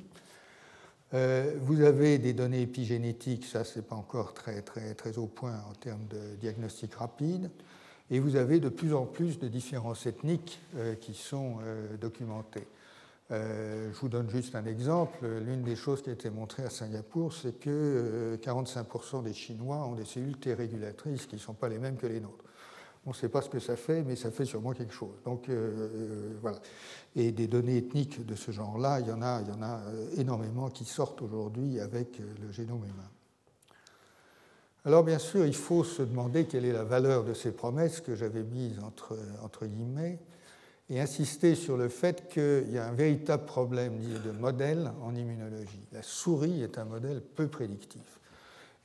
Euh, 1.13 1.53
vous 1.61 1.81
avez 1.81 2.17
des 2.17 2.33
données 2.33 2.61
épigénétiques, 2.61 3.45
ça 3.45 3.63
c'est 3.63 3.87
pas 3.87 3.95
encore 3.95 4.33
très, 4.33 4.61
très, 4.61 4.95
très 4.95 5.17
au 5.17 5.27
point 5.27 5.59
en 5.69 5.73
termes 5.73 6.05
de 6.07 6.35
diagnostic 6.39 6.95
rapide, 6.95 7.51
et 8.09 8.19
vous 8.19 8.35
avez 8.35 8.59
de 8.59 8.69
plus 8.69 8.93
en 8.93 9.05
plus 9.05 9.39
de 9.39 9.47
différences 9.47 10.05
ethniques 10.05 10.59
euh, 10.75 10.95
qui 10.95 11.13
sont 11.13 11.57
documentées. 11.99 12.67
Euh, 13.31 13.91
je 13.91 13.99
vous 13.99 14.09
donne 14.09 14.29
juste 14.29 14.55
un 14.55 14.65
exemple. 14.65 15.25
L'une 15.25 15.63
des 15.63 15.75
choses 15.75 16.01
qui 16.03 16.09
a 16.09 16.13
été 16.13 16.29
montrée 16.29 16.63
à 16.63 16.69
Singapour, 16.69 17.33
c'est 17.33 17.59
que 17.59 18.37
45% 18.41 19.17
euh, 19.17 19.21
des 19.23 19.33
Chinois 19.33 19.77
ont 19.77 19.95
des 19.95 20.05
cellules 20.05 20.37
T 20.37 20.53
régulatrices 20.53 21.25
qui 21.25 21.35
ne 21.35 21.41
sont 21.41 21.53
pas 21.53 21.69
les 21.69 21.79
mêmes 21.79 21.97
que 21.97 22.07
les 22.07 22.19
nôtres. 22.19 22.44
On 23.05 23.11
ne 23.11 23.15
sait 23.15 23.29
pas 23.29 23.41
ce 23.41 23.49
que 23.49 23.59
ça 23.59 23.75
fait, 23.75 24.03
mais 24.03 24.15
ça 24.15 24.31
fait 24.31 24.45
sûrement 24.45 24.73
quelque 24.73 24.93
chose. 24.93 25.15
Donc 25.23 25.49
euh, 25.49 26.37
voilà. 26.41 26.59
Et 27.15 27.31
des 27.31 27.47
données 27.47 27.77
ethniques 27.77 28.25
de 28.25 28.35
ce 28.35 28.51
genre-là, 28.51 28.99
il 28.99 29.07
y 29.07 29.11
en 29.11 29.21
a, 29.21 29.41
il 29.41 29.47
y 29.47 29.51
en 29.51 29.61
a 29.61 29.81
énormément 30.17 30.69
qui 30.69 30.85
sortent 30.85 31.21
aujourd'hui 31.21 31.79
avec 31.79 32.19
le 32.19 32.51
génome 32.51 32.83
humain. 32.83 33.09
Alors 34.85 35.03
bien 35.03 35.19
sûr, 35.19 35.45
il 35.45 35.55
faut 35.55 35.83
se 35.83 36.03
demander 36.03 36.45
quelle 36.45 36.65
est 36.65 36.73
la 36.73 36.83
valeur 36.83 37.23
de 37.23 37.33
ces 37.33 37.51
promesses 37.51 38.01
que 38.01 38.15
j'avais 38.15 38.43
mises 38.43 38.79
entre, 38.83 39.17
entre 39.41 39.65
guillemets 39.65 40.19
et 40.89 40.99
insister 40.99 41.55
sur 41.55 41.77
le 41.77 41.89
fait 41.89 42.29
qu'il 42.29 42.71
y 42.71 42.77
a 42.77 42.87
un 42.87 42.91
véritable 42.91 43.45
problème 43.45 43.99
de 44.23 44.31
modèle 44.31 44.91
en 45.01 45.15
immunologie. 45.15 45.83
La 45.91 46.03
souris 46.03 46.61
est 46.61 46.77
un 46.77 46.85
modèle 46.85 47.21
peu 47.21 47.47
prédictif. 47.47 48.19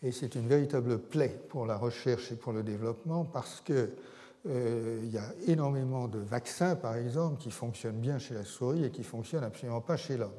Et 0.02 0.12
c'est 0.12 0.35
une 0.35 0.47
véritable 0.47 0.98
plaie 0.98 1.40
pour 1.48 1.66
la 1.66 1.77
recherche 1.77 2.32
et 2.32 2.36
pour 2.36 2.52
le 2.52 2.62
développement 2.62 3.24
parce 3.24 3.60
qu'il 3.60 3.90
euh, 4.48 5.01
y 5.05 5.18
a 5.18 5.32
énormément 5.47 6.09
de 6.09 6.18
vaccins, 6.18 6.74
par 6.74 6.97
exemple, 6.97 7.39
qui 7.39 7.51
fonctionnent 7.51 8.01
bien 8.01 8.18
chez 8.18 8.35
la 8.35 8.44
souris 8.44 8.85
et 8.85 8.90
qui 8.90 9.01
ne 9.01 9.06
fonctionnent 9.06 9.44
absolument 9.44 9.82
pas 9.82 9.98
chez 9.98 10.16
l'homme. 10.16 10.32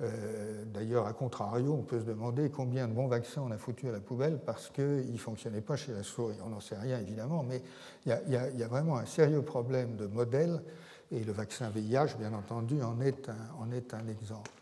Euh, 0.00 0.64
d'ailleurs, 0.72 1.06
à 1.06 1.12
contrario, 1.12 1.72
on 1.72 1.82
peut 1.82 2.00
se 2.00 2.04
demander 2.04 2.50
combien 2.50 2.86
de 2.86 2.92
bons 2.92 3.08
vaccins 3.08 3.42
on 3.44 3.50
a 3.50 3.58
foutu 3.58 3.88
à 3.88 3.92
la 3.92 4.00
poubelle 4.00 4.38
parce 4.44 4.70
qu'ils 4.70 5.12
ne 5.12 5.18
fonctionnaient 5.18 5.60
pas 5.60 5.76
chez 5.76 5.92
la 5.92 6.04
souris. 6.04 6.36
On 6.44 6.50
n'en 6.50 6.60
sait 6.60 6.78
rien, 6.78 7.00
évidemment, 7.00 7.44
mais 7.46 7.62
il 8.06 8.32
y, 8.32 8.62
a 8.62 8.68
vraiment 8.68 8.96
un 8.96 9.06
sérieux 9.06 9.42
problème 9.42 9.96
de 9.96 10.06
modèle, 10.06 10.62
et 11.10 11.22
le 11.24 11.32
vaccin 11.32 11.68
VIH, 11.68 12.16
bien 12.18 12.32
entendu, 12.32 12.80
en 12.82 12.98
est 13.00 13.94
un 13.94 14.08
exemple. 14.08 14.61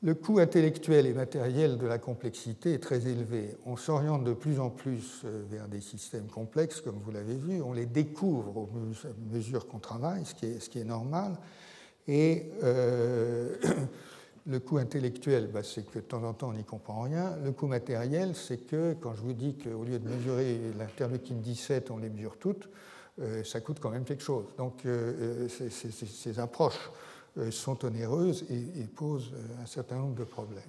Le 0.00 0.14
coût 0.14 0.38
intellectuel 0.38 1.06
et 1.06 1.12
matériel 1.12 1.76
de 1.76 1.86
la 1.86 1.98
complexité 1.98 2.74
est 2.74 2.78
très 2.78 3.08
élevé. 3.08 3.56
On 3.66 3.76
s'oriente 3.76 4.22
de 4.22 4.32
plus 4.32 4.60
en 4.60 4.70
plus 4.70 5.22
euh, 5.24 5.42
vers 5.50 5.66
des 5.66 5.80
systèmes 5.80 6.28
complexes, 6.28 6.80
comme 6.80 7.00
vous 7.04 7.10
l'avez 7.10 7.34
vu. 7.34 7.60
On 7.62 7.72
les 7.72 7.86
découvre 7.86 8.56
aux 8.58 8.70
mesures 9.32 9.66
qu'on 9.66 9.80
travaille, 9.80 10.24
ce 10.24 10.34
qui 10.34 10.46
est, 10.46 10.60
ce 10.60 10.70
qui 10.70 10.78
est 10.78 10.84
normal. 10.84 11.36
Et 12.06 12.46
euh, 12.62 13.56
le 14.46 14.60
coût 14.60 14.78
intellectuel, 14.78 15.50
bah, 15.52 15.64
c'est 15.64 15.84
que 15.84 15.98
de 15.98 16.04
temps 16.04 16.22
en 16.22 16.32
temps, 16.32 16.50
on 16.50 16.54
n'y 16.54 16.64
comprend 16.64 17.02
rien. 17.02 17.36
Le 17.44 17.50
coût 17.50 17.66
matériel, 17.66 18.36
c'est 18.36 18.58
que 18.58 18.94
quand 19.00 19.14
je 19.14 19.22
vous 19.22 19.32
dis 19.32 19.56
qu'au 19.56 19.82
lieu 19.82 19.98
de 19.98 20.08
mesurer 20.08 20.60
l'interleukine 20.78 21.40
17, 21.40 21.90
on 21.90 21.98
les 21.98 22.08
mesure 22.08 22.36
toutes, 22.38 22.68
euh, 23.20 23.42
ça 23.42 23.60
coûte 23.60 23.78
quand 23.80 23.90
même 23.90 24.04
quelque 24.04 24.22
chose. 24.22 24.44
Donc 24.56 24.86
euh, 24.86 25.48
ces 25.48 26.38
approches 26.38 26.90
sont 27.50 27.84
onéreuses 27.84 28.44
et, 28.50 28.84
posent 28.84 29.32
un 29.62 29.66
certain 29.66 29.96
nombre 29.96 30.16
de 30.16 30.24
problèmes. 30.24 30.62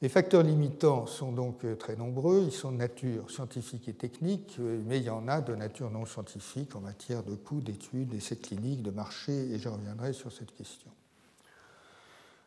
Les 0.00 0.08
facteurs 0.08 0.44
limitants 0.44 1.06
sont 1.06 1.32
donc 1.32 1.64
très 1.78 1.96
nombreux, 1.96 2.42
ils 2.44 2.52
sont 2.52 2.70
de 2.70 2.76
nature 2.76 3.28
scientifique 3.30 3.88
et 3.88 3.94
technique, 3.94 4.58
mais 4.86 4.98
il 4.98 5.04
y 5.04 5.10
en 5.10 5.26
a 5.26 5.40
de 5.40 5.56
nature 5.56 5.90
non 5.90 6.06
scientifique 6.06 6.76
en 6.76 6.80
matière 6.80 7.24
de 7.24 7.34
coûts, 7.34 7.60
d'études, 7.60 8.10
d'essais 8.10 8.36
cliniques, 8.36 8.82
de 8.82 8.92
marché, 8.92 9.32
et 9.32 9.58
je 9.58 9.68
reviendrai 9.68 10.12
sur 10.12 10.30
cette 10.30 10.54
question. 10.54 10.90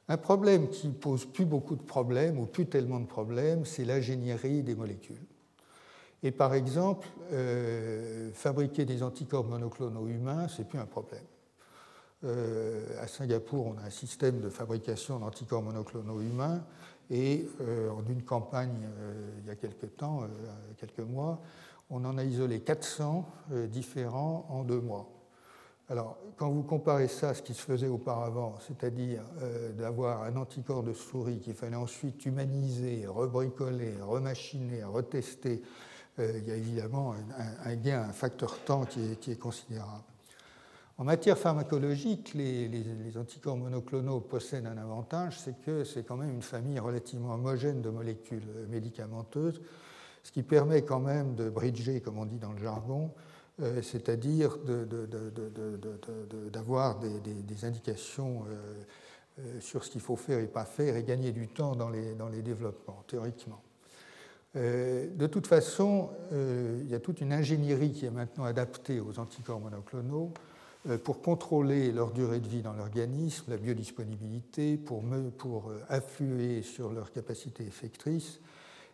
Un 0.08 0.18
problème 0.18 0.70
qui 0.70 0.90
pose 0.90 1.26
plus 1.26 1.46
beaucoup 1.46 1.76
de 1.76 1.82
problèmes, 1.82 2.40
ou 2.40 2.46
plus 2.46 2.68
tellement 2.68 3.00
de 3.00 3.06
problèmes, 3.06 3.66
c'est 3.66 3.86
l'ingénierie 3.86 4.64
des 4.64 4.76
molécules. 4.76 5.26
Et 6.24 6.32
par 6.32 6.54
exemple, 6.54 7.08
euh, 7.32 8.30
fabriquer 8.34 8.86
des 8.86 9.04
anticorps 9.04 9.46
monoclonaux 9.46 10.08
humains, 10.08 10.48
c'est 10.48 10.68
plus 10.68 10.80
un 10.80 10.86
problème. 10.86 11.24
Euh, 12.24 12.86
à 13.02 13.08
Singapour, 13.08 13.68
on 13.68 13.78
a 13.80 13.88
un 13.88 13.90
système 13.90 14.42
de 14.42 14.50
fabrication 14.50 15.20
d'anticorps 15.20 15.64
monoclonaux 15.64 16.22
humains 16.22 16.64
et 17.10 17.48
euh, 17.62 17.90
en 17.90 18.06
une 18.08 18.22
campagne 18.22 18.88
euh, 19.00 19.40
il 19.40 19.48
y 19.48 19.50
a 19.50 19.56
quelques 19.56 19.98
temps, 19.98 20.28
quelques 20.78 21.00
mois, 21.00 21.42
on 21.90 22.06
en 22.06 22.18
a 22.18 22.24
isolé 22.24 22.62
400 22.62 23.28
différents 23.70 24.46
en 24.50 24.64
deux 24.64 24.80
mois. 24.80 25.10
Alors, 25.90 26.18
quand 26.38 26.50
vous 26.50 26.64
comparez 26.64 27.10
ça 27.10 27.30
à 27.30 27.34
ce 27.34 27.42
qui 27.42 27.54
se 27.54 27.64
faisait 27.64 27.90
auparavant, 27.90 28.56
c'est-à-dire 28.66 29.24
d'avoir 29.78 30.24
un 30.24 30.38
anticorps 30.38 30.84
de 30.84 30.94
souris 30.94 31.40
qu'il 31.40 31.54
fallait 31.54 31.76
ensuite 31.76 32.26
humaniser, 32.26 33.06
rebricoler, 33.08 33.96
remachiner, 34.02 34.86
retester, 34.86 35.62
il 36.18 36.48
y 36.48 36.52
a 36.52 36.56
évidemment 36.56 37.14
un, 37.66 37.76
gain, 37.76 38.04
un 38.04 38.14
facteur 38.14 38.58
temps 38.60 38.86
qui 38.86 39.32
est 39.32 39.40
considérable. 39.40 40.11
En 40.98 41.04
matière 41.04 41.38
pharmacologique, 41.38 42.34
les, 42.34 43.18
anticorps 43.18 43.58
monoclonaux 43.58 44.20
possèdent 44.20 44.68
un 44.68 44.78
avantage, 44.78 45.40
c'est 45.40 45.60
que 45.62 45.84
c'est 45.84 46.04
quand 46.04 46.18
même 46.18 46.32
une 46.32 46.42
famille 46.42 46.80
relativement 46.80 47.34
homogène 47.34 47.82
de 47.82 47.90
molécules 47.90 48.46
médicamenteuses, 48.70 49.62
ce 50.24 50.32
qui 50.32 50.44
permet 50.44 50.84
quand 50.84 51.00
même 51.00 51.36
de 51.36 51.50
bridger, 51.50 52.02
comme 52.02 52.20
on 52.20 52.26
dit 52.26 52.38
dans 52.38 52.52
le 52.52 52.60
jargon, 52.60 53.12
euh, 53.62 53.82
c'est-à-dire 53.82 54.58
d'avoir 56.52 57.00
des, 57.00 57.66
indications 57.66 58.46
euh, 58.50 58.84
euh, 59.40 59.60
sur 59.60 59.84
ce 59.84 59.92
qu'il 59.92 60.02
faut 60.02 60.16
faire 60.16 60.40
et 60.40 60.48
pas 60.48 60.66
faire 60.66 60.96
et 60.96 61.04
gagner 61.04 61.32
du 61.32 61.48
temps 61.48 61.76
dans 61.76 61.90
les, 61.90 62.42
développements, 62.42 63.04
théoriquement. 63.08 63.62
de 64.56 65.28
toute 65.28 65.48
façon, 65.48 66.10
il 66.32 66.90
y 66.90 66.96
a 66.96 67.00
toute 67.00 67.22
une 67.22 67.34
ingénierie 67.34 67.92
qui 67.92 68.06
est 68.06 68.12
maintenant 68.12 68.46
adaptée 68.46 69.00
aux 69.00 69.20
anticorps 69.20 69.60
monoclonaux 69.60 70.34
pour 71.04 71.22
contrôler 71.22 71.92
leur 71.92 72.12
durée 72.12 72.40
de 72.40 72.48
vie 72.48 72.64
dans 72.64 72.74
l'organisme, 72.74 73.52
la 73.52 73.58
biodisponibilité, 73.58 74.78
pour, 74.78 75.04
pour 75.38 75.70
euh, 75.70 75.80
influer 75.90 76.64
sur 76.64 76.92
leur 76.92 77.12
capacité 77.12 77.64
effectrice, 77.64 78.40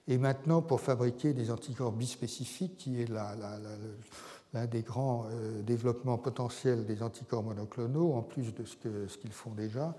et 0.10 0.18
maintenant 0.18 0.62
pour 0.62 0.82
fabriquer 0.82 1.34
des 1.34 1.50
anticorps 1.50 1.94
bispécifiques, 1.94 2.78
qui 2.78 3.02
est 3.02 3.10
l'un 3.10 4.66
des 4.66 4.82
grands 4.82 5.28
euh, 5.32 5.62
développements 5.62 6.18
potentiels 6.18 6.86
des 6.86 7.02
anticorps 7.02 7.44
monoclonaux, 7.44 8.14
en 8.14 8.22
plus 8.22 8.54
de 8.54 8.66
ce 8.66 8.76
qu'ils 8.76 9.10
ce 9.10 9.18
qu'ils 9.18 9.34
font 9.34 9.52
déjà. 9.52 9.96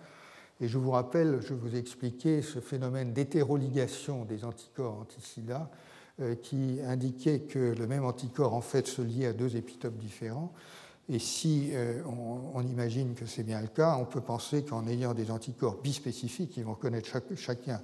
Et 0.61 0.69
je 0.69 0.77
vous 0.77 0.91
rappelle, 0.91 1.41
je 1.41 1.55
vous 1.55 1.75
ai 1.75 1.79
expliqué 1.79 2.43
ce 2.43 2.61
phénomène 2.61 3.15
d'hétéroligation 3.15 4.25
des 4.25 4.45
anticorps 4.45 4.99
anti-SIDA, 5.01 5.71
qui 6.43 6.81
indiquait 6.85 7.43
que 7.43 7.77
le 7.79 7.87
même 7.87 8.05
anticorps 8.05 8.53
en 8.53 8.61
fait 8.61 8.89
se 8.89 9.01
liait 9.01 9.29
à 9.29 9.33
deux 9.33 9.55
épitopes 9.55 9.97
différents. 9.97 10.53
Et 11.11 11.19
si 11.19 11.71
euh, 11.73 12.03
on, 12.05 12.61
imagine 12.63 13.15
que 13.15 13.25
c'est 13.25 13.43
bien 13.43 13.63
le 13.63 13.69
cas, 13.69 13.97
on 13.99 14.05
peut 14.05 14.21
penser 14.21 14.63
qu'en 14.63 14.87
ayant 14.87 15.15
des 15.15 15.31
anticorps 15.31 15.81
bispécifiques 15.81 16.51
qui 16.51 16.63
vont 16.63 16.75
connaître 16.75 17.09
chacun 17.35 17.81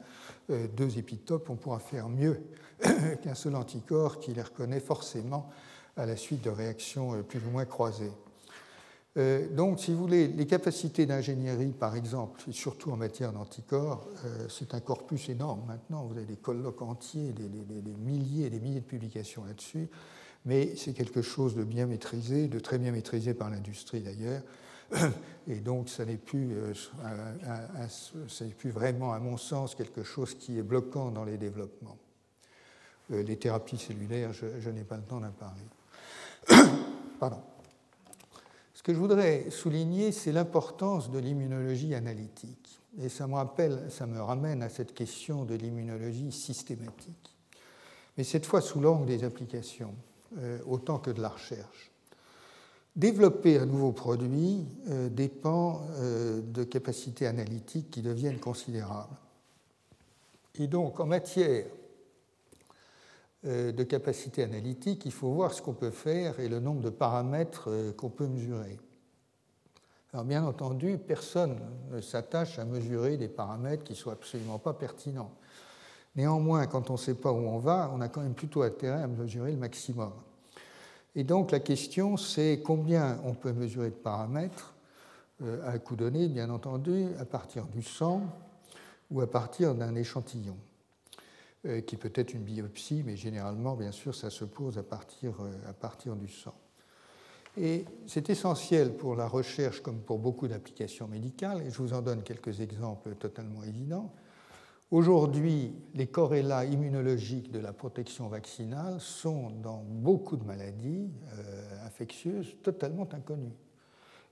euh, 0.51 0.67
deux 0.77 0.99
épitopes, 0.99 1.49
on 1.49 1.57
pourra 1.57 1.79
faire 1.79 2.11
mieux 2.11 2.43
qu'un 3.23 3.35
seul 3.35 3.57
anticorps 3.57 4.21
qui 4.21 4.35
les 4.35 4.43
reconnaît 4.43 4.81
forcément 4.81 5.49
à 5.97 6.05
la 6.05 6.17
suite 6.17 6.43
de 6.43 6.51
réactions 6.51 7.15
euh, 7.15 7.23
plus 7.23 7.41
ou 7.47 7.51
moins 7.51 7.65
croisées. 7.65 8.13
Donc, 9.53 9.79
si 9.79 9.93
vous 9.93 9.99
voulez, 10.01 10.27
les 10.27 10.45
capacités 10.45 11.07
d'ingénierie, 11.07 11.71
par 11.71 11.95
exemple, 11.95 12.43
et 12.49 12.53
surtout 12.53 12.91
en 12.91 12.97
matière 12.97 13.33
d'anticorps, 13.33 14.09
c'est 14.49 14.75
un 14.75 14.81
corpus 14.81 15.29
énorme 15.29 15.63
maintenant. 15.69 16.03
Vous 16.03 16.17
avez 16.17 16.27
des 16.27 16.35
colloques 16.35 16.83
entiers, 16.83 17.33
des, 17.33 17.93
milliers 17.93 18.47
et 18.47 18.51
des 18.51 18.59
milliers 18.59 18.81
de 18.81 18.85
publications 18.85 19.45
là-dessus. 19.45 19.89
Mais 20.45 20.77
c'est 20.77 20.93
quelque 20.93 21.23
chose 21.23 21.55
de 21.55 21.65
bien 21.65 21.87
maîtrisé, 21.87 22.49
de 22.49 22.59
très 22.59 22.79
bien 22.79 22.93
maîtrisé 22.93 23.35
par 23.35 23.51
l'industrie 23.51 24.01
d'ailleurs. 24.01 24.43
Et 25.49 25.57
donc, 25.57 25.89
ça 25.89 26.05
n'est 26.05 26.17
plus, 26.17 26.53
euh, 26.53 26.73
plus 28.59 28.71
vraiment, 28.71 29.13
à 29.13 29.19
mon 29.19 29.37
sens, 29.37 29.75
quelque 29.75 30.03
chose 30.03 30.35
qui 30.35 30.59
est 30.59 30.63
bloquant 30.63 31.11
dans 31.11 31.25
les 31.25 31.37
développements. 31.37 31.99
les 33.11 33.37
thérapies 33.37 33.79
cellulaires, 33.79 34.33
je, 34.33 34.47
je 34.61 34.71
n'ai 34.71 34.85
pas 34.85 34.97
le 34.97 35.03
temps 35.03 35.21
d'en 35.21 35.33
parler. 35.33 35.63
Pardon. 37.21 37.41
Ce 38.75 38.83
que 38.83 38.93
je 38.93 38.99
voudrais 38.99 39.51
souligner, 39.51 40.13
c'est 40.13 40.33
l'importance 40.33 41.11
de 41.11 41.19
l'immunologie 41.19 41.95
analytique. 41.95 42.81
Et 43.01 43.09
ça 43.09 43.27
me, 43.27 43.35
rappelle, 43.35 43.91
ça 43.91 44.07
me 44.07 44.21
ramène 44.21 44.63
à 44.63 44.69
cette 44.69 44.95
question 44.95 45.45
de 45.45 45.55
l'immunologie 45.55 46.31
systématique. 46.31 47.35
Mais 48.17 48.25
cette 48.25 48.47
fois 48.47 48.61
sous 48.61 48.81
l'angle 48.81 49.07
des 49.07 49.25
applications, 49.25 49.95
euh, 49.95 50.14
autant 50.67 50.99
que 50.99 51.11
de 51.11 51.21
la 51.21 51.29
recherche. 51.29 51.93
Développer 52.97 53.59
un 53.59 53.67
nouveau 53.67 53.91
produit 53.91 54.65
euh, 54.89 55.09
dépend 55.09 55.83
euh, 55.97 56.41
de 56.41 56.63
capacités 56.63 57.27
analytiques 57.27 57.91
qui 57.91 58.03
deviennent 58.03 58.39
considérables. 58.39 59.17
Et 60.57 60.69
donc, 60.69 61.01
en 61.01 61.07
matière 61.07 61.67
euh, 63.47 63.73
de 63.73 63.83
capacité 63.83 64.45
analytique, 64.45 65.05
il 65.07 65.13
faut 65.13 65.33
voir 65.33 65.53
ce 65.53 65.61
qu'on 65.61 65.75
peut 65.75 65.91
faire 65.91 66.39
et 66.39 66.49
le 66.49 66.61
nombre 66.61 66.83
de 66.83 66.91
paramètres 66.91 67.65
euh, 67.69 67.93
qu'on 67.93 68.11
peut 68.11 68.29
mesurer. 68.29 68.79
Alors 70.13 70.25
bien 70.25 70.45
entendu, 70.45 70.97
personne 70.97 71.59
ne 71.91 72.01
s'attache 72.01 72.61
à 72.61 72.65
mesurer 72.65 73.17
des 73.17 73.27
paramètres 73.27 73.83
qui 73.83 73.95
ne 73.95 73.99
soient 73.99 74.13
absolument 74.13 74.61
pas 74.61 74.73
pertinents. 74.73 75.33
Néanmoins, 76.17 76.67
quand 76.67 76.91
on 76.91 76.95
ne 76.95 76.99
sait 76.99 77.15
pas 77.15 77.33
où 77.33 77.47
on 77.49 77.59
va, 77.59 77.91
on 77.95 78.01
a 78.01 78.09
quand 78.09 78.23
même 78.23 78.35
plutôt 78.35 78.63
intérêt 78.63 79.03
à 79.03 79.07
mesurer 79.07 79.53
le 79.53 79.59
maximum. 79.59 80.13
Et 81.17 81.25
donc 81.25 81.51
la 81.51 81.61
question, 81.61 82.17
c'est 82.17 82.61
combien 82.65 83.21
on 83.25 83.35
peut 83.35 83.53
mesurer 83.53 83.91
de 83.91 83.95
paramètres 83.95 84.75
euh, 85.43 85.67
à 85.67 85.73
un 85.73 85.79
coup 85.79 85.97
donné, 85.97 86.29
bien 86.29 86.51
entendu, 86.51 87.07
à 87.19 87.25
partir 87.25 87.67
du 87.67 87.83
sang 87.83 88.23
ou 89.11 89.21
à 89.21 89.31
partir 89.31 89.75
d'un 89.75 89.95
échantillon. 89.95 90.57
Euh, 91.67 91.81
qui 91.81 91.97
peut 91.97 92.13
être 92.15 92.35
une 92.35 92.43
biopsie, 92.43 93.03
mais 93.07 93.17
généralement, 93.17 93.75
bien 93.75 93.91
sûr, 93.91 94.15
ça 94.15 94.29
se 94.29 94.45
pose 94.45 94.77
à 94.77 94.83
partir, 94.83 95.33
euh, 95.41 95.71
à 95.71 95.73
partir 95.73 96.15
du 96.15 96.29
sang. 96.29 96.55
Et 97.57 97.87
c'est 98.07 98.29
essentiel 98.29 98.95
pour 98.95 99.17
la 99.17 99.27
recherche 99.27 99.81
comme 99.81 100.01
pour 100.01 100.19
beaucoup 100.19 100.47
d'applications 100.47 101.09
médicales, 101.09 101.63
et 101.63 101.71
je 101.71 101.79
vous 101.79 101.95
en 101.95 102.03
donne 102.03 102.23
quelques 102.23 102.61
exemples 102.61 103.15
totalement 103.15 103.63
évidents. 103.63 104.13
Aujourd'hui, 104.95 105.75
les 105.95 106.07
corrélats 106.07 106.65
immunologiques 106.65 107.51
de 107.51 107.59
la 107.59 107.73
protection 107.73 108.29
vaccinale 108.29 109.01
sont 109.01 109.51
dans 109.51 109.83
beaucoup 109.85 110.37
de 110.37 110.45
maladies 110.45 111.11
euh, 111.37 111.85
infectieuses 111.85 112.55
totalement 112.63 113.09
inconnus. 113.13 113.55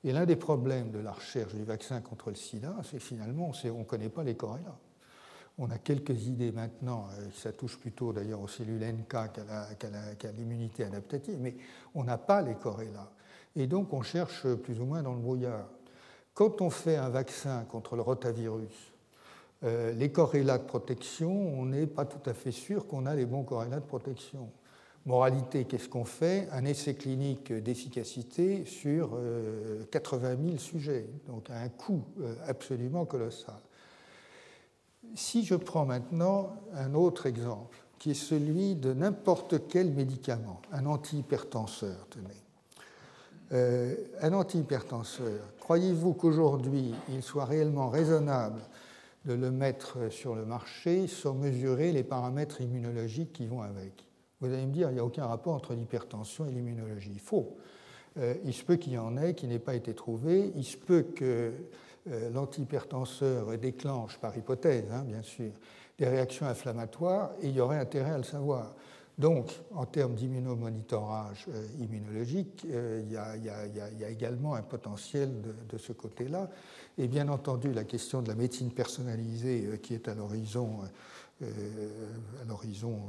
Et 0.04 0.12
l'un 0.12 0.24
des 0.24 0.36
problèmes 0.36 0.92
de 0.92 1.00
la 1.00 1.10
recherche 1.10 1.52
du 1.52 1.64
vaccin 1.64 2.00
contre 2.00 2.28
le 2.28 2.36
sida, 2.36 2.76
c'est 2.84 3.00
finalement 3.00 3.50
on 3.64 3.78
ne 3.80 3.82
connaît 3.82 4.08
pas 4.08 4.22
les 4.22 4.36
corrélats. 4.36 4.78
On 5.58 5.68
a 5.68 5.78
quelques 5.78 6.28
idées 6.28 6.52
maintenant, 6.52 7.08
euh, 7.18 7.26
ça 7.34 7.50
touche 7.50 7.76
plutôt 7.76 8.12
d'ailleurs 8.12 8.40
aux 8.40 8.46
cellules 8.46 8.86
NK 8.86 9.32
qu'à 10.16 10.30
l'immunité 10.30 10.84
adaptative, 10.84 11.38
mais 11.40 11.56
on 11.92 12.04
n'a 12.04 12.18
pas 12.18 12.40
les 12.40 12.54
corrélats. 12.54 13.10
Et 13.56 13.66
donc 13.66 13.92
on 13.92 14.02
cherche 14.02 14.46
plus 14.54 14.78
ou 14.78 14.84
moins 14.84 15.02
dans 15.02 15.14
le 15.14 15.22
brouillard. 15.22 15.66
Quand 16.34 16.60
on 16.60 16.70
fait 16.70 16.98
un 16.98 17.08
vaccin 17.08 17.64
contre 17.64 17.96
le 17.96 18.02
rotavirus, 18.02 18.91
euh, 19.64 19.92
les 19.92 20.10
corrélats 20.10 20.58
de 20.58 20.64
protection, 20.64 21.30
on 21.30 21.66
n'est 21.66 21.86
pas 21.86 22.04
tout 22.04 22.28
à 22.28 22.34
fait 22.34 22.50
sûr 22.52 22.86
qu'on 22.86 23.06
a 23.06 23.14
les 23.14 23.26
bons 23.26 23.44
corrélats 23.44 23.80
de 23.80 23.86
protection. 23.86 24.50
Moralité, 25.04 25.64
qu'est-ce 25.64 25.88
qu'on 25.88 26.04
fait? 26.04 26.48
Un 26.52 26.64
essai 26.64 26.94
clinique 26.94 27.52
d'efficacité 27.52 28.64
sur 28.64 29.18
80 29.90 30.28
euh, 30.28 30.36
000 30.44 30.58
sujets, 30.58 31.06
donc 31.26 31.50
à 31.50 31.58
un 31.58 31.68
coût 31.68 32.04
absolument 32.46 33.04
colossal. 33.04 33.60
Si 35.14 35.44
je 35.44 35.56
prends 35.56 35.84
maintenant 35.84 36.54
un 36.74 36.94
autre 36.94 37.26
exemple, 37.26 37.78
qui 38.02 38.10
est 38.10 38.14
celui 38.14 38.74
de 38.74 38.92
n'importe 38.92 39.68
quel 39.68 39.92
médicament, 39.92 40.60
un 40.72 40.86
antihypertenseur, 40.86 42.08
tenez. 42.10 42.42
Euh, 43.52 43.94
un 44.20 44.32
antihypertenseur, 44.32 45.40
croyez-vous 45.60 46.14
qu'aujourd'hui 46.14 46.94
il 47.10 47.22
soit 47.22 47.44
réellement 47.44 47.90
raisonnable 47.90 48.60
de 49.24 49.34
le 49.34 49.50
mettre 49.50 50.10
sur 50.10 50.34
le 50.34 50.44
marché 50.44 51.06
sans 51.06 51.34
mesurer 51.34 51.92
les 51.92 52.02
paramètres 52.02 52.60
immunologiques 52.60 53.32
qui 53.32 53.46
vont 53.46 53.62
avec 53.62 54.06
Vous 54.40 54.52
allez 54.52 54.66
me 54.66 54.72
dire, 54.72 54.90
il 54.90 54.94
n'y 54.94 55.00
a 55.00 55.04
aucun 55.04 55.26
rapport 55.26 55.54
entre 55.54 55.74
l'hypertension 55.74 56.46
et 56.46 56.50
l'immunologie. 56.50 57.18
Faux. 57.18 57.56
Euh, 58.18 58.34
il 58.44 58.52
se 58.52 58.64
peut 58.64 58.76
qu'il 58.76 58.92
y 58.92 58.98
en 58.98 59.16
ait 59.16 59.34
qui 59.34 59.46
n'ait 59.46 59.58
pas 59.58 59.74
été 59.74 59.94
trouvé. 59.94 60.52
Il 60.56 60.64
se 60.64 60.76
peut 60.76 61.02
que 61.02 61.52
euh, 62.10 62.30
l'antihypertenseur 62.30 63.56
déclenche, 63.58 64.18
par 64.18 64.36
hypothèse 64.36 64.90
hein, 64.92 65.04
bien 65.06 65.22
sûr, 65.22 65.52
des 65.98 66.08
réactions 66.08 66.46
inflammatoires 66.46 67.30
et 67.40 67.48
il 67.48 67.54
y 67.54 67.60
aurait 67.60 67.78
intérêt 67.78 68.10
à 68.10 68.18
le 68.18 68.24
savoir. 68.24 68.74
Donc, 69.22 69.52
en 69.72 69.86
termes 69.86 70.16
d'immunomonitorage 70.16 71.46
euh, 71.48 71.64
immunologique, 71.78 72.66
euh, 72.68 73.00
il, 73.04 73.12
y 73.12 73.16
a, 73.16 74.10
également 74.10 74.54
un 74.54 74.62
potentiel 74.62 75.30
de, 75.68 75.78
ce 75.78 75.92
côté-là. 75.92 76.50
Et 76.98 77.06
bien 77.06 77.28
entendu, 77.28 77.72
la 77.72 77.84
question 77.84 78.20
de 78.20 78.26
la 78.26 78.34
médecine 78.34 78.72
personnalisée 78.72 79.78
qui 79.80 79.94
est 79.94 80.08
à 80.08 80.14
l'horizon 80.14 80.80
à 81.40 82.44
l'horizon 82.46 83.00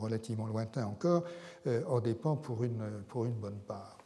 relativement 0.00 0.46
lointain 0.46 0.86
encore, 0.86 1.24
en 1.88 1.98
dépend 1.98 2.36
pour 2.36 2.62
une, 2.62 2.84
pour 3.08 3.24
une 3.24 3.32
bonne 3.32 3.58
part. 3.66 3.98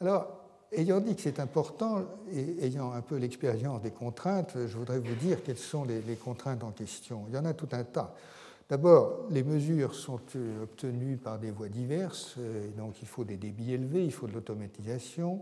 Alors, 0.00 0.46
ayant 0.72 1.00
dit 1.00 1.14
que 1.14 1.20
c'est 1.20 1.40
important 1.40 2.04
et 2.32 2.64
ayant 2.64 2.92
un 2.92 3.02
peu 3.02 3.16
l'expérience 3.16 3.82
des 3.82 3.90
contraintes, 3.90 4.52
je 4.66 4.76
voudrais 4.78 4.98
vous 4.98 5.14
dire 5.14 5.42
quelles 5.42 5.58
sont 5.58 5.84
les, 5.84 6.16
contraintes 6.16 6.64
en 6.64 6.70
question. 6.70 7.24
Il 7.28 7.34
y 7.34 7.38
en 7.38 7.44
a 7.44 7.52
tout 7.52 7.68
un 7.72 7.84
tas. 7.84 8.14
D'abord, 8.68 9.26
les 9.30 9.44
mesures 9.44 9.94
sont 9.94 10.20
euh, 10.34 10.64
obtenues 10.64 11.18
par 11.18 11.38
des 11.38 11.52
voies 11.52 11.68
diverses, 11.68 12.34
euh, 12.38 12.68
donc 12.76 13.00
il 13.00 13.06
faut 13.06 13.22
des 13.22 13.36
débits 13.36 13.72
élevés, 13.72 14.04
il 14.04 14.12
faut 14.12 14.26
de 14.26 14.32
l'automatisation, 14.32 15.40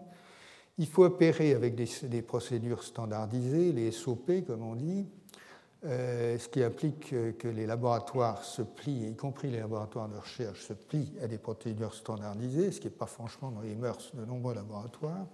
il 0.77 0.87
faut 0.87 1.05
opérer 1.05 1.55
avec 1.55 1.75
des 1.75 2.23
procédures 2.23 2.83
standardisées, 2.83 3.73
les 3.73 3.93
SOP 3.93 4.45
comme 4.47 4.63
on 4.63 4.75
dit, 4.75 5.07
euh, 5.87 6.37
ce 6.39 6.49
qui 6.49 6.63
implique 6.63 7.15
que 7.39 7.49
les 7.49 7.65
laboratoires 7.65 8.45
se 8.45 8.61
plient, 8.61 9.09
y 9.09 9.17
compris 9.17 9.51
les 9.51 9.61
laboratoires 9.61 10.09
de 10.09 10.19
recherche, 10.19 10.67
se 10.67 10.75
plient 10.75 11.13
à 11.23 11.27
des 11.27 11.39
procédures 11.39 11.95
standardisées, 11.95 12.73
ce 12.73 12.81
qui 12.81 12.89
n'est 12.89 12.95
pas 12.95 13.07
franchement 13.07 13.51
dans 13.51 13.63
les 13.63 13.75
mœurs 13.75 14.11
de 14.15 14.25
nombreux 14.27 14.55
laboratoires. 14.55 15.27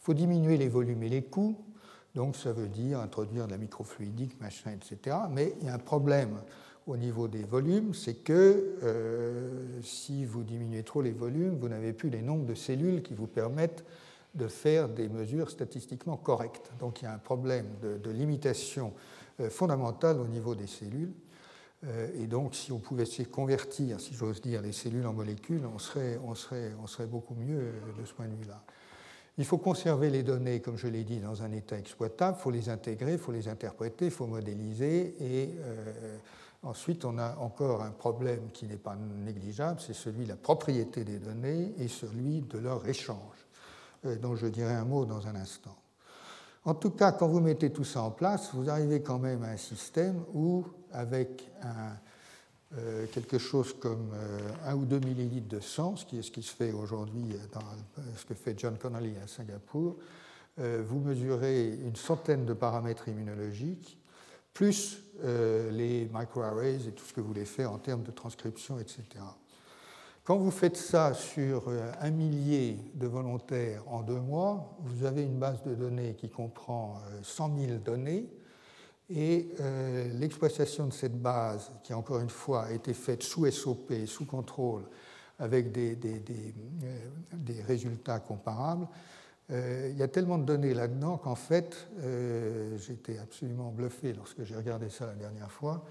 Il 0.00 0.04
faut 0.04 0.14
diminuer 0.14 0.56
les 0.56 0.68
volumes 0.68 1.02
et 1.02 1.08
les 1.08 1.22
coûts, 1.22 1.56
donc 2.14 2.36
ça 2.36 2.52
veut 2.52 2.68
dire 2.68 3.00
introduire 3.00 3.46
de 3.46 3.52
la 3.52 3.58
microfluidique, 3.58 4.40
machin, 4.40 4.72
etc. 4.72 5.16
Mais 5.30 5.54
il 5.60 5.66
y 5.66 5.70
a 5.70 5.74
un 5.74 5.78
problème 5.78 6.40
au 6.90 6.96
niveau 6.96 7.28
des 7.28 7.44
volumes, 7.44 7.94
c'est 7.94 8.14
que 8.14 8.76
euh, 8.82 9.80
si 9.82 10.24
vous 10.24 10.42
diminuez 10.42 10.82
trop 10.82 11.02
les 11.02 11.12
volumes, 11.12 11.56
vous 11.60 11.68
n'avez 11.68 11.92
plus 11.92 12.10
les 12.10 12.20
nombres 12.20 12.46
de 12.46 12.54
cellules 12.54 13.02
qui 13.02 13.14
vous 13.14 13.28
permettent 13.28 13.84
de 14.34 14.48
faire 14.48 14.88
des 14.88 15.08
mesures 15.08 15.50
statistiquement 15.50 16.16
correctes. 16.16 16.72
Donc 16.80 17.00
il 17.00 17.04
y 17.04 17.08
a 17.08 17.12
un 17.12 17.18
problème 17.18 17.66
de, 17.80 18.10
limitation 18.10 18.92
euh, 19.40 19.50
fondamentale 19.50 20.18
au 20.18 20.26
niveau 20.26 20.56
des 20.56 20.66
cellules. 20.66 21.12
Euh, 21.86 22.08
et 22.20 22.26
donc, 22.26 22.54
si 22.54 22.72
on 22.72 22.78
pouvait 22.78 23.06
se 23.06 23.22
convertir, 23.22 24.00
si 24.00 24.12
j'ose 24.14 24.40
dire, 24.40 24.60
les 24.60 24.72
cellules 24.72 25.06
en 25.06 25.12
molécules, 25.12 25.62
on 25.72 25.78
serait, 25.78 26.18
on 26.24 26.34
serait, 26.34 26.72
on 26.82 26.88
serait 26.88 27.06
beaucoup 27.06 27.34
mieux 27.34 27.72
de 27.98 28.04
ce 28.04 28.12
point 28.12 28.26
de 28.26 28.34
vue-là. 28.34 28.62
Il 29.38 29.44
faut 29.44 29.58
conserver 29.58 30.10
les 30.10 30.24
données, 30.24 30.60
comme 30.60 30.76
je 30.76 30.88
l'ai 30.88 31.04
dit, 31.04 31.20
dans 31.20 31.42
un 31.42 31.52
état 31.52 31.78
exploitable, 31.78 32.36
il 32.38 32.42
faut 32.42 32.50
les 32.50 32.68
intégrer, 32.68 33.12
il 33.12 33.18
faut 33.18 33.32
les 33.32 33.48
interpréter, 33.48 34.06
il 34.06 34.10
faut 34.10 34.26
modéliser. 34.26 35.14
Et 35.20 35.54
ensuite, 36.62 37.04
on 37.04 37.18
a 37.18 37.36
encore 37.36 37.82
un 37.82 37.90
problème 37.90 38.50
qui 38.52 38.66
n'est 38.66 38.76
pas 38.76 38.96
négligeable, 38.96 39.80
c'est 39.80 39.94
celui 39.94 40.24
de 40.24 40.30
la 40.30 40.36
propriété 40.36 41.04
des 41.04 41.18
données 41.18 41.74
et 41.78 41.88
celui 41.88 42.42
de 42.42 42.58
leur 42.58 42.86
échange, 42.88 43.46
dont 44.20 44.36
je 44.36 44.46
dirai 44.46 44.74
un 44.74 44.84
mot 44.84 45.04
dans 45.04 45.26
un 45.26 45.34
instant. 45.34 45.76
En 46.64 46.74
tout 46.74 46.90
cas, 46.90 47.12
quand 47.12 47.28
vous 47.28 47.40
mettez 47.40 47.70
tout 47.70 47.84
ça 47.84 48.02
en 48.02 48.10
place, 48.10 48.50
vous 48.54 48.68
arrivez 48.68 49.00
quand 49.00 49.18
même 49.18 49.42
à 49.42 49.48
un 49.48 49.56
système 49.56 50.22
où, 50.34 50.64
avec 50.92 51.50
euh, 52.78 53.06
quelque 53.08 53.38
chose 53.38 53.74
comme 53.80 54.12
euh, 54.14 54.38
un 54.64 54.76
ou 54.76 54.84
deux 54.84 55.00
millilitres 55.00 55.48
de 55.48 55.58
sang, 55.58 55.96
ce 55.96 56.06
qui 56.06 56.18
est 56.18 56.22
ce 56.22 56.30
qui 56.30 56.42
se 56.42 56.54
fait 56.54 56.70
aujourd'hui 56.70 57.34
dans 57.52 57.60
ce 58.16 58.24
que 58.24 58.34
fait 58.34 58.56
John 58.56 58.78
Connolly 58.78 59.14
à 59.24 59.26
Singapour, 59.26 59.96
euh, 60.60 60.80
vous 60.86 61.00
mesurez 61.00 61.74
une 61.84 61.96
centaine 61.96 62.46
de 62.46 62.52
paramètres 62.52 63.08
immunologiques, 63.08 63.98
plus 64.52 65.04
les 65.22 66.08
microarrays 66.12 66.86
et 66.88 66.92
tout 66.92 67.04
ce 67.04 67.12
que 67.12 67.20
vous 67.20 67.28
voulez 67.28 67.44
faire 67.44 67.72
en 67.72 67.78
termes 67.78 68.02
de 68.02 68.10
transcription, 68.10 68.78
etc. 68.78 69.04
Quand 70.24 70.36
vous 70.36 70.50
faites 70.50 70.76
ça 70.76 71.12
sur 71.12 71.68
euh, 71.68 71.90
un 72.00 72.10
millier 72.10 72.78
de 72.94 73.06
volontaires 73.06 73.82
en 73.88 74.02
deux 74.02 74.20
mois, 74.20 74.76
vous 74.80 75.04
avez 75.04 75.22
une 75.22 75.38
base 75.38 75.62
de 75.64 75.74
données 75.74 76.14
qui 76.14 76.28
comprend 76.28 77.00
100 77.22 77.58
000 77.58 77.78
données 77.78 78.28
et 79.08 79.48
l'exploitation 80.14 80.86
de 80.86 80.92
cette 80.92 81.20
base, 81.20 81.72
qui 81.82 81.92
encore 81.92 82.20
une 82.20 82.30
fois 82.30 82.66
a 82.66 82.70
été 82.70 82.94
faite 82.94 83.24
sous 83.24 83.50
SOP, 83.50 83.92
sous 84.06 84.24
contrôle, 84.24 84.84
avec 85.40 85.72
des, 85.72 85.98
résultats 87.66 88.20
comparables, 88.20 88.86
euh, 88.86 89.19
il 89.50 89.96
y 89.96 90.02
a 90.02 90.08
tellement 90.08 90.38
de 90.38 90.44
données 90.44 90.74
là-dedans 90.74 91.16
qu'en 91.16 91.34
fait, 91.34 91.88
euh, 92.00 92.76
j'étais 92.78 93.18
absolument 93.18 93.70
bluffé 93.70 94.12
lorsque 94.12 94.44
j'ai 94.44 94.54
regardé 94.54 94.88
ça 94.90 95.06
la 95.06 95.14
dernière 95.14 95.50
fois. 95.50 95.84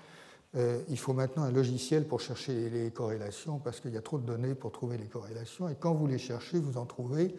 Euh, 0.56 0.82
il 0.90 0.98
faut 0.98 1.14
maintenant 1.14 1.44
un 1.44 1.52
logiciel 1.52 2.06
pour 2.06 2.22
chercher 2.22 2.70
les 2.70 2.90
corrélations 2.92 3.60
parce 3.60 3.80
qu'il 3.80 3.94
y 3.94 3.98
a 3.98 4.02
trop 4.02 4.18
de 4.18 4.26
données 4.26 4.56
pour 4.56 4.72
trouver 4.72 4.98
les 4.98 5.08
corrélations. 5.08 5.68
Et 5.68 5.76
quand 5.76 5.94
vous 5.94 6.08
les 6.08 6.18
cherchez, 6.18 6.60
vous 6.60 6.78
en 6.78 6.86
trouvez 6.86 7.36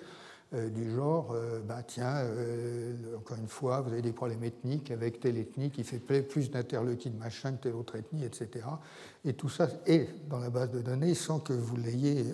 du 0.52 0.90
genre, 0.90 1.36
bah, 1.64 1.84
tiens, 1.86 2.24
encore 3.16 3.36
une 3.36 3.46
fois, 3.46 3.82
vous 3.82 3.92
avez 3.92 4.02
des 4.02 4.12
problèmes 4.12 4.42
ethniques 4.42 4.90
avec 4.90 5.20
telle 5.20 5.38
ethnie 5.38 5.70
qui 5.70 5.84
fait 5.84 6.00
plus 6.00 6.50
d'interleukines 6.50 7.16
machin 7.16 7.52
que 7.52 7.62
telle 7.62 7.76
autre 7.76 7.94
ethnie, 7.94 8.24
etc. 8.24 8.66
Et 9.24 9.34
tout 9.34 9.48
ça 9.48 9.68
est 9.86 10.08
dans 10.28 10.40
la 10.40 10.50
base 10.50 10.72
de 10.72 10.80
données 10.80 11.14
sans 11.14 11.38
que 11.38 11.52
vous 11.52 11.76
l'ayez 11.76 12.24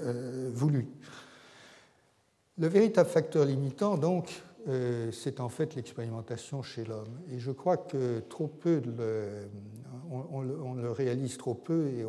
voulu. 0.55 0.89
Le 2.59 2.69
véritable 2.69 3.09
facteur 3.09 3.45
limitant, 3.45 3.99
donc, 3.99 4.43
euh, 4.69 5.13
c'est 5.13 5.41
en 5.41 5.49
fait 5.49 5.75
l'expérimentation 5.75 6.63
chez 6.63 6.85
l'homme. 6.85 7.21
Et 7.31 7.39
je 7.39 7.51
crois 7.51 7.77
que 7.77 8.21
trop 8.21 8.49
peu, 8.49 8.83
on, 10.11 10.43
le 10.43 10.91
réalise 10.91 11.37
trop 11.37 11.55
peu 11.55 11.89
et 11.89 12.05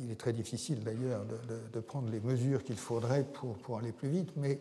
il 0.00 0.10
est 0.10 0.16
très 0.18 0.32
difficile 0.32 0.82
d'ailleurs 0.82 1.24
de, 1.72 1.80
prendre 1.80 2.10
les 2.10 2.20
mesures 2.20 2.64
qu'il 2.64 2.76
faudrait 2.76 3.24
pour, 3.24 3.56
pour, 3.58 3.78
aller 3.78 3.92
plus 3.92 4.08
vite, 4.08 4.32
mais 4.36 4.60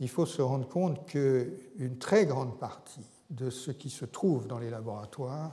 il 0.00 0.08
faut 0.08 0.26
se 0.26 0.42
rendre 0.42 0.68
compte 0.68 1.06
qu'une 1.06 1.96
très 1.98 2.26
grande 2.26 2.58
partie 2.58 3.06
de 3.30 3.50
ce 3.50 3.70
qui 3.70 3.88
se 3.88 4.04
trouve 4.04 4.46
dans 4.46 4.58
les 4.58 4.70
laboratoires 4.70 5.52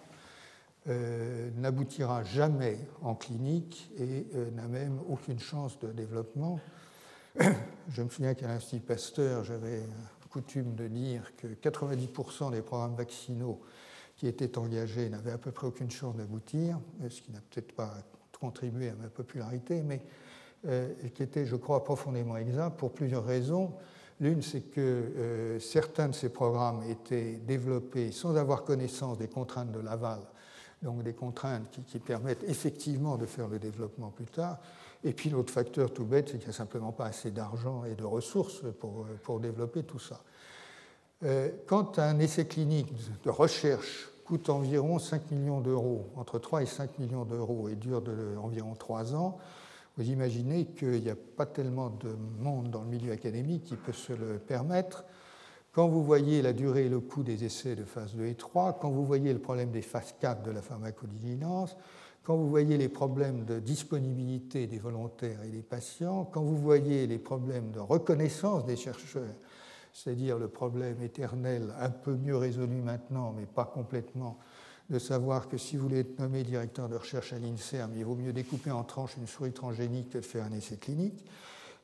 euh, 0.88 1.50
n'aboutira 1.58 2.24
jamais 2.24 2.80
en 3.02 3.14
clinique 3.14 3.92
et 3.98 4.26
euh, 4.36 4.50
n'a 4.52 4.68
même 4.68 5.00
aucune 5.10 5.40
chance 5.40 5.78
de 5.80 5.92
développement. 5.92 6.60
Je 7.90 8.02
me 8.02 8.10
souviens 8.10 8.34
qu'à 8.34 8.48
l'Institut 8.48 8.86
Pasteur, 8.86 9.44
j'avais 9.44 9.82
coutume 10.30 10.76
de 10.76 10.88
dire 10.88 11.36
que 11.36 11.48
90% 11.48 12.52
des 12.52 12.62
programmes 12.62 12.96
vaccinaux 12.96 13.60
qui 14.16 14.28
étaient 14.28 14.58
engagés 14.58 15.10
n'avaient 15.10 15.32
à 15.32 15.38
peu 15.38 15.52
près 15.52 15.68
aucune 15.68 15.90
chance 15.90 16.16
d'aboutir, 16.16 16.80
ce 17.10 17.22
qui 17.22 17.32
n'a 17.32 17.40
peut-être 17.50 17.74
pas 17.74 17.94
contribué 18.40 18.90
à 18.90 18.96
ma 18.96 19.08
popularité, 19.08 19.82
mais 19.82 20.02
euh, 20.68 20.94
qui 21.14 21.24
était, 21.24 21.46
je 21.46 21.56
crois, 21.56 21.84
profondément 21.84 22.38
exact 22.38 22.78
pour 22.78 22.94
plusieurs 22.94 23.26
raisons. 23.26 23.74
L'une, 24.20 24.42
c'est 24.42 24.62
que 24.62 24.82
euh, 24.82 25.60
certains 25.60 26.10
de 26.10 26.14
ces 26.14 26.30
programmes 26.30 26.84
étaient 26.84 27.40
développés 27.48 28.12
sans 28.12 28.36
avoir 28.36 28.64
connaissance 28.66 29.18
des 29.18 29.30
contraintes 29.30 29.72
de 29.72 29.80
l'aval, 29.80 30.20
donc 30.82 31.04
des 31.04 31.14
contraintes 31.14 31.80
qui, 31.88 32.00
permettent 32.00 32.44
effectivement 32.44 33.18
de 33.18 33.26
faire 33.26 33.48
le 33.48 33.60
développement 33.60 34.10
plus 34.10 34.26
tard. 34.26 34.60
Et 35.04 35.14
puis 35.14 35.30
l'autre 35.30 35.54
facteur 35.54 35.94
tout 35.94 36.04
bête, 36.04 36.30
c'est 36.30 36.38
qu'il 36.38 36.48
n'y 36.48 36.54
a 36.54 36.58
simplement 36.58 36.92
pas 36.92 37.06
assez 37.06 37.32
d'argent 37.32 37.84
et 37.86 37.96
de 37.96 38.04
ressources 38.04 38.64
pour, 38.80 39.06
pour 39.24 39.40
développer 39.40 39.84
tout 39.84 40.00
ça. 40.00 40.22
Euh, 41.24 41.50
quand 41.68 42.00
un 42.00 42.20
essai 42.20 42.46
clinique 42.46 42.94
de 43.24 43.30
recherche 43.30 44.10
coûte 44.26 44.50
environ 44.50 45.00
5 45.00 45.32
millions 45.32 45.60
d'euros, 45.60 46.08
entre 46.16 46.40
3 46.40 46.64
et 46.64 46.66
5 46.66 47.00
millions 47.00 47.26
d'euros, 47.26 47.68
et 47.68 47.76
dure 47.76 48.04
environ 48.42 48.76
3 48.76 49.16
ans, 49.16 49.38
vous 49.98 50.10
imaginez 50.10 50.66
qu'il 50.66 51.02
n'y 51.02 51.10
a 51.10 51.16
pas 51.16 51.46
tellement 51.46 51.90
de 51.90 52.16
monde 52.40 52.70
dans 52.70 52.84
le 52.84 52.88
milieu 52.88 53.12
académique 53.12 53.66
qui 53.66 53.76
peut 53.76 53.92
se 53.92 54.14
le 54.14 54.38
permettre. 54.38 55.04
Quand 55.74 55.88
vous 55.88 56.04
voyez 56.04 56.42
la 56.42 56.54
durée 56.54 56.86
et 56.86 56.90
le 56.90 57.00
coût 57.00 57.24
des 57.24 57.44
essais 57.44 57.76
de 57.76 57.84
phase 57.84 58.16
2 58.16 58.26
et 58.26 58.36
3, 58.36 58.80
quand 58.80 58.90
vous 58.90 59.06
voyez 59.06 59.34
le 59.34 59.40
problème 59.40 59.72
des 59.72 59.82
phases 59.82 60.16
4 60.22 60.44
de 60.44 60.52
la 60.52 60.62
pharmacovigilance, 60.62 61.76
quand 62.30 62.38
vous 62.38 62.48
voyez 62.48 62.78
les 62.78 62.90
problèmes 62.90 63.44
de 63.44 63.60
disponibilité 63.60 64.68
des 64.68 64.78
volontaires 64.78 65.42
et 65.44 65.50
des 65.50 65.64
patients, 65.64 66.26
quand 66.32 66.44
vous 66.44 66.60
voyez 66.60 67.08
les 67.08 67.18
problèmes 67.18 67.72
de 67.72 67.80
reconnaissance 67.80 68.68
des 68.68 68.76
chercheurs, 68.76 69.34
c'est-à-dire 69.94 70.38
le 70.38 70.48
problème 70.48 71.02
éternel, 71.02 71.74
un 71.80 71.90
peu 71.90 72.14
mieux 72.14 72.38
résolu 72.38 72.84
maintenant, 72.84 73.34
mais 73.36 73.48
pas 73.48 73.66
complètement, 73.66 74.38
de 74.92 75.00
savoir 75.00 75.50
que 75.50 75.58
si 75.58 75.76
vous 75.76 75.88
voulez 75.88 76.02
être 76.02 76.20
nommé 76.20 76.44
directeur 76.44 76.88
de 76.88 76.98
recherche 76.98 77.34
à 77.34 77.40
l'INSERM, 77.40 77.94
il 77.98 78.06
vaut 78.06 78.14
mieux 78.14 78.32
découper 78.32 78.70
en 78.70 78.84
tranches 78.84 79.18
une 79.18 79.26
souris 79.26 79.52
transgénique 79.52 80.12
que 80.12 80.20
de 80.20 80.26
faire 80.26 80.46
un 80.46 80.56
essai 80.56 80.78
clinique. 80.78 81.26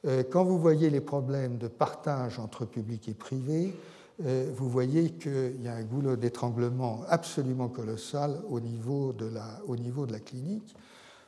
Euh, 0.06 0.22
quand 0.30 0.44
vous 0.44 0.60
voyez 0.60 0.92
les 0.92 1.02
problèmes 1.02 1.58
de 1.58 1.68
partage 1.68 2.38
entre 2.38 2.66
public 2.66 3.10
et 3.10 3.16
privé, 3.16 3.74
vous 4.20 4.70
voyez 4.70 5.12
qu'il 5.12 5.62
y 5.62 5.68
a 5.68 5.74
un 5.74 5.84
goulot 5.84 6.16
d'étranglement 6.16 7.04
absolument 7.10 7.68
colossal 7.68 8.42
au 8.50 8.60
niveau 8.60 9.12
de 9.14 9.26
la, 9.26 10.20
clinique, 10.20 10.76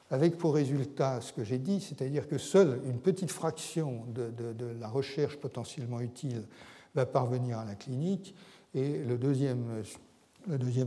avec 0.10 0.38
pour 0.38 0.56
résultat 0.56 1.20
ce 1.20 1.34
que 1.34 1.44
j'ai 1.44 1.58
dit, 1.58 1.82
c'est-à-dire 1.82 2.28
que 2.28 2.38
seule 2.38 2.80
une 2.86 3.00
petite 3.00 3.32
fraction 3.32 4.06
de, 4.16 4.32
la 4.80 4.88
recherche 4.88 5.36
potentiellement 5.38 6.00
utile 6.00 6.44
va 6.96 7.06
parvenir 7.06 7.60
à 7.60 7.66
la 7.66 7.76
clinique. 7.76 8.34
Et 8.74 9.00
le 9.00 9.18
deuxième, 9.18 9.84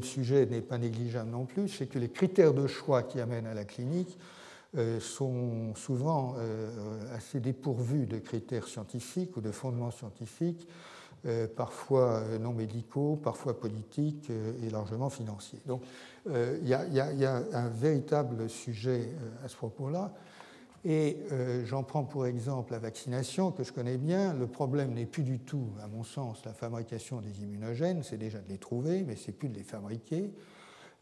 sujet 0.03 0.47
n'est 0.47 0.63
pas 0.63 0.79
négligeable 0.79 1.31
non 1.31 1.45
plus, 1.45 1.69
c'est 1.69 1.87
que 1.87 1.99
les 1.99 2.09
critères 2.09 2.55
de 2.55 2.67
choix 2.67 3.03
qui 3.03 3.21
amènent 3.21 3.47
à 3.47 3.55
la 3.55 3.65
clinique 3.65 4.17
euh, 4.79 5.01
sont 5.01 5.75
souvent 5.75 6.37
euh, 6.39 6.71
assez 7.15 7.41
dépourvus 7.41 8.07
de 8.07 8.19
critères 8.19 8.69
scientifiques 8.69 9.37
ou 9.37 9.41
de 9.41 9.51
fondements 9.51 9.91
scientifiques 9.91 10.69
euh, 10.69 10.90
parfois 11.57 12.21
euh, 12.21 12.39
non 12.39 12.53
médicaux, 12.53 13.17
parfois 13.23 13.59
politiques 13.59 14.31
euh, 14.31 14.53
et 14.65 14.71
largement 14.71 15.11
financiers. 15.11 15.61
Donc 15.67 15.83
il 16.27 16.69
y, 16.69 16.75
a 16.75 17.43
un 17.55 17.69
véritable 17.69 18.49
sujet 18.51 19.09
à 19.43 19.49
ce 19.49 19.57
propos-là. 19.57 20.13
Et 20.85 21.17
j'en 21.65 21.83
prends 21.83 22.05
pour 22.05 22.27
exemple 22.27 22.73
la 22.73 22.79
vaccination, 22.79 23.53
que 23.53 23.65
je 23.65 23.73
connais 23.73 23.97
bien. 23.97 24.35
Le 24.35 24.47
problème 24.47 24.93
n'est 24.93 25.07
plus 25.07 25.23
du 25.23 25.39
tout, 25.39 25.69
à 25.83 25.89
mon 25.89 26.03
sens, 26.03 26.45
la 26.45 26.53
fabrication 26.53 27.23
des 27.23 27.43
immunogènes, 27.43 28.03
c'est 28.03 28.19
déjà 28.19 28.39
de 28.39 28.49
les 28.51 28.59
trouver, 28.59 29.03
mais 29.03 29.17
c'est 29.17 29.33
plus 29.33 29.49
de 29.49 29.57
les 29.57 29.63
fabriquer. 29.63 30.31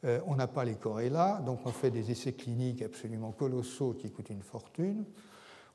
on 0.05 0.37
n'a 0.37 0.47
pas 0.47 0.65
les 0.65 0.77
corrélats, 0.77 1.43
donc 1.45 1.61
on 1.65 1.73
fait 1.73 1.91
des 1.91 2.13
essais 2.13 2.33
cliniques 2.33 2.83
absolument 2.83 3.33
colossaux 3.33 3.93
qui 3.93 4.13
coûtent 4.13 4.31
une 4.31 4.43
fortune. 4.43 5.05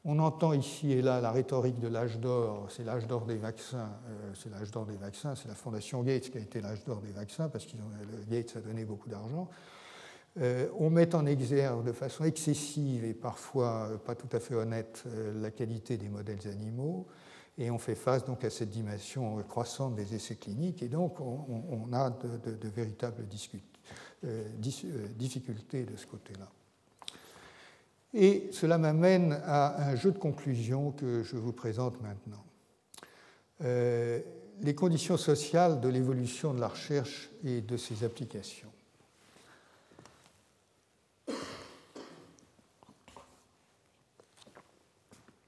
On 0.05 0.19
entend 0.19 0.51
ici 0.51 0.91
et 0.91 1.01
là 1.01 1.21
la 1.21 1.31
rhétorique 1.31 1.79
de 1.79 1.87
l'âge 1.87 2.19
d'or, 2.19 2.67
c'est 2.69 2.83
l'âge 2.83 3.07
d'or 3.07 3.25
des 3.25 3.37
vaccins, 3.37 3.89
euh, 4.09 4.33
c'est 4.33 4.49
l'âge 4.49 4.69
d'or 4.69 4.85
des 4.85 4.97
vaccins, 4.97 5.33
c'est 5.35 5.47
la 5.47 5.55
fondation 5.55 6.03
Gates 6.03 6.29
qui 6.29 6.37
a 6.37 6.41
été 6.41 6.59
l'âge 6.59 6.83
d'or 6.83 6.99
des 6.99 7.11
vaccins 7.11 7.47
parce 7.47 7.65
que 7.65 7.77
Gates 8.29 8.57
a 8.57 8.59
donné 8.59 8.83
beaucoup 8.83 9.07
d'argent. 9.07 9.49
Euh, 10.41 10.67
on 10.77 10.89
met 10.89 11.15
en 11.15 11.25
exergue 11.25 11.85
de 11.85 11.93
façon 11.93 12.25
excessive 12.25 13.05
et 13.05 13.13
parfois 13.13 13.87
euh, 13.91 13.97
pas 13.97 14.15
tout 14.15 14.27
à 14.33 14.41
fait 14.41 14.55
honnête 14.55 15.05
la 15.35 15.51
qualité 15.51 15.95
des 15.95 16.09
modèles 16.09 16.49
animaux 16.51 17.07
et 17.57 17.71
on 17.71 17.77
fait 17.77 17.95
face 17.95 18.25
donc 18.25 18.43
à 18.43 18.49
cette 18.49 18.71
dimension 18.71 19.41
croissante 19.43 19.95
des 19.95 20.15
essais 20.15 20.35
cliniques 20.35 20.83
et 20.83 20.89
donc 20.89 21.21
on, 21.21 21.93
a 21.93 22.09
de 22.09 22.67
véritables 22.67 23.25
difficultés 25.17 25.85
de 25.85 25.95
ce 25.95 26.07
côté-là. 26.07 26.49
Et 28.13 28.49
cela 28.51 28.77
m'amène 28.77 29.39
à 29.45 29.89
un 29.89 29.95
jeu 29.95 30.11
de 30.11 30.19
conclusion 30.19 30.91
que 30.91 31.23
je 31.23 31.35
vous 31.35 31.51
présente 31.51 31.99
maintenant. 32.01 32.43
Euh, 33.61 34.19
les 34.61 34.75
conditions 34.75 35.17
sociales 35.17 35.81
de 35.81 35.89
l'évolution 35.89 36.53
de 36.53 36.59
la 36.59 36.67
recherche 36.67 37.29
et 37.43 37.61
de 37.61 37.75
ses 37.75 38.03
applications. 38.03 38.69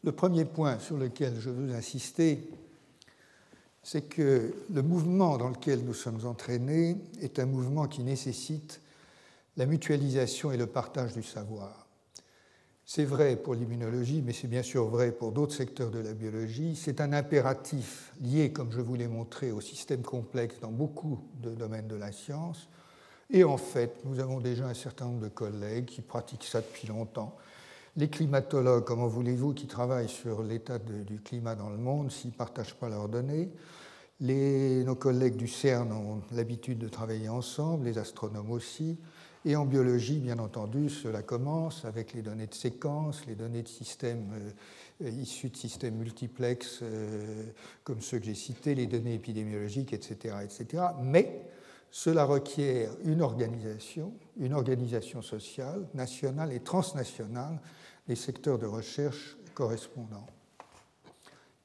Le 0.03 0.11
premier 0.11 0.45
point 0.45 0.79
sur 0.79 0.97
lequel 0.97 1.39
je 1.39 1.49
veux 1.49 1.73
insister, 1.73 2.47
c'est 3.81 4.03
que 4.03 4.53
le 4.71 4.81
mouvement 4.81 5.37
dans 5.37 5.49
lequel 5.49 5.83
nous 5.83 5.93
sommes 5.93 6.25
entraînés 6.25 6.97
est 7.21 7.39
un 7.39 7.45
mouvement 7.45 7.87
qui 7.87 8.03
nécessite 8.03 8.81
la 9.57 9.65
mutualisation 9.65 10.51
et 10.51 10.57
le 10.57 10.67
partage 10.67 11.13
du 11.13 11.23
savoir. 11.23 11.84
C'est 12.87 13.03
vrai 13.03 13.35
pour 13.35 13.55
l'immunologie, 13.55 14.21
mais 14.23 14.31
c'est 14.31 14.47
bien 14.47 14.61
sûr 14.61 14.85
vrai 14.85 15.11
pour 15.11 15.31
d'autres 15.31 15.55
secteurs 15.55 15.89
de 15.89 15.97
la 15.97 16.13
biologie. 16.13 16.75
C'est 16.75 17.01
un 17.01 17.13
impératif 17.13 18.13
lié, 18.21 18.51
comme 18.51 18.71
je 18.71 18.79
vous 18.79 18.93
l'ai 18.93 19.07
montré, 19.07 19.51
au 19.51 19.59
système 19.59 20.03
complexe 20.03 20.59
dans 20.61 20.69
beaucoup 20.69 21.19
de 21.41 21.49
domaines 21.49 21.87
de 21.87 21.95
la 21.95 22.11
science. 22.11 22.69
Et 23.31 23.43
en 23.43 23.57
fait, 23.57 24.05
nous 24.05 24.19
avons 24.19 24.39
déjà 24.39 24.67
un 24.67 24.75
certain 24.75 25.05
nombre 25.05 25.21
de 25.21 25.29
collègues 25.29 25.85
qui 25.85 26.01
pratiquent 26.01 26.43
ça 26.43 26.61
depuis 26.61 26.87
longtemps. 26.87 27.35
Les 27.97 28.07
climatologues, 28.07 28.83
comment 28.83 29.07
voulez-vous, 29.07 29.53
qui 29.53 29.65
travaillent 29.65 30.07
sur 30.07 30.43
l'état 30.43 30.77
du 30.77 31.19
climat 31.21 31.55
dans 31.55 31.71
le 31.71 31.77
monde, 31.77 32.11
s'ils 32.11 32.31
ne 32.31 32.35
partagent 32.35 32.75
pas 32.75 32.89
leurs 32.89 33.09
données? 33.09 33.49
Les, 34.19 34.83
nos 34.83 34.95
collègues 34.95 35.37
du 35.37 35.47
CERN 35.47 35.91
ont 35.91 36.21
l'habitude 36.31 36.77
de 36.77 36.87
travailler 36.87 37.29
ensemble, 37.29 37.85
les 37.85 37.97
astronomes 37.97 38.51
aussi. 38.51 38.99
Et 39.47 39.55
en 39.55 39.65
biologie, 39.65 40.17
bien 40.17 40.39
entendu, 40.39 40.89
cela 40.89 41.21
commence 41.21 41.85
avec 41.85 42.13
les 42.13 42.23
données 42.23 42.47
de 42.47 42.53
séquence, 42.55 43.27
les 43.27 43.35
données 43.35 43.61
de 43.61 43.67
systèmes 43.67 44.33
euh, 45.03 45.09
issus 45.09 45.49
de 45.49 45.55
systèmes 45.55 45.97
multiplex 45.97 46.79
euh, 46.81 47.43
comme 47.83 48.01
ceux 48.01 48.17
que 48.17 48.25
j'ai 48.25 48.33
cités, 48.33 48.73
les 48.73 48.87
données 48.87 49.13
épidémiologiques, 49.13 49.93
etc., 49.93 50.37
etc. 50.43 50.85
Mais 51.03 51.43
cela 51.91 52.25
requiert 52.25 52.89
une 53.03 53.21
organisation, 53.21 54.13
une 54.37 54.53
organisation 54.53 55.21
sociale, 55.21 55.85
nationale 55.93 56.51
et 56.51 56.61
transnationale 56.61 57.59
des 58.07 58.15
secteurs 58.15 58.57
de 58.57 58.65
recherche 58.65 59.37
correspondants. 59.53 60.25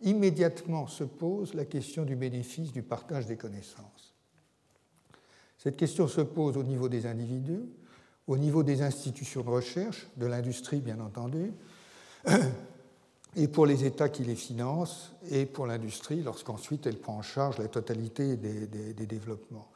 Immédiatement 0.02 0.86
se 0.86 1.04
pose 1.04 1.54
la 1.54 1.64
question 1.64 2.04
du 2.04 2.14
bénéfice 2.14 2.72
du 2.72 2.82
partage 2.82 3.24
des 3.24 3.36
connaissances. 3.36 4.09
Cette 5.62 5.76
question 5.76 6.08
se 6.08 6.22
pose 6.22 6.56
au 6.56 6.62
niveau 6.62 6.88
des 6.88 7.04
individus, 7.04 7.60
au 8.26 8.38
niveau 8.38 8.62
des 8.62 8.80
institutions 8.80 9.42
de 9.42 9.50
recherche, 9.50 10.08
de 10.16 10.24
l'industrie 10.24 10.80
bien 10.80 10.98
entendu, 11.00 11.52
et 13.36 13.46
pour 13.46 13.66
les 13.66 13.84
États 13.84 14.08
qui 14.08 14.24
les 14.24 14.36
financent, 14.36 15.12
et 15.30 15.44
pour 15.44 15.66
l'industrie 15.66 16.22
lorsqu'ensuite 16.22 16.86
elle 16.86 16.96
prend 16.96 17.18
en 17.18 17.22
charge 17.22 17.58
la 17.58 17.68
totalité 17.68 18.38
des, 18.38 18.68
des, 18.68 19.06
développements. 19.06 19.68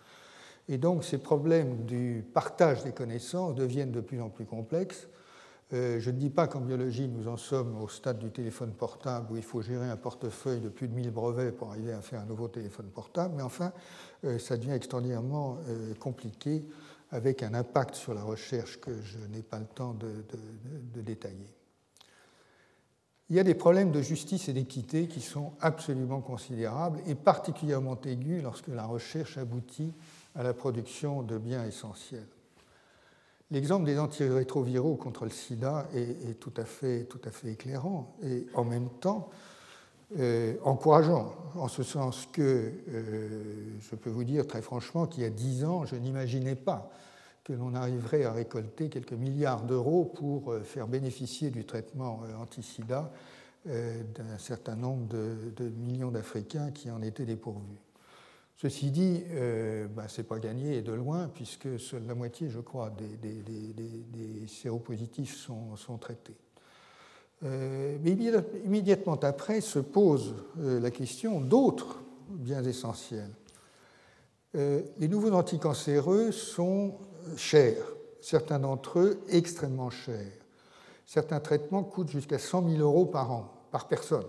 Et 0.71 0.79
donc 0.79 1.05
ces 1.05 1.19
problèmes 1.19 1.85
du 1.85 2.25
partage 2.33 2.83
des 2.83 2.93
connaissances 2.93 3.55
deviennent 3.55 3.93
de 3.93 4.01
plus 4.01 4.23
en 4.23 4.31
plus 4.31 4.47
complexes. 4.47 5.07
Euh, 5.73 5.99
je 5.99 6.11
ne 6.11 6.19
dis 6.19 6.29
pas 6.29 6.47
qu'en 6.47 6.61
biologie 6.61 7.09
nous 7.09 7.27
en 7.27 7.39
sommes 7.39 7.81
au 7.81 7.89
stade 7.89 8.19
du 8.19 8.31
téléphone 8.31 8.73
portable 8.73 9.33
où 9.33 9.37
il 9.37 9.43
faut 9.43 9.63
gérer 9.63 9.89
un 9.89 9.97
portefeuille 9.97 10.61
de 10.61 10.69
plus 10.69 10.89
de 10.89 10.95
1000 10.95 11.11
brevets 11.11 11.53
pour 11.53 11.71
arriver 11.71 11.93
à 11.93 12.03
faire 12.03 12.21
un 12.21 12.27
nouveau 12.27 12.49
téléphone 12.49 12.91
portable, 12.91 13.35
mais 13.37 13.43
enfin 13.43 13.73
euh, 14.25 14.39
ça 14.39 14.59
devient 14.59 14.73
extraordinairement 14.73 15.59
euh, 15.69 15.95
compliqué 15.95 16.69
avec 17.11 17.43
un 17.43 17.55
impact 17.55 17.95
sur 17.95 18.13
la 18.13 18.23
recherche 18.23 18.79
que 18.79 19.01
je 19.03 19.19
n'ai 19.31 19.43
pas 19.43 19.59
le 19.59 19.67
temps 19.67 19.95
de, 19.95 20.25
de, 20.93 21.01
détailler. 21.01 21.55
Il 23.31 23.37
y 23.37 23.41
a 23.41 23.45
des 23.45 23.55
problèmes 23.55 23.91
de 23.93 24.03
justice 24.03 24.49
et 24.49 24.53
d'équité 24.53 25.07
qui 25.07 25.21
sont 25.21 25.53
absolument 25.61 26.21
considérables 26.21 27.01
et 27.07 27.15
particulièrement 27.15 27.99
aigus 28.03 28.43
lorsque 28.43 28.69
la 28.69 28.85
recherche 28.85 29.39
aboutit 29.39 29.95
à 30.35 30.43
la 30.43 30.53
production 30.53 31.23
de 31.23 31.39
biens 31.39 31.65
essentiels. 31.65 32.27
L'exemple 33.51 33.85
des 33.85 33.99
antirétroviraux 33.99 34.97
contre 34.97 35.25
le 35.25 35.31
sida 35.31 35.87
est, 35.95 36.41
tout, 36.41 36.53
à 36.57 36.65
fait, 36.65 37.07
éclairant 37.45 38.17
et 38.23 38.47
en 38.55 38.65
même 38.65 38.89
temps 38.89 39.31
euh, 40.19 40.55
encourageant, 40.63 41.35
en 41.57 41.69
ce 41.69 41.83
sens 41.83 42.27
que 42.33 42.73
euh, 42.89 43.79
je 43.81 43.97
peux 43.97 44.11
vous 44.11 44.25
dire 44.25 44.47
très 44.47 44.63
franchement 44.63 45.07
qu'il 45.07 45.23
y 45.23 45.27
a 45.27 45.31
dix 45.31 45.65
ans, 45.65 45.85
je 45.85 45.97
n'imaginais 45.97 46.55
pas 46.55 46.91
que 47.43 47.53
l'on 47.53 47.75
arriverait 47.75 48.25
à 48.25 48.33
récolter 48.33 48.89
quelques 48.89 49.13
milliards 49.13 49.65
d'euros 49.65 50.05
pour 50.05 50.53
euh, 50.53 50.61
faire 50.63 50.89
bénéficier 50.89 51.51
du 51.51 51.65
traitement 51.65 52.23
anti-sida 52.41 53.13
d'un 53.67 54.37
certain 54.37 54.77
nombre 54.77 55.07
de 55.09 55.69
millions 55.71 56.11
d'Africains 56.11 56.71
qui 56.71 56.91
en 56.91 57.01
étaient 57.01 57.25
dépourvus. 57.25 57.84
Ceci 58.65 58.91
dit, 58.91 59.23
euh, 59.33 59.87
bah, 59.89 60.09
ce 60.09 60.23
n'est 60.23 60.27
pas 60.27 60.39
gagné 60.39 60.81
de 60.81 60.95
loin, 60.95 61.29
puisque 61.29 61.79
seule 61.79 62.07
la 62.07 62.15
moitié, 62.15 62.49
je 62.49 62.61
crois, 62.61 62.89
des, 62.89 64.49
séropositifs 64.49 65.37
sont, 65.37 65.77
sont 65.77 65.99
traités. 65.99 66.39
Euh, 67.45 67.99
mais 68.03 68.17
immédiatement 68.65 69.21
après 69.21 69.61
se 69.61 69.81
pose 69.81 70.35
euh, 70.59 70.81
la 70.81 70.91
question 70.91 71.43
d'autres 71.43 72.03
biens 72.31 72.65
essentiels. 72.65 73.35
les 74.55 75.09
nouveaux 75.09 75.33
anticancéreux 75.33 76.33
sont 76.33 76.95
chers, 77.37 77.85
certains 78.23 78.61
d'entre 78.61 78.99
eux 78.99 79.21
extrêmement 79.29 79.91
chers. 79.91 80.33
Certains 81.05 81.41
traitements 81.41 81.85
coûtent 81.85 82.09
jusqu'à 82.09 82.39
100 82.39 82.71
000 82.71 82.81
euros 82.81 83.05
par 83.05 83.31
an, 83.31 83.67
par 83.71 83.89
personne. 83.89 84.25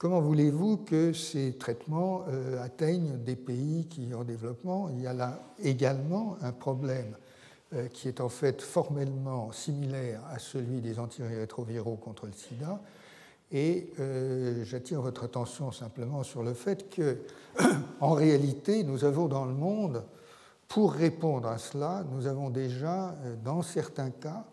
Comment 0.00 0.22
voulez-vous 0.22 0.78
que 0.78 1.12
ces 1.12 1.58
traitements 1.58 2.24
euh, 2.30 2.58
atteignent 2.62 3.18
des 3.18 3.36
pays 3.36 3.86
qui 3.86 4.14
en 4.14 4.24
développement? 4.24 4.88
Il 4.88 5.02
y 5.02 5.06
a 5.06 5.12
là 5.12 5.38
également 5.62 6.38
un 6.40 6.52
problème 6.52 7.18
euh, 7.74 7.86
qui 7.88 8.08
est 8.08 8.22
en 8.22 8.30
fait 8.30 8.62
formellement 8.62 9.52
similaire 9.52 10.22
à 10.30 10.38
celui 10.38 10.80
des 10.80 10.98
antirétroviraux 10.98 11.96
contre 11.96 12.24
le 12.24 12.32
sida. 12.32 12.80
Et 13.52 13.92
euh, 14.00 14.64
j'attire 14.64 15.02
votre 15.02 15.24
attention 15.24 15.70
simplement 15.70 16.22
sur 16.22 16.42
le 16.42 16.54
fait 16.54 16.88
que, 16.88 17.18
en 18.00 18.14
réalité, 18.14 18.84
nous 18.84 19.04
avons 19.04 19.28
dans 19.28 19.44
le 19.44 19.52
monde, 19.52 20.02
pour 20.66 20.94
répondre 20.94 21.46
à 21.46 21.58
cela, 21.58 22.06
nous 22.10 22.26
avons 22.26 22.48
déjà, 22.48 23.14
dans 23.44 23.60
certains 23.60 24.08
cas, 24.08 24.46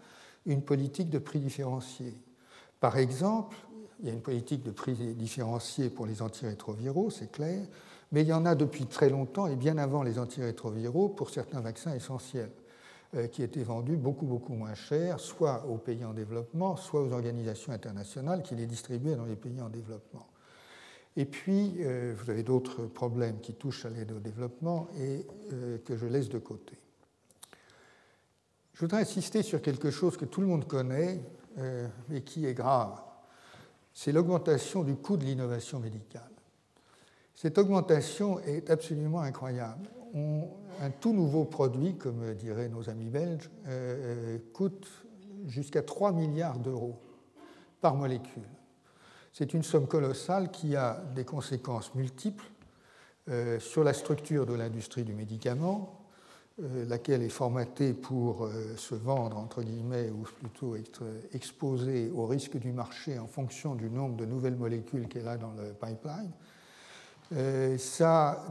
une 0.46 0.62
politique 0.62 1.10
de 1.10 1.20
prix 1.20 1.40
différencié. 1.40 2.18
Par 2.82 2.98
exemple, 2.98 3.56
il 4.00 4.08
y 4.08 4.10
a 4.10 4.14
une 4.14 4.22
politique 4.22 4.64
de 4.64 4.72
prix 4.72 4.94
différenciée 4.94 5.90
pour 5.90 6.06
les 6.06 6.22
antirétroviraux, 6.22 7.10
c'est 7.10 7.32
clair, 7.32 7.66
mais 8.12 8.22
il 8.22 8.28
y 8.28 8.34
en 8.34 8.46
a 8.46 8.56
depuis 8.56 8.86
très 8.86 9.10
longtemps 9.10 9.48
et 9.48 9.56
bien 9.56 9.78
avant 9.78 10.04
les 10.04 10.20
antirétroviraux 10.20 11.10
pour 11.10 11.30
certains 11.30 11.62
vaccins 11.62 11.94
essentiels 11.94 12.52
euh, 13.16 13.28
qui 13.28 13.44
étaient 13.44 13.64
vendus 13.64 13.98
beaucoup, 13.98 14.26
beaucoup 14.26 14.54
moins 14.54 14.76
cher, 14.76 15.20
soit 15.20 15.66
aux 15.66 15.78
pays 15.78 16.06
en 16.06 16.14
développement, 16.14 16.76
soit 16.76 17.02
aux 17.02 17.12
organisations 17.12 17.74
internationales 17.74 18.44
qui 18.44 18.56
les 18.56 18.66
distribuaient 18.66 19.16
dans 19.16 19.26
les 19.26 19.36
pays 19.36 19.62
en 19.62 19.70
développement. 19.70 20.28
Et 21.16 21.26
puis, 21.26 21.76
euh, 21.80 22.14
vous 22.16 22.30
avez 22.30 22.44
d'autres 22.44 22.86
problèmes 22.86 23.40
qui 23.40 23.56
touchent 23.56 23.86
à 23.86 23.90
l'aide 23.90 24.12
au 24.12 24.20
développement 24.20 24.88
et 25.00 25.26
euh, 25.52 25.80
que 25.80 25.98
je 25.98 26.06
laisse 26.06 26.30
de 26.30 26.38
côté. 26.38 26.78
Je 28.74 28.82
voudrais 28.82 29.02
insister 29.02 29.42
sur 29.42 29.62
quelque 29.62 29.90
chose 29.90 30.18
que 30.18 30.26
tout 30.26 30.42
le 30.42 30.48
monde 30.48 30.68
connaît, 30.68 31.20
mais 32.10 32.22
qui 32.22 32.46
est 32.46 32.54
grave 32.54 33.02
c'est 33.98 34.12
l'augmentation 34.12 34.84
du 34.84 34.96
coût 34.96 35.18
de 35.18 35.26
l'innovation 35.26 35.80
médicale. 35.80 36.30
Cette 37.34 37.58
augmentation 37.58 38.40
est 38.42 38.70
absolument 38.70 39.22
incroyable. 39.22 39.90
un 40.14 40.92
tout 41.00 41.14
nouveau 41.14 41.46
produit, 41.46 41.98
comme 41.98 42.36
diraient 42.36 42.70
nos 42.70 42.92
amis 42.92 43.10
belges, 43.10 43.50
euh, 43.66 44.36
euh, 44.36 44.38
coûte 44.54 44.88
jusqu'à 45.48 45.82
3 45.82 46.12
milliards 46.12 46.60
d'euros 46.60 47.02
par 47.82 47.96
molécule. 47.96 48.48
C'est 49.34 49.56
une 49.56 49.64
somme 49.64 49.88
colossale 49.88 50.52
qui 50.52 50.76
a 50.76 51.04
des 51.16 51.26
conséquences 51.26 51.96
multiples 51.96 52.46
euh, 53.30 53.60
sur 53.60 53.84
la 53.84 53.94
structure 53.94 54.46
de 54.46 54.54
l'industrie 54.54 55.06
du 55.06 55.16
médicament, 55.16 55.97
laquelle 56.60 57.22
est 57.22 57.30
formatée 57.30 57.94
pour 57.94 58.46
euh, 58.46 58.76
se 58.78 58.96
vendre, 58.96 59.38
entre 59.38 59.62
guillemets, 59.62 60.10
ou 60.10 60.24
plutôt 60.24 60.76
être 60.76 61.04
exposée 61.34 62.10
au 62.10 62.26
risque 62.26 62.58
du 62.58 62.72
marché 62.72 63.20
en 63.20 63.28
fonction 63.28 63.76
du 63.76 63.90
nombre 63.90 64.18
de 64.18 64.26
nouvelles 64.26 64.56
molécules 64.56 65.08
qu'elle 65.08 65.28
a 65.28 65.38
dans 65.38 65.54
le 65.54 65.74
pipeline. 65.74 66.32
Euh, 67.34 67.78
ça, 67.78 68.46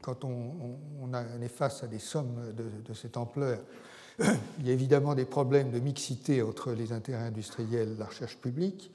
quand 0.00 0.24
on, 0.24 1.12
est 1.42 1.48
face 1.48 1.84
à 1.84 1.86
des 1.86 1.98
sommes 1.98 2.54
de, 2.56 2.94
cette 2.94 3.16
ampleur, 3.16 3.60
il 4.18 4.66
y 4.66 4.70
a 4.70 4.72
évidemment 4.72 5.14
des 5.14 5.26
problèmes 5.26 5.70
de 5.70 5.78
mixité 5.78 6.42
entre 6.42 6.72
les 6.72 6.92
intérêts 6.92 7.26
industriels 7.26 7.92
et 7.92 7.98
la 7.98 8.06
recherche 8.06 8.36
publique, 8.38 8.90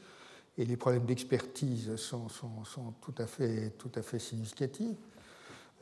et 0.57 0.65
les 0.65 0.77
problèmes 0.77 1.05
d'expertise 1.05 1.95
sont, 1.95 2.27
tout 3.01 3.13
à 3.19 3.25
fait 3.27 4.19
significatifs. 4.19 4.97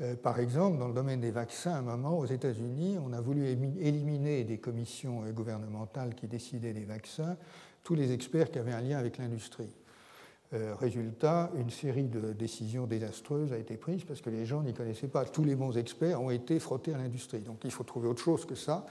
Euh, 0.01 0.15
par 0.15 0.39
exemple, 0.39 0.79
dans 0.79 0.87
le 0.87 0.93
domaine 0.93 1.19
des 1.19 1.31
vaccins, 1.31 1.71
à 1.71 1.77
un 1.77 1.81
moment, 1.81 2.17
aux 2.17 2.25
États-Unis, 2.25 2.97
on 3.03 3.13
a 3.13 3.21
voulu 3.21 3.45
éliminer 3.47 4.43
des 4.43 4.57
commissions 4.57 5.23
euh, 5.23 5.31
gouvernementales 5.31 6.15
qui 6.15 6.27
décidaient 6.27 6.73
des 6.73 6.85
vaccins 6.85 7.37
tous 7.83 7.95
les 7.95 8.11
experts 8.11 8.49
qui 8.49 8.59
avaient 8.59 8.71
un 8.71 8.81
lien 8.81 8.97
avec 8.97 9.17
l'industrie. 9.17 9.69
Euh, 10.53 10.73
résultat, 10.75 11.51
une 11.57 11.69
série 11.69 12.07
de 12.07 12.31
décisions 12.31 12.87
désastreuses 12.87 13.53
a 13.53 13.57
été 13.57 13.75
prise 13.75 14.03
parce 14.03 14.21
que 14.21 14.29
les 14.29 14.45
gens 14.45 14.61
n'y 14.61 14.73
connaissaient 14.73 15.07
pas. 15.07 15.25
Tous 15.25 15.43
les 15.43 15.55
bons 15.55 15.77
experts 15.77 16.21
ont 16.21 16.29
été 16.29 16.59
frottés 16.59 16.93
à 16.93 16.97
l'industrie. 16.97 17.41
Donc 17.41 17.59
il 17.63 17.71
faut 17.71 17.83
trouver 17.83 18.07
autre 18.07 18.21
chose 18.21 18.45
que 18.45 18.55
ça. 18.55 18.85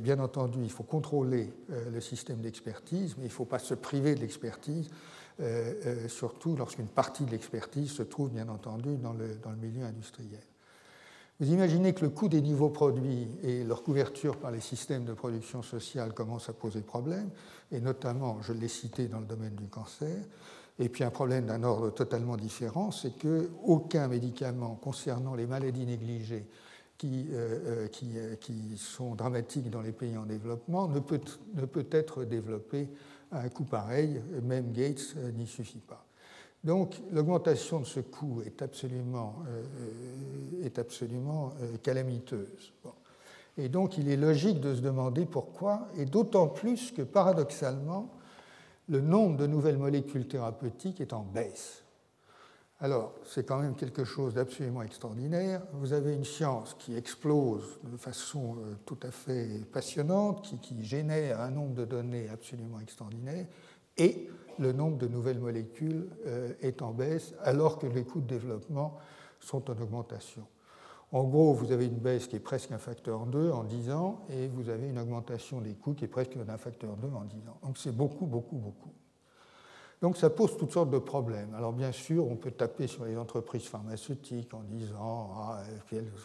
bien 0.00 0.18
entendu, 0.18 0.58
il 0.62 0.70
faut 0.70 0.82
contrôler 0.82 1.52
le 1.68 2.00
système 2.00 2.40
d'expertise, 2.40 3.14
mais 3.16 3.24
il 3.24 3.28
ne 3.28 3.32
faut 3.32 3.44
pas 3.44 3.60
se 3.60 3.74
priver 3.74 4.16
de 4.16 4.20
l'expertise 4.20 4.90
euh, 5.40 5.74
euh, 5.86 6.08
surtout 6.08 6.54
lorsqu'une 6.54 6.86
partie 6.86 7.24
de 7.24 7.30
l'expertise 7.30 7.90
se 7.92 8.02
trouve 8.02 8.30
bien 8.30 8.48
entendu 8.48 8.96
dans 8.96 9.14
le, 9.14 9.36
dans 9.42 9.50
le, 9.50 9.56
milieu 9.56 9.84
industriel. 9.84 10.42
Vous 11.38 11.50
imaginez 11.50 11.94
que 11.94 12.02
le 12.02 12.10
coût 12.10 12.28
des 12.28 12.42
nouveaux 12.42 12.68
produits 12.68 13.26
et 13.42 13.64
leur 13.64 13.82
couverture 13.82 14.36
par 14.36 14.50
les 14.50 14.60
systèmes 14.60 15.06
de 15.06 15.14
production 15.14 15.62
sociale 15.62 16.12
commencent 16.12 16.50
à 16.50 16.52
poser 16.52 16.82
problème, 16.82 17.30
et 17.72 17.80
notamment, 17.80 18.42
je 18.42 18.52
l'ai 18.52 18.68
cité 18.68 19.08
dans 19.08 19.20
le 19.20 19.24
domaine 19.24 19.54
du 19.54 19.66
cancer. 19.66 20.14
Et 20.78 20.90
puis 20.90 21.04
un 21.04 21.10
problème 21.10 21.46
d'un 21.46 21.62
ordre 21.62 21.88
totalement 21.90 22.36
différent, 22.36 22.90
c'est 22.90 23.12
qu'aucun 23.18 24.08
médicament 24.08 24.74
concernant 24.74 25.34
les 25.34 25.46
maladies 25.46 25.86
négligées 25.86 26.46
qui, 26.98 27.28
euh, 27.32 27.88
qui, 27.88 28.10
qui, 28.42 28.76
sont 28.76 29.14
dramatiques 29.14 29.70
dans 29.70 29.80
les 29.80 29.92
pays 29.92 30.18
en 30.18 30.26
développement 30.26 30.86
ne 30.88 31.00
peut, 31.00 31.20
ne 31.54 31.64
peut 31.64 31.86
être 31.90 32.24
développé 32.24 32.88
à 33.32 33.40
un 33.40 33.48
coût 33.48 33.64
pareil, 33.64 34.20
même 34.42 34.72
Gates 34.72 35.14
euh, 35.16 35.32
n'y 35.32 35.46
suffit 35.46 35.80
pas. 35.80 36.04
Donc 36.62 37.00
l'augmentation 37.10 37.80
de 37.80 37.86
ce 37.86 38.00
coût 38.00 38.42
est 38.44 38.60
absolument, 38.60 39.36
euh, 39.48 40.66
est 40.66 40.78
absolument 40.78 41.54
euh, 41.62 41.76
calamiteuse. 41.82 42.72
Et 43.56 43.68
donc 43.68 43.96
il 43.96 44.08
est 44.08 44.16
logique 44.16 44.60
de 44.60 44.74
se 44.74 44.80
demander 44.80 45.24
pourquoi, 45.24 45.88
et 45.96 46.04
d'autant 46.04 46.48
plus 46.48 46.92
que 46.92 47.02
paradoxalement, 47.02 48.10
le 48.88 49.00
nombre 49.00 49.36
de 49.36 49.46
nouvelles 49.46 49.78
molécules 49.78 50.26
thérapeutiques 50.26 51.00
est 51.00 51.12
en 51.12 51.22
baisse. 51.22 51.82
Alors, 52.82 53.12
c'est 53.24 53.44
quand 53.46 53.58
même 53.58 53.74
quelque 53.74 54.04
chose 54.04 54.34
d'absolument 54.34 54.80
extraordinaire. 54.80 55.60
Vous 55.74 55.92
avez 55.92 56.14
une 56.14 56.24
science 56.24 56.74
qui 56.78 56.96
explose 56.96 57.78
de 57.84 57.98
façon 57.98 58.56
euh, 58.56 58.74
tout 58.86 58.96
à 59.02 59.10
fait 59.10 59.66
passionnante, 59.70 60.58
qui, 60.62 60.82
génère 60.82 61.42
un 61.42 61.50
nombre 61.50 61.74
de 61.74 61.84
données 61.84 62.30
absolument 62.30 62.80
extraordinaire, 62.80 63.46
et 63.98 64.30
le 64.58 64.72
nombre 64.72 64.96
de 64.96 65.08
nouvelles 65.08 65.38
molécules 65.38 66.08
euh, 66.26 66.54
est 66.62 66.80
en 66.80 66.92
baisse, 66.92 67.34
alors 67.42 67.78
que 67.78 67.86
les 67.86 68.04
coûts 68.04 68.22
de 68.22 68.28
développement 68.28 68.96
sont 69.40 69.70
en 69.70 69.74
augmentation. 69.74 70.46
En 71.12 71.24
gros, 71.24 71.52
vous 71.52 71.72
avez 71.72 71.84
une 71.84 71.98
baisse 71.98 72.28
qui 72.28 72.36
est 72.36 72.40
presque 72.40 72.72
un 72.72 72.78
facteur 72.78 73.26
2 73.26 73.50
en 73.50 73.64
10 73.64 73.90
ans, 73.90 74.24
et 74.30 74.48
vous 74.48 74.70
avez 74.70 74.88
une 74.88 74.98
augmentation 74.98 75.60
des 75.60 75.74
coûts 75.74 75.92
qui 75.92 76.06
est 76.06 76.08
presque 76.08 76.38
d'un 76.38 76.56
facteur 76.56 76.96
2 76.96 77.08
en 77.08 77.24
10 77.24 77.36
ans. 77.48 77.58
Donc 77.62 77.76
c'est 77.76 77.94
beaucoup, 77.94 78.24
beaucoup, 78.24 78.56
beaucoup. 78.56 78.92
Donc 80.00 80.16
ça 80.16 80.30
pose 80.30 80.56
toutes 80.56 80.72
sortes 80.72 80.90
de 80.90 80.98
problèmes. 80.98 81.54
Alors 81.54 81.72
bien 81.72 81.92
sûr, 81.92 82.26
on 82.26 82.36
peut 82.36 82.50
taper 82.50 82.86
sur 82.86 83.04
les 83.04 83.16
entreprises 83.16 83.64
pharmaceutiques 83.64 84.54
en 84.54 84.62
disant 84.62 85.30
ah, 85.36 85.62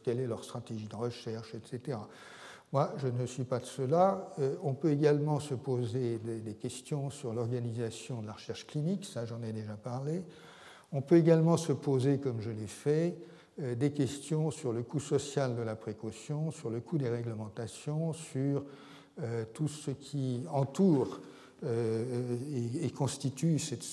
quelle, 0.03 0.19
est 0.19 0.27
leur 0.27 0.43
stratégie 0.43 0.87
de 0.87 0.95
recherche, 0.95 1.53
etc. 1.55 1.97
Moi, 2.71 2.93
je 2.97 3.07
ne 3.07 3.25
suis 3.25 3.43
pas 3.43 3.59
de 3.59 3.65
cela. 3.65 4.31
Euh, 4.39 4.55
on 4.63 4.73
peut 4.73 4.91
également 4.91 5.39
se 5.39 5.53
poser 5.53 6.19
des, 6.19 6.53
questions 6.53 7.09
sur 7.09 7.33
l'organisation 7.33 8.21
de 8.21 8.27
la 8.27 8.33
recherche 8.33 8.65
clinique, 8.65 9.05
ça 9.05 9.25
j'en 9.25 9.41
ai 9.43 9.51
déjà 9.51 9.75
parlé. 9.75 10.23
On 10.91 11.01
peut 11.01 11.17
également 11.17 11.57
se 11.57 11.73
poser, 11.73 12.19
comme 12.19 12.39
je 12.41 12.51
l'ai 12.51 12.67
fait, 12.67 13.17
euh, 13.61 13.75
des 13.75 13.91
questions 13.91 14.51
sur 14.51 14.71
le 14.71 14.83
coût 14.83 14.99
social 14.99 15.55
de 15.55 15.61
la 15.61 15.75
précaution, 15.75 16.51
sur 16.51 16.69
le 16.69 16.79
coût 16.79 16.97
des 16.97 17.09
réglementations, 17.09 18.13
sur 18.13 18.63
euh, 19.21 19.43
tout 19.53 19.67
ce 19.67 19.91
qui 19.91 20.43
entoure 20.49 21.19
euh, 21.63 22.37
et, 22.81 22.89
constitue 22.89 23.59
cette 23.59 23.85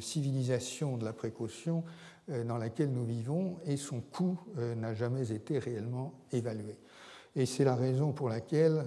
civilisation 0.00 0.96
de 0.96 1.04
la 1.04 1.12
précaution 1.12 1.82
euh, 2.30 2.44
dans 2.44 2.58
laquelle 2.58 2.92
nous 2.92 3.04
vivons 3.04 3.56
et 3.66 3.76
son 3.76 4.00
coût 4.00 4.38
euh, 4.56 4.76
n'a 4.76 4.94
jamais 4.94 5.32
été 5.32 5.58
réellement 5.58 6.14
évalué. 6.30 6.76
Et 7.34 7.44
c'est 7.44 7.64
la 7.64 7.74
raison 7.74 8.12
pour 8.12 8.28
laquelle 8.28 8.84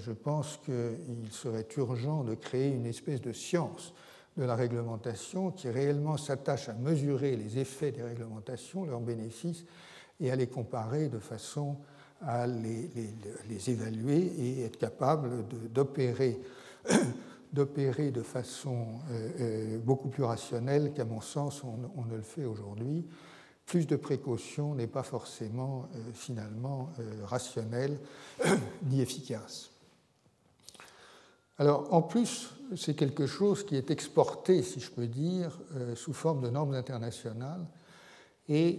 je 0.00 0.12
pense 0.12 0.58
qu'il 0.64 1.30
serait 1.30 1.66
urgent 1.76 2.24
de 2.24 2.34
créer 2.34 2.68
une 2.68 2.84
espèce 2.84 3.22
de 3.22 3.32
science 3.32 3.94
de 4.36 4.44
la 4.44 4.54
réglementation 4.54 5.50
qui 5.50 5.70
réellement 5.70 6.18
s'attache 6.18 6.68
à 6.68 6.74
mesurer 6.74 7.36
les 7.36 7.58
effets 7.58 7.92
des 7.92 8.02
réglementations, 8.02 8.84
leurs 8.84 9.00
bénéfices, 9.00 9.64
et 10.20 10.30
à 10.30 10.36
les 10.36 10.48
comparer 10.48 11.08
de 11.08 11.18
façon 11.18 11.76
à 12.20 12.46
les 12.46 13.70
évaluer 13.70 14.32
et 14.38 14.64
être 14.64 14.78
capable 14.78 15.44
d'opérer 15.72 16.38
d'opérer 17.56 18.10
de 18.10 18.22
façon 18.22 18.86
euh, 19.10 19.30
euh, 19.40 19.78
beaucoup 19.78 20.08
plus 20.08 20.22
rationnelle 20.22 20.92
qu'à 20.92 21.06
mon 21.06 21.22
sens 21.22 21.64
on, 21.64 22.04
ne 22.04 22.16
le 22.16 22.22
fait 22.22 22.44
aujourd'hui. 22.44 23.06
Plus 23.64 23.86
de 23.86 23.96
précaution 23.96 24.74
n'est 24.74 24.86
pas 24.86 25.02
forcément 25.02 25.88
euh, 25.94 25.98
finalement 26.12 26.90
rationnel 27.24 27.98
ni 28.84 29.00
efficace. 29.00 29.70
Alors 31.58 31.92
en 31.94 32.02
plus, 32.02 32.50
c'est 32.76 32.94
quelque 32.94 33.26
chose 33.26 33.64
qui 33.64 33.76
est 33.76 33.90
exporté, 33.90 34.62
si 34.62 34.78
je 34.78 34.90
peux 34.90 35.06
dire, 35.06 35.58
sous 35.94 36.12
forme 36.12 36.42
de 36.42 36.50
normes 36.50 36.74
internationales. 36.74 37.64
Et 38.48 38.78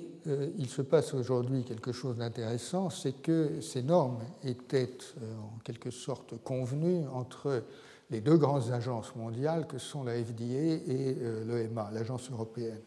il 0.57 0.69
se 0.69 0.83
passe 0.83 1.15
aujourd'hui 1.15 1.63
quelque 1.63 1.91
chose 1.91 2.17
d'intéressant, 2.17 2.91
c'est 2.91 3.13
que 3.13 3.59
ces 3.61 3.81
normes 3.81 4.19
étaient 4.43 4.97
en 5.19 5.57
quelque 5.63 5.89
sorte 5.89 6.35
convenues 6.43 7.07
entre 7.07 7.63
les 8.09 8.21
deux 8.21 8.37
grandes 8.37 8.71
agences 8.71 9.15
mondiales 9.15 9.67
que 9.67 9.77
sont 9.77 10.03
la 10.03 10.13
FDA 10.13 10.43
et 10.43 11.17
euh, 11.19 11.43
l'EMA, 11.45 11.89
l'Agence 11.91 12.29
européenne, 12.31 12.81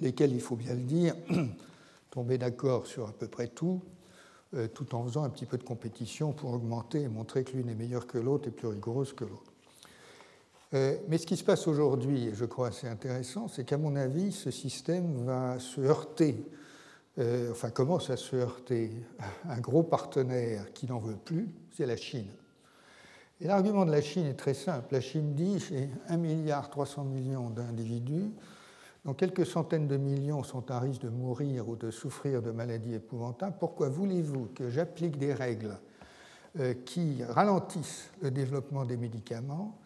lesquelles, 0.00 0.32
il 0.32 0.40
faut 0.40 0.56
bien 0.56 0.74
le 0.74 0.82
dire, 0.82 1.14
tombaient 2.10 2.38
d'accord 2.38 2.86
sur 2.86 3.08
à 3.08 3.12
peu 3.12 3.26
près 3.26 3.48
tout, 3.48 3.82
euh, 4.54 4.68
tout 4.68 4.94
en 4.94 5.04
faisant 5.04 5.24
un 5.24 5.30
petit 5.30 5.46
peu 5.46 5.58
de 5.58 5.64
compétition 5.64 6.32
pour 6.32 6.52
augmenter 6.52 7.02
et 7.02 7.08
montrer 7.08 7.42
que 7.42 7.56
l'une 7.56 7.68
est 7.68 7.74
meilleure 7.74 8.06
que 8.06 8.18
l'autre 8.18 8.48
et 8.48 8.52
plus 8.52 8.68
rigoureuse 8.68 9.12
que 9.12 9.24
l'autre. 9.24 9.52
Euh, 10.74 10.96
mais 11.08 11.18
ce 11.18 11.26
qui 11.26 11.36
se 11.36 11.44
passe 11.44 11.66
aujourd'hui, 11.66 12.28
et 12.28 12.34
je 12.34 12.44
crois 12.44 12.68
assez 12.68 12.86
intéressant, 12.86 13.48
c'est 13.48 13.64
qu'à 13.64 13.78
mon 13.78 13.96
avis, 13.96 14.32
ce 14.32 14.50
système 14.50 15.24
va 15.24 15.58
se 15.58 15.80
heurter, 15.80 16.44
enfin 17.50 17.70
commence 17.70 18.10
à 18.10 18.16
se 18.18 18.36
heurter, 18.36 18.90
un 19.48 19.58
gros 19.58 19.82
partenaire 19.82 20.70
qui 20.74 20.86
n'en 20.86 20.98
veut 20.98 21.16
plus, 21.16 21.48
c'est 21.76 21.86
la 21.86 21.96
Chine. 21.96 22.28
Et 23.40 23.46
l'argument 23.46 23.84
de 23.84 23.90
la 23.90 24.00
Chine 24.00 24.26
est 24.26 24.34
très 24.34 24.54
simple. 24.54 24.94
La 24.94 25.00
Chine 25.00 25.34
dit 25.34 25.60
c'est 25.60 25.90
1 26.08 26.16
milliard 26.16 26.70
300 26.70 27.04
millions 27.04 27.50
d'individus, 27.50 28.30
dont 29.04 29.12
quelques 29.12 29.44
centaines 29.44 29.86
de 29.86 29.98
millions 29.98 30.42
sont 30.42 30.70
à 30.70 30.80
risque 30.80 31.02
de 31.02 31.10
mourir 31.10 31.68
ou 31.68 31.76
de 31.76 31.90
souffrir 31.90 32.40
de 32.40 32.50
maladies 32.50 32.94
épouvantables. 32.94 33.56
Pourquoi 33.60 33.90
voulez-vous 33.90 34.48
que 34.54 34.70
j'applique 34.70 35.18
des 35.18 35.34
règles 35.34 35.78
euh, 36.58 36.72
qui 36.86 37.22
ralentissent 37.22 38.10
le 38.22 38.30
développement 38.30 38.86
des 38.86 38.96
médicaments, 38.96 39.78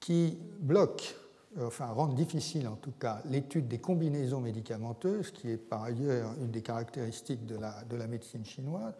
qui 0.00 0.38
bloquent, 0.58 1.12
enfin 1.60 1.86
rendent 1.86 2.14
difficile 2.14 2.66
en 2.66 2.76
tout 2.76 2.92
cas, 2.98 3.20
l'étude 3.28 3.68
des 3.68 3.78
combinaisons 3.78 4.40
médicamenteuses, 4.40 5.32
qui 5.32 5.50
est 5.50 5.56
par 5.58 5.82
ailleurs 5.82 6.32
une 6.40 6.50
des 6.50 6.62
caractéristiques 6.62 7.44
de 7.44 7.56
la 7.96 8.06
médecine 8.06 8.44
chinoise, 8.44 8.94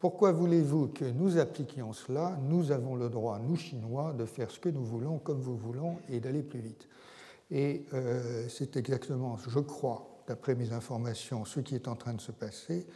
pourquoi 0.00 0.32
voulez-vous 0.32 0.88
que 0.88 1.04
nous 1.04 1.36
appliquions 1.36 1.92
cela? 1.92 2.38
Nous 2.48 2.72
avons 2.72 2.96
le 2.96 3.10
droit, 3.10 3.38
nous 3.38 3.56
Chinois, 3.56 4.14
de 4.14 4.24
faire 4.24 4.50
ce 4.50 4.58
que 4.58 4.70
nous 4.70 4.82
voulons, 4.82 5.18
comme 5.18 5.40
vous 5.40 5.58
voulons, 5.58 5.98
et 6.08 6.20
d'aller 6.20 6.42
plus 6.42 6.60
vite. 6.60 6.88
Et 7.50 7.84
euh, 7.92 8.48
c'est 8.48 8.78
exactement, 8.78 9.36
je 9.46 9.58
crois, 9.58 10.22
d'après 10.26 10.54
mes 10.54 10.72
informations, 10.72 11.44
ce 11.44 11.60
qui 11.60 11.74
est 11.74 11.86
en 11.86 11.96
train 11.96 12.14
de 12.14 12.20
se 12.20 12.32
passer. 12.32 12.86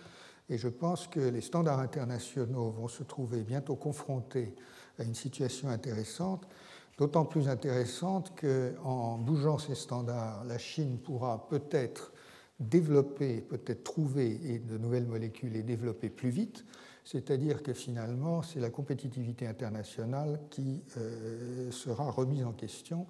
Et 0.49 0.57
je 0.57 0.69
pense 0.69 1.07
que 1.07 1.21
les 1.21 1.43
standards 1.43 1.81
internationaux 1.81 2.71
vont 2.71 2.89
se 2.89 3.03
trouver 3.03 3.43
bientôt 3.43 3.77
confrontés 3.77 4.55
à 4.99 5.03
une 5.03 5.15
situation 5.15 5.69
intéressante, 5.69 6.49
d'autant 6.97 7.27
plus 7.27 7.49
intéressante 7.49 8.33
qu'en 8.41 9.19
bougeant 9.19 9.59
ces 9.59 9.75
standards, 9.75 10.45
la 10.45 10.57
Chine 10.57 10.97
pourra 10.99 11.49
peut-être 11.51 12.13
développer, 12.61 13.43
peut-être 13.43 13.85
trouver 13.85 14.63
de 14.67 14.79
nouvelles 14.79 15.07
molécules 15.07 15.57
et 15.57 15.63
développer 15.63 16.09
plus 16.09 16.31
vite, 16.31 16.65
c'est-à-dire 17.05 17.63
que 17.63 17.75
finalement, 17.75 18.43
c'est 18.43 18.61
la 18.61 18.71
compétitivité 18.71 19.47
internationale 19.47 20.41
qui 20.51 20.83
euh, 20.97 21.71
sera 21.71 22.11
remise 22.11 22.45
en 22.45 22.53
question 22.53 23.07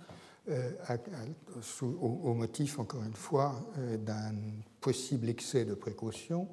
euh, 0.50 0.72
au, 1.80 2.34
motif, 2.34 2.78
encore 2.80 3.04
une 3.04 3.14
fois, 3.14 3.54
euh, 3.78 3.96
d'un 3.96 4.34
possible 4.80 5.28
excès 5.28 5.64
de 5.64 5.74
précaution. 5.74 6.48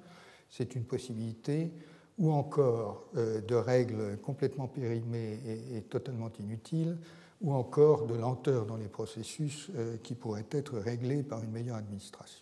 C'est 0.50 0.76
une 0.76 0.84
possibilité, 0.84 1.74
ou 2.18 2.32
encore 2.32 3.10
de 3.16 3.56
règles 3.56 4.18
complètement 4.18 4.68
périmées 4.68 5.40
et, 5.74 5.82
totalement 5.84 6.30
inutiles, 6.40 6.98
ou 7.40 7.54
encore 7.54 8.06
de 8.06 8.16
lenteur 8.16 8.66
dans 8.66 8.76
les 8.76 8.90
processus 8.90 9.72
qui 10.04 10.14
pourraient 10.14 10.46
être 10.52 10.78
réglés 10.78 11.24
par 11.24 11.42
une 11.42 11.52
meilleure 11.52 11.78
administration. 11.78 12.41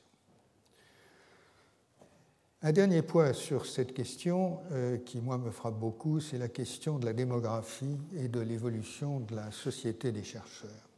Un 2.62 2.74
dernier 2.74 3.02
point 3.04 3.32
sur 3.32 3.66
cette 3.66 3.94
question 3.94 4.60
euh, 4.74 4.98
qui, 4.98 5.22
moi, 5.22 5.38
me 5.38 5.50
frappe 5.50 5.80
beaucoup, 5.80 6.20
c'est 6.20 6.38
la 6.38 6.50
question 6.50 7.00
de 7.00 7.06
la 7.06 7.14
démographie 7.14 7.98
et 8.18 8.28
de 8.28 8.42
l'évolution 8.42 9.22
de 9.22 9.34
la 9.34 9.50
société 9.52 10.12
des 10.12 10.26
chercheurs. 10.26 10.90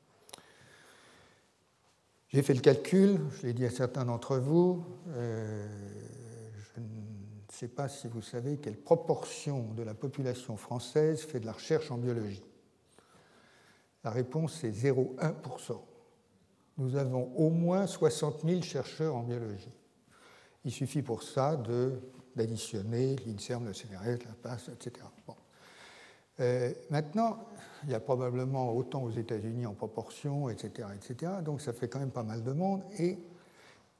J'ai 2.29 2.41
fait 2.41 2.55
le 2.55 2.61
calcul, 2.61 3.19
je 3.29 3.45
l'ai 3.45 3.53
dit 3.53 3.65
à 3.65 3.69
certains 3.69 4.05
d'entre 4.05 4.37
vous, 4.37 4.83
euh, 5.09 5.67
je 6.75 6.81
ne 6.81 6.87
sais 7.51 7.67
pas 7.67 7.87
si 7.87 8.07
vous 8.07 8.23
savez 8.23 8.57
quelle 8.57 8.77
proportion 8.77 9.71
de 9.75 9.83
la 9.83 9.93
population 9.93 10.57
française 10.57 11.21
fait 11.21 11.41
de 11.41 11.45
la 11.45 11.51
recherche 11.51 11.91
en 11.91 11.97
biologie. 11.97 12.43
La 14.03 14.09
réponse 14.09 14.63
est 14.63 14.71
0,1%. 14.71 15.79
Nous 16.79 16.95
avons 16.95 17.31
au 17.35 17.51
moins 17.51 17.85
60 17.85 18.47
000 18.47 18.63
chercheurs 18.63 19.15
en 19.15 19.21
biologie. 19.21 19.69
Il 20.63 20.71
suffit 20.71 21.01
pour 21.01 21.23
ça 21.23 21.57
d'additionner 22.35 23.15
l'INSERM, 23.25 23.65
le 23.65 23.73
CNRS, 23.73 24.25
la 24.25 24.33
PAS, 24.41 24.69
etc. 24.71 25.05
Euh, 26.39 26.73
maintenant, 26.89 27.39
il 27.83 27.89
y 27.89 27.93
a 27.93 27.99
probablement 27.99 28.73
autant 28.75 29.03
aux 29.03 29.11
États-Unis 29.11 29.65
en 29.65 29.73
proportion, 29.73 30.49
etc., 30.49 30.87
etc. 30.95 31.33
Donc 31.43 31.61
ça 31.61 31.73
fait 31.73 31.87
quand 31.87 31.99
même 31.99 32.11
pas 32.11 32.23
mal 32.23 32.43
de 32.43 32.51
monde. 32.51 32.83
Et 32.99 33.17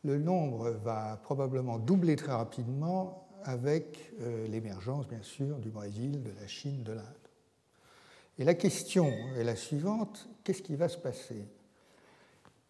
le 0.04 0.18
nombre 0.18 0.70
va 0.70 1.20
probablement 1.24 1.78
doubler 1.78 2.16
très 2.16 2.32
rapidement 2.32 3.28
avec 3.44 4.14
euh, 4.22 4.48
l'émergence, 4.48 5.08
bien 5.08 5.22
sûr, 5.24 5.58
du 5.58 5.70
Brésil, 5.70 6.24
de 6.24 6.32
la 6.40 6.48
Chine, 6.48 6.84
de 6.84 6.94
l'Inde. 6.94 7.06
Et 8.38 8.44
la 8.44 8.54
question 8.54 9.12
est 9.36 9.44
la 9.44 9.56
suivante, 9.56 10.30
qu'est-ce 10.44 10.62
qui 10.62 10.76
va 10.76 10.90
se 10.90 10.98
passer? 10.98 11.46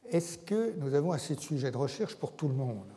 Est-ce 0.09 0.37
que 0.37 0.73
nous 0.77 0.93
avons 0.93 1.11
assez 1.11 1.35
de 1.35 1.39
sujets 1.39 1.71
de 1.71 1.77
recherche 1.77 2.15
pour 2.15 2.35
tout 2.35 2.47
le 2.47 2.55
monde? 2.55 2.91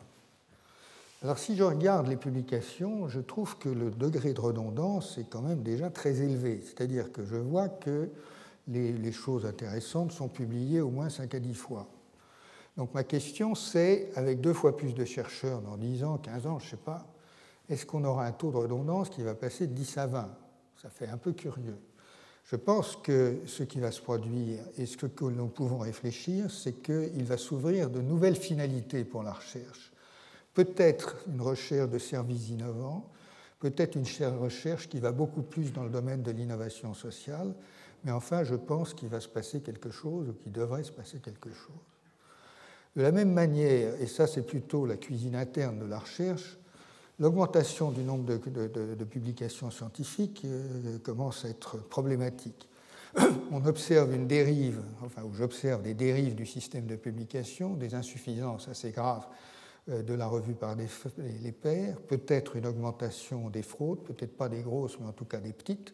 Alors 1.25 1.39
si 1.39 1.55
je 1.55 1.63
regarde 1.63 2.07
les 2.07 2.17
publications, 2.17 3.09
je 3.09 3.19
trouve 3.19 3.57
que 3.57 3.67
le 3.67 3.89
degré 3.89 4.31
de 4.31 4.39
redondance 4.39 5.17
est 5.17 5.27
quand 5.27 5.41
même 5.41 5.63
déjà 5.63 5.89
très 5.89 6.21
élevé. 6.21 6.61
C'est-à-dire 6.63 7.11
que 7.11 7.25
je 7.25 7.35
vois 7.35 7.67
que 7.67 8.11
les, 8.67 9.11
choses 9.11 9.47
intéressantes 9.47 10.11
sont 10.11 10.27
publiées 10.27 10.81
au 10.81 10.91
moins 10.91 11.09
5 11.09 11.33
à 11.33 11.39
10 11.39 11.55
fois. 11.55 11.87
Donc 12.77 12.93
ma 12.93 13.03
question 13.03 13.55
c'est, 13.55 14.11
avec 14.13 14.39
deux 14.39 14.53
fois 14.53 14.77
plus 14.77 14.93
de 14.93 15.03
chercheurs 15.03 15.61
dans 15.61 15.77
10 15.77 16.03
ans, 16.03 16.19
15 16.19 16.45
ans, 16.45 16.59
je 16.59 16.65
ne 16.65 16.69
sais 16.69 16.77
pas, 16.77 17.07
est-ce 17.69 17.87
qu'on 17.87 18.03
aura 18.03 18.27
un 18.27 18.31
taux 18.31 18.51
de 18.51 18.57
redondance 18.57 19.09
qui 19.09 19.23
va 19.23 19.33
passer 19.33 19.65
de 19.65 19.73
10 19.73 19.97
à 19.97 20.05
20 20.05 20.29
Ça 20.79 20.89
fait 20.89 21.07
un 21.07 21.17
peu 21.17 21.31
curieux. 21.31 21.79
Je 22.43 22.55
pense 22.55 22.97
que 22.97 23.39
ce 23.47 23.63
qui 23.63 23.79
va 23.79 23.89
se 23.89 23.99
produire 23.99 24.59
et 24.77 24.85
ce 24.85 24.95
que 24.95 25.07
nous 25.25 25.47
pouvons 25.47 25.79
réfléchir, 25.79 26.51
c'est 26.51 26.83
qu'il 26.83 27.23
va 27.23 27.37
s'ouvrir 27.37 27.89
de 27.89 28.01
nouvelles 28.01 28.35
finalités 28.35 29.03
pour 29.03 29.23
la 29.23 29.33
recherche. 29.33 29.91
Peut-être 30.55 31.17
une 31.27 31.41
recherche 31.41 31.89
de 31.91 31.99
services 31.99 32.49
innovants, 32.49 33.05
peut-être 33.59 33.95
une 33.95 34.05
recherche 34.39 34.89
qui 34.89 34.99
va 34.99 35.11
beaucoup 35.11 35.41
plus 35.41 35.73
dans 35.73 35.83
le 35.83 35.89
domaine 35.89 36.23
de 36.23 36.31
l'innovation 36.31 36.93
sociale, 36.93 37.53
mais 38.03 38.11
enfin, 38.11 38.43
je 38.43 38.55
pense 38.55 38.93
qu'il 38.93 39.09
va 39.09 39.19
se 39.19 39.27
passer 39.27 39.59
quelque 39.59 39.91
chose 39.91 40.29
ou 40.29 40.33
qu'il 40.33 40.51
devrait 40.51 40.83
se 40.83 40.91
passer 40.91 41.19
quelque 41.19 41.49
chose. 41.49 41.75
De 42.95 43.01
la 43.01 43.11
même 43.11 43.33
manière, 43.33 43.99
et 43.99 44.07
ça 44.07 44.27
c'est 44.27 44.43
plutôt 44.43 44.85
la 44.85 44.95
cuisine 44.95 45.35
interne 45.35 45.79
de 45.79 45.85
la 45.85 45.99
recherche, 45.99 46.57
l'augmentation 47.19 47.91
du 47.91 48.03
nombre 48.03 48.23
de, 48.25 49.03
publications 49.03 49.71
scientifiques 49.71 50.43
euh, 50.45 50.97
commence 50.99 51.43
à 51.43 51.49
être 51.49 51.77
problématique. 51.89 52.69
On 53.51 53.65
observe 53.65 54.13
une 54.13 54.27
dérive, 54.27 54.81
enfin, 55.03 55.23
j'observe 55.33 55.81
des 55.81 55.93
dérives 55.93 56.35
du 56.35 56.45
système 56.45 56.85
de 56.85 56.95
publication, 56.95 57.73
des 57.73 57.95
insuffisances 57.95 58.69
assez 58.69 58.91
graves 58.91 59.27
de 59.87 60.13
la 60.13 60.27
revue 60.27 60.55
par 60.55 60.75
les 60.75 61.51
pairs, 61.51 62.01
peut-être 62.01 62.55
une 62.55 62.65
augmentation 62.65 63.49
des 63.49 63.61
fraudes, 63.61 64.03
peut-être 64.03 64.35
pas 64.35 64.49
des 64.49 64.61
grosses, 64.61 64.99
mais 64.99 65.05
en 65.07 65.13
tout 65.13 65.25
cas 65.25 65.39
des 65.39 65.53
petites. 65.53 65.93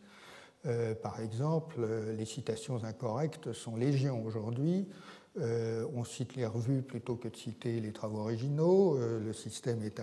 Euh, 0.66 0.96
par 0.96 1.20
exemple, 1.20 1.86
les 2.18 2.26
citations 2.26 2.84
incorrectes 2.84 3.52
sont 3.52 3.76
légion 3.76 4.24
aujourd'hui. 4.24 4.88
Euh, 5.40 5.88
on 5.96 6.04
cite 6.04 6.36
les 6.36 6.46
revues 6.46 6.82
plutôt 6.82 7.16
que 7.16 7.30
de 7.30 7.36
citer 7.36 7.80
les 7.80 7.94
travaux 7.94 8.20
originaux. 8.20 8.98
Euh, 8.98 9.20
le 9.20 9.34
système 9.34 9.82
est, 9.84 10.02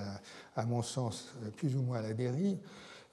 à, 0.56 0.64
mon 0.64 0.82
sens, 0.82 1.34
plus 1.56 1.76
ou 1.76 1.82
moins 1.82 1.98
à 1.98 2.02
la 2.02 2.14
dérive. 2.14 2.58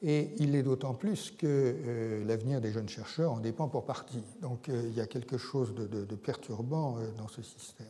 Et 0.01 0.31
il 0.37 0.55
est 0.55 0.63
d'autant 0.63 0.93
plus 0.93 1.31
que 1.31 1.45
euh, 1.45 2.25
l'avenir 2.25 2.61
des 2.61 2.71
jeunes 2.71 2.89
chercheurs 2.89 3.33
en 3.33 3.39
dépend 3.39 3.67
pour 3.67 3.85
partie. 3.85 4.23
Donc 4.41 4.67
il 4.67 4.93
y 4.93 5.01
a 5.01 5.07
quelque 5.07 5.37
chose 5.37 5.73
de 5.73 6.15
perturbant 6.15 6.97
dans 7.17 7.27
ce 7.27 7.41
système. 7.41 7.87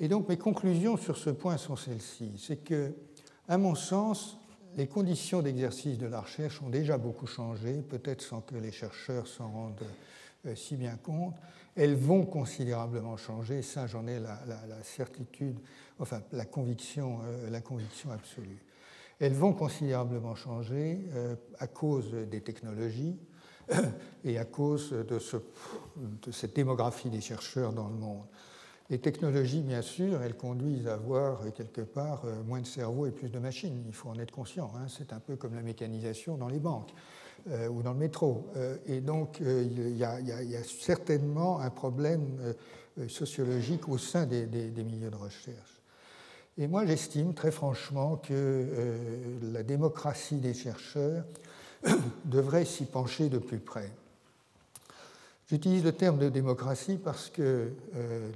Et 0.00 0.08
donc 0.08 0.28
mes 0.28 0.36
conclusions 0.36 0.96
sur 0.96 1.16
ce 1.16 1.30
point 1.30 1.56
sont 1.56 1.76
celles-ci. 1.76 2.32
C'est 2.38 2.64
que, 2.64 2.92
à 3.48 3.58
mon 3.58 3.74
sens, 3.74 4.38
les 4.76 4.86
conditions 4.86 5.42
d'exercice 5.42 5.98
de 5.98 6.06
la 6.06 6.20
recherche 6.20 6.60
ont 6.62 6.68
déjà 6.68 6.98
beaucoup 6.98 7.26
changé, 7.26 7.82
peut-être 7.82 8.22
sans 8.22 8.40
que 8.40 8.56
les 8.56 8.72
chercheurs 8.72 9.26
s'en 9.26 9.50
rendent 9.50 9.84
si 10.54 10.76
bien 10.76 10.96
compte 10.96 11.34
elles 11.76 11.94
vont 11.94 12.24
considérablement 12.24 13.16
changer, 13.16 13.62
ça 13.62 13.86
j'en 13.86 14.06
ai 14.06 14.18
la, 14.18 14.38
certitude, 14.82 15.58
enfin 15.98 16.22
la 16.32 16.46
conviction, 16.46 17.20
euh, 17.24 17.50
la 17.50 17.60
conviction 17.60 18.10
absolue. 18.10 18.62
Elles 19.20 19.34
vont 19.34 19.52
considérablement 19.52 20.34
changer 20.34 21.06
euh, 21.14 21.36
à 21.58 21.66
cause 21.66 22.10
des 22.12 22.40
technologies 22.40 23.18
et 24.24 24.38
à 24.38 24.44
cause 24.44 24.90
de, 24.90 25.18
cette 26.32 26.56
démographie 26.56 27.10
des 27.10 27.20
chercheurs 27.20 27.72
dans 27.72 27.88
le 27.88 27.94
monde. 27.94 28.24
Les 28.88 29.00
technologies, 29.00 29.62
bien 29.62 29.82
sûr, 29.82 30.22
elles 30.22 30.36
conduisent 30.36 30.86
à 30.86 30.94
avoir 30.94 31.52
quelque 31.54 31.80
part 31.80 32.22
euh, 32.24 32.42
moins 32.44 32.60
de 32.60 32.66
cerveau 32.66 33.06
et 33.06 33.10
plus 33.10 33.28
de 33.28 33.38
machines. 33.38 33.82
Il 33.86 33.94
faut 33.94 34.08
en 34.08 34.18
être 34.18 34.30
conscient. 34.30 34.70
Hein. 34.76 34.86
C'est 34.88 35.12
un 35.12 35.20
peu 35.20 35.36
comme 35.36 35.54
la 35.54 35.62
mécanisation 35.62 36.36
dans 36.36 36.48
les 36.48 36.60
banques. 36.60 36.92
Euh, 37.48 37.68
ou 37.68 37.80
dans 37.80 37.92
le 37.92 37.98
métro. 37.98 38.50
Euh, 38.56 38.76
et 38.86 39.00
donc, 39.00 39.40
euh, 39.40 39.62
il 39.70 39.96
y, 39.96 40.04
a, 40.04 40.64
certainement 40.64 41.60
un 41.60 41.70
problème 41.70 42.54
sociologique 43.06 43.88
au 43.88 43.98
sein 43.98 44.26
des, 44.26 44.46
milieux 44.82 45.10
de 45.10 45.16
recherche. 45.16 45.80
Et 46.58 46.66
moi, 46.66 46.84
j'estime 46.86 47.34
très 47.34 47.52
franchement 47.52 48.16
que 48.16 48.66
la 49.52 49.62
démocratie 49.62 50.38
des 50.38 50.54
chercheurs 50.54 51.24
devrait 52.24 52.64
s'y 52.64 52.84
pencher 52.84 53.28
de 53.28 53.38
plus 53.38 53.60
près. 53.60 53.92
J'utilise 55.48 55.84
le 55.84 55.92
terme 55.92 56.18
de 56.18 56.28
démocratie 56.28 56.96
parce 56.96 57.30
que 57.30 57.70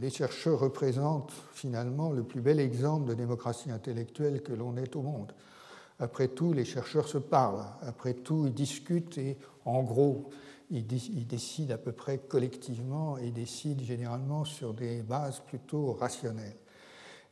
les 0.00 0.10
chercheurs 0.10 0.60
représentent 0.60 1.32
finalement 1.52 2.12
le 2.12 2.22
plus 2.22 2.40
bel 2.40 2.60
exemple 2.60 3.08
de 3.08 3.14
démocratie 3.14 3.72
intellectuelle 3.72 4.42
que 4.42 4.52
l'on 4.52 4.76
ait 4.76 4.94
au 4.94 5.02
monde. 5.02 5.32
Après 5.98 6.28
tout, 6.28 6.52
les 6.52 6.64
chercheurs 6.64 7.08
se 7.08 7.18
parlent. 7.18 7.66
Après 7.82 8.14
tout, 8.14 8.46
ils 8.46 8.54
discutent 8.54 9.18
et, 9.18 9.38
en 9.64 9.82
gros, 9.82 10.30
ils, 10.70 10.86
décident 10.86 11.74
à 11.74 11.78
peu 11.78 11.90
près 11.90 12.18
collectivement 12.18 13.18
et 13.18 13.32
décident 13.32 13.82
généralement 13.82 14.44
sur 14.44 14.72
des 14.72 15.02
bases 15.02 15.40
plutôt 15.40 15.94
rationnelles. 15.94 16.56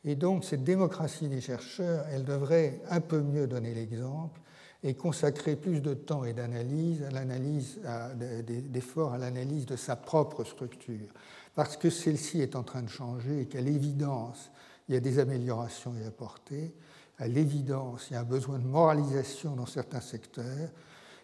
Et 0.03 0.15
donc, 0.15 0.43
cette 0.43 0.65
démocratie 0.65 1.29
des 1.29 1.41
chercheurs, 1.41 2.05
elle 2.11 2.25
devrait 2.25 2.81
un 2.89 2.99
peu 2.99 3.21
mieux 3.21 3.47
donner 3.47 3.73
l'exemple 3.73 4.39
et 4.83 4.93
consacrer 4.93 5.55
plus 5.55 5.81
de 5.81 5.93
temps 5.93 6.23
et 6.23 6.33
d'analyse 6.33 7.03
à 7.03 7.11
l'analyse, 7.11 7.79
d'efforts 8.69 9.13
à 9.13 9.17
l'analyse 9.17 9.65
de 9.65 9.75
sa 9.75 9.95
propre 9.95 10.43
structure, 10.43 11.07
parce 11.53 11.75
que 11.75 11.89
celle-ci 11.89 12.41
est 12.41 12.55
en 12.55 12.63
train 12.63 12.81
de 12.81 12.89
changer 12.89 13.41
et 13.41 13.45
qu'à 13.45 13.61
l'évidence, 13.61 14.51
il 14.87 14.95
y 14.95 14.97
a 14.97 15.01
des 15.01 15.19
améliorations 15.19 15.93
à 16.03 16.07
apporter. 16.07 16.73
À 17.17 17.27
l'évidence, 17.27 18.07
il 18.09 18.13
y 18.13 18.15
a 18.15 18.21
un 18.21 18.23
besoin 18.23 18.59
de 18.59 18.65
moralisation 18.65 19.55
dans 19.55 19.65
certains 19.65 20.01
secteurs, 20.01 20.69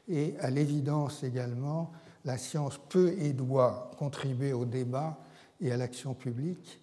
et 0.10 0.36
à 0.40 0.50
l'évidence 0.50 1.24
également, 1.24 1.92
la 2.26 2.38
science 2.38 2.80
peut 2.90 3.16
et 3.18 3.34
doit 3.34 3.92
contribuer 3.98 4.52
au 4.52 4.66
débat 4.66 5.18
et 5.62 5.72
à 5.72 5.78
l'action 5.78 6.14
publique, 6.14 6.82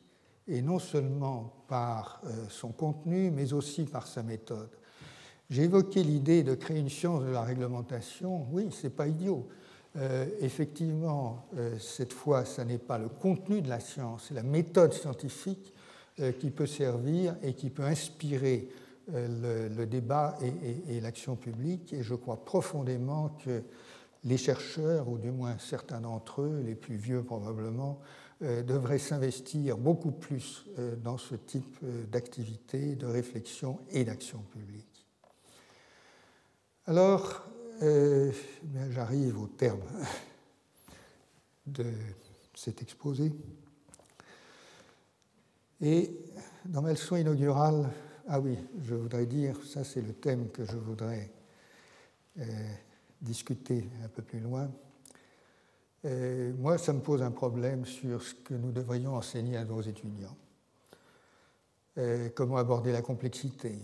et 0.49 0.63
non 0.63 0.79
seulement 0.79 1.53
par 1.69 2.21
euh, 2.25 2.47
son 2.49 2.73
contenu, 2.73 3.31
mais 3.31 3.53
aussi 3.53 3.85
par 3.85 4.07
sa 4.07 4.23
méthode. 4.23 4.71
J'ai 5.53 5.65
évoqué 5.65 6.03
l'idée 6.03 6.43
de 6.43 6.55
créer 6.55 6.81
une 6.81 6.89
science 6.89 7.23
de 7.23 7.31
la 7.31 7.43
réglementation. 7.43 8.49
Oui, 8.51 8.71
ce 8.73 8.87
n'est 8.87 8.93
pas 8.93 9.07
idiot. 9.07 9.47
Euh, 9.97 10.27
effectivement, 10.41 11.47
euh, 11.57 11.79
cette 11.79 12.13
fois, 12.13 12.45
ce 12.45 12.63
n'est 12.63 12.79
pas 12.79 12.99
le 12.99 13.09
contenu 13.09 13.63
de 13.63 13.69
la 13.69 13.79
science, 13.79 14.25
c'est 14.29 14.35
la 14.35 14.43
méthode 14.43 14.93
scientifique 14.93 15.73
qui 16.41 16.51
peut 16.51 16.67
servir 16.67 17.37
et 17.43 17.55
qui 17.55 17.71
peut 17.71 17.85
inspirer 17.85 18.69
euh, 19.13 19.69
le, 19.69 19.87
débat 19.87 20.39
et, 20.89 21.01
l'action 21.01 21.35
publique. 21.35 21.93
Et 21.93 22.03
je 22.03 22.15
crois 22.15 22.45
profondément 22.45 23.37
que 23.45 23.63
les 24.25 24.37
chercheurs, 24.37 25.09
ou 25.09 25.19
du 25.19 25.33
moins 25.33 25.57
certains 25.59 26.01
d'entre 26.01 26.43
eux, 26.43 26.63
les 26.65 26.77
plus 26.77 26.97
vieux 26.97 27.25
probablement, 27.25 27.99
euh, 28.43 28.63
devraient 28.63 28.99
s'investir 28.99 29.77
beaucoup 29.77 30.13
plus 30.13 30.65
euh, 30.79 30.95
dans 30.97 31.19
ce 31.19 31.35
type 31.35 31.79
d'activité, 32.13 32.95
de 32.95 33.07
réflexion 33.07 33.81
et 33.91 34.05
d'action 34.05 34.39
publique. 34.53 34.92
Alors, 36.85 37.47
j'arrive 38.91 39.41
au 39.41 39.47
terme 39.47 39.83
de 41.67 41.85
cet 42.55 42.83
exposé. 42.83 43.33
Et 45.81 46.11
dans 46.65 46.83
ma 46.83 46.91
leçon 46.91 47.15
inaugurale, 47.15 47.89
ah 48.27 48.41
oui, 48.41 48.59
je 48.83 48.95
voudrais 48.97 49.27
dire, 49.27 49.57
ça 49.65 49.85
c'est 49.85 50.01
le 50.01 50.13
thème 50.13 50.51
que 50.51 50.65
je 50.65 50.77
voudrais 50.77 51.31
euh, 52.41 52.45
discuter 53.21 53.89
un 54.05 54.09
peu 54.09 54.23
plus 54.23 54.41
loin. 54.41 54.69
Euh, 56.05 56.53
moi, 56.59 56.79
ça 56.79 56.93
me 56.93 57.01
pose 57.01 57.23
un 57.23 57.31
problème 57.31 57.85
sur 57.85 58.23
ce 58.23 58.35
que 58.35 58.55
nous 58.55 58.73
devrions 58.73 59.15
enseigner 59.15 59.57
à 59.57 59.65
nos 59.65 59.83
étudiants. 59.83 60.37
Euh, 61.99 62.29
comment 62.35 62.57
aborder 62.57 62.91
la 62.91 63.03
complexité, 63.03 63.79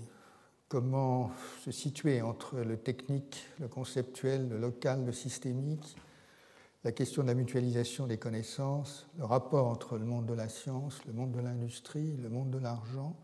comment 0.68 1.30
se 1.64 1.70
situer 1.70 2.22
entre 2.22 2.58
le 2.58 2.76
technique, 2.76 3.46
le 3.58 3.68
conceptuel, 3.68 4.48
le 4.48 4.58
local, 4.58 5.04
le 5.04 5.12
systémique, 5.12 5.96
la 6.84 6.92
question 6.92 7.22
de 7.22 7.28
la 7.28 7.34
mutualisation 7.34 8.06
des 8.06 8.18
connaissances, 8.18 9.06
le 9.18 9.24
rapport 9.24 9.66
entre 9.66 9.98
le 9.98 10.04
monde 10.04 10.26
de 10.26 10.34
la 10.34 10.48
science, 10.48 11.04
le 11.06 11.12
monde 11.12 11.32
de 11.32 11.40
l'industrie, 11.40 12.16
le 12.22 12.28
monde 12.28 12.50
de 12.50 12.58
l'argent, 12.58 13.16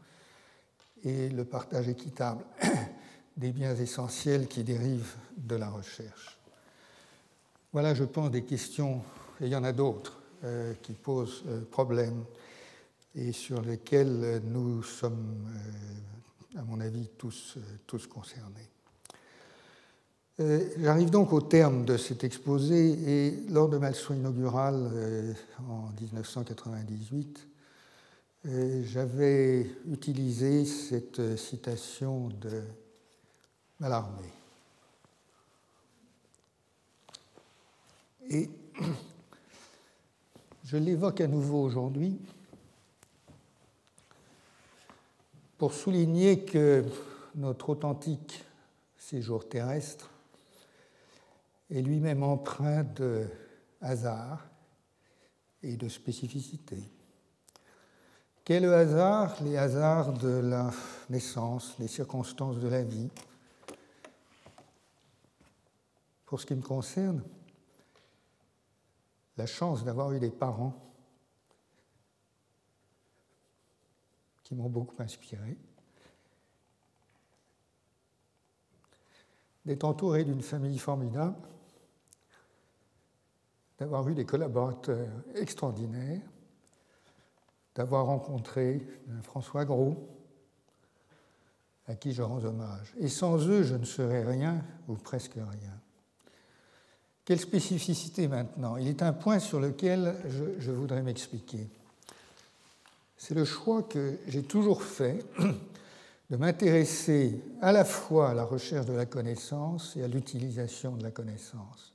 et 1.04 1.28
le 1.28 1.44
partage 1.44 1.88
équitable 1.88 2.44
des 3.36 3.52
biens 3.52 3.76
essentiels 3.76 4.48
qui 4.48 4.64
dérivent 4.64 5.14
de 5.36 5.56
la 5.56 5.68
recherche. 5.68 6.38
Voilà, 7.72 7.94
je 7.94 8.04
pense, 8.04 8.30
des 8.30 8.44
questions, 8.44 9.02
et 9.40 9.46
il 9.46 9.48
y 9.48 9.56
en 9.56 9.64
a 9.64 9.72
d'autres, 9.72 10.22
euh, 10.44 10.74
qui 10.82 10.92
posent 10.92 11.42
euh, 11.46 11.62
problème 11.64 12.24
et 13.14 13.32
sur 13.32 13.62
lesquelles 13.62 14.42
nous 14.44 14.82
sommes, 14.82 15.48
euh, 15.56 16.23
à 16.56 16.62
mon 16.62 16.80
avis, 16.80 17.08
tous, 17.18 17.56
tous 17.86 18.06
concernés. 18.06 18.68
J'arrive 20.78 21.10
donc 21.10 21.32
au 21.32 21.40
terme 21.40 21.84
de 21.84 21.96
cet 21.96 22.24
exposé 22.24 22.90
et 23.06 23.30
lors 23.50 23.68
de 23.68 23.78
ma 23.78 23.90
leçon 23.90 24.14
inaugurale 24.14 25.36
en 25.68 25.90
1998, 26.00 27.46
j'avais 28.82 29.70
utilisé 29.86 30.64
cette 30.64 31.36
citation 31.36 32.30
de 32.40 32.62
Mallarmé. 33.78 34.28
Et 38.30 38.50
je 40.64 40.76
l'évoque 40.76 41.20
à 41.20 41.28
nouveau 41.28 41.62
aujourd'hui 41.62 42.18
pour 45.58 45.72
souligner 45.72 46.44
que 46.44 46.84
notre 47.34 47.70
authentique 47.70 48.44
séjour 48.96 49.48
terrestre 49.48 50.10
est 51.70 51.82
lui-même 51.82 52.22
empreint 52.22 52.84
de 52.84 53.26
hasard 53.80 54.46
et 55.62 55.76
de 55.76 55.88
spécificité. 55.88 56.78
Quel 58.44 58.64
le 58.64 58.74
hasard? 58.74 59.42
Les 59.42 59.56
hasards 59.56 60.12
de 60.12 60.28
la 60.28 60.70
naissance, 61.08 61.74
les 61.78 61.88
circonstances 61.88 62.58
de 62.58 62.68
la 62.68 62.82
vie. 62.82 63.10
Pour 66.26 66.40
ce 66.40 66.46
qui 66.46 66.54
me 66.54 66.62
concerne, 66.62 67.22
la 69.36 69.46
chance 69.46 69.84
d'avoir 69.84 70.12
eu 70.12 70.20
des 70.20 70.30
parents 70.30 70.74
qui 74.44 74.54
m'ont 74.54 74.68
beaucoup 74.68 75.02
inspiré, 75.02 75.56
d'être 79.64 79.84
entouré 79.84 80.24
d'une 80.24 80.42
famille 80.42 80.78
formidable, 80.78 81.48
d'avoir 83.78 84.06
eu 84.08 84.14
des 84.14 84.26
collaborateurs 84.26 85.08
extraordinaires, 85.34 86.20
d'avoir 87.74 88.06
rencontré 88.06 88.86
François 89.22 89.64
Gros, 89.64 90.08
à 91.86 91.96
qui 91.96 92.12
je 92.12 92.22
rends 92.22 92.44
hommage. 92.44 92.94
Et 92.98 93.08
sans 93.08 93.46
eux, 93.48 93.62
je 93.62 93.74
ne 93.74 93.84
serais 93.84 94.24
rien, 94.24 94.62
ou 94.88 94.94
presque 94.94 95.34
rien. 95.34 95.80
Quelle 97.24 97.40
spécificité 97.40 98.28
maintenant? 98.28 98.76
Il 98.76 98.86
est 98.86 99.02
un 99.02 99.12
point 99.12 99.38
sur 99.38 99.58
lequel 99.58 100.14
je, 100.28 100.60
je 100.60 100.70
voudrais 100.70 101.02
m'expliquer. 101.02 101.68
C'est 103.26 103.32
le 103.32 103.46
choix 103.46 103.82
que 103.82 104.18
j'ai 104.28 104.42
toujours 104.42 104.82
fait 104.82 105.24
de 106.30 106.36
m'intéresser 106.36 107.40
à 107.62 107.72
la 107.72 107.86
fois 107.86 108.28
à 108.28 108.34
la 108.34 108.44
recherche 108.44 108.84
de 108.84 108.92
la 108.92 109.06
connaissance 109.06 109.96
et 109.96 110.04
à 110.04 110.08
l'utilisation 110.08 110.94
de 110.94 111.02
la 111.02 111.10
connaissance. 111.10 111.94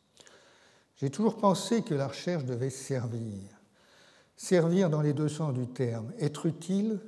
J'ai 0.96 1.12
toujours 1.12 1.38
pensé 1.38 1.84
que 1.84 1.94
la 1.94 2.08
recherche 2.08 2.46
devait 2.46 2.72
servir. 2.72 3.44
Servir 4.36 4.90
dans 4.90 5.04
les 5.04 5.14
deux 5.14 5.30
sens 5.30 5.54
du 5.54 5.68
terme, 5.68 6.12
être 6.18 6.48
utile 6.48 7.00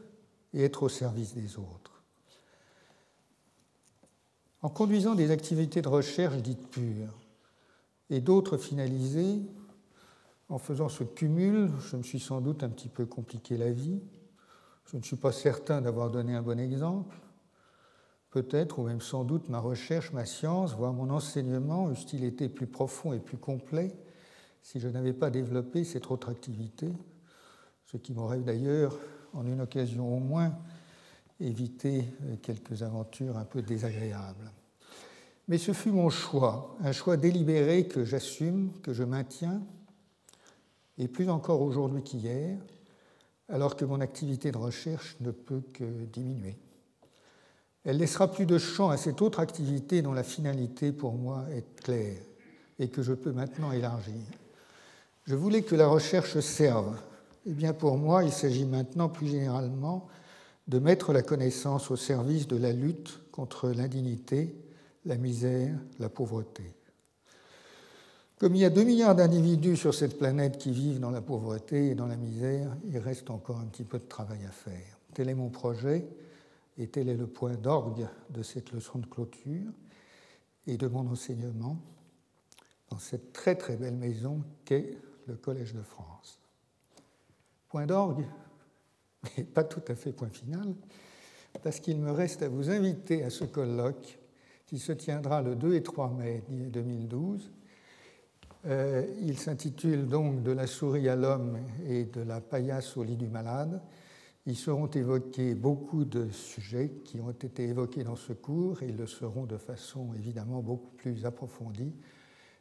et 0.53 0.65
être 0.65 0.83
au 0.83 0.89
service 0.89 1.33
des 1.33 1.57
autres. 1.57 2.03
En 4.61 4.69
conduisant 4.69 5.15
des 5.15 5.31
activités 5.31 5.81
de 5.81 5.89
recherche 5.89 6.37
dites 6.43 6.69
pures 6.69 7.17
et 8.11 8.21
d'autres 8.21 8.57
finalisées, 8.57 9.41
en 10.51 10.57
faisant 10.57 10.89
ce 10.89 11.05
cumul, 11.05 11.71
je 11.79 11.95
me 11.95 12.03
suis 12.03 12.19
sans 12.19 12.41
doute 12.41 12.61
un 12.61 12.69
petit 12.69 12.89
peu 12.89 13.05
compliqué 13.05 13.55
la 13.55 13.71
vie. 13.71 14.01
Je 14.85 14.97
ne 14.97 15.01
suis 15.01 15.15
pas 15.15 15.31
certain 15.31 15.79
d'avoir 15.79 16.11
donné 16.11 16.35
un 16.35 16.41
bon 16.41 16.59
exemple. 16.59 17.15
Peut-être, 18.31 18.79
ou 18.79 18.83
même 18.83 18.99
sans 18.99 19.23
doute, 19.23 19.47
ma 19.47 19.59
recherche, 19.59 20.11
ma 20.11 20.25
science, 20.25 20.75
voire 20.75 20.91
mon 20.91 21.09
enseignement 21.09 21.89
eussent-ils 21.89 22.25
été 22.25 22.49
plus 22.49 22.67
profonds 22.67 23.13
et 23.13 23.19
plus 23.19 23.37
complets 23.37 23.95
si 24.61 24.81
je 24.81 24.89
n'avais 24.89 25.13
pas 25.13 25.29
développé 25.29 25.85
cette 25.85 26.11
autre 26.11 26.29
activité, 26.29 26.91
ce 27.85 27.95
qui 27.95 28.13
m'aurait 28.13 28.41
d'ailleurs, 28.41 28.97
en 29.33 29.45
une 29.45 29.61
occasion 29.61 30.13
au 30.13 30.19
moins, 30.19 30.53
évité 31.39 32.03
quelques 32.41 32.83
aventures 32.83 33.37
un 33.37 33.45
peu 33.45 33.61
désagréables. 33.61 34.51
Mais 35.47 35.57
ce 35.57 35.71
fut 35.71 35.91
mon 35.91 36.09
choix, 36.09 36.75
un 36.81 36.91
choix 36.91 37.15
délibéré 37.15 37.87
que 37.87 38.03
j'assume, 38.03 38.73
que 38.83 38.91
je 38.91 39.03
maintiens, 39.03 39.61
et 40.97 41.07
plus 41.07 41.29
encore 41.29 41.61
aujourd'hui 41.61 42.03
qu'hier, 42.03 42.57
alors 43.49 43.75
que 43.75 43.85
mon 43.85 44.01
activité 44.01 44.51
de 44.51 44.57
recherche 44.57 45.17
ne 45.19 45.31
peut 45.31 45.61
que 45.73 46.05
diminuer. 46.05 46.57
Elle 47.83 47.97
laissera 47.97 48.31
plus 48.31 48.45
de 48.45 48.57
champ 48.57 48.89
à 48.89 48.97
cette 48.97 49.21
autre 49.21 49.39
activité 49.39 50.01
dont 50.01 50.13
la 50.13 50.23
finalité 50.23 50.91
pour 50.91 51.13
moi 51.13 51.45
est 51.51 51.65
claire 51.81 52.21
et 52.79 52.89
que 52.89 53.01
je 53.01 53.13
peux 53.13 53.31
maintenant 53.31 53.71
élargir. 53.71 54.21
Je 55.25 55.35
voulais 55.35 55.63
que 55.63 55.75
la 55.75 55.87
recherche 55.87 56.39
serve. 56.39 56.97
Eh 57.45 57.53
bien 57.53 57.73
pour 57.73 57.97
moi, 57.97 58.23
il 58.23 58.31
s'agit 58.31 58.65
maintenant 58.65 59.09
plus 59.09 59.27
généralement 59.27 60.07
de 60.67 60.79
mettre 60.79 61.11
la 61.11 61.23
connaissance 61.23 61.89
au 61.89 61.95
service 61.95 62.47
de 62.47 62.57
la 62.57 62.71
lutte 62.71 63.19
contre 63.31 63.69
l'indignité, 63.69 64.55
la 65.05 65.17
misère, 65.17 65.75
la 65.99 66.09
pauvreté. 66.09 66.75
Comme 68.41 68.55
il 68.55 68.61
y 68.61 68.65
a 68.65 68.71
2 68.71 68.83
milliards 68.85 69.13
d'individus 69.13 69.77
sur 69.77 69.93
cette 69.93 70.17
planète 70.17 70.57
qui 70.57 70.71
vivent 70.71 70.99
dans 70.99 71.11
la 71.11 71.21
pauvreté 71.21 71.89
et 71.89 71.93
dans 71.93 72.07
la 72.07 72.15
misère, 72.15 72.75
il 72.89 72.97
reste 72.97 73.29
encore 73.29 73.59
un 73.59 73.65
petit 73.65 73.83
peu 73.83 73.99
de 73.99 74.05
travail 74.05 74.43
à 74.45 74.51
faire. 74.51 74.97
Tel 75.13 75.29
est 75.29 75.35
mon 75.35 75.49
projet 75.49 76.07
et 76.79 76.87
tel 76.87 77.07
est 77.07 77.15
le 77.15 77.27
point 77.27 77.53
d'orgue 77.53 78.07
de 78.31 78.41
cette 78.41 78.71
leçon 78.71 78.97
de 78.97 79.05
clôture 79.05 79.71
et 80.65 80.75
de 80.75 80.87
mon 80.87 81.05
enseignement 81.05 81.77
dans 82.89 82.97
cette 82.97 83.31
très 83.31 83.53
très 83.53 83.75
belle 83.75 83.97
maison 83.97 84.41
qu'est 84.65 84.97
le 85.27 85.35
Collège 85.35 85.75
de 85.75 85.83
France. 85.83 86.39
Point 87.69 87.85
d'orgue, 87.85 88.25
mais 89.37 89.43
pas 89.43 89.65
tout 89.65 89.83
à 89.87 89.93
fait 89.93 90.13
point 90.13 90.29
final, 90.29 90.73
parce 91.61 91.79
qu'il 91.79 91.99
me 91.99 92.09
reste 92.09 92.41
à 92.41 92.49
vous 92.49 92.71
inviter 92.71 93.23
à 93.23 93.29
ce 93.29 93.43
colloque 93.43 94.17
qui 94.65 94.79
se 94.79 94.93
tiendra 94.93 95.43
le 95.43 95.55
2 95.55 95.75
et 95.75 95.83
3 95.83 96.09
mai 96.09 96.43
2012 96.49 97.51
euh, 98.67 99.05
il 99.21 99.37
s'intitule 99.37 100.07
donc 100.07 100.43
De 100.43 100.51
la 100.51 100.67
souris 100.67 101.09
à 101.09 101.15
l'homme 101.15 101.57
et 101.87 102.05
de 102.05 102.21
la 102.21 102.41
paillasse 102.41 102.95
au 102.97 103.03
lit 103.03 103.17
du 103.17 103.27
malade. 103.27 103.81
Ils 104.45 104.55
seront 104.55 104.87
évoqués 104.87 105.53
beaucoup 105.55 106.03
de 106.03 106.29
sujets 106.29 106.91
qui 107.03 107.19
ont 107.19 107.31
été 107.31 107.63
évoqués 107.63 108.03
dans 108.03 108.15
ce 108.15 108.33
cours 108.33 108.81
et 108.81 108.87
ils 108.87 108.97
le 108.97 109.07
seront 109.07 109.45
de 109.45 109.57
façon 109.57 110.13
évidemment 110.15 110.61
beaucoup 110.61 110.91
plus 110.95 111.25
approfondie. 111.25 111.93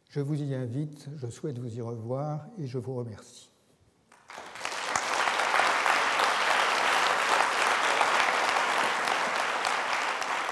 Je 0.08 0.20
vous 0.20 0.42
y 0.42 0.54
invite, 0.54 1.08
je 1.16 1.28
souhaite 1.28 1.58
vous 1.58 1.74
y 1.74 1.80
revoir 1.80 2.46
et 2.58 2.66
je 2.66 2.78
vous 2.78 2.94
remercie. 2.94 3.49